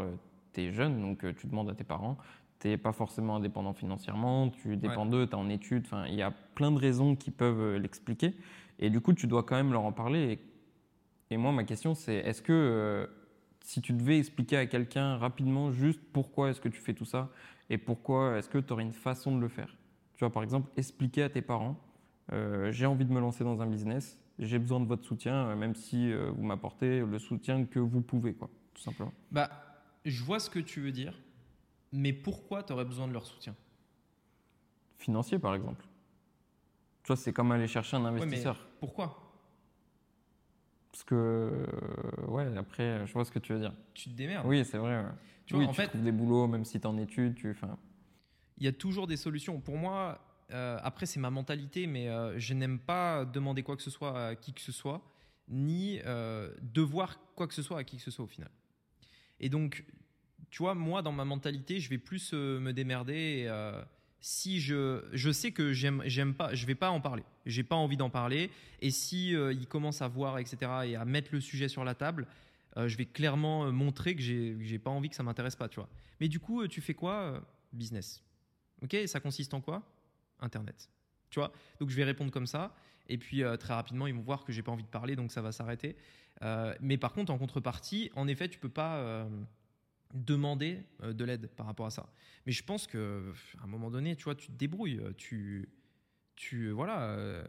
tu 0.53 0.61
es 0.61 0.71
jeune, 0.71 0.99
donc 0.99 1.23
euh, 1.23 1.33
tu 1.33 1.45
demandes 1.47 1.69
à 1.69 1.75
tes 1.75 1.83
parents. 1.83 2.17
Tu 2.59 2.69
n'es 2.69 2.77
pas 2.77 2.91
forcément 2.91 3.35
indépendant 3.35 3.73
financièrement, 3.73 4.49
tu 4.49 4.77
dépends 4.77 5.05
d'eux, 5.05 5.27
tu 5.27 5.33
es 5.33 5.35
en 5.35 5.47
études. 5.49 5.83
Enfin, 5.85 6.05
il 6.07 6.15
y 6.15 6.21
a 6.23 6.31
plein 6.31 6.71
de 6.71 6.77
raisons 6.79 7.15
qui 7.15 7.29
peuvent 7.29 7.59
euh, 7.59 7.77
l'expliquer. 7.79 8.33
Et 8.79 8.89
du 8.89 8.99
coup, 9.01 9.13
tu 9.13 9.27
dois 9.27 9.43
quand 9.43 9.55
même 9.55 9.71
leur 9.71 9.83
en 9.83 9.91
parler. 9.91 10.39
Et, 11.29 11.33
et 11.35 11.37
moi, 11.37 11.51
ma 11.51 11.63
question, 11.65 11.93
c'est 11.93 12.15
est-ce 12.15 12.41
que 12.41 12.51
euh, 12.53 13.05
si 13.61 13.81
tu 13.81 13.93
devais 13.93 14.17
expliquer 14.17 14.57
à 14.57 14.65
quelqu'un 14.65 15.17
rapidement 15.17 15.71
juste 15.71 16.01
pourquoi 16.13 16.49
est-ce 16.49 16.61
que 16.61 16.69
tu 16.69 16.79
fais 16.81 16.93
tout 16.95 17.05
ça 17.05 17.29
et 17.69 17.77
pourquoi 17.77 18.37
est-ce 18.37 18.49
que 18.49 18.57
tu 18.57 18.73
aurais 18.73 18.83
une 18.83 18.93
façon 18.93 19.35
de 19.35 19.39
le 19.41 19.49
faire? 19.49 19.75
Tu 20.15 20.19
vois, 20.25 20.31
par 20.31 20.41
exemple, 20.43 20.69
expliquer 20.77 21.23
à 21.23 21.29
tes 21.29 21.41
parents 21.41 21.71
euh, 21.71 21.92
j'ai 22.31 22.85
envie 22.85 23.05
de 23.05 23.11
me 23.11 23.19
lancer 23.19 23.43
dans 23.43 23.61
un 23.61 23.67
business, 23.67 24.17
j'ai 24.39 24.59
besoin 24.59 24.79
de 24.79 24.85
votre 24.85 25.03
soutien, 25.05 25.47
euh, 25.49 25.55
même 25.55 25.75
si 25.75 26.11
euh, 26.11 26.31
vous 26.31 26.43
m'apportez 26.43 27.01
le 27.01 27.19
soutien 27.19 27.65
que 27.65 27.79
vous 27.79 28.01
pouvez, 28.01 28.33
quoi, 28.33 28.49
tout 28.73 28.81
simplement. 28.81 29.13
Bah, 29.31 29.49
je 30.05 30.23
vois 30.23 30.39
ce 30.39 30.49
que 30.49 30.59
tu 30.59 30.81
veux 30.81 30.91
dire, 30.91 31.19
mais 31.91 32.13
pourquoi 32.13 32.63
tu 32.63 32.73
aurais 32.73 32.85
besoin 32.85 33.07
de 33.07 33.13
leur 33.13 33.25
soutien? 33.25 33.55
Financier, 34.97 35.37
par 35.37 35.53
exemple. 35.53 35.85
Tu 37.03 37.07
vois, 37.07 37.15
c'est 37.17 37.33
comme 37.33 37.51
aller 37.51 37.67
chercher 37.67 37.97
un 37.97 38.05
Ouais, 38.05 38.11
mais 38.11 38.21
investisseur. 38.21 38.67
pourquoi? 38.79 39.19
Parce 40.91 41.03
que, 41.03 41.15
euh, 41.15 42.25
ouais, 42.27 42.55
après, 42.57 43.05
je 43.05 43.13
vois 43.13 43.25
ce 43.25 43.31
que 43.31 43.39
tu 43.39 43.53
veux 43.53 43.59
dire. 43.59 43.73
Tu 43.93 44.09
te 44.09 44.15
démerdes. 44.15 44.47
Oui, 44.47 44.63
c'est 44.63 44.77
vrai. 44.77 45.03
ouais. 45.03 45.09
Tu 45.45 45.55
oui, 45.55 45.61
vois, 45.61 45.69
en 45.69 45.73
tu 45.73 45.81
fait, 45.81 45.87
trouves 45.87 46.03
des 46.03 46.11
boulots, 46.11 46.47
même 46.47 46.63
si 46.65 46.79
tu 46.79 46.83
es 46.83 46.87
en 46.87 46.97
études, 46.97 47.35
tu. 47.35 47.55
Il 48.57 48.63
y 48.63 48.67
a 48.67 48.71
toujours 48.71 49.07
des 49.07 49.17
solutions. 49.17 49.59
Pour 49.59 49.75
moi, 49.75 50.19
euh, 50.51 50.77
après, 50.83 51.05
c'est 51.05 51.19
ma 51.19 51.29
mentalité, 51.29 51.87
mais 51.87 52.09
euh, 52.09 52.37
je 52.39 52.53
n'aime 52.53 52.79
pas 52.79 53.25
demander 53.25 53.63
quoi 53.63 53.75
que 53.75 53.81
ce 53.83 53.91
soit 53.91 54.27
à 54.27 54.35
qui 54.35 54.53
que 54.53 54.61
ce 54.61 54.71
soit, 54.71 55.01
ni 55.47 55.99
euh, 56.05 56.53
devoir 56.61 57.19
quoi 57.35 57.47
que 57.47 57.53
ce 57.53 57.61
soit 57.61 57.79
à 57.79 57.83
qui 57.83 57.97
que 57.97 58.03
ce 58.03 58.11
soit 58.11 58.25
au 58.25 58.27
final. 58.27 58.49
Et 59.39 59.49
donc, 59.49 59.83
tu 60.49 60.59
vois, 60.59 60.75
moi, 60.75 61.01
dans 61.01 61.11
ma 61.11 61.25
mentalité, 61.25 61.79
je 61.79 61.89
vais 61.89 61.97
plus 61.97 62.33
me 62.33 62.71
démerder. 62.71 63.51
si 64.19 64.61
je, 64.61 65.03
je 65.11 65.31
sais 65.31 65.51
que 65.51 65.73
j'aime, 65.73 66.03
j'aime 66.05 66.33
pas, 66.33 66.53
je 66.53 66.65
vais 66.65 66.75
pas 66.75 66.91
en 66.91 67.01
parler. 67.01 67.23
J'ai 67.45 67.63
pas 67.63 67.75
envie 67.75 67.97
d'en 67.97 68.09
parler. 68.09 68.51
Et 68.81 68.91
si 68.91 69.35
euh, 69.35 69.51
il 69.51 69.67
commence 69.67 70.01
à 70.01 70.07
voir, 70.07 70.37
etc., 70.39 70.57
et 70.85 70.95
à 70.95 71.05
mettre 71.05 71.29
le 71.31 71.41
sujet 71.41 71.67
sur 71.67 71.83
la 71.83 71.95
table, 71.95 72.27
je 72.75 72.97
vais 72.97 73.05
clairement 73.05 73.71
montrer 73.71 74.15
que 74.15 74.21
j'ai, 74.23 74.57
j'ai 74.61 74.79
pas 74.79 74.89
envie, 74.89 75.07
que 75.07 75.15
ça 75.15 75.21
m'intéresse 75.21 75.55
pas, 75.55 75.69
tu 75.69 75.75
vois. 75.75 75.89
Mais 76.19 76.27
du 76.27 76.39
coup, 76.39 76.67
tu 76.67 76.81
fais 76.81 76.95
quoi 76.95 77.39
Business? 77.71 78.23
Ok, 78.81 78.97
ça 79.05 79.19
consiste 79.19 79.53
en 79.53 79.61
quoi? 79.61 79.83
Internet. 80.43 80.89
Tu 81.29 81.39
vois? 81.39 81.51
Donc 81.79 81.89
je 81.89 81.95
vais 81.95 82.03
répondre 82.03 82.31
comme 82.31 82.45
ça. 82.45 82.75
Et 83.09 83.17
puis 83.17 83.43
euh, 83.43 83.57
très 83.57 83.73
rapidement, 83.73 84.07
ils 84.07 84.13
vont 84.13 84.21
voir 84.21 84.43
que 84.45 84.51
j'ai 84.51 84.61
pas 84.61 84.71
envie 84.71 84.83
de 84.83 84.89
parler, 84.89 85.15
donc 85.15 85.31
ça 85.31 85.41
va 85.41 85.51
s'arrêter. 85.51 85.95
Euh, 86.41 86.73
mais 86.79 86.97
par 86.97 87.13
contre, 87.13 87.31
en 87.31 87.37
contrepartie, 87.37 88.11
en 88.15 88.27
effet, 88.27 88.47
tu 88.49 88.59
peux 88.59 88.69
pas 88.69 88.97
euh, 88.97 89.27
demander 90.13 90.83
de 91.03 91.25
l'aide 91.25 91.47
par 91.47 91.65
rapport 91.65 91.85
à 91.85 91.89
ça. 91.89 92.07
Mais 92.45 92.51
je 92.51 92.63
pense 92.63 92.87
que 92.87 93.33
à 93.59 93.63
un 93.63 93.67
moment 93.67 93.91
donné, 93.91 94.15
tu 94.15 94.25
vois, 94.25 94.35
tu 94.35 94.47
te 94.47 94.57
débrouilles, 94.57 95.01
tu, 95.17 95.69
tu, 96.35 96.69
voilà. 96.71 97.43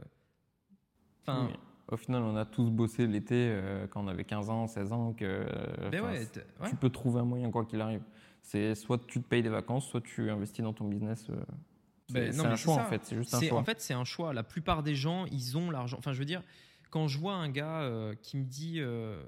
Enfin, 1.23 1.49
oui. 1.51 1.57
Au 1.89 1.99
final, 1.99 2.23
on 2.23 2.35
a 2.35 2.47
tous 2.47 2.71
bossé 2.71 3.07
l'été 3.07 3.61
quand 3.91 4.03
on 4.03 4.09
avait 4.09 4.25
15 4.25 4.49
ans, 4.49 4.67
16 4.67 4.93
ans. 4.93 5.13
Que, 5.13 5.47
ben 5.91 6.03
ouais, 6.03 6.27
ouais. 6.61 6.71
Tu 6.71 6.77
peux 6.77 6.89
trouver 6.89 7.21
un 7.21 7.25
moyen, 7.25 7.51
quoi 7.51 7.67
qu'il 7.67 7.81
arrive. 7.83 8.03
C'est 8.41 8.75
soit 8.75 9.07
tu 9.07 9.21
te 9.21 9.29
payes 9.29 9.43
des 9.43 9.51
vacances, 9.51 9.87
soit 9.87 10.01
tu 10.01 10.31
investis 10.31 10.65
dans 10.65 10.73
ton 10.73 10.89
business. 10.89 11.31
C'est 12.15 12.43
Ben, 12.43 12.47
un 12.53 12.57
choix, 12.57 12.75
ça. 12.77 12.87
en 12.87 12.89
fait. 12.91 13.05
C'est 13.05 13.17
juste 13.17 13.35
un 13.35 13.41
choix. 13.41 13.59
En 13.59 13.65
fait, 13.65 13.81
c'est 13.81 13.95
un 13.95 14.05
choix. 14.05 14.33
La 14.33 14.43
plupart 14.43 14.83
des 14.83 14.95
gens, 14.95 15.27
ils 15.27 15.57
ont 15.57 15.71
l'argent. 15.71 15.97
Enfin, 15.99 16.13
je 16.13 16.19
veux 16.19 16.25
dire, 16.25 16.43
quand 16.91 17.09
je 17.09 17.19
vois 17.19 17.35
un 17.35 17.49
gars 17.51 17.83
euh, 17.83 18.15
qui 18.23 18.37
me 18.37 18.45
dit, 18.45 18.77
euh, 18.81 19.23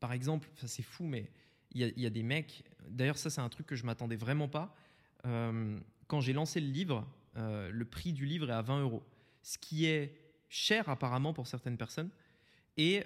par 0.00 0.12
exemple, 0.12 0.48
ça 0.56 0.66
c'est 0.68 0.82
fou, 0.82 1.04
mais 1.04 1.30
il 1.72 1.80
y, 1.80 1.84
a- 1.84 1.88
il 1.88 2.00
y 2.00 2.06
a 2.06 2.10
des 2.10 2.22
mecs. 2.22 2.64
D'ailleurs, 2.88 3.18
ça 3.18 3.30
c'est 3.30 3.40
un 3.40 3.48
truc 3.48 3.66
que 3.66 3.76
je 3.76 3.84
m'attendais 3.84 4.16
vraiment 4.16 4.48
pas. 4.48 4.74
Euh, 5.26 5.78
quand 6.08 6.20
j'ai 6.20 6.32
lancé 6.32 6.60
le 6.60 6.68
livre, 6.68 7.06
le 7.36 7.84
prix 7.84 8.12
du 8.12 8.26
livre 8.26 8.50
est 8.50 8.54
à 8.54 8.60
20 8.62 8.82
euros, 8.82 9.02
ce 9.42 9.56
qui 9.56 9.86
est 9.86 10.14
cher 10.50 10.88
apparemment 10.90 11.32
pour 11.32 11.46
certaines 11.46 11.78
personnes, 11.78 12.10
et, 12.76 13.04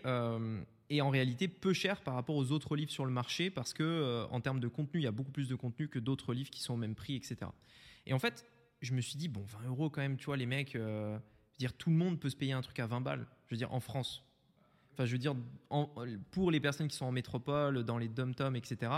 et 0.91 1.01
en 1.01 1.11
réalité 1.11 1.47
peu 1.47 1.73
cher 1.73 2.01
par 2.01 2.15
rapport 2.15 2.35
aux 2.35 2.51
autres 2.51 2.75
livres 2.75 2.91
sur 2.91 3.05
le 3.05 3.13
marché, 3.13 3.51
parce 3.51 3.73
que 3.73 3.85
euh, 3.85 4.27
en 4.31 4.41
termes 4.41 4.59
de 4.59 4.67
contenu, 4.69 5.01
il 5.01 5.05
y 5.05 5.07
a 5.07 5.13
beaucoup 5.13 5.31
plus 5.31 5.49
de 5.49 5.55
contenu 5.55 5.87
que 5.89 5.99
d'autres 6.01 6.35
livres 6.35 6.51
qui 6.51 6.61
sont 6.61 6.75
au 6.75 6.79
même 6.79 6.95
prix, 6.97 7.15
etc. 7.15 7.37
Et 8.07 8.13
en 8.13 8.19
fait, 8.19 8.45
je 8.81 8.93
me 8.95 9.01
suis 9.01 9.17
dit, 9.17 9.29
bon, 9.29 9.43
20 9.45 9.69
euros 9.69 9.91
quand 9.91 10.01
même, 10.01 10.17
tu 10.17 10.27
vois, 10.27 10.37
les 10.37 10.47
mecs, 10.47 10.77
euh, 10.77 11.17
je 11.17 11.55
veux 11.55 11.59
dire, 11.59 11.73
tout 11.73 11.91
le 11.91 11.97
monde 11.97 12.21
peut 12.21 12.31
se 12.31 12.37
payer 12.37 12.53
un 12.53 12.63
truc 12.63 12.79
à 12.79 12.87
20 12.87 13.01
balles, 13.01 13.27
je 13.47 13.55
veux 13.55 13.59
dire, 13.59 13.73
en 13.73 13.81
France. 13.81 14.25
Enfin, 14.93 15.05
je 15.05 15.13
veux 15.13 15.19
dire, 15.19 15.35
pour 16.31 16.51
les 16.51 16.61
personnes 16.61 16.89
qui 16.89 16.97
sont 16.97 17.05
en 17.07 17.13
métropole, 17.13 17.85
dans 17.85 17.99
les 17.99 18.09
dom-toms, 18.09 18.57
etc., 18.57 18.93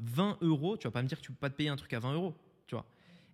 20 0.00 0.38
euros, 0.42 0.76
tu 0.76 0.86
vas 0.86 0.90
pas 0.90 1.02
me 1.02 1.08
dire 1.08 1.18
que 1.18 1.24
tu 1.24 1.32
peux 1.32 1.38
pas 1.38 1.50
te 1.50 1.56
payer 1.56 1.70
un 1.70 1.76
truc 1.76 1.92
à 1.92 1.98
20 1.98 2.12
euros, 2.12 2.36
tu 2.66 2.74
vois. 2.74 2.86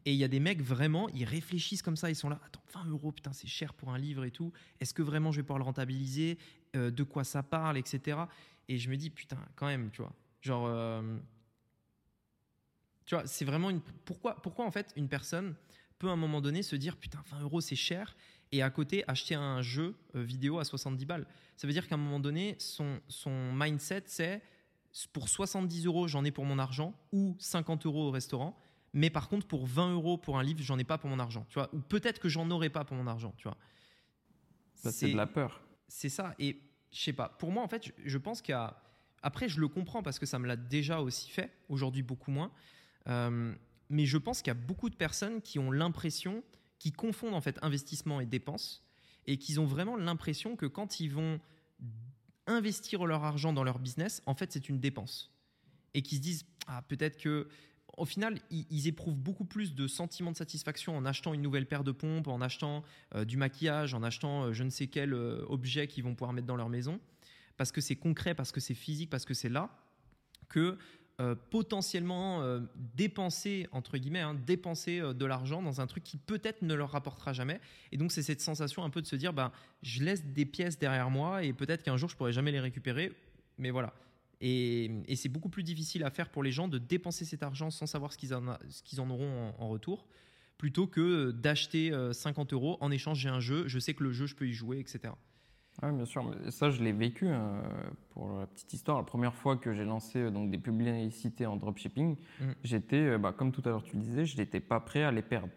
Et 0.06 0.12
il 0.12 0.18
y 0.18 0.24
a 0.24 0.28
des 0.28 0.40
mecs 0.40 0.60
vraiment, 0.62 1.08
ils 1.10 1.24
réfléchissent 1.24 1.82
comme 1.82 1.96
ça, 1.96 2.10
ils 2.10 2.16
sont 2.16 2.28
là, 2.28 2.40
attends, 2.44 2.62
20 2.74 2.90
euros, 2.90 3.10
putain, 3.10 3.32
c'est 3.32 3.48
cher 3.48 3.74
pour 3.74 3.90
un 3.90 3.98
livre 3.98 4.24
et 4.24 4.30
tout. 4.30 4.52
Est-ce 4.80 4.94
que 4.94 5.02
vraiment 5.02 5.32
je 5.32 5.38
vais 5.38 5.42
pouvoir 5.42 5.58
le 5.58 5.64
rentabiliser? 5.64 6.38
Euh, 6.76 6.90
De 6.90 7.02
quoi 7.02 7.24
ça 7.24 7.42
parle, 7.42 7.78
etc. 7.78 8.18
Et 8.68 8.78
je 8.78 8.90
me 8.90 8.96
dis, 8.96 9.10
putain, 9.10 9.38
quand 9.56 9.66
même, 9.66 9.90
tu 9.90 10.02
vois. 10.02 10.12
Genre, 10.40 10.66
euh, 10.66 11.02
tu 13.06 13.14
vois, 13.14 13.26
c'est 13.26 13.44
vraiment 13.44 13.70
une. 13.70 13.80
Pourquoi, 14.04 14.40
pourquoi 14.42 14.64
en 14.64 14.70
fait 14.70 14.92
une 14.96 15.08
personne 15.08 15.54
peut 15.98 16.08
à 16.08 16.12
un 16.12 16.16
moment 16.16 16.40
donné 16.40 16.62
se 16.62 16.76
dire, 16.76 16.96
putain, 16.96 17.22
20 17.30 17.42
euros 17.42 17.60
c'est 17.60 17.76
cher, 17.76 18.16
et 18.52 18.62
à 18.62 18.70
côté 18.70 19.04
acheter 19.08 19.34
un 19.34 19.62
jeu 19.62 19.96
euh, 20.14 20.22
vidéo 20.22 20.58
à 20.58 20.64
70 20.64 21.04
balles? 21.04 21.26
Ça 21.56 21.66
veut 21.66 21.72
dire 21.72 21.86
qu'à 21.86 21.94
un 21.96 21.98
moment 21.98 22.20
donné, 22.20 22.56
son, 22.58 23.00
son 23.08 23.52
mindset, 23.52 24.04
c'est 24.06 24.42
pour 25.12 25.28
70 25.28 25.86
euros, 25.86 26.08
j'en 26.08 26.24
ai 26.24 26.30
pour 26.30 26.44
mon 26.44 26.58
argent, 26.58 26.94
ou 27.12 27.36
50 27.38 27.86
euros 27.86 28.08
au 28.08 28.10
restaurant. 28.10 28.56
Mais 28.92 29.10
par 29.10 29.28
contre, 29.28 29.46
pour 29.46 29.66
20 29.66 29.92
euros 29.92 30.16
pour 30.16 30.38
un 30.38 30.42
livre, 30.42 30.62
j'en 30.62 30.78
ai 30.78 30.84
pas 30.84 30.98
pour 30.98 31.10
mon 31.10 31.18
argent, 31.18 31.44
tu 31.48 31.54
vois? 31.54 31.68
Ou 31.74 31.80
peut-être 31.80 32.20
que 32.20 32.28
j'en 32.28 32.48
aurais 32.50 32.70
pas 32.70 32.84
pour 32.84 32.96
mon 32.96 33.08
argent, 33.08 33.34
tu 33.36 33.48
vois? 33.48 33.56
Ça, 34.74 34.92
c'est 34.92 35.10
de 35.10 35.16
la 35.16 35.26
peur. 35.26 35.60
C'est 35.88 36.08
ça. 36.08 36.34
Et 36.38 36.60
je 36.92 37.00
sais 37.00 37.12
pas. 37.12 37.28
Pour 37.28 37.50
moi, 37.50 37.62
en 37.62 37.68
fait, 37.68 37.86
je, 37.86 37.92
je 38.04 38.18
pense 38.18 38.40
qu'il 38.40 38.52
y 38.52 38.56
a. 38.56 38.80
Après, 39.22 39.48
je 39.48 39.58
le 39.58 39.68
comprends 39.68 40.02
parce 40.02 40.18
que 40.18 40.26
ça 40.26 40.38
me 40.38 40.46
l'a 40.46 40.56
déjà 40.56 41.00
aussi 41.00 41.28
fait. 41.28 41.50
Aujourd'hui, 41.68 42.02
beaucoup 42.02 42.30
moins. 42.30 42.52
Euh, 43.08 43.54
mais 43.90 44.06
je 44.06 44.16
pense 44.18 44.38
qu'il 44.42 44.48
y 44.48 44.56
a 44.56 44.60
beaucoup 44.60 44.90
de 44.90 44.96
personnes 44.96 45.42
qui 45.42 45.58
ont 45.58 45.70
l'impression, 45.70 46.42
qui 46.78 46.92
confondent 46.92 47.34
en 47.34 47.40
fait 47.40 47.58
investissement 47.62 48.20
et 48.20 48.26
dépenses, 48.26 48.82
et 49.26 49.38
qu'ils 49.38 49.60
ont 49.60 49.66
vraiment 49.66 49.96
l'impression 49.96 50.56
que 50.56 50.66
quand 50.66 51.00
ils 51.00 51.08
vont 51.08 51.40
investir 52.46 53.06
leur 53.06 53.24
argent 53.24 53.52
dans 53.52 53.64
leur 53.64 53.78
business, 53.78 54.22
en 54.26 54.34
fait, 54.34 54.52
c'est 54.52 54.68
une 54.68 54.80
dépense. 54.80 55.32
Et 55.94 56.02
qui 56.02 56.16
se 56.16 56.20
disent, 56.20 56.44
ah, 56.66 56.82
peut-être 56.82 57.18
que 57.18 57.48
au 57.96 58.04
final, 58.06 58.40
ils, 58.50 58.88
éprouvent 58.88 59.16
beaucoup 59.16 59.44
plus 59.44 59.76
de 59.76 59.86
sentiments 59.86 60.32
de 60.32 60.36
satisfaction 60.36 60.96
en 60.96 61.04
achetant 61.04 61.32
une 61.32 61.42
nouvelle 61.42 61.66
paire 61.66 61.84
de 61.84 61.92
pompes, 61.92 62.26
en 62.26 62.40
achetant 62.40 62.82
euh, 63.14 63.24
du 63.24 63.36
maquillage, 63.36 63.94
en 63.94 64.02
achetant 64.02 64.46
euh, 64.46 64.52
je 64.52 64.64
ne 64.64 64.70
sais 64.70 64.88
quel 64.88 65.14
objet 65.14 65.86
qu'ils 65.86 66.02
vont 66.02 66.14
pouvoir 66.14 66.32
mettre 66.32 66.48
dans 66.48 66.56
leur 66.56 66.68
maison, 66.68 66.98
parce 67.56 67.70
que 67.70 67.80
c'est 67.80 67.94
concret, 67.94 68.34
parce 68.34 68.50
que 68.50 68.58
c'est 68.58 68.74
physique, 68.74 69.10
parce 69.10 69.24
que 69.24 69.32
c'est 69.32 69.48
là, 69.48 69.70
que 70.48 70.76
euh, 71.20 71.34
potentiellement 71.50 72.42
euh, 72.42 72.60
dépenser, 72.96 73.68
entre 73.70 73.98
guillemets, 73.98 74.20
hein, 74.20 74.34
dépenser 74.34 75.00
euh, 75.00 75.12
de 75.12 75.24
l'argent 75.24 75.62
dans 75.62 75.80
un 75.80 75.86
truc 75.86 76.02
qui 76.02 76.16
peut-être 76.16 76.62
ne 76.62 76.74
leur 76.74 76.90
rapportera 76.90 77.32
jamais. 77.32 77.60
Et 77.92 77.96
donc, 77.96 78.10
c'est 78.10 78.22
cette 78.22 78.40
sensation 78.40 78.82
un 78.82 78.90
peu 78.90 79.00
de 79.00 79.06
se 79.06 79.14
dire, 79.14 79.32
ben, 79.32 79.52
je 79.82 80.02
laisse 80.02 80.24
des 80.24 80.44
pièces 80.44 80.78
derrière 80.78 81.10
moi 81.10 81.44
et 81.44 81.52
peut-être 81.52 81.82
qu'un 81.82 81.96
jour, 81.96 82.08
je 82.08 82.16
pourrai 82.16 82.32
jamais 82.32 82.50
les 82.50 82.60
récupérer. 82.60 83.12
Mais 83.58 83.70
voilà. 83.70 83.94
Et, 84.40 84.90
c'est 85.14 85.28
beaucoup 85.28 85.48
plus 85.48 85.62
difficile 85.62 86.04
à 86.04 86.10
faire 86.10 86.28
pour 86.28 86.42
les 86.42 86.52
gens 86.52 86.68
de 86.68 86.78
dépenser 86.78 87.24
cet 87.24 87.42
argent 87.42 87.70
sans 87.70 87.86
savoir 87.86 88.12
ce 88.12 88.18
qu'ils 88.18 88.34
en, 88.34 88.46
en 88.46 89.10
auront 89.10 89.54
en, 89.58 89.68
retour, 89.68 90.06
plutôt 90.58 90.86
que 90.86 91.30
d'acheter 91.30 91.92
euh, 91.92 92.12
50 92.12 92.52
euros 92.52 92.76
en 92.80 92.90
échange 92.90 93.20
j'ai 93.20 93.28
un 93.28 93.40
jeu, 93.40 93.64
je 93.68 93.78
sais 93.78 93.94
que 93.94 94.04
le 94.04 94.12
jeu 94.12 94.26
je 94.26 94.34
peux 94.34 94.46
y 94.46 94.52
jouer, 94.52 94.80
etc. 94.80 95.14
Oui, 95.82 95.90
bien 95.92 96.04
sûr. 96.04 96.24
Mais 96.24 96.50
ça, 96.50 96.70
je 96.70 96.82
l'ai 96.82 96.92
vécu. 96.92 97.28
hein, 97.28 97.62
pour 98.10 98.28
la 98.38 98.46
petite 98.46 98.72
histoire, 98.72 98.96
la 98.98 99.02
première 99.04 99.34
fois 99.34 99.56
que 99.56 99.72
j'ai 99.74 99.84
lancé 99.84 100.18
euh, 100.20 100.30
donc, 100.30 100.50
des 100.50 100.58
publicités 100.58 101.46
en 101.46 101.56
dropshipping, 101.56 102.16
Mhm. 102.40 102.54
j'étais, 102.62 102.96
euh, 102.96 103.18
bah, 103.18 103.32
comme 103.36 103.50
tout 103.52 103.62
à 103.64 103.70
l'heure 103.70 103.82
tu 103.82 103.96
le 103.96 104.02
disais, 104.02 104.24
je 104.24 104.36
n'étais 104.36 104.60
pas 104.60 104.78
prêt 104.80 105.02
à 105.02 105.10
les 105.10 105.22
perdre. 105.22 105.48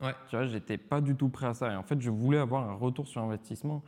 Ouais. 0.00 0.14
Tu 0.30 0.36
vois, 0.36 0.46
j'étais 0.46 0.78
pas 0.78 1.02
du 1.02 1.14
tout 1.14 1.28
prêt 1.28 1.46
à 1.46 1.54
ça. 1.54 1.70
Et 1.72 1.76
en 1.76 1.82
fait, 1.82 2.00
je 2.00 2.08
voulais 2.10 2.38
avoir 2.38 2.68
un 2.68 2.72
retour 2.74 3.06
sur 3.06 3.20
investissement, 3.22 3.82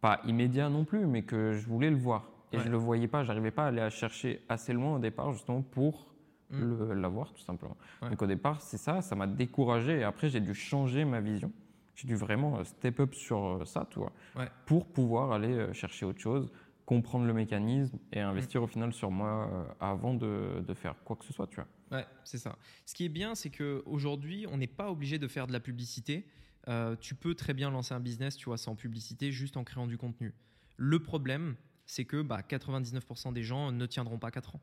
pas 0.00 0.20
immédiat 0.26 0.68
non 0.68 0.84
plus, 0.84 1.06
mais 1.06 1.22
que 1.22 1.52
je 1.52 1.64
voulais 1.66 1.90
le 1.90 1.96
voir. 1.96 2.28
Et 2.52 2.56
Ouais. 2.56 2.64
je 2.64 2.68
le 2.68 2.76
voyais 2.76 3.06
pas, 3.08 3.22
j'arrivais 3.22 3.50
pas 3.52 3.64
à 3.64 3.68
aller 3.68 3.80
à 3.80 3.90
chercher 3.90 4.42
assez 4.48 4.72
loin 4.72 4.96
au 4.96 4.98
départ, 4.98 5.32
justement 5.32 5.62
pour 5.62 6.06
le- 6.50 6.94
l'avoir, 6.94 7.32
tout 7.34 7.42
simplement. 7.42 7.76
Ouais. 8.02 8.08
Donc 8.10 8.22
au 8.22 8.26
départ, 8.26 8.62
c'est 8.62 8.78
ça, 8.78 9.00
ça 9.02 9.14
m'a 9.14 9.26
découragé. 9.26 9.98
Et 10.00 10.02
après, 10.02 10.28
j'ai 10.30 10.40
dû 10.40 10.54
changer 10.54 11.04
ma 11.04 11.20
vision. 11.20 11.52
J'ai 11.98 12.06
dû 12.06 12.14
vraiment 12.14 12.58
euh, 12.60 12.64
step 12.64 13.00
up 13.00 13.12
sur 13.14 13.44
euh, 13.44 13.64
ça, 13.64 13.84
tu 13.90 13.98
vois, 13.98 14.12
Ouais. 14.36 14.48
pour 14.66 14.86
pouvoir 14.86 15.32
aller 15.32 15.52
euh, 15.52 15.72
chercher 15.72 16.06
autre 16.06 16.20
chose, 16.20 16.48
comprendre 16.86 17.26
le 17.26 17.32
mécanisme 17.34 17.98
et 18.12 18.20
investir 18.20 18.62
au 18.62 18.68
final 18.68 18.92
sur 18.92 19.10
moi 19.10 19.66
avant 19.80 20.14
de, 20.14 20.62
de 20.66 20.74
faire 20.74 20.94
quoi 21.04 21.16
que 21.16 21.24
ce 21.24 21.32
soit, 21.32 21.48
tu 21.48 21.56
vois. 21.56 21.66
Ouais, 21.90 22.06
c'est 22.22 22.38
ça. 22.38 22.56
Ce 22.86 22.94
qui 22.94 23.04
est 23.04 23.08
bien, 23.10 23.34
c'est 23.34 23.50
qu'aujourd'hui, 23.50 24.46
on 24.50 24.56
n'est 24.58 24.68
pas 24.68 24.90
obligé 24.90 25.18
de 25.18 25.26
faire 25.26 25.46
de 25.48 25.52
la 25.52 25.60
publicité. 25.60 26.26
Euh, 26.68 26.94
tu 27.00 27.14
peux 27.16 27.34
très 27.34 27.52
bien 27.52 27.70
lancer 27.70 27.94
un 27.94 28.00
business, 28.00 28.36
tu 28.36 28.44
vois, 28.46 28.58
sans 28.58 28.76
publicité, 28.76 29.32
juste 29.32 29.56
en 29.56 29.64
créant 29.64 29.86
du 29.88 29.98
contenu. 29.98 30.34
Le 30.76 31.02
problème, 31.02 31.56
c'est 31.84 32.04
que 32.04 32.22
bah, 32.22 32.40
99% 32.48 33.32
des 33.32 33.42
gens 33.42 33.72
ne 33.72 33.86
tiendront 33.86 34.18
pas 34.18 34.30
4 34.30 34.54
ans. 34.56 34.60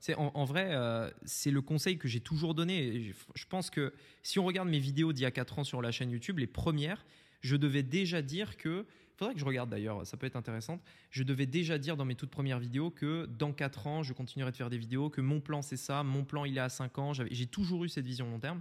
C'est 0.00 0.14
en, 0.14 0.44
vrai, 0.44 0.68
euh, 0.72 1.10
c'est 1.24 1.50
le 1.50 1.62
conseil 1.62 1.98
que 1.98 2.08
j'ai 2.08 2.20
toujours 2.20 2.54
donné. 2.54 3.12
Je 3.34 3.46
pense 3.46 3.70
que 3.70 3.92
si 4.22 4.38
on 4.38 4.44
regarde 4.44 4.68
mes 4.68 4.78
vidéos 4.78 5.12
d'il 5.12 5.22
y 5.22 5.26
a 5.26 5.30
4 5.30 5.60
ans 5.60 5.64
sur 5.64 5.82
la 5.82 5.90
chaîne 5.90 6.10
YouTube, 6.10 6.38
les 6.38 6.46
premières, 6.46 7.04
je 7.40 7.56
devais 7.56 7.82
déjà 7.82 8.22
dire 8.22 8.56
que 8.56 8.86
faudrait 9.16 9.34
que 9.34 9.40
je 9.40 9.44
regarde 9.44 9.70
d'ailleurs, 9.70 10.06
ça 10.06 10.16
peut 10.16 10.26
être 10.26 10.36
intéressant. 10.36 10.80
Je 11.10 11.22
devais 11.22 11.46
déjà 11.46 11.78
dire 11.78 11.96
dans 11.96 12.04
mes 12.04 12.14
toutes 12.14 12.30
premières 12.30 12.58
vidéos 12.58 12.90
que 12.90 13.26
dans 13.26 13.52
4 13.52 13.86
ans, 13.86 14.02
je 14.02 14.12
continuerai 14.12 14.50
de 14.50 14.56
faire 14.56 14.70
des 14.70 14.78
vidéos, 14.78 15.10
que 15.10 15.20
mon 15.20 15.40
plan 15.40 15.62
c'est 15.62 15.76
ça, 15.76 16.02
mon 16.02 16.24
plan 16.24 16.44
il 16.44 16.56
est 16.56 16.60
à 16.60 16.68
5 16.68 16.98
ans. 16.98 17.12
J'ai 17.12 17.46
toujours 17.46 17.84
eu 17.84 17.88
cette 17.88 18.06
vision 18.06 18.28
long 18.28 18.40
terme. 18.40 18.60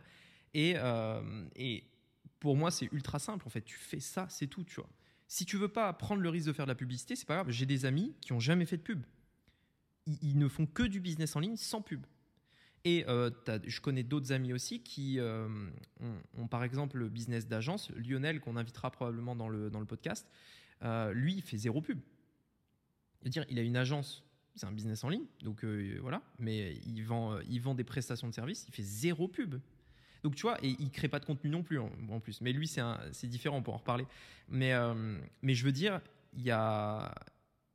Et, 0.54 0.74
euh, 0.78 1.22
et 1.56 1.84
pour 2.40 2.56
moi, 2.56 2.72
c'est 2.72 2.90
ultra 2.92 3.20
simple 3.20 3.48
en 3.48 3.50
fait. 3.50 3.62
Tu 3.62 3.78
fais 3.78 4.00
ça, 4.00 4.28
c'est 4.30 4.48
tout, 4.48 4.64
tu 4.64 4.76
vois. 4.76 4.90
Si 5.28 5.46
tu 5.46 5.58
veux 5.58 5.68
pas 5.68 5.92
prendre 5.94 6.22
le 6.22 6.30
risque 6.30 6.48
de 6.48 6.54
faire 6.54 6.66
de 6.66 6.72
la 6.72 6.76
publicité, 6.76 7.16
c'est 7.16 7.26
pas 7.26 7.36
grave. 7.36 7.50
J'ai 7.50 7.66
des 7.66 7.86
amis 7.86 8.14
qui 8.22 8.34
ont 8.34 8.40
jamais 8.40 8.66
fait 8.66 8.78
de 8.78 8.84
pub. 8.84 9.04
Ils, 10.06 10.38
ne 10.38 10.48
font 10.48 10.66
que 10.66 10.84
du 10.84 11.00
business 11.00 11.36
en 11.36 11.40
ligne 11.40 11.56
sans 11.56 11.82
pub. 11.82 12.06
Et 12.86 13.06
euh, 13.08 13.30
je 13.66 13.80
connais 13.80 14.04
d'autres 14.04 14.34
amis 14.34 14.52
aussi 14.52 14.82
qui 14.82 15.18
euh, 15.18 15.48
ont, 16.38 16.48
par 16.48 16.64
exemple 16.64 16.98
le 16.98 17.08
business 17.08 17.48
d'agence. 17.48 17.90
Lionel, 17.92 18.42
qu'on 18.42 18.58
invitera 18.58 18.92
probablement 18.92 19.36
dans 19.36 19.48
le, 19.48 19.70
dans 19.70 19.80
le 19.80 19.86
podcast, 19.86 20.28
euh, 20.84 21.14
lui, 21.14 21.36
il 21.36 21.42
fait 21.42 21.58
zéro 21.58 21.82
pub. 21.82 22.00
dire, 23.26 23.46
il 23.50 23.58
a 23.58 23.62
une 23.62 23.78
agence, 23.78 24.26
c'est 24.56 24.66
un 24.66 24.74
business 24.74 25.04
en 25.06 25.10
ligne, 25.10 25.26
donc 25.42 25.64
voilà, 26.02 26.22
mais 26.40 26.76
il 26.86 27.02
vend, 27.04 27.40
il 27.50 27.62
vend 27.62 27.74
des 27.74 27.86
prestations 27.86 28.28
de 28.28 28.34
services, 28.34 28.66
il 28.68 28.74
fait 28.74 28.84
zéro 28.84 29.30
pub. 29.30 29.56
Donc 30.24 30.36
tu 30.36 30.42
vois, 30.42 30.58
et 30.64 30.76
il 30.80 30.92
crée 30.92 31.08
pas 31.08 31.20
de 31.20 31.26
contenu 31.26 31.50
non 31.50 31.64
plus 31.64 31.80
en, 31.80 32.20
plus. 32.20 32.42
Mais 32.42 32.52
lui, 32.52 32.68
c'est 32.68 33.28
différent, 33.28 33.62
pour 33.62 33.74
en 33.74 33.78
reparler. 33.78 34.06
Mais, 34.50 34.74
mais 35.42 35.54
je 35.54 35.64
veux 35.64 35.72
dire, 35.72 36.02
il 36.34 36.44
y 36.44 36.52
a, 36.52 37.14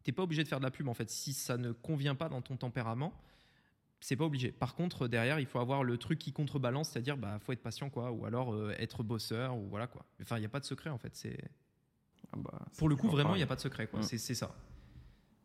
t'es 0.09 0.13
pas 0.13 0.23
obligé 0.23 0.43
de 0.43 0.49
faire 0.49 0.59
de 0.59 0.65
la 0.65 0.71
pub 0.71 0.89
en 0.89 0.95
fait. 0.95 1.11
Si 1.11 1.35
ça 1.35 1.59
ne 1.59 1.71
convient 1.71 2.15
pas 2.15 2.31
dans 2.31 2.41
ton 2.41 2.57
tempérament, 2.57 3.13
c'est 4.01 4.17
pas 4.17 4.25
obligé. 4.25 4.51
Par 4.53 4.75
contre, 4.75 5.07
derrière, 5.07 5.39
il 5.39 5.45
faut 5.45 5.59
avoir 5.59 5.85
le 5.85 5.99
truc 5.99 6.19
qui 6.19 6.33
contrebalance, 6.33 6.89
c'est-à-dire, 6.89 7.19
bah, 7.19 7.39
faut 7.41 7.53
être 7.53 7.61
patient, 7.61 7.91
quoi, 7.91 8.11
ou 8.11 8.25
alors 8.25 8.55
euh, 8.55 8.73
être 8.79 9.03
bosseur, 9.03 9.55
ou 9.55 9.69
voilà, 9.69 9.87
quoi. 9.87 10.07
Enfin, 10.23 10.39
il 10.39 10.41
n'y 10.41 10.47
a 10.47 10.49
pas 10.49 10.61
de 10.61 10.65
secret, 10.65 10.89
en 10.89 10.97
fait. 10.97 11.15
C'est 11.15 11.37
ah 12.33 12.39
bah, 12.39 12.59
pour 12.79 12.89
le 12.89 12.97
coup, 12.97 13.11
vraiment, 13.11 13.35
il 13.35 13.39
n'y 13.39 13.43
a 13.43 13.47
pas 13.47 13.57
de 13.57 13.61
secret, 13.61 13.87
quoi. 13.87 14.01
Mm. 14.01 14.05
C'est 14.05 14.35
ça. 14.35 14.55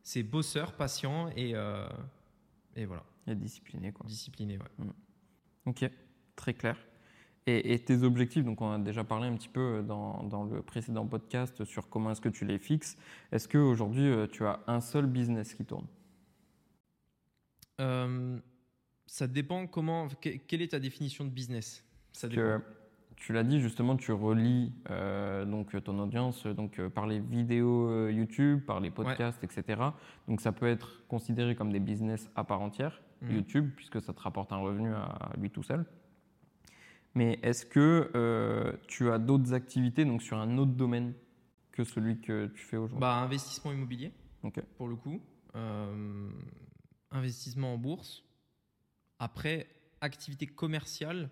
C'est 0.01 0.24
bosseur, 0.24 0.78
patient 0.78 1.28
et 1.36 1.55
euh, 1.55 1.86
et 2.78 2.86
voilà. 2.86 3.03
Et 3.28 3.36
discipliné, 3.36 3.91
quoi. 3.91 4.05
Discipliné, 4.07 4.57
ouais. 4.59 4.86
Mm. 4.86 4.91
Ok, 5.66 5.91
très 6.38 6.53
clair. 6.53 6.78
Et, 7.46 7.78
tes 7.80 8.04
objectifs, 8.04 8.46
donc 8.46 8.62
on 8.62 8.72
a 8.72 8.80
déjà 8.80 9.04
parlé 9.04 9.28
un 9.28 9.36
petit 9.36 9.50
peu 9.50 9.84
dans, 9.86 10.24
dans 10.24 10.46
le 10.46 10.62
précédent 10.62 11.06
podcast 11.06 11.66
sur 11.66 11.89
comment 11.89 12.12
est-ce 12.12 12.22
que 12.22 12.30
tu 12.30 12.46
les 12.46 12.58
fixes. 12.58 12.96
Est-ce 13.34 13.50
qu'aujourd'hui, 13.50 14.06
euh, 14.06 14.28
tu 14.28 14.46
as 14.46 14.62
un 14.68 14.80
seul 14.80 15.08
business 15.08 15.54
qui 15.54 15.66
tourne? 15.66 15.86
Euh, 17.82 18.39
ça 19.06 19.28
dépend 19.28 19.68
comment. 19.68 20.08
quelle 20.22 20.62
est 20.62 20.72
ta 20.72 20.80
définition 20.80 21.26
de 21.26 21.30
business? 21.30 21.84
Ça 22.14 22.28
Tu 23.16 23.32
l'as 23.32 23.44
dit 23.44 23.62
justement, 23.62 23.96
tu 23.96 24.12
relis 24.12 24.74
euh, 24.89 25.46
donc 25.46 25.82
ton 25.84 25.98
audience 26.00 26.46
donc 26.46 26.80
euh, 26.80 26.89
par 26.89 27.08
les 27.08 27.20
vidéos 27.20 28.10
YouTube, 28.10 28.66
par 28.66 28.80
les 28.80 28.91
podcasts, 28.91 29.44
etc. 29.44 29.82
Donc 30.28 30.41
ça 30.41 30.52
peut 30.52 30.68
être 30.68 31.06
considéré 31.08 31.56
comme 31.56 31.72
des 31.72 31.80
business 31.80 32.30
à 32.36 32.44
part 32.44 32.62
entière, 32.62 33.02
mmh. 33.22 33.32
YouTube, 33.32 33.72
puisque 33.76 34.02
ça 34.02 34.14
te 34.14 34.20
rapporte 34.20 34.52
un 34.52 34.58
revenu 34.58 34.94
à 34.94 35.32
lui 35.38 35.50
tout 35.50 35.64
seul. 35.64 35.86
Mais 37.16 37.39
est-ce 37.43 37.66
que 37.66 38.80
tu 38.88 39.11
as 39.11 39.20
d'autres 39.20 39.53
activités 39.53 40.05
donc 40.05 40.22
sur 40.22 40.38
un 40.38 40.57
autre 40.57 40.72
domaine 40.72 41.14
que 41.72 41.84
celui 41.84 42.20
que 42.20 42.47
tu 42.47 42.64
fais 42.64 42.78
aujourd'hui? 42.78 42.99
Bah, 42.99 43.18
Investissement 43.18 43.72
immobilier, 43.72 44.11
pour 44.78 44.88
le 44.88 44.95
coup 44.95 45.22
investissement 47.14 47.76
en 47.76 47.78
bourse. 47.78 48.24
Après, 49.20 49.68
activité 50.01 50.47
commerciale, 50.47 51.30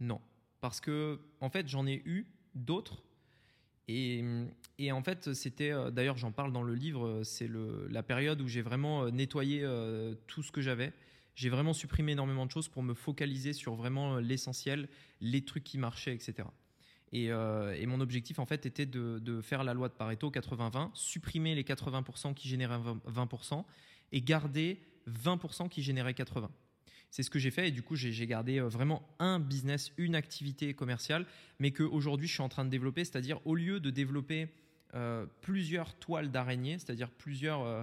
non. 0.00 0.20
Parce 0.60 0.80
que, 0.80 1.20
en 1.40 1.48
fait, 1.48 1.68
j'en 1.68 1.86
ai 1.86 2.02
eu 2.04 2.26
d'autres. 2.54 3.02
Et, 3.88 4.22
et, 4.78 4.92
en 4.92 5.02
fait, 5.02 5.32
c'était, 5.32 5.70
euh, 5.70 5.90
d'ailleurs, 5.90 6.16
j'en 6.16 6.32
parle 6.32 6.52
dans 6.52 6.62
le 6.62 6.74
livre, 6.74 7.22
c'est 7.24 7.50
la 7.88 8.02
période 8.02 8.40
où 8.40 8.46
j'ai 8.46 8.62
vraiment 8.62 9.04
euh, 9.04 9.10
nettoyé 9.10 9.62
euh, 9.64 10.14
tout 10.26 10.42
ce 10.42 10.52
que 10.52 10.60
j'avais. 10.60 10.92
J'ai 11.34 11.48
vraiment 11.48 11.72
supprimé 11.72 12.12
énormément 12.12 12.46
de 12.46 12.50
choses 12.50 12.68
pour 12.68 12.82
me 12.82 12.94
focaliser 12.94 13.52
sur 13.52 13.74
vraiment 13.74 14.18
l'essentiel, 14.18 14.88
les 15.20 15.44
trucs 15.44 15.64
qui 15.64 15.78
marchaient, 15.78 16.14
etc. 16.14 16.48
Et, 17.12 17.24
et, 17.26 17.86
mon 17.86 18.00
objectif, 18.00 18.38
en 18.38 18.46
fait, 18.46 18.66
était 18.66 18.86
de, 18.86 19.40
faire 19.42 19.64
la 19.64 19.74
loi 19.74 19.88
de 19.88 19.94
Pareto 19.94 20.30
80-20, 20.30 20.90
supprimer 20.94 21.56
les 21.56 21.64
80% 21.64 22.34
qui 22.34 22.48
généraient 22.48 22.78
20% 23.08 23.64
et 24.12 24.22
garder 24.22 24.78
20% 25.08 25.68
qui 25.68 25.82
généraient 25.82 26.14
80. 26.14 26.50
C'est 27.10 27.24
ce 27.24 27.30
que 27.30 27.38
j'ai 27.38 27.50
fait 27.50 27.68
et 27.68 27.70
du 27.72 27.82
coup 27.82 27.96
j'ai 27.96 28.26
gardé 28.26 28.60
euh, 28.60 28.68
vraiment 28.68 29.02
un 29.18 29.40
business, 29.40 29.92
une 29.98 30.14
activité 30.14 30.74
commerciale, 30.74 31.26
mais 31.58 31.72
qu'aujourd'hui 31.72 32.28
je 32.28 32.34
suis 32.34 32.42
en 32.42 32.48
train 32.48 32.64
de 32.64 32.70
développer, 32.70 33.04
c'est-à-dire 33.04 33.44
au 33.44 33.54
lieu 33.54 33.80
de 33.80 33.90
développer 33.90 34.48
euh, 34.94 35.26
plusieurs 35.40 35.94
toiles 35.94 36.30
d'araignée, 36.30 36.78
c'est-à-dire 36.78 37.10
plusieurs, 37.10 37.62
euh, 37.62 37.82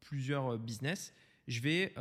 plusieurs 0.00 0.58
business, 0.58 1.14
je 1.48 1.60
vais 1.60 1.92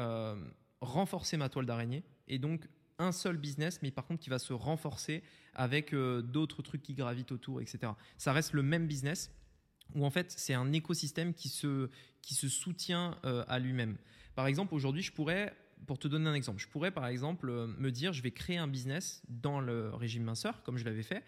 renforcer 0.81 1.37
ma 1.37 1.49
toile 1.49 1.65
d'araignée 1.65 2.03
et 2.27 2.39
donc 2.39 2.67
un 2.99 3.11
seul 3.11 3.37
business, 3.37 3.81
mais 3.81 3.91
par 3.91 4.05
contre 4.05 4.19
qui 4.19 4.29
va 4.29 4.39
se 4.39 4.53
renforcer 4.53 5.23
avec 5.53 5.95
d'autres 5.95 6.61
trucs 6.61 6.83
qui 6.83 6.93
gravitent 6.93 7.31
autour, 7.31 7.61
etc. 7.61 7.93
Ça 8.17 8.31
reste 8.31 8.53
le 8.53 8.61
même 8.61 8.85
business 8.85 9.31
où 9.95 10.05
en 10.05 10.11
fait 10.11 10.31
c'est 10.31 10.53
un 10.53 10.71
écosystème 10.71 11.33
qui 11.33 11.49
se, 11.49 11.89
qui 12.21 12.35
se 12.35 12.47
soutient 12.47 13.17
à 13.23 13.57
lui-même. 13.57 13.97
Par 14.35 14.47
exemple, 14.47 14.73
aujourd'hui, 14.73 15.01
je 15.01 15.11
pourrais, 15.11 15.53
pour 15.87 15.99
te 15.99 16.07
donner 16.07 16.29
un 16.29 16.33
exemple, 16.33 16.61
je 16.61 16.67
pourrais 16.67 16.91
par 16.91 17.07
exemple 17.07 17.49
euh, 17.49 17.67
me 17.67 17.91
dire, 17.91 18.13
je 18.13 18.21
vais 18.21 18.31
créer 18.31 18.57
un 18.57 18.67
business 18.67 19.21
dans 19.27 19.59
le 19.59 19.93
régime 19.93 20.23
minceur, 20.23 20.63
comme 20.63 20.77
je 20.77 20.85
l'avais 20.85 21.03
fait. 21.03 21.23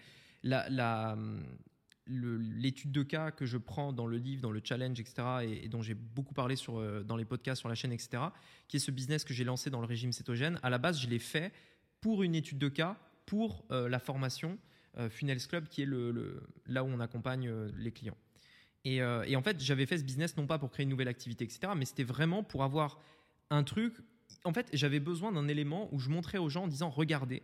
L'étude 2.08 2.92
de 2.92 3.04
cas 3.04 3.32
que 3.32 3.46
je 3.46 3.58
prends 3.58 3.94
dans 3.94 4.08
le 4.08 4.18
livre, 4.18 4.42
dans 4.42 4.52
le 4.52 4.62
challenge, 4.64 5.00
etc., 5.00 5.24
et, 5.64 5.70
dont 5.70 5.82
j'ai 5.82 5.94
beaucoup 5.94 6.34
parlé 6.34 6.56
sur, 6.56 6.78
euh, 6.78 7.04
dans 7.04 7.16
les 7.16 7.26
podcasts 7.26 7.60
sur 7.60 7.70
la 7.70 7.76
chaîne, 7.76 7.94
etc., 7.94 8.24
qui 8.68 8.78
est 8.78 8.80
ce 8.80 8.92
business 8.92 9.24
que 9.24 9.34
j'ai 9.34 9.44
lancé 9.44 9.70
dans 9.70 9.80
le 9.80 9.88
régime 9.88 10.12
cétogène, 10.12 10.60
à 10.64 10.70
la 10.70 10.78
base, 10.78 11.00
je 11.00 11.08
l'ai 11.08 11.20
fait 11.20 11.54
pour 12.02 12.24
une 12.24 12.36
étude 12.36 12.58
de 12.58 12.70
cas, 12.70 12.98
pour 13.26 13.66
euh, 13.72 13.88
la 13.88 14.00
formation 14.00 14.58
Funnels 15.10 15.48
Club, 15.48 15.68
qui 15.70 15.82
est 15.82 15.88
là 16.68 16.84
où 16.84 16.88
on 16.88 17.00
accompagne 17.00 17.52
les 17.78 17.92
clients. 17.92 18.18
Euh, 18.86 19.24
et, 19.24 19.36
en 19.36 19.42
fait, 19.42 19.62
j'avais 19.62 19.86
fait 19.86 19.98
ce 19.98 20.04
business 20.04 20.36
non 20.38 20.46
pas 20.46 20.60
pour 20.60 20.72
créer 20.72 20.84
une 20.84 20.90
nouvelle 20.90 21.08
activité, 21.08 21.46
etc., 21.46 21.74
mais 21.76 21.86
c'était 21.86 22.04
vraiment 22.04 22.44
pour 22.44 22.64
avoir 22.64 23.00
un 23.50 23.64
truc. 23.64 23.96
En 24.44 24.54
fait, 24.54 24.68
j'avais 24.74 25.00
besoin 25.00 25.32
d'un 25.32 25.48
élément 25.48 25.90
où 25.94 26.00
je 26.00 26.10
montrais 26.10 26.38
aux 26.38 26.50
gens 26.50 26.64
en 26.64 26.68
disant 26.68 26.90
Regardez, 26.90 27.44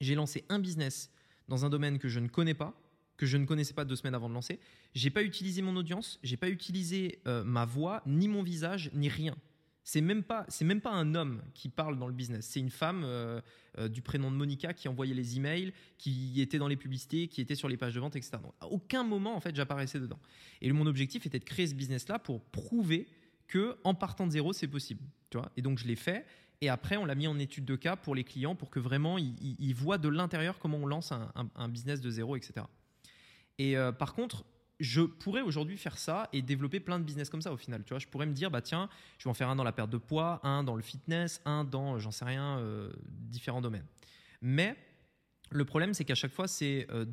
j'ai 0.00 0.14
lancé 0.14 0.44
un 0.48 0.58
business 0.58 1.10
dans 1.48 1.64
un 1.64 1.70
domaine 1.70 1.98
que 1.98 2.08
je 2.08 2.20
ne 2.20 2.28
connais 2.28 2.54
pas, 2.54 2.74
que 3.20 3.26
je 3.26 3.36
ne 3.36 3.44
connaissais 3.44 3.74
pas 3.74 3.84
deux 3.84 3.96
semaines 3.96 4.14
avant 4.14 4.30
de 4.30 4.34
lancer. 4.34 4.58
J'ai 4.94 5.10
pas 5.10 5.22
utilisé 5.22 5.60
mon 5.60 5.76
audience, 5.76 6.18
j'ai 6.22 6.38
pas 6.38 6.48
utilisé 6.48 7.20
euh, 7.26 7.44
ma 7.44 7.66
voix, 7.66 8.02
ni 8.06 8.28
mon 8.28 8.42
visage, 8.42 8.90
ni 8.94 9.10
rien. 9.10 9.36
C'est 9.84 10.00
même 10.00 10.22
pas, 10.22 10.46
c'est 10.48 10.64
même 10.64 10.80
pas 10.80 10.92
un 10.92 11.14
homme 11.14 11.42
qui 11.52 11.68
parle 11.68 11.98
dans 11.98 12.06
le 12.06 12.14
business. 12.14 12.46
C'est 12.46 12.60
une 12.60 12.70
femme 12.70 13.02
euh, 13.04 13.42
euh, 13.76 13.88
du 13.88 14.00
prénom 14.00 14.30
de 14.30 14.36
Monica 14.36 14.72
qui 14.72 14.88
envoyait 14.88 15.12
les 15.12 15.36
emails, 15.36 15.74
qui 15.98 16.40
était 16.40 16.56
dans 16.56 16.66
les 16.66 16.76
publicités, 16.76 17.28
qui 17.28 17.42
était 17.42 17.54
sur 17.54 17.68
les 17.68 17.76
pages 17.76 17.94
de 17.94 18.00
vente, 18.00 18.16
etc. 18.16 18.38
à 18.58 18.68
aucun 18.68 19.04
moment 19.04 19.36
en 19.36 19.40
fait 19.40 19.54
j'apparaissais 19.54 20.00
dedans. 20.00 20.18
Et 20.62 20.72
mon 20.72 20.86
objectif 20.86 21.26
était 21.26 21.40
de 21.40 21.44
créer 21.44 21.66
ce 21.66 21.74
business-là 21.74 22.18
pour 22.20 22.40
prouver 22.40 23.06
que 23.48 23.76
en 23.84 23.92
partant 23.92 24.26
de 24.26 24.32
zéro 24.32 24.54
c'est 24.54 24.68
possible. 24.68 25.02
Tu 25.28 25.36
vois? 25.36 25.52
Et 25.58 25.62
donc 25.62 25.78
je 25.78 25.86
l'ai 25.86 25.96
fait. 25.96 26.24
Et 26.62 26.70
après 26.70 26.96
on 26.96 27.04
l'a 27.04 27.14
mis 27.14 27.26
en 27.26 27.38
étude 27.38 27.66
de 27.66 27.76
cas 27.76 27.96
pour 27.96 28.14
les 28.14 28.24
clients 28.24 28.54
pour 28.54 28.70
que 28.70 28.80
vraiment 28.80 29.18
ils, 29.18 29.74
voient 29.74 29.98
de 29.98 30.08
l'intérieur 30.08 30.58
comment 30.58 30.78
on 30.78 30.86
lance 30.86 31.12
un, 31.12 31.68
business 31.68 32.00
de 32.00 32.10
zéro, 32.10 32.34
etc. 32.34 32.64
Et 33.60 33.76
euh, 33.76 33.92
par 33.92 34.14
contre 34.14 34.44
je 34.80 35.02
pourrais 35.02 35.42
aujourd'hui 35.42 35.76
faire 35.76 35.98
ça 35.98 36.28
et 36.32 36.40
développer 36.40 36.80
plein 36.80 36.98
de 36.98 37.04
business 37.04 37.28
comme 37.28 37.42
ça 37.42 37.52
au 37.52 37.56
final. 37.58 37.84
Tu 37.84 37.90
vois, 37.90 37.98
je 37.98 38.08
pourrais 38.08 38.26
me 38.26 38.32
dire, 38.32 38.50
bah 38.50 38.62
tiens, 38.62 38.88
je 39.18 39.24
vais 39.24 39.30
en 39.30 39.34
faire 39.34 39.50
un 39.50 39.56
dans 39.56 39.62
la 39.62 39.72
perte 39.72 39.90
de 39.90 39.98
poids, 39.98 40.40
un 40.42 40.64
dans 40.64 40.74
le 40.74 40.82
fitness, 40.82 41.42
un 41.44 41.64
dans, 41.64 41.98
j'en 41.98 42.10
sais 42.10 42.24
rien, 42.24 42.58
euh, 42.58 42.90
différents 43.06 43.60
domaines. 43.60 43.84
Mais 44.40 44.74
le 45.50 45.64
problème, 45.66 45.92
c'est 45.92 46.04
qu'à 46.04 46.14
chaque 46.14 46.32
fois, 46.32 46.48
c'est 46.48 46.86
euh, 46.90 47.04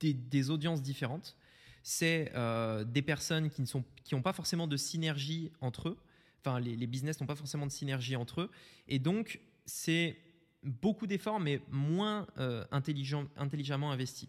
des, 0.00 0.50
audiences 0.50 0.82
différentes. 0.82 1.36
C'est 1.82 2.32
euh, 2.34 2.82
des 2.84 3.02
personnes 3.02 3.50
qui 3.50 3.62
n'ont 3.62 3.84
qui 4.02 4.14
pas 4.16 4.32
forcément 4.32 4.66
de 4.66 4.78
synergie 4.78 5.52
entre 5.60 5.90
eux. 5.90 5.98
Enfin, 6.42 6.60
les, 6.60 6.86
business 6.86 7.20
n'ont 7.20 7.26
pas 7.26 7.36
forcément 7.36 7.66
de 7.66 7.72
synergie 7.72 8.16
entre 8.16 8.40
eux. 8.40 8.50
Et 8.88 8.98
donc, 8.98 9.40
c'est 9.66 10.16
beaucoup 10.62 11.06
d'efforts, 11.06 11.40
mais 11.40 11.60
moins 11.68 12.26
intelligemment 12.70 13.92
investis. 13.92 14.28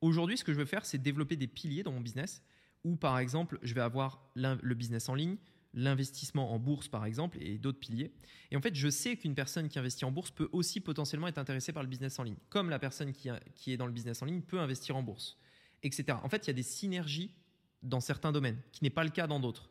Aujourd'hui, 0.00 0.38
ce 0.38 0.44
que 0.44 0.52
je 0.52 0.58
veux 0.58 0.64
faire, 0.64 0.84
c'est 0.84 0.98
développer 0.98 1.36
des 1.36 1.48
piliers 1.48 1.82
dans 1.82 1.92
mon 1.92 2.00
business 2.00 2.42
où, 2.84 2.96
par 2.96 3.18
exemple, 3.18 3.58
je 3.62 3.74
vais 3.74 3.80
avoir 3.80 4.30
le 4.34 4.74
business 4.74 5.08
en 5.08 5.14
ligne, 5.14 5.36
l'investissement 5.74 6.52
en 6.52 6.58
bourse, 6.58 6.88
par 6.88 7.04
exemple, 7.04 7.38
et 7.40 7.58
d'autres 7.58 7.78
piliers. 7.78 8.12
Et 8.50 8.56
en 8.56 8.60
fait, 8.60 8.74
je 8.74 8.88
sais 8.88 9.16
qu'une 9.16 9.34
personne 9.34 9.68
qui 9.68 9.78
investit 9.78 10.04
en 10.04 10.12
bourse 10.12 10.30
peut 10.30 10.48
aussi 10.52 10.80
potentiellement 10.80 11.28
être 11.28 11.38
intéressée 11.38 11.72
par 11.72 11.82
le 11.82 11.88
business 11.88 12.18
en 12.18 12.22
ligne, 12.22 12.36
comme 12.48 12.70
la 12.70 12.78
personne 12.78 13.12
qui, 13.12 13.28
qui 13.54 13.72
est 13.72 13.76
dans 13.76 13.86
le 13.86 13.92
business 13.92 14.22
en 14.22 14.26
ligne 14.26 14.40
peut 14.40 14.60
investir 14.60 14.96
en 14.96 15.02
bourse, 15.02 15.38
etc. 15.82 16.18
En 16.22 16.28
fait, 16.28 16.46
il 16.46 16.46
y 16.48 16.50
a 16.50 16.54
des 16.54 16.62
synergies 16.62 17.34
dans 17.82 18.00
certains 18.00 18.32
domaines, 18.32 18.60
qui 18.72 18.82
n'est 18.82 18.90
pas 18.90 19.04
le 19.04 19.10
cas 19.10 19.26
dans 19.26 19.40
d'autres. 19.40 19.70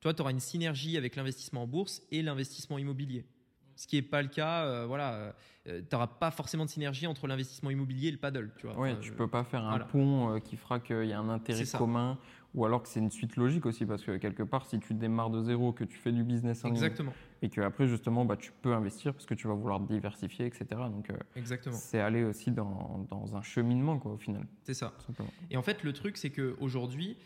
Tu 0.00 0.04
vois, 0.04 0.14
tu 0.14 0.22
auras 0.22 0.30
une 0.30 0.40
synergie 0.40 0.96
avec 0.96 1.16
l'investissement 1.16 1.62
en 1.62 1.66
bourse 1.66 2.02
et 2.10 2.22
l'investissement 2.22 2.78
immobilier. 2.78 3.24
Ce 3.78 3.86
qui 3.86 3.94
n'est 3.94 4.02
pas 4.02 4.22
le 4.22 4.28
cas, 4.28 4.64
euh, 4.64 4.86
voilà, 4.86 5.32
euh, 5.68 5.80
tu 5.80 5.86
n'auras 5.92 6.08
pas 6.08 6.32
forcément 6.32 6.64
de 6.64 6.70
synergie 6.70 7.06
entre 7.06 7.28
l'investissement 7.28 7.70
immobilier 7.70 8.08
et 8.08 8.10
le 8.10 8.18
paddle. 8.18 8.50
Tu 8.56 8.66
vois. 8.66 8.76
Oui, 8.76 8.98
tu 9.00 9.12
ne 9.12 9.14
peux 9.14 9.28
pas 9.28 9.44
faire 9.44 9.64
un 9.64 9.78
pont 9.78 10.34
euh, 10.34 10.40
qui 10.40 10.56
fera 10.56 10.80
qu'il 10.80 11.04
y 11.04 11.12
a 11.12 11.20
un 11.20 11.28
intérêt 11.28 11.62
commun 11.76 12.18
ou 12.54 12.64
alors 12.64 12.82
que 12.82 12.88
c'est 12.88 12.98
une 12.98 13.12
suite 13.12 13.36
logique 13.36 13.66
aussi 13.66 13.86
parce 13.86 14.02
que 14.02 14.16
quelque 14.16 14.42
part, 14.42 14.66
si 14.66 14.80
tu 14.80 14.94
démarres 14.94 15.30
de 15.30 15.44
zéro, 15.44 15.72
que 15.72 15.84
tu 15.84 15.96
fais 15.96 16.10
du 16.10 16.24
business 16.24 16.64
en 16.64 16.70
Exactement. 16.70 17.12
et 17.40 17.50
que 17.50 17.60
après 17.60 17.86
justement, 17.86 18.24
bah, 18.24 18.36
tu 18.36 18.50
peux 18.50 18.74
investir 18.74 19.12
parce 19.12 19.26
que 19.26 19.34
tu 19.34 19.46
vas 19.46 19.54
vouloir 19.54 19.78
diversifier, 19.78 20.46
etc. 20.46 20.66
Donc, 20.90 21.12
Exactement. 21.36 21.76
c'est 21.76 22.00
aller 22.00 22.24
aussi 22.24 22.50
dans, 22.50 23.06
dans, 23.10 23.36
un 23.36 23.42
cheminement 23.42 24.00
quoi, 24.00 24.14
au 24.14 24.18
final. 24.18 24.44
C'est 24.64 24.74
ça. 24.74 24.92
Et 25.50 25.56
en 25.56 25.62
fait, 25.62 25.84
le 25.84 25.92
truc, 25.92 26.16
c'est 26.16 26.30
qu'aujourd'hui, 26.30 27.16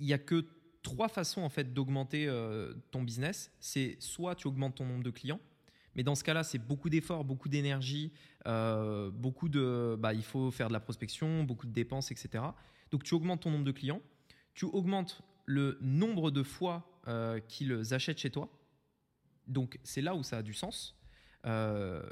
il 0.00 0.06
n'y 0.06 0.14
a 0.14 0.18
que 0.18 0.46
trois 0.82 1.06
façons 1.06 1.42
en 1.42 1.48
fait 1.48 1.72
d'augmenter 1.72 2.28
ton 2.90 3.04
business. 3.04 3.52
C'est 3.60 3.98
soit 4.00 4.34
tu 4.34 4.48
augmentes 4.48 4.74
ton 4.74 4.86
nombre 4.86 5.04
de 5.04 5.10
clients, 5.10 5.38
mais 5.94 6.02
dans 6.02 6.14
ce 6.14 6.24
cas-là, 6.24 6.42
c'est 6.42 6.58
beaucoup 6.58 6.88
d'efforts, 6.88 7.24
beaucoup 7.24 7.48
d'énergie, 7.48 8.12
euh, 8.46 9.10
beaucoup 9.10 9.48
de, 9.48 9.96
bah, 9.98 10.14
il 10.14 10.22
faut 10.22 10.50
faire 10.50 10.68
de 10.68 10.72
la 10.72 10.80
prospection, 10.80 11.44
beaucoup 11.44 11.66
de 11.66 11.72
dépenses, 11.72 12.10
etc. 12.10 12.44
Donc 12.90 13.04
tu 13.04 13.14
augmentes 13.14 13.42
ton 13.42 13.50
nombre 13.50 13.64
de 13.64 13.72
clients, 13.72 14.00
tu 14.54 14.64
augmentes 14.64 15.22
le 15.44 15.78
nombre 15.80 16.30
de 16.30 16.42
fois 16.42 16.88
euh, 17.08 17.40
qu'ils 17.40 17.94
achètent 17.94 18.18
chez 18.18 18.30
toi. 18.30 18.48
Donc 19.46 19.78
c'est 19.82 20.02
là 20.02 20.14
où 20.14 20.22
ça 20.22 20.38
a 20.38 20.42
du 20.42 20.54
sens. 20.54 20.96
Euh, 21.46 22.02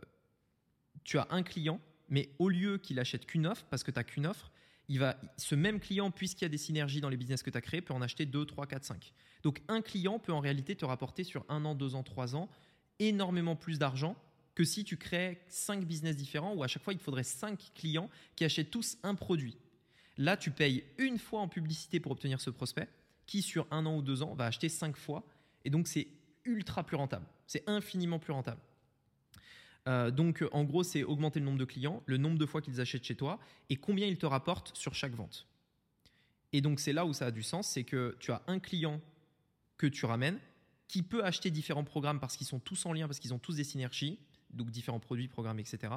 tu 1.05 1.18
as 1.18 1.26
un 1.31 1.43
client, 1.43 1.81
mais 2.09 2.31
au 2.39 2.49
lieu 2.49 2.78
qu'il 2.78 2.99
achète 2.99 3.24
qu'une 3.24 3.47
offre, 3.47 3.64
parce 3.70 3.83
que 3.83 3.91
tu 3.91 3.99
n'as 3.99 4.05
qu'une 4.05 4.26
offre, 4.26 4.51
il 4.89 4.99
va, 4.99 5.16
ce 5.37 5.55
même 5.55 5.78
client, 5.78 6.11
puisqu'il 6.11 6.45
y 6.45 6.47
a 6.47 6.49
des 6.49 6.59
synergies 6.59 7.01
dans 7.01 7.09
les 7.09 7.16
business 7.16 7.45
que 7.45 7.51
tu 7.51 7.57
as 7.57 7.61
créés, 7.61 7.81
peut 7.81 7.95
en 7.95 8.03
acheter 8.03 8.26
2, 8.26 8.45
3, 8.45 8.66
4, 8.66 8.85
5. 8.85 9.12
Donc 9.45 9.62
un 9.68 9.81
client 9.83 10.18
peut 10.18 10.33
en 10.33 10.41
réalité 10.41 10.74
te 10.74 10.85
rapporter 10.85 11.22
sur 11.22 11.47
un 11.49 11.64
an, 11.64 11.76
deux 11.76 11.95
ans, 11.95 12.03
trois 12.03 12.35
ans 12.35 12.51
énormément 13.01 13.57
plus 13.57 13.78
d'argent 13.78 14.16
que 14.55 14.64
si 14.64 14.84
tu 14.84 14.96
crées 14.96 15.40
cinq 15.48 15.84
business 15.84 16.16
différents 16.16 16.55
où 16.55 16.62
à 16.62 16.68
chaque 16.68 16.82
fois 16.82 16.92
il 16.92 16.98
te 16.98 17.03
faudrait 17.03 17.24
cinq 17.24 17.72
clients 17.74 18.11
qui 18.36 18.44
achètent 18.44 18.70
tous 18.70 18.98
un 19.03 19.14
produit. 19.14 19.57
Là, 20.16 20.36
tu 20.36 20.51
payes 20.51 20.84
une 20.98 21.18
fois 21.18 21.40
en 21.40 21.48
publicité 21.48 21.98
pour 21.98 22.12
obtenir 22.12 22.40
ce 22.40 22.51
prospect 22.51 22.88
qui, 23.26 23.42
sur 23.42 23.66
un 23.70 23.86
an 23.86 23.96
ou 23.96 24.03
deux 24.03 24.22
ans, 24.22 24.34
va 24.34 24.44
acheter 24.46 24.68
cinq 24.68 24.96
fois. 24.96 25.24
Et 25.64 25.70
donc, 25.70 25.88
c'est 25.88 26.09
ultra 26.44 26.84
plus 26.84 26.96
rentable. 26.96 27.26
C'est 27.46 27.66
infiniment 27.66 28.18
plus 28.18 28.32
rentable. 28.32 28.61
Euh, 29.88 30.11
donc, 30.11 30.44
en 30.53 30.64
gros, 30.64 30.82
c'est 30.82 31.05
augmenter 31.05 31.40
le 31.40 31.46
nombre 31.46 31.59
de 31.59 31.64
clients, 31.64 32.03
le 32.05 32.18
nombre 32.18 32.36
de 32.38 32.44
fois 32.44 32.61
qu'ils 32.61 32.82
achètent 32.82 33.05
chez 33.05 33.14
toi 33.14 33.40
et 33.70 33.76
combien 33.76 34.07
ils 34.07 34.18
te 34.18 34.26
rapportent 34.26 34.76
sur 34.76 34.94
chaque 34.94 35.14
vente. 35.14 35.46
Et 36.53 36.61
donc, 36.61 36.80
c'est 36.80 36.92
là 36.92 37.07
où 37.07 37.14
ça 37.14 37.26
a 37.26 37.30
du 37.30 37.42
sens, 37.42 37.68
c'est 37.68 37.84
que 37.84 38.16
tu 38.20 38.30
as 38.30 38.42
un 38.46 38.59
client 38.59 39.01
que 39.78 39.86
tu 39.86 40.05
ramènes 40.05 40.38
qui 40.91 41.05
peut 41.05 41.24
acheter 41.24 41.53
différents 41.53 41.84
programmes 41.84 42.18
parce 42.18 42.36
qu'ils 42.36 42.49
sont 42.49 42.59
tous 42.59 42.84
en 42.84 42.93
lien, 42.93 43.07
parce 43.07 43.20
qu'ils 43.20 43.32
ont 43.32 43.38
tous 43.38 43.55
des 43.55 43.62
synergies, 43.62 44.18
donc 44.53 44.72
différents 44.72 44.99
produits, 44.99 45.28
programmes, 45.28 45.61
etc. 45.61 45.95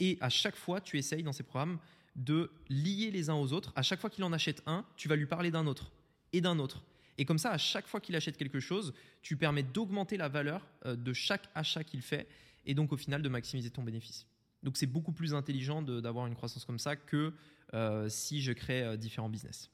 Et 0.00 0.16
à 0.22 0.30
chaque 0.30 0.56
fois, 0.56 0.80
tu 0.80 0.96
essayes 0.96 1.22
dans 1.22 1.34
ces 1.34 1.42
programmes 1.42 1.78
de 2.16 2.50
lier 2.70 3.10
les 3.10 3.28
uns 3.28 3.34
aux 3.34 3.52
autres. 3.52 3.74
À 3.76 3.82
chaque 3.82 4.00
fois 4.00 4.08
qu'il 4.08 4.24
en 4.24 4.32
achète 4.32 4.62
un, 4.64 4.86
tu 4.96 5.06
vas 5.06 5.16
lui 5.16 5.26
parler 5.26 5.50
d'un 5.50 5.66
autre 5.66 5.92
et 6.32 6.40
d'un 6.40 6.58
autre. 6.58 6.82
Et 7.18 7.26
comme 7.26 7.36
ça, 7.36 7.50
à 7.50 7.58
chaque 7.58 7.86
fois 7.86 8.00
qu'il 8.00 8.16
achète 8.16 8.38
quelque 8.38 8.58
chose, 8.58 8.94
tu 9.20 9.36
permets 9.36 9.62
d'augmenter 9.62 10.16
la 10.16 10.28
valeur 10.28 10.66
euh, 10.86 10.96
de 10.96 11.12
chaque 11.12 11.50
achat 11.54 11.84
qu'il 11.84 12.00
fait 12.00 12.26
et 12.64 12.72
donc 12.72 12.90
au 12.92 12.96
final 12.96 13.20
de 13.20 13.28
maximiser 13.28 13.68
ton 13.68 13.82
bénéfice. 13.82 14.26
Donc 14.62 14.78
c'est 14.78 14.86
beaucoup 14.86 15.12
plus 15.12 15.34
intelligent 15.34 15.82
d'avoir 15.82 16.26
une 16.26 16.34
croissance 16.34 16.64
comme 16.64 16.78
ça 16.78 16.96
que 16.96 17.34
euh, 17.74 18.08
si 18.08 18.40
je 18.40 18.52
crée 18.52 18.82
euh, 18.82 18.96
différents 18.96 19.28
business. 19.28 19.70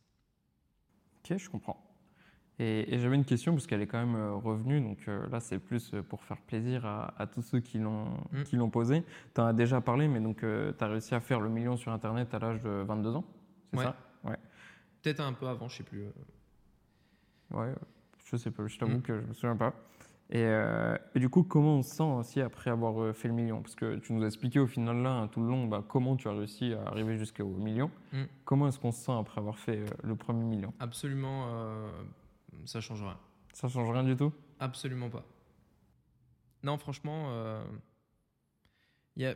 Ok, 1.22 1.38
je 1.38 1.48
comprends. 1.48 1.87
Et, 2.60 2.98
j'avais 2.98 3.14
une 3.14 3.24
question 3.24 3.52
parce 3.52 3.68
qu'elle 3.68 3.82
est 3.82 3.86
quand 3.86 4.04
même 4.04 4.16
euh, 4.16 4.34
revenue, 4.34 4.80
donc 4.80 4.98
euh, 5.06 5.28
là 5.28 5.38
c'est 5.38 5.60
plus 5.60 5.94
euh, 5.94 6.02
pour 6.02 6.24
faire 6.24 6.38
plaisir 6.38 6.84
à, 6.86 7.26
tous 7.32 7.42
ceux 7.42 7.60
qui 7.60 7.78
l'ont 7.78 8.08
mm. 8.32 8.70
posé. 8.70 9.04
Tu 9.34 9.40
en 9.40 9.46
as 9.46 9.52
déjà 9.52 9.80
parlé, 9.80 10.08
mais 10.08 10.20
donc 10.20 10.38
tu 10.40 10.84
as 10.84 10.88
réussi 10.88 11.14
à 11.14 11.20
faire 11.20 11.40
le 11.40 11.48
million 11.48 11.76
sur 11.76 11.92
Internet 11.92 12.34
à 12.34 12.40
l'âge 12.40 12.60
de 12.62 12.84
22 12.86 13.16
ans, 13.16 13.24
c'est 13.72 13.80
ça? 13.80 13.96
Ouais. 14.24 14.36
Peut-être 15.02 15.20
un 15.20 15.32
peu 15.32 15.46
avant, 15.46 15.68
je 15.68 15.76
sais 15.76 15.82
plus. 15.84 16.06
Ouais, 17.52 17.72
je 18.26 18.36
sais 18.36 18.50
pas, 18.50 18.66
je 18.66 18.76
t'avoue 18.76 18.98
mm. 18.98 19.02
que 19.02 19.20
je 19.20 19.26
me 19.26 19.34
souviens 19.34 19.56
pas. 19.56 19.74
Et, 20.30 20.44
et, 21.14 21.20
du 21.20 21.30
coup, 21.30 21.42
comment 21.42 21.76
on 21.76 21.82
se 21.82 21.94
sent 21.94 22.02
aussi 22.02 22.40
après 22.42 22.68
avoir 22.68 23.14
fait 23.14 23.28
le 23.28 23.34
million? 23.34 23.62
Parce 23.62 23.74
que 23.74 23.96
tu 23.96 24.12
nous 24.12 24.22
as 24.24 24.26
expliqué 24.26 24.58
au 24.58 24.66
final 24.66 25.00
là, 25.00 25.10
hein, 25.12 25.28
tout 25.28 25.40
le 25.40 25.48
long, 25.48 25.66
bah, 25.66 25.82
comment 25.88 26.16
tu 26.16 26.28
as 26.28 26.32
réussi 26.32 26.74
à 26.74 26.88
arriver 26.88 27.16
jusqu'au 27.16 27.46
million. 27.46 27.90
Mm. 28.12 28.24
Comment 28.44 28.68
est-ce 28.68 28.78
qu'on 28.78 28.92
se 28.92 29.04
sent 29.04 29.12
après 29.18 29.40
avoir 29.40 29.58
fait 29.58 29.84
le 30.02 30.16
premier 30.16 30.44
million? 30.44 30.74
Absolument 30.80 31.46
ça 32.64 32.80
change 32.80 33.02
rien. 33.02 33.18
Ça 33.52 33.68
change 33.68 33.90
rien 33.90 34.04
du 34.04 34.16
tout? 34.16 34.32
Absolument 34.60 35.10
pas. 35.10 35.24
Non, 36.62 36.78
franchement, 36.78 37.28
euh, 37.30 37.64
il 39.16 39.22
y 39.22 39.26
a, 39.26 39.34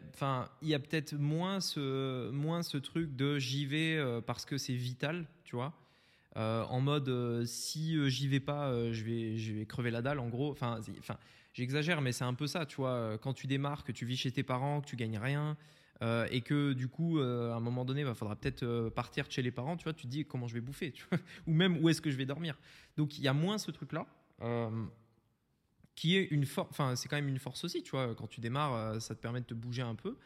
y 0.63 0.75
a 0.75 0.79
peut-être 0.79 1.15
moins 1.15 1.61
ce, 1.61 2.31
moins 2.31 2.63
ce 2.63 2.77
truc 2.79 3.15
de 3.15 3.39
j'y 3.39 3.67
vais 3.67 3.97
euh, 3.97 4.21
parce 4.21 4.45
que 4.45 4.59
c'est 4.59 4.75
vital, 4.75 5.27
tu 5.45 5.57
vois. 5.57 5.73
Euh, 6.37 6.65
en 6.65 6.81
mode 6.81 7.45
si 7.45 8.09
j'y 8.09 8.27
vais 8.27 8.41
pas, 8.41 8.73
je, 8.93 9.05
vais, 9.05 9.37
je 9.37 9.53
vais 9.53 9.67
crever 9.67 9.91
la 9.91 10.03
dalle, 10.03 10.19
en 10.19 10.29
gros. 10.29 10.51
Enfin, 10.51 10.81
j'exagère, 11.53 12.01
mais 12.01 12.13
c'est 12.13 12.25
un 12.25 12.35
peu 12.35 12.47
ça, 12.47 12.65
tu 12.67 12.77
vois. 12.77 13.19
Quand 13.19 13.35
tu 13.35 13.47
démarres, 13.47 13.85
que 13.85 13.93
tu 13.93 14.07
vis 14.07 14.17
chez 14.17 14.33
tes 14.33 14.43
parents, 14.43 14.81
que 14.81 14.87
tu 14.87 14.97
gagnes 14.97 15.19
rien, 15.19 15.57
euh, 16.03 16.27
et 16.31 16.41
que 16.41 16.73
du 16.73 16.89
coup, 16.89 17.19
euh, 17.19 17.53
à 17.53 17.57
un 17.57 17.61
moment 17.61 17.85
donné, 17.85 18.01
il 18.01 18.05
bah, 18.05 18.15
faudra 18.15 18.35
peut-être 18.35 18.65
euh, 18.65 18.91
partir 18.91 19.27
de 19.27 19.31
chez 19.31 19.43
les 19.43 19.53
parents, 19.53 19.77
tu 19.77 19.85
vois, 19.85 19.93
tu 19.93 20.03
te 20.03 20.09
dis 20.09 20.25
comment 20.25 20.49
je 20.49 20.55
vais 20.55 20.61
bouffer, 20.61 20.93
ou 21.47 21.53
même 21.53 21.83
où 21.83 21.89
est-ce 21.89 22.01
que 22.03 22.11
je 22.11 22.17
vais 22.17 22.27
dormir. 22.27 22.59
Donc 22.97 23.19
il 23.19 23.25
y 23.25 23.29
a 23.29 23.33
moins 23.33 23.57
ce 23.59 23.71
truc-là, 23.71 24.07
qui 25.95 26.17
est 26.17 26.25
une 26.25 26.45
force, 26.45 26.69
enfin 26.71 26.97
c'est 26.97 27.09
quand 27.09 27.17
même 27.17 27.29
une 27.29 27.39
force 27.39 27.63
aussi, 27.65 27.85
tu 27.85 27.93
vois, 27.93 28.15
quand 28.17 28.27
tu 28.27 28.41
démarres, 28.41 29.01
ça 29.01 29.15
te 29.15 29.21
permet 29.21 29.41
de 29.41 29.47
te 29.47 29.55
bouger 29.55 29.83
un 29.83 29.95
peu. 29.95 30.17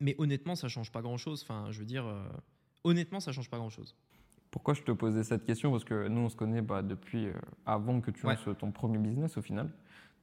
mais 0.00 0.14
honnêtement, 0.18 0.54
ça 0.54 0.68
change 0.68 0.92
pas 0.92 1.00
grand-chose, 1.00 1.42
enfin 1.42 1.70
je 1.70 1.78
veux 1.78 1.86
dire, 1.86 2.04
honnêtement, 2.84 3.20
ça 3.20 3.32
change 3.32 3.48
pas 3.48 3.56
grand-chose. 3.56 3.96
Pourquoi 4.50 4.74
je 4.74 4.82
te 4.82 4.92
posais 4.92 5.24
cette 5.24 5.46
question? 5.46 5.70
Parce 5.70 5.84
que 5.84 6.08
nous, 6.08 6.20
on 6.20 6.28
se 6.28 6.36
connaît 6.36 6.60
bah, 6.60 6.82
depuis 6.82 7.28
avant 7.64 8.02
que 8.02 8.10
tu 8.10 8.26
lances 8.26 8.46
ton 8.58 8.70
premier 8.70 8.98
business 8.98 9.38
au 9.38 9.42
final. 9.42 9.70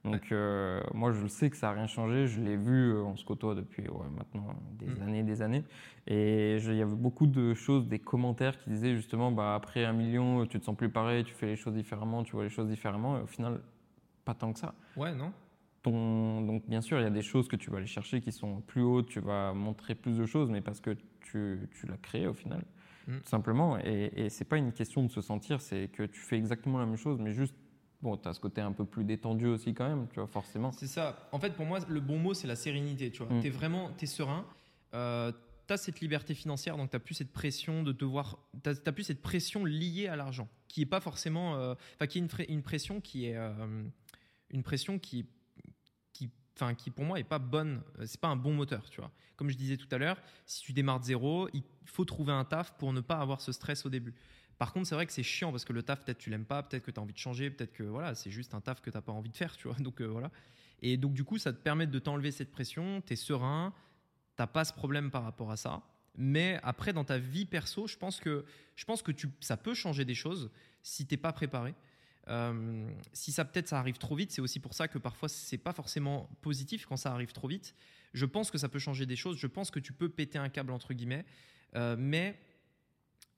Donc 0.04 0.32
euh, 0.32 0.80
moi 0.94 1.12
je 1.12 1.20
le 1.20 1.28
sais 1.28 1.50
que 1.50 1.56
ça 1.56 1.68
n'a 1.68 1.72
rien 1.74 1.86
changé, 1.86 2.26
je 2.26 2.40
l'ai 2.40 2.56
vu, 2.56 2.94
euh, 2.94 3.02
on 3.02 3.16
se 3.16 3.24
côtoie 3.24 3.54
depuis 3.54 3.84
maintenant 4.16 4.54
des 4.78 4.86
mm. 4.86 5.02
années 5.02 5.22
des 5.22 5.42
années. 5.42 5.64
Et 6.06 6.56
il 6.56 6.74
y 6.74 6.82
avait 6.82 6.94
beaucoup 6.94 7.26
de 7.26 7.52
choses, 7.52 7.86
des 7.86 7.98
commentaires 7.98 8.58
qui 8.58 8.70
disaient 8.70 8.96
justement 8.96 9.30
bah, 9.30 9.54
après 9.54 9.84
un 9.84 9.92
million 9.92 10.46
tu 10.46 10.58
te 10.58 10.64
sens 10.64 10.76
plus 10.76 10.88
pareil, 10.88 11.24
tu 11.24 11.34
fais 11.34 11.46
les 11.46 11.56
choses 11.56 11.74
différemment, 11.74 12.22
tu 12.22 12.32
vois 12.32 12.44
les 12.44 12.50
choses 12.50 12.68
différemment. 12.68 13.18
Et 13.18 13.22
au 13.22 13.26
final, 13.26 13.60
pas 14.24 14.32
tant 14.32 14.52
que 14.54 14.58
ça. 14.58 14.74
Ouais, 14.96 15.14
non 15.14 15.32
Ton, 15.82 16.40
donc 16.40 16.66
bien 16.66 16.80
sûr 16.80 16.98
il 16.98 17.02
y 17.02 17.06
a 17.06 17.10
des 17.10 17.22
choses 17.22 17.46
que 17.46 17.56
tu 17.56 17.70
vas 17.70 17.76
aller 17.76 17.86
chercher 17.86 18.22
qui 18.22 18.32
sont 18.32 18.62
plus 18.62 18.82
hautes, 18.82 19.08
tu 19.08 19.20
vas 19.20 19.52
montrer 19.52 19.94
plus 19.94 20.16
de 20.16 20.24
choses, 20.24 20.50
mais 20.50 20.62
parce 20.62 20.80
que 20.80 20.96
tu, 21.20 21.68
tu 21.74 21.86
l'as 21.86 21.98
créé 21.98 22.26
au 22.26 22.34
final. 22.34 22.64
Mm. 23.06 23.18
Tout 23.18 23.28
simplement. 23.28 23.78
Et, 23.84 24.12
et 24.16 24.30
c'est 24.30 24.46
pas 24.46 24.56
une 24.56 24.72
question 24.72 25.02
de 25.02 25.10
se 25.10 25.20
sentir, 25.20 25.60
c'est 25.60 25.88
que 25.88 26.04
tu 26.04 26.20
fais 26.20 26.38
exactement 26.38 26.78
la 26.78 26.86
même 26.86 26.96
chose, 26.96 27.18
mais 27.20 27.32
juste 27.32 27.54
Bon, 28.02 28.16
tu 28.16 28.28
as 28.28 28.34
ce 28.34 28.40
côté 28.40 28.60
un 28.60 28.72
peu 28.72 28.84
plus 28.84 29.04
détendu 29.04 29.46
aussi 29.46 29.74
quand 29.74 29.88
même, 29.88 30.06
tu 30.08 30.20
vois, 30.20 30.26
forcément. 30.26 30.72
C'est 30.72 30.86
ça. 30.86 31.28
En 31.32 31.38
fait, 31.38 31.50
pour 31.50 31.66
moi, 31.66 31.80
le 31.88 32.00
bon 32.00 32.18
mot, 32.18 32.32
c'est 32.32 32.46
la 32.46 32.56
sérénité, 32.56 33.10
tu 33.10 33.22
vois. 33.22 33.34
Mm. 33.36 33.40
Tu 33.40 33.46
es 33.48 33.50
vraiment, 33.50 33.90
tu 33.98 34.04
es 34.04 34.08
serein. 34.08 34.46
Euh, 34.94 35.32
tu 35.66 35.74
as 35.74 35.76
cette 35.76 36.00
liberté 36.00 36.34
financière, 36.34 36.76
donc 36.76 36.90
tu 36.90 36.96
n'as 36.96 37.00
plus 37.00 37.14
cette 37.14 37.32
pression 37.32 37.82
de 37.82 37.92
devoir... 37.92 38.38
Tu 38.64 38.70
n'as 38.70 38.92
plus 38.92 39.04
cette 39.04 39.20
pression 39.20 39.64
liée 39.64 40.08
à 40.08 40.16
l'argent, 40.16 40.48
qui 40.68 40.82
est 40.82 40.86
pas 40.86 41.00
forcément... 41.00 41.56
Euh, 41.56 41.74
enfin, 41.96 42.06
qui 42.06 42.18
est 42.18 42.22
une, 42.22 42.28
une, 42.48 42.62
pression 42.62 43.00
qui 43.00 43.26
est... 43.26 43.36
Euh, 43.36 43.84
une 44.50 44.62
pression 44.62 44.98
qui 44.98 45.26
qui, 46.12 46.30
enfin, 46.56 46.74
qui 46.74 46.90
pour 46.90 47.04
moi 47.04 47.18
est 47.18 47.24
pas 47.24 47.38
bonne, 47.38 47.82
c'est 48.04 48.20
pas 48.20 48.28
un 48.28 48.36
bon 48.36 48.52
moteur, 48.52 48.88
tu 48.90 49.00
vois. 49.00 49.10
Comme 49.36 49.48
je 49.50 49.56
disais 49.56 49.76
tout 49.76 49.88
à 49.90 49.98
l'heure, 49.98 50.20
si 50.46 50.62
tu 50.62 50.72
démarres 50.72 51.00
de 51.00 51.04
zéro, 51.04 51.48
il 51.54 51.62
faut 51.84 52.04
trouver 52.04 52.32
un 52.32 52.44
taf 52.44 52.76
pour 52.76 52.92
ne 52.92 53.00
pas 53.00 53.18
avoir 53.18 53.40
ce 53.40 53.52
stress 53.52 53.86
au 53.86 53.90
début. 53.90 54.14
Par 54.60 54.74
contre, 54.74 54.86
c'est 54.86 54.94
vrai 54.94 55.06
que 55.06 55.12
c'est 55.12 55.22
chiant 55.22 55.52
parce 55.52 55.64
que 55.64 55.72
le 55.72 55.82
taf, 55.82 56.04
peut-être 56.04 56.18
tu 56.18 56.28
l'aimes 56.28 56.44
pas, 56.44 56.62
peut-être 56.62 56.82
que 56.82 56.90
tu 56.90 57.00
as 57.00 57.02
envie 57.02 57.14
de 57.14 57.18
changer, 57.18 57.48
peut-être 57.48 57.72
que 57.72 57.82
voilà, 57.82 58.14
c'est 58.14 58.30
juste 58.30 58.52
un 58.52 58.60
taf 58.60 58.82
que 58.82 58.90
tu 58.90 58.96
n'as 58.98 59.00
pas 59.00 59.10
envie 59.10 59.30
de 59.30 59.36
faire, 59.36 59.56
tu 59.56 59.68
vois. 59.68 59.76
Donc 59.80 60.02
euh, 60.02 60.04
voilà. 60.04 60.30
Et 60.82 60.98
donc 60.98 61.14
du 61.14 61.24
coup, 61.24 61.38
ça 61.38 61.54
te 61.54 61.56
permet 61.56 61.86
de 61.86 61.98
t'enlever 61.98 62.30
cette 62.30 62.50
pression, 62.50 63.00
tu 63.00 63.14
es 63.14 63.16
serein, 63.16 63.72
tu 64.36 64.46
pas 64.46 64.66
ce 64.66 64.74
problème 64.74 65.10
par 65.10 65.22
rapport 65.22 65.50
à 65.50 65.56
ça. 65.56 65.80
Mais 66.14 66.60
après, 66.62 66.92
dans 66.92 67.04
ta 67.04 67.16
vie 67.16 67.46
perso, 67.46 67.86
je 67.86 67.96
pense 67.96 68.20
que, 68.20 68.44
je 68.76 68.84
pense 68.84 69.00
que 69.00 69.12
tu, 69.12 69.30
ça 69.40 69.56
peut 69.56 69.72
changer 69.72 70.04
des 70.04 70.14
choses 70.14 70.50
si 70.82 71.06
tu 71.06 71.14
n'es 71.14 71.18
pas 71.18 71.32
préparé. 71.32 71.74
Euh, 72.28 72.86
si 73.14 73.32
ça 73.32 73.46
peut-être 73.46 73.68
ça 73.68 73.78
arrive 73.78 73.96
trop 73.96 74.14
vite, 74.14 74.30
c'est 74.30 74.42
aussi 74.42 74.60
pour 74.60 74.74
ça 74.74 74.88
que 74.88 74.98
parfois 74.98 75.30
c'est 75.30 75.56
pas 75.56 75.72
forcément 75.72 76.28
positif 76.42 76.84
quand 76.84 76.98
ça 76.98 77.14
arrive 77.14 77.32
trop 77.32 77.48
vite. 77.48 77.74
Je 78.12 78.26
pense 78.26 78.50
que 78.50 78.58
ça 78.58 78.68
peut 78.68 78.78
changer 78.78 79.06
des 79.06 79.16
choses. 79.16 79.38
Je 79.38 79.46
pense 79.46 79.70
que 79.70 79.80
tu 79.80 79.94
peux 79.94 80.10
péter 80.10 80.36
un 80.36 80.50
câble 80.50 80.72
entre 80.72 80.92
guillemets, 80.92 81.24
euh, 81.76 81.96
mais 81.98 82.38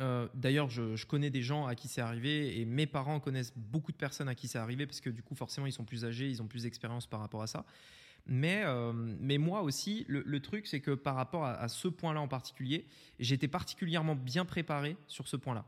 euh, 0.02 0.26
d'ailleurs, 0.34 0.68
je, 0.68 1.06
connais 1.06 1.30
des 1.30 1.42
gens 1.42 1.66
à 1.66 1.74
qui 1.74 1.86
c'est 1.86 2.00
arrivé 2.00 2.60
et 2.60 2.64
mes 2.64 2.86
parents 2.86 3.20
connaissent 3.20 3.52
beaucoup 3.56 3.92
de 3.92 3.96
personnes 3.96 4.28
à 4.28 4.34
qui 4.34 4.48
c'est 4.48 4.58
arrivé 4.58 4.84
parce 4.86 5.00
que 5.00 5.10
du 5.10 5.22
coup, 5.22 5.34
forcément, 5.34 5.66
ils 5.66 5.72
sont 5.72 5.84
plus 5.84 6.04
âgés, 6.04 6.28
ils 6.28 6.42
ont 6.42 6.48
plus 6.48 6.64
d'expérience 6.64 7.06
par 7.06 7.20
rapport 7.20 7.42
à 7.42 7.46
ça. 7.46 7.64
Mais, 8.26 8.62
euh, 8.64 8.92
mais 8.94 9.38
moi 9.38 9.62
aussi, 9.62 10.04
le, 10.08 10.40
truc, 10.40 10.66
c'est 10.66 10.80
que 10.80 10.92
par 10.92 11.14
rapport 11.14 11.44
à, 11.44 11.68
ce 11.68 11.88
point-là 11.88 12.20
en 12.20 12.28
particulier, 12.28 12.86
j'étais 13.18 13.48
particulièrement 13.48 14.14
bien 14.14 14.44
préparé 14.44 14.96
sur 15.06 15.28
ce 15.28 15.36
point-là. 15.36 15.64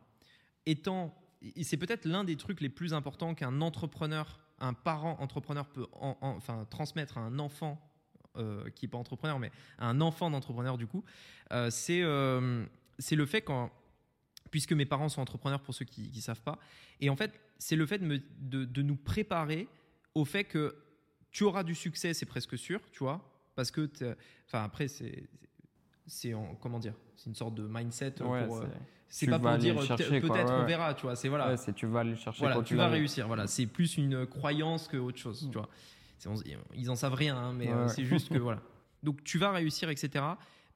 Étant, 0.67 1.17
c'est 1.63 1.77
peut-être 1.77 2.05
l'un 2.05 2.25
des 2.25 2.37
trucs 2.37 2.61
les 2.61 2.69
plus 2.69 2.95
importants 2.95 3.35
qu'un 3.35 3.61
entrepreneur, 3.61 4.39
un 4.59 4.73
parent 4.73 5.17
entrepreneur 5.21 5.67
peut 5.67 5.87
enfin, 5.93 6.67
transmettre 6.71 7.19
à 7.19 7.23
un 7.23 7.39
enfant 7.39 7.81
euh, 8.37 8.69
qui 8.71 8.85
n'est 8.85 8.91
pas 8.91 8.99
entrepreneur, 8.99 9.39
mais 9.39 9.51
à 9.79 9.89
un 9.89 10.01
enfant 10.01 10.31
d'entrepreneur 10.31 10.79
du 10.79 10.87
coup, 10.87 11.05
c'est 11.71 12.03
c'est 13.01 13.17
le 13.17 13.27
fait 13.27 13.43
quand 13.43 13.73
puisque 14.55 14.73
mes 14.73 14.87
parents 14.87 15.09
sont 15.09 15.21
entrepreneurs 15.21 15.59
pour 15.59 15.75
ceux 15.75 15.85
qui 15.85 16.13
ne 16.15 16.21
savent 16.21 16.41
pas. 16.41 16.61
Et 17.01 17.11
en 17.11 17.17
fait, 17.17 17.33
c'est 17.59 17.75
le 17.75 17.87
fait 17.87 17.99
de, 17.99 18.05
me, 18.05 18.21
de, 18.39 18.65
de, 18.65 18.83
nous 18.83 18.95
préparer 18.95 19.67
au 20.15 20.25
fait 20.25 20.45
que 20.45 20.77
tu 21.33 21.43
auras 21.43 21.65
du 21.65 21.75
succès, 21.75 22.15
c'est 22.15 22.25
presque 22.25 22.57
sûr, 22.57 22.81
tu 22.93 23.01
vois, 23.01 23.21
parce 23.57 23.73
que, 23.73 23.91
enfin 24.47 24.63
après, 24.63 24.87
c'est, 24.87 25.29
c'est 26.07 26.33
comment 26.61 26.79
dire, 26.79 26.95
c'est 27.17 27.31
une 27.31 27.35
sorte 27.35 27.57
de 27.57 27.67
mindset. 27.69 28.13
pour, 28.13 28.33
euh, 28.33 28.65
c'est 29.09 29.27
pas 29.27 29.41
pour 29.41 29.59
dire 29.59 29.75
peut-être 29.75 30.53
on 30.53 30.65
verra, 30.67 30.95
tu 30.95 31.03
vois, 31.03 31.17
c'est 31.17 31.29
voilà. 31.29 31.57
c'est 31.57 31.73
tu 31.73 31.87
vas 31.87 32.01
aller 32.01 32.15
chercher. 32.15 32.39
Voilà, 32.39 32.63
tu, 32.63 32.77
vas 32.77 32.87
réussir, 32.87 33.27
voilà, 33.27 33.49
c'est 33.49 33.67
plus 33.67 33.97
une 33.97 34.25
croyance 34.25 34.87
que 34.87 34.99
autre 34.99 35.19
chose, 35.19 35.49
tu 35.51 35.59
vois. 35.59 35.69
ils 36.77 36.91
en 36.93 36.95
savent 36.95 37.15
rien, 37.15 37.37
hein, 37.37 37.53
mais 37.53 37.73
euh, 37.73 37.89
c'est 37.89 38.05
juste 38.05 38.29
que 38.29 38.39
voilà. 38.39 38.63
Donc 39.03 39.25
tu 39.25 39.37
vas 39.37 39.51
réussir, 39.51 39.91
etc. 39.91 40.25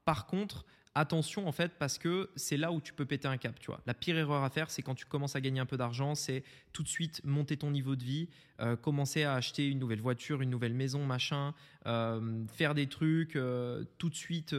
Par 0.05 0.27
contre, 0.27 0.67
attention 0.99 1.47
en 1.47 1.53
fait 1.53 1.73
parce 1.79 1.99
que 1.99 2.31
c'est 2.37 2.57
là 2.57 2.73
où 2.73 2.81
tu 2.81 2.93
peux 2.93 3.05
péter 3.05 3.29
un 3.29 3.37
cap, 3.37 3.59
tu 3.61 3.67
vois. 3.67 3.81
La 3.87 3.95
pire 3.95 4.17
erreur 4.17 4.43
à 4.43 4.51
faire, 4.51 4.71
c'est 4.71 4.83
quand 4.83 4.95
tu 4.95 5.07
commences 5.07 5.37
à 5.37 5.41
gagner 5.41 5.61
un 5.61 5.67
peu 5.67 5.77
d'argent, 5.77 6.15
c'est 6.15 6.43
tout 6.73 6.83
de 6.83 6.89
suite 6.89 7.21
monter 7.25 7.57
ton 7.57 7.71
niveau 7.71 7.97
de 7.97 8.05
vie, 8.05 8.29
euh, 8.61 8.77
commencer 8.77 9.23
à 9.23 9.35
acheter 9.35 9.69
une 9.69 9.79
nouvelle 9.79 10.01
voiture, 10.01 10.43
une 10.43 10.51
nouvelle 10.51 10.75
maison, 10.75 11.05
machin, 11.05 11.55
euh, 11.87 12.45
faire 12.49 12.75
des 12.75 12.89
trucs 12.89 13.37
euh, 13.37 13.85
tout 13.99 14.11
de 14.11 14.15
suite 14.15 14.55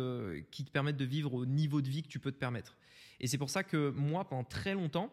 qui 0.52 0.64
te 0.64 0.72
permettent 0.72 0.98
de 0.98 1.06
vivre 1.06 1.34
au 1.34 1.46
niveau 1.46 1.82
de 1.82 1.90
vie 1.90 2.04
que 2.04 2.08
tu 2.08 2.20
peux 2.20 2.32
te 2.32 2.40
permettre. 2.40 2.78
Et 3.20 3.28
c'est 3.28 3.38
pour 3.38 3.50
ça 3.50 3.64
que 3.64 3.90
moi, 3.90 4.28
pendant 4.28 4.44
très 4.46 4.74
longtemps, 4.74 5.12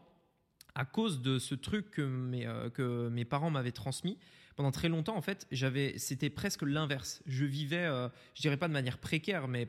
à 0.75 0.85
cause 0.85 1.23
de 1.23 1.39
ce 1.39 1.55
truc 1.55 1.91
que 1.91 2.03
mes, 2.03 2.47
que 2.75 3.09
mes 3.09 3.25
parents 3.25 3.51
m'avaient 3.51 3.73
transmis, 3.73 4.19
pendant 4.55 4.71
très 4.71 4.89
longtemps, 4.89 5.17
en 5.17 5.23
fait, 5.23 5.47
j'avais, 5.51 5.99
c'était 5.99 6.31
presque 6.31 6.63
l'inverse. 6.63 7.23
Je 7.27 7.45
vivais, 7.45 7.87
je 8.35 8.43
dirais 8.43 8.57
pas 8.57 8.69
de 8.69 8.73
manière 8.73 8.99
précaire, 8.99 9.49
mais 9.49 9.69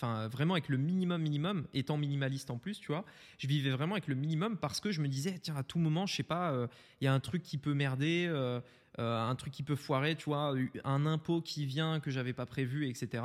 vraiment 0.00 0.54
avec 0.54 0.68
le 0.68 0.76
minimum 0.76 1.22
minimum, 1.22 1.66
étant 1.74 1.96
minimaliste 1.96 2.50
en 2.50 2.58
plus, 2.58 2.80
tu 2.80 2.88
vois, 2.88 3.04
je 3.38 3.46
vivais 3.46 3.70
vraiment 3.70 3.94
avec 3.94 4.06
le 4.06 4.14
minimum 4.14 4.56
parce 4.56 4.80
que 4.80 4.92
je 4.92 5.00
me 5.00 5.08
disais 5.08 5.38
tiens 5.38 5.56
à 5.56 5.62
tout 5.62 5.78
moment, 5.78 6.06
je 6.06 6.14
sais 6.14 6.22
pas, 6.22 6.52
euh, 6.52 6.66
il 7.00 7.04
y 7.04 7.08
a 7.08 7.12
un 7.12 7.20
truc 7.20 7.42
qui 7.42 7.58
peut 7.58 7.74
merder, 7.74 8.26
euh, 8.28 8.60
euh, 8.98 9.20
un 9.20 9.34
truc 9.34 9.52
qui 9.52 9.62
peut 9.62 9.76
foirer, 9.76 10.16
tu 10.16 10.26
vois, 10.26 10.54
un 10.84 11.06
impôt 11.06 11.40
qui 11.40 11.66
vient 11.66 12.00
que 12.00 12.10
j'avais 12.10 12.32
pas 12.32 12.46
prévu, 12.46 12.88
etc. 12.88 13.24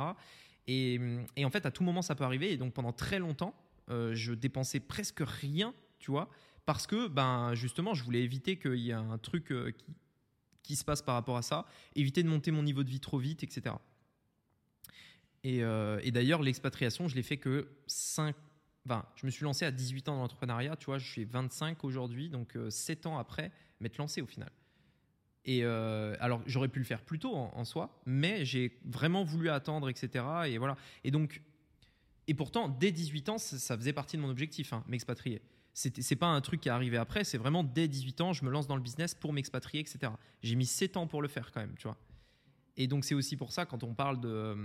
Et, 0.66 1.00
et, 1.36 1.44
en 1.44 1.50
fait 1.50 1.66
à 1.66 1.70
tout 1.70 1.84
moment 1.84 2.02
ça 2.02 2.14
peut 2.14 2.24
arriver 2.24 2.52
et 2.52 2.56
donc 2.56 2.72
pendant 2.72 2.92
très 2.92 3.18
longtemps 3.18 3.54
je 3.88 4.32
dépensais 4.32 4.80
presque 4.80 5.22
rien, 5.22 5.74
tu 5.98 6.10
vois, 6.10 6.30
parce 6.64 6.86
que 6.86 7.06
ben 7.08 7.54
justement 7.54 7.92
je 7.92 8.02
voulais 8.02 8.22
éviter 8.22 8.58
qu'il 8.58 8.76
y 8.76 8.90
ait 8.90 8.94
un 8.94 9.18
truc 9.18 9.52
qui, 9.76 9.94
qui 10.62 10.74
se 10.74 10.84
passe 10.84 11.02
par 11.02 11.14
rapport 11.14 11.36
à 11.36 11.42
ça, 11.42 11.66
éviter 11.94 12.22
de 12.22 12.28
monter 12.28 12.50
mon 12.50 12.62
niveau 12.62 12.82
de 12.82 12.88
vie 12.88 13.00
trop 13.00 13.18
vite, 13.18 13.44
etc. 13.44 13.74
Euh, 15.44 16.00
et, 16.02 16.10
d'ailleurs, 16.10 16.42
l'expatriation, 16.42 17.08
je 17.08 17.14
l'ai 17.14 17.22
fait 17.22 17.36
que 17.36 17.68
5. 17.86 18.34
Enfin, 18.86 19.04
je 19.16 19.26
me 19.26 19.30
suis 19.30 19.44
lancé 19.44 19.64
à 19.64 19.70
18 19.70 20.08
ans 20.08 20.16
dans 20.16 20.22
l'entrepreneuriat, 20.22 20.76
tu 20.76 20.86
vois, 20.86 20.98
je 20.98 21.10
suis 21.10 21.24
25 21.24 21.84
aujourd'hui, 21.84 22.28
donc 22.28 22.56
7 22.68 23.06
euh, 23.06 23.08
ans 23.08 23.18
après 23.18 23.50
m'être 23.80 23.96
lancé 23.96 24.20
au 24.20 24.26
final. 24.26 24.50
Et 25.46 25.60
euh, 25.62 26.16
alors, 26.20 26.42
j'aurais 26.46 26.68
pu 26.68 26.78
le 26.78 26.84
faire 26.84 27.02
plus 27.02 27.18
tôt 27.18 27.34
en, 27.34 27.64
soi, 27.64 28.00
mais 28.06 28.44
j'ai 28.44 28.78
vraiment 28.84 29.24
voulu 29.24 29.50
attendre, 29.50 29.88
etc. 29.88 30.24
Et 30.46 30.58
voilà. 30.58 30.76
Et 31.02 31.10
donc, 31.10 31.42
et 32.26 32.34
pourtant, 32.34 32.68
dès 32.68 32.92
18 32.92 33.28
ans, 33.30 33.38
ça, 33.38 33.76
faisait 33.76 33.92
partie 33.92 34.16
de 34.16 34.22
mon 34.22 34.30
objectif, 34.30 34.72
hein, 34.72 34.84
m'expatrier. 34.88 35.42
C'est 35.74 36.16
pas 36.16 36.28
un 36.28 36.40
truc 36.40 36.60
qui 36.60 36.68
est 36.68 36.72
arrivé 36.72 36.96
après, 36.96 37.24
c'est 37.24 37.36
vraiment 37.36 37.64
dès 37.64 37.88
18 37.88 38.20
ans, 38.20 38.32
je 38.32 38.44
me 38.44 38.50
lance 38.50 38.68
dans 38.68 38.76
le 38.76 38.82
business 38.82 39.12
pour 39.12 39.32
m'expatrier, 39.32 39.80
etc. 39.80 40.12
J'ai 40.42 40.54
mis 40.54 40.66
7 40.66 40.96
ans 40.96 41.08
pour 41.08 41.20
le 41.20 41.26
faire 41.26 41.50
quand 41.52 41.60
même, 41.60 41.74
tu 41.76 41.88
vois. 41.88 41.96
Et 42.76 42.86
donc, 42.86 43.04
c'est 43.04 43.14
aussi 43.14 43.36
pour 43.36 43.52
ça, 43.52 43.66
quand 43.66 43.82
on 43.82 43.92
parle 43.92 44.20
de, 44.20 44.56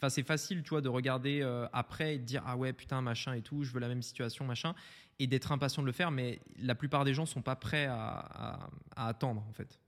Enfin, 0.00 0.08
c'est 0.08 0.22
facile, 0.22 0.62
tu 0.62 0.70
vois, 0.70 0.80
de 0.80 0.88
regarder 0.88 1.42
euh, 1.42 1.68
après 1.74 2.14
et 2.14 2.18
de 2.18 2.24
dire 2.24 2.42
ah 2.46 2.56
ouais 2.56 2.72
putain 2.72 3.02
machin 3.02 3.34
et 3.34 3.42
tout, 3.42 3.64
je 3.64 3.72
veux 3.72 3.80
la 3.80 3.88
même 3.88 4.00
situation 4.00 4.46
machin, 4.46 4.74
et 5.18 5.26
d'être 5.26 5.52
impatient 5.52 5.82
de 5.82 5.86
le 5.86 5.92
faire. 5.92 6.10
Mais 6.10 6.40
la 6.58 6.74
plupart 6.74 7.04
des 7.04 7.12
gens 7.12 7.26
sont 7.26 7.42
pas 7.42 7.54
prêts 7.54 7.84
à, 7.84 8.70
attendre 8.96 9.44
en 9.46 9.52
fait. 9.52 9.78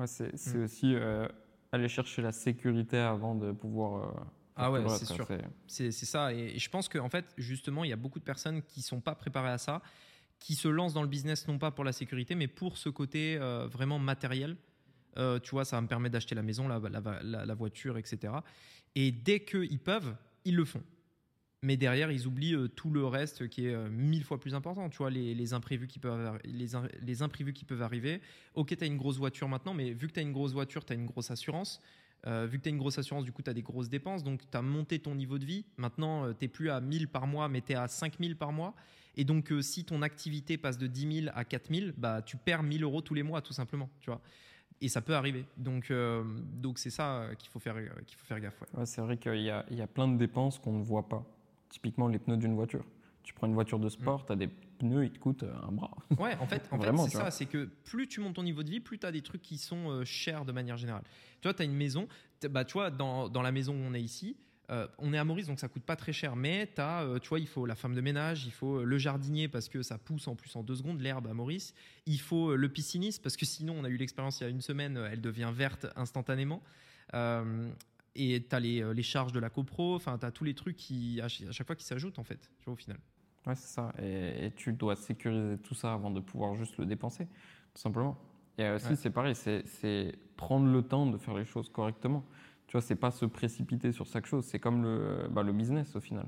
Ouais, 0.00 0.08
c'est 0.08 0.56
mm. 0.56 0.64
aussi 0.64 0.96
euh, 0.96 1.28
aller 1.70 1.86
chercher 1.86 2.22
la 2.22 2.32
sécurité 2.32 2.98
avant 2.98 3.36
de 3.36 3.52
pouvoir. 3.52 4.02
Euh, 4.02 4.20
ah 4.56 4.72
ouais, 4.72 4.82
c'est 4.88 5.04
sûr. 5.04 5.28
C'est 5.68 5.92
ça. 5.92 6.32
Et, 6.32 6.58
je 6.58 6.68
pense 6.68 6.88
qu'en 6.88 7.04
en 7.04 7.08
fait, 7.08 7.26
justement, 7.38 7.84
il 7.84 7.90
y 7.90 7.92
a 7.92 7.96
beaucoup 7.96 8.18
de 8.18 8.24
personnes 8.24 8.62
qui 8.62 8.82
sont 8.82 9.00
pas 9.00 9.14
préparées 9.14 9.50
à 9.50 9.58
ça, 9.58 9.80
qui 10.40 10.56
se 10.56 10.66
lancent 10.66 10.94
dans 10.94 11.02
le 11.02 11.08
business 11.08 11.46
non 11.46 11.58
pas 11.58 11.70
pour 11.70 11.84
la 11.84 11.92
sécurité, 11.92 12.34
mais 12.34 12.48
pour 12.48 12.78
ce 12.78 12.88
côté 12.88 13.38
vraiment 13.70 14.00
matériel. 14.00 14.56
Euh, 15.18 15.38
tu 15.38 15.50
vois, 15.50 15.64
ça 15.64 15.80
me 15.80 15.86
permet 15.86 16.10
d'acheter 16.10 16.34
la 16.34 16.42
maison, 16.42 16.68
la, 16.68 17.54
voiture, 17.54 17.98
etc. 17.98 18.34
Et 18.94 19.12
dès 19.12 19.40
qu'ils 19.40 19.78
peuvent, 19.78 20.14
ils 20.44 20.56
le 20.56 20.64
font. 20.64 20.82
Mais 21.62 21.76
derrière, 21.76 22.12
ils 22.12 22.26
oublient 22.26 22.54
euh, 22.54 22.68
tout 22.68 22.90
le 22.90 23.04
reste 23.06 23.48
qui 23.48 23.66
est 23.66 23.74
euh, 23.74 23.88
mille 23.88 24.24
fois 24.24 24.38
plus 24.38 24.54
important. 24.54 24.88
Tu 24.90 24.98
vois, 24.98 25.10
les, 25.10 25.52
imprévus, 25.54 25.86
qui 25.86 25.98
peuvent, 25.98 26.38
les, 26.44 27.22
imprévus 27.22 27.54
qui 27.54 27.64
peuvent 27.64 27.82
arriver. 27.82 28.20
Ok, 28.54 28.76
tu 28.76 28.84
as 28.84 28.86
une 28.86 28.98
grosse 28.98 29.16
voiture 29.16 29.48
maintenant, 29.48 29.74
mais 29.74 29.92
vu 29.92 30.06
que 30.06 30.12
tu 30.12 30.20
as 30.20 30.22
une 30.22 30.32
grosse 30.32 30.52
voiture, 30.52 30.84
tu 30.84 30.92
as 30.92 30.96
une 30.96 31.06
grosse 31.06 31.30
assurance. 31.30 31.80
vu 32.24 32.58
que 32.58 32.62
tu 32.62 32.68
as 32.68 32.70
une 32.70 32.78
grosse 32.78 32.98
assurance, 32.98 33.24
du 33.24 33.32
coup, 33.32 33.42
tu 33.42 33.50
as 33.50 33.54
des 33.54 33.62
grosses 33.62 33.88
dépenses. 33.88 34.22
Donc, 34.22 34.42
tu 34.48 34.56
as 34.56 34.62
monté 34.62 34.98
ton 34.98 35.14
niveau 35.14 35.38
de 35.38 35.46
vie. 35.46 35.64
Maintenant, 35.78 36.32
tu 36.34 36.44
n'es 36.44 36.48
plus 36.48 36.70
à 36.70 36.80
1000 36.80 37.08
par 37.08 37.26
mois, 37.26 37.48
mais 37.48 37.62
tu 37.62 37.72
es 37.72 37.74
à 37.74 37.88
5000 37.88 38.36
par 38.36 38.52
mois. 38.52 38.74
Et 39.16 39.24
donc, 39.24 39.50
si 39.62 39.84
ton 39.84 40.02
activité 40.02 40.58
passe 40.58 40.76
de 40.76 40.86
10 40.86 41.22
000 41.22 41.32
à 41.34 41.44
4000, 41.44 41.94
bah, 41.96 42.20
tu 42.20 42.36
perds 42.36 42.62
1000 42.62 42.82
euros 42.82 43.00
tous 43.00 43.14
les 43.14 43.22
mois, 43.22 43.40
tout 43.40 43.54
simplement. 43.54 43.88
Tu 44.00 44.10
vois 44.10 44.20
et 44.80 44.88
ça 44.88 45.00
peut 45.00 45.14
arriver. 45.14 45.44
Donc, 45.56 45.90
euh, 45.90 46.22
donc 46.54 46.78
c'est 46.78 46.90
ça 46.90 47.18
euh, 47.18 47.34
qu'il 47.34 47.50
faut 47.50 47.58
faire, 47.58 47.76
euh, 47.76 47.88
qu'il 48.06 48.16
faut 48.16 48.26
faire 48.26 48.40
gaffe. 48.40 48.60
Ouais. 48.74 48.86
c'est 48.86 49.00
vrai 49.00 49.16
qu'il 49.16 49.40
y 49.40 49.50
a, 49.50 49.64
il 49.70 49.76
y 49.76 49.82
a 49.82 49.86
plein 49.86 50.08
de 50.08 50.16
dépenses 50.16 50.58
qu'on 50.58 50.78
ne 50.78 50.84
voit 50.84 51.08
pas. 51.08 51.24
Typiquement 51.68 52.08
les 52.08 52.18
pneus 52.18 52.36
d'une 52.36 52.54
voiture. 52.54 52.84
Tu 53.22 53.34
prends 53.34 53.46
une 53.46 53.54
voiture 53.54 53.80
de 53.80 53.88
sport, 53.88 54.22
mm. 54.22 54.26
tu 54.26 54.32
as 54.32 54.36
des 54.36 54.48
pneus, 54.48 55.04
ils 55.04 55.10
te 55.10 55.18
coûtent 55.18 55.44
un 55.44 55.72
bras. 55.72 55.90
Ouais, 56.18 56.36
en 56.40 56.46
fait, 56.46 56.68
en 56.70 56.78
fait 56.78 56.96
c'est 57.08 57.16
ça. 57.16 57.30
C'est 57.30 57.46
que 57.46 57.64
plus 57.84 58.06
tu 58.06 58.20
montes 58.20 58.34
ton 58.34 58.42
niveau 58.42 58.62
de 58.62 58.70
vie, 58.70 58.80
plus 58.80 58.98
tu 58.98 59.06
as 59.06 59.12
des 59.12 59.22
trucs 59.22 59.42
qui 59.42 59.58
sont 59.58 60.04
chers 60.04 60.44
de 60.44 60.52
manière 60.52 60.76
générale. 60.76 61.02
Tu 61.40 61.48
vois, 61.48 61.54
tu 61.54 61.62
as 61.62 61.64
une 61.64 61.74
maison. 61.74 62.06
Bah, 62.50 62.64
tu 62.64 62.74
vois, 62.74 62.90
dans, 62.90 63.28
dans 63.28 63.42
la 63.42 63.50
maison 63.50 63.72
où 63.72 63.82
on 63.82 63.94
est 63.94 64.02
ici, 64.02 64.36
euh, 64.70 64.86
on 64.98 65.12
est 65.12 65.18
à 65.18 65.24
Maurice, 65.24 65.46
donc 65.46 65.60
ça 65.60 65.68
coûte 65.68 65.84
pas 65.84 65.94
très 65.94 66.12
cher, 66.12 66.34
mais 66.34 66.68
as, 66.78 67.04
euh, 67.04 67.18
tu 67.20 67.28
vois, 67.28 67.38
il 67.38 67.46
faut 67.46 67.66
la 67.66 67.76
femme 67.76 67.94
de 67.94 68.00
ménage, 68.00 68.46
il 68.46 68.52
faut 68.52 68.80
euh, 68.80 68.84
le 68.84 68.98
jardinier 68.98 69.46
parce 69.46 69.68
que 69.68 69.82
ça 69.82 69.96
pousse 69.96 70.26
en 70.26 70.34
plus 70.34 70.56
en 70.56 70.64
deux 70.64 70.74
secondes 70.74 71.00
l'herbe 71.00 71.28
à 71.28 71.34
Maurice, 71.34 71.72
il 72.06 72.20
faut 72.20 72.56
le 72.56 72.68
pisciniste 72.68 73.22
parce 73.22 73.36
que 73.36 73.46
sinon, 73.46 73.76
on 73.78 73.84
a 73.84 73.88
eu 73.88 73.96
l'expérience 73.96 74.40
il 74.40 74.44
y 74.44 74.46
a 74.46 74.50
une 74.50 74.60
semaine, 74.60 74.96
elle 75.10 75.20
devient 75.20 75.52
verte 75.54 75.86
instantanément. 75.94 76.62
et 77.14 78.46
tu 78.48 78.56
as 78.56 78.60
les, 78.60 79.02
charges 79.02 79.32
de 79.32 79.38
la 79.38 79.50
copro, 79.50 79.94
enfin, 79.94 80.18
tu 80.18 80.26
as 80.26 80.32
tous 80.32 80.44
les 80.44 80.54
trucs 80.54 80.76
qui, 80.76 81.20
à 81.20 81.28
chaque 81.28 81.66
fois 81.66 81.76
qui 81.76 81.84
s'ajoutent 81.84 82.18
en 82.18 82.24
fait, 82.24 82.50
tu 82.58 82.64
vois, 82.64 82.74
au 82.74 82.76
final. 82.76 82.98
Ouais, 83.46 83.54
c'est 83.54 83.72
ça. 83.72 83.92
Et, 84.02 84.50
tu 84.56 84.72
dois 84.72 84.96
sécuriser 84.96 85.58
tout 85.58 85.74
ça 85.74 85.92
avant 85.92 86.10
de 86.10 86.18
pouvoir 86.18 86.56
juste 86.56 86.76
le 86.78 86.86
dépenser, 86.86 87.26
tout 87.26 87.80
simplement. 87.80 88.18
Et 88.58 88.68
aussi, 88.70 88.96
c'est 88.96 89.10
pareil, 89.10 89.36
c'est 89.36 90.18
prendre 90.36 90.72
le 90.72 90.82
temps 90.82 91.06
de 91.06 91.18
faire 91.18 91.34
les 91.34 91.44
choses 91.44 91.68
correctement. 91.68 92.24
Tu 92.66 92.72
vois, 92.72 92.80
c'est 92.80 92.96
pas 92.96 93.10
se 93.10 93.24
précipiter 93.24 93.92
sur 93.92 94.06
chaque 94.06 94.26
chose. 94.26 94.44
C'est 94.44 94.58
comme 94.58 94.82
le, 94.82 95.28
bah, 95.30 95.42
le 95.42 95.52
business 95.52 95.94
au 95.96 96.00
final. 96.00 96.26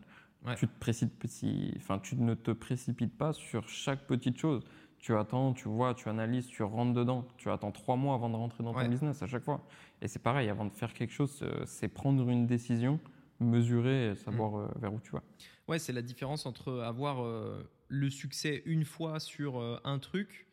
Tu, 0.57 0.69
te 0.69 0.79
précipites, 0.79 1.45
enfin, 1.77 1.99
tu 1.99 2.17
ne 2.17 2.35
te 2.35 2.53
précipites 2.53 3.17
pas 3.17 3.33
sur 3.33 3.69
chaque 3.69 4.07
petite 4.07 4.39
chose. 4.39 4.63
Tu 4.99 5.15
attends, 5.15 5.53
tu 5.53 5.69
vois, 5.69 5.95
tu 5.95 6.09
analyses, 6.09 6.47
tu 6.47 6.63
rentres 6.63 6.93
dedans. 6.93 7.27
Tu 7.37 7.51
attends 7.51 7.73
trois 7.73 7.97
mois 7.97 8.15
avant 8.15 8.31
de 8.31 8.37
rentrer 8.37 8.65
dans 8.65 8.73
ton 8.73 8.89
business 8.89 9.23
à 9.23 9.27
chaque 9.27 9.45
fois. 9.45 9.65
Et 10.01 10.09
c'est 10.09 10.23
pareil, 10.23 10.49
avant 10.49 10.65
de 10.65 10.73
faire 10.73 10.93
quelque 10.93 11.13
chose, 11.13 11.41
euh, 11.43 11.65
c'est 11.67 11.89
prendre 11.89 12.29
une 12.29 12.47
décision, 12.47 13.01
mesurer 13.41 14.13
et 14.13 14.15
savoir 14.17 14.53
mm. 14.53 14.61
euh, 14.61 14.81
vers 14.81 14.95
où 14.95 15.01
tu 15.01 15.11
vas. 15.13 15.23
Ouais, 15.67 15.79
c'est 15.79 15.93
la 15.93 16.03
différence 16.03 16.47
entre 16.47 16.81
avoir 16.81 17.23
euh, 17.23 17.69
le 17.89 18.11
succès 18.11 18.63
une 18.65 18.85
fois 18.85 19.21
sur 19.21 19.61
un 19.85 19.99
truc 19.99 20.47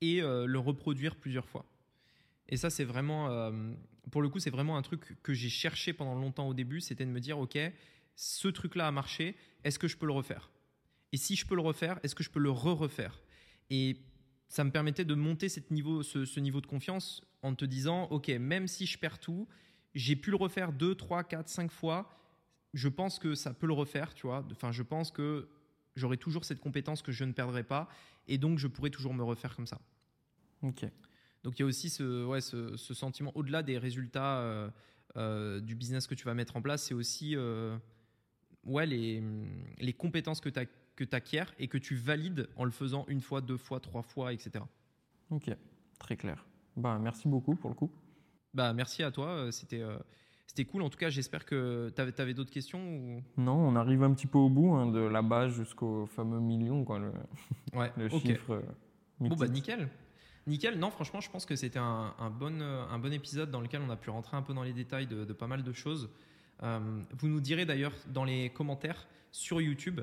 et 0.00 0.20
le 0.22 0.58
reproduire 0.58 1.16
plusieurs 1.16 1.46
fois. 1.46 1.66
Et 2.48 2.56
ça, 2.56 2.70
c'est 2.70 2.84
vraiment, 2.84 3.52
pour 4.10 4.22
le 4.22 4.28
coup, 4.28 4.38
c'est 4.38 4.50
vraiment 4.50 4.76
un 4.76 4.82
truc 4.82 5.16
que 5.22 5.32
j'ai 5.32 5.48
cherché 5.48 5.92
pendant 5.92 6.14
longtemps 6.14 6.48
au 6.48 6.54
début, 6.54 6.80
c'était 6.80 7.04
de 7.04 7.10
me 7.10 7.20
dire, 7.20 7.38
ok, 7.38 7.58
ce 8.16 8.48
truc-là 8.48 8.88
a 8.88 8.90
marché, 8.90 9.36
est-ce 9.64 9.78
que 9.78 9.88
je 9.88 9.96
peux 9.96 10.06
le 10.06 10.12
refaire? 10.12 10.50
Et 11.12 11.16
si 11.16 11.36
je 11.36 11.46
peux 11.46 11.54
le 11.54 11.62
refaire, 11.62 11.98
est-ce 12.02 12.14
que 12.14 12.22
je 12.22 12.30
peux 12.30 12.38
le 12.38 12.50
re-refaire 12.50 13.20
Et 13.70 13.96
ça 14.48 14.64
me 14.64 14.70
permettait 14.70 15.04
de 15.04 15.14
monter 15.14 15.48
cette 15.48 15.70
niveau, 15.70 16.02
ce, 16.02 16.40
niveau 16.40 16.60
de 16.60 16.66
confiance 16.66 17.22
en 17.42 17.54
te 17.54 17.64
disant, 17.64 18.04
ok, 18.10 18.28
même 18.28 18.66
si 18.66 18.86
je 18.86 18.98
perds 18.98 19.18
tout, 19.18 19.48
j'ai 19.94 20.16
pu 20.16 20.30
le 20.30 20.36
refaire 20.36 20.72
2, 20.72 20.94
3, 20.94 21.24
4, 21.24 21.48
5 21.48 21.70
fois, 21.70 22.16
je 22.74 22.88
pense 22.88 23.18
que 23.18 23.34
ça 23.34 23.52
peut 23.52 23.66
le 23.66 23.72
refaire, 23.72 24.14
tu 24.14 24.26
vois. 24.26 24.46
Enfin, 24.52 24.70
je 24.70 24.82
pense 24.82 25.10
que 25.10 25.48
j'aurai 25.96 26.16
toujours 26.16 26.44
cette 26.44 26.60
compétence 26.60 27.02
que 27.02 27.12
je 27.12 27.24
ne 27.24 27.32
perdrai 27.32 27.64
pas, 27.64 27.88
et 28.28 28.38
donc 28.38 28.58
je 28.58 28.68
pourrai 28.68 28.90
toujours 28.90 29.14
me 29.14 29.22
refaire 29.22 29.56
comme 29.56 29.66
ça. 29.66 29.80
Ok. 30.62 30.84
Donc 31.42 31.58
il 31.58 31.62
y 31.62 31.64
a 31.64 31.66
aussi 31.66 31.88
ce, 31.88 32.24
ouais, 32.24 32.40
ce, 32.40 32.76
sentiment, 32.76 33.32
au-delà 33.34 33.62
des 33.62 33.78
résultats 33.78 34.40
euh, 34.40 34.68
euh, 35.16 35.60
du 35.60 35.74
business 35.74 36.06
que 36.06 36.14
tu 36.14 36.24
vas 36.24 36.34
mettre 36.34 36.56
en 36.56 36.62
place, 36.62 36.84
c'est 36.84 36.94
aussi 36.94 37.34
euh, 37.36 37.76
ouais, 38.64 38.86
les, 38.86 39.22
les 39.78 39.92
compétences 39.92 40.40
que 40.40 40.48
tu 40.48 40.60
que 40.96 41.04
acquiers 41.12 41.44
et 41.58 41.68
que 41.68 41.78
tu 41.78 41.94
valides 41.94 42.48
en 42.56 42.64
le 42.64 42.70
faisant 42.70 43.06
une 43.08 43.22
fois, 43.22 43.40
deux 43.40 43.56
fois, 43.56 43.80
trois 43.80 44.02
fois, 44.02 44.34
etc. 44.34 44.62
Ok, 45.30 45.50
très 45.98 46.16
clair. 46.16 46.44
Bah, 46.76 46.98
merci 47.00 47.26
beaucoup 47.26 47.54
pour 47.54 47.70
le 47.70 47.76
coup. 47.76 47.90
Bah, 48.52 48.74
merci 48.74 49.02
à 49.02 49.10
toi. 49.10 49.50
C'était 49.50 49.82
c'était 50.46 50.64
cool. 50.64 50.82
En 50.82 50.90
tout 50.90 50.98
cas, 50.98 51.08
j'espère 51.08 51.46
que 51.46 51.90
tu 51.94 52.20
avais, 52.20 52.34
d'autres 52.34 52.50
questions 52.50 52.80
ou... 52.80 53.22
Non, 53.38 53.54
on 53.54 53.76
arrive 53.76 54.02
un 54.02 54.12
petit 54.12 54.26
peu 54.26 54.36
au 54.36 54.50
bout 54.50 54.74
hein, 54.74 54.90
de 54.90 54.98
la 54.98 55.22
base 55.22 55.52
jusqu'au 55.52 56.06
fameux 56.06 56.40
million, 56.40 56.84
quoi, 56.84 56.98
le, 56.98 57.12
ouais, 57.72 57.92
le 57.96 58.08
chiffre. 58.08 58.60
Bon, 59.20 59.36
bah 59.36 59.46
nickel. 59.46 59.88
Nickel. 60.46 60.78
Non, 60.78 60.90
franchement, 60.90 61.20
je 61.20 61.30
pense 61.30 61.46
que 61.46 61.56
c'était 61.56 61.78
un, 61.78 62.14
bon, 62.38 62.60
un 62.60 62.98
bon 62.98 63.12
épisode 63.12 63.50
dans 63.50 63.60
lequel 63.60 63.82
on 63.86 63.90
a 63.90 63.96
pu 63.96 64.10
rentrer 64.10 64.36
un 64.36 64.42
peu 64.42 64.54
dans 64.54 64.62
les 64.62 64.72
détails 64.72 65.06
de, 65.06 65.24
pas 65.32 65.46
mal 65.46 65.62
de 65.62 65.72
choses. 65.72 66.08
vous 66.60 67.28
nous 67.28 67.40
direz 67.40 67.66
d'ailleurs 67.66 67.92
dans 68.08 68.24
les 68.24 68.50
commentaires 68.50 69.06
sur 69.32 69.60
YouTube, 69.60 70.00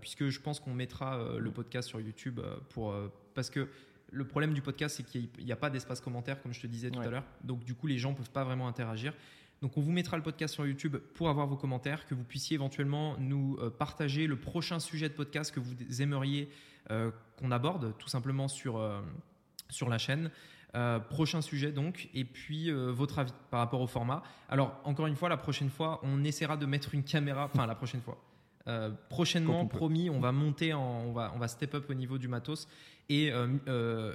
puisque 0.00 0.28
je 0.28 0.40
pense 0.40 0.60
qu'on 0.60 0.74
mettra 0.74 1.18
le 1.38 1.50
podcast 1.50 1.88
sur 1.88 2.00
YouTube 2.00 2.40
pour, 2.68 2.94
parce 3.34 3.50
que 3.50 3.68
le 4.10 4.26
problème 4.26 4.54
du 4.54 4.62
podcast, 4.62 4.96
c'est 4.96 5.02
qu'il 5.04 5.28
n'y 5.44 5.52
a, 5.52 5.56
pas 5.56 5.70
d'espace 5.70 6.00
commentaire, 6.00 6.40
comme 6.42 6.52
je 6.52 6.60
te 6.60 6.66
disais 6.66 6.90
tout 6.90 7.00
à 7.00 7.10
l'heure. 7.10 7.24
Donc, 7.44 7.64
du 7.64 7.74
coup, 7.74 7.86
les 7.86 7.98
gens 7.98 8.10
ne 8.10 8.16
peuvent 8.16 8.30
pas 8.30 8.44
vraiment 8.44 8.68
interagir. 8.68 9.12
Donc, 9.60 9.76
on 9.76 9.80
vous 9.80 9.92
mettra 9.92 10.16
le 10.16 10.22
podcast 10.22 10.54
sur 10.54 10.66
YouTube 10.66 10.96
pour 11.14 11.28
avoir 11.28 11.46
vos 11.46 11.56
commentaires, 11.56 12.06
que 12.06 12.14
vous 12.14 12.24
puissiez 12.24 12.54
éventuellement 12.54 13.16
nous 13.18 13.58
euh, 13.60 13.70
partager 13.70 14.26
le 14.26 14.36
prochain 14.36 14.78
sujet 14.78 15.08
de 15.08 15.14
podcast 15.14 15.52
que 15.52 15.60
vous 15.60 16.00
aimeriez 16.00 16.48
euh, 16.90 17.10
qu'on 17.36 17.50
aborde, 17.50 17.94
tout 17.98 18.08
simplement 18.08 18.48
sur, 18.48 18.78
euh, 18.78 19.00
sur 19.68 19.88
la 19.88 19.98
chaîne. 19.98 20.30
prochain 21.10 21.40
sujet 21.40 21.72
donc, 21.72 22.08
et 22.14 22.24
puis 22.24 22.70
votre 22.70 23.18
avis 23.18 23.32
par 23.50 23.60
rapport 23.60 23.80
au 23.80 23.86
format. 23.86 24.22
Alors, 24.48 24.80
encore 24.84 25.06
une 25.06 25.16
fois, 25.16 25.28
la 25.28 25.36
prochaine 25.36 25.70
fois, 25.70 26.00
on 26.02 26.24
essaiera 26.24 26.56
de 26.56 26.66
mettre 26.66 26.94
une 26.94 27.04
caméra, 27.04 27.50
enfin, 27.52 27.66
la 27.66 27.74
prochaine 27.74 28.02
fois. 28.02 28.18
prochainement, 29.08 29.66
promis, 29.66 30.10
on 30.10 30.20
va 30.20 30.32
monter, 30.32 30.74
on, 30.74 31.12
va, 31.12 31.32
on 31.34 31.38
va 31.38 31.48
step 31.48 31.74
up 31.74 31.86
au 31.88 31.94
niveau 31.94 32.18
du 32.18 32.28
matos 32.28 32.68
et 33.08 33.32
euh, 33.32 33.48
euh, 33.68 34.14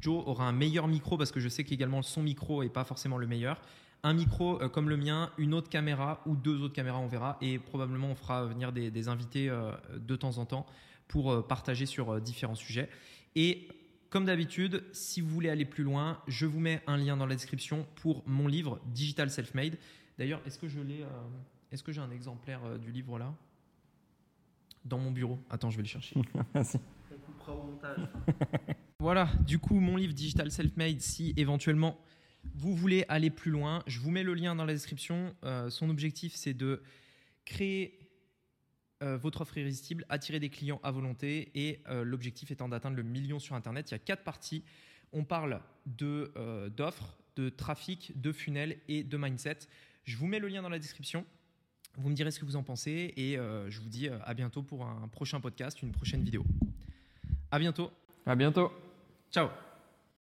Joe 0.00 0.22
aura 0.26 0.46
un 0.46 0.52
meilleur 0.52 0.86
micro 0.86 1.16
parce 1.16 1.32
que 1.32 1.40
je 1.40 1.48
sais 1.48 1.64
qu'également 1.64 2.02
son 2.02 2.22
micro 2.22 2.62
n'est 2.62 2.70
pas 2.70 2.84
forcément 2.84 3.16
le 3.16 3.26
meilleur. 3.26 3.60
Un 4.02 4.12
micro 4.12 4.60
euh, 4.60 4.68
comme 4.68 4.90
le 4.90 4.98
mien, 4.98 5.30
une 5.38 5.54
autre 5.54 5.70
caméra 5.70 6.20
ou 6.26 6.36
deux 6.36 6.60
autres 6.60 6.74
caméras, 6.74 6.98
on 6.98 7.06
verra. 7.06 7.38
Et 7.40 7.58
probablement, 7.58 8.08
on 8.08 8.14
fera 8.14 8.44
venir 8.44 8.72
des, 8.72 9.08
invités 9.08 9.50
de 9.96 10.16
temps 10.16 10.38
en 10.38 10.44
temps 10.44 10.66
pour 11.08 11.46
partager 11.46 11.86
sur 11.86 12.20
différents 12.20 12.54
sujets. 12.54 12.88
Et 13.34 13.68
comme 14.14 14.26
d'habitude, 14.26 14.84
si 14.92 15.20
vous 15.20 15.28
voulez 15.28 15.48
aller 15.48 15.64
plus 15.64 15.82
loin, 15.82 16.22
je 16.28 16.46
vous 16.46 16.60
mets 16.60 16.80
un 16.86 16.96
lien 16.96 17.16
dans 17.16 17.26
la 17.26 17.34
description 17.34 17.84
pour 17.96 18.22
mon 18.28 18.46
livre 18.46 18.80
Digital 18.86 19.28
Self-Made. 19.28 19.76
D'ailleurs, 20.18 20.40
est-ce 20.46 20.56
que 20.56 20.68
je 20.68 20.78
l'ai 20.78 21.04
Est-ce 21.72 21.82
que 21.82 21.90
j'ai 21.90 22.00
un 22.00 22.12
exemplaire 22.12 22.78
du 22.78 22.92
livre 22.92 23.18
là? 23.18 23.34
Dans 24.84 24.98
mon 24.98 25.10
bureau. 25.10 25.40
Attends, 25.50 25.68
je 25.70 25.78
vais 25.78 25.82
le 25.82 25.88
chercher. 25.88 26.14
Merci. 26.54 26.78
voilà, 29.00 29.28
du 29.44 29.58
coup, 29.58 29.80
mon 29.80 29.96
livre 29.96 30.14
Digital 30.14 30.48
Self-Made, 30.52 31.00
si 31.00 31.34
éventuellement 31.36 31.98
vous 32.54 32.72
voulez 32.72 33.04
aller 33.08 33.30
plus 33.30 33.50
loin, 33.50 33.82
je 33.88 33.98
vous 33.98 34.12
mets 34.12 34.22
le 34.22 34.34
lien 34.34 34.54
dans 34.54 34.64
la 34.64 34.74
description. 34.74 35.34
Euh, 35.42 35.70
son 35.70 35.90
objectif, 35.90 36.36
c'est 36.36 36.54
de 36.54 36.84
créer 37.44 37.98
euh, 39.04 39.16
votre 39.16 39.42
offre 39.42 39.56
irrésistible, 39.58 40.04
attirer 40.08 40.40
des 40.40 40.48
clients 40.48 40.80
à 40.82 40.90
volonté 40.90 41.50
et 41.54 41.80
euh, 41.88 42.02
l'objectif 42.04 42.50
étant 42.50 42.68
d'atteindre 42.68 42.96
le 42.96 43.02
million 43.02 43.38
sur 43.38 43.54
Internet. 43.54 43.90
Il 43.90 43.92
y 43.92 43.96
a 43.96 43.98
quatre 43.98 44.24
parties. 44.24 44.64
On 45.12 45.24
parle 45.24 45.60
d'offres, 45.86 47.16
de, 47.36 47.44
de 47.44 47.48
trafic, 47.50 48.18
de 48.20 48.32
funnel 48.32 48.78
et 48.88 49.04
de 49.04 49.16
mindset. 49.16 49.58
Je 50.04 50.16
vous 50.16 50.26
mets 50.26 50.38
le 50.40 50.48
lien 50.48 50.62
dans 50.62 50.68
la 50.68 50.78
description. 50.78 51.24
Vous 51.96 52.08
me 52.08 52.14
direz 52.14 52.30
ce 52.32 52.40
que 52.40 52.44
vous 52.44 52.56
en 52.56 52.64
pensez 52.64 53.14
et 53.16 53.36
je 53.36 53.80
vous 53.80 53.88
dis 53.88 54.08
à 54.08 54.34
bientôt 54.34 54.64
pour 54.64 54.84
un 54.84 55.06
prochain 55.06 55.40
podcast, 55.40 55.80
une 55.82 55.92
prochaine 55.92 56.24
vidéo. 56.24 56.44
À 57.52 57.60
bientôt. 57.60 57.92
À 58.26 58.34
bientôt. 58.34 58.72
Ciao. 59.30 59.48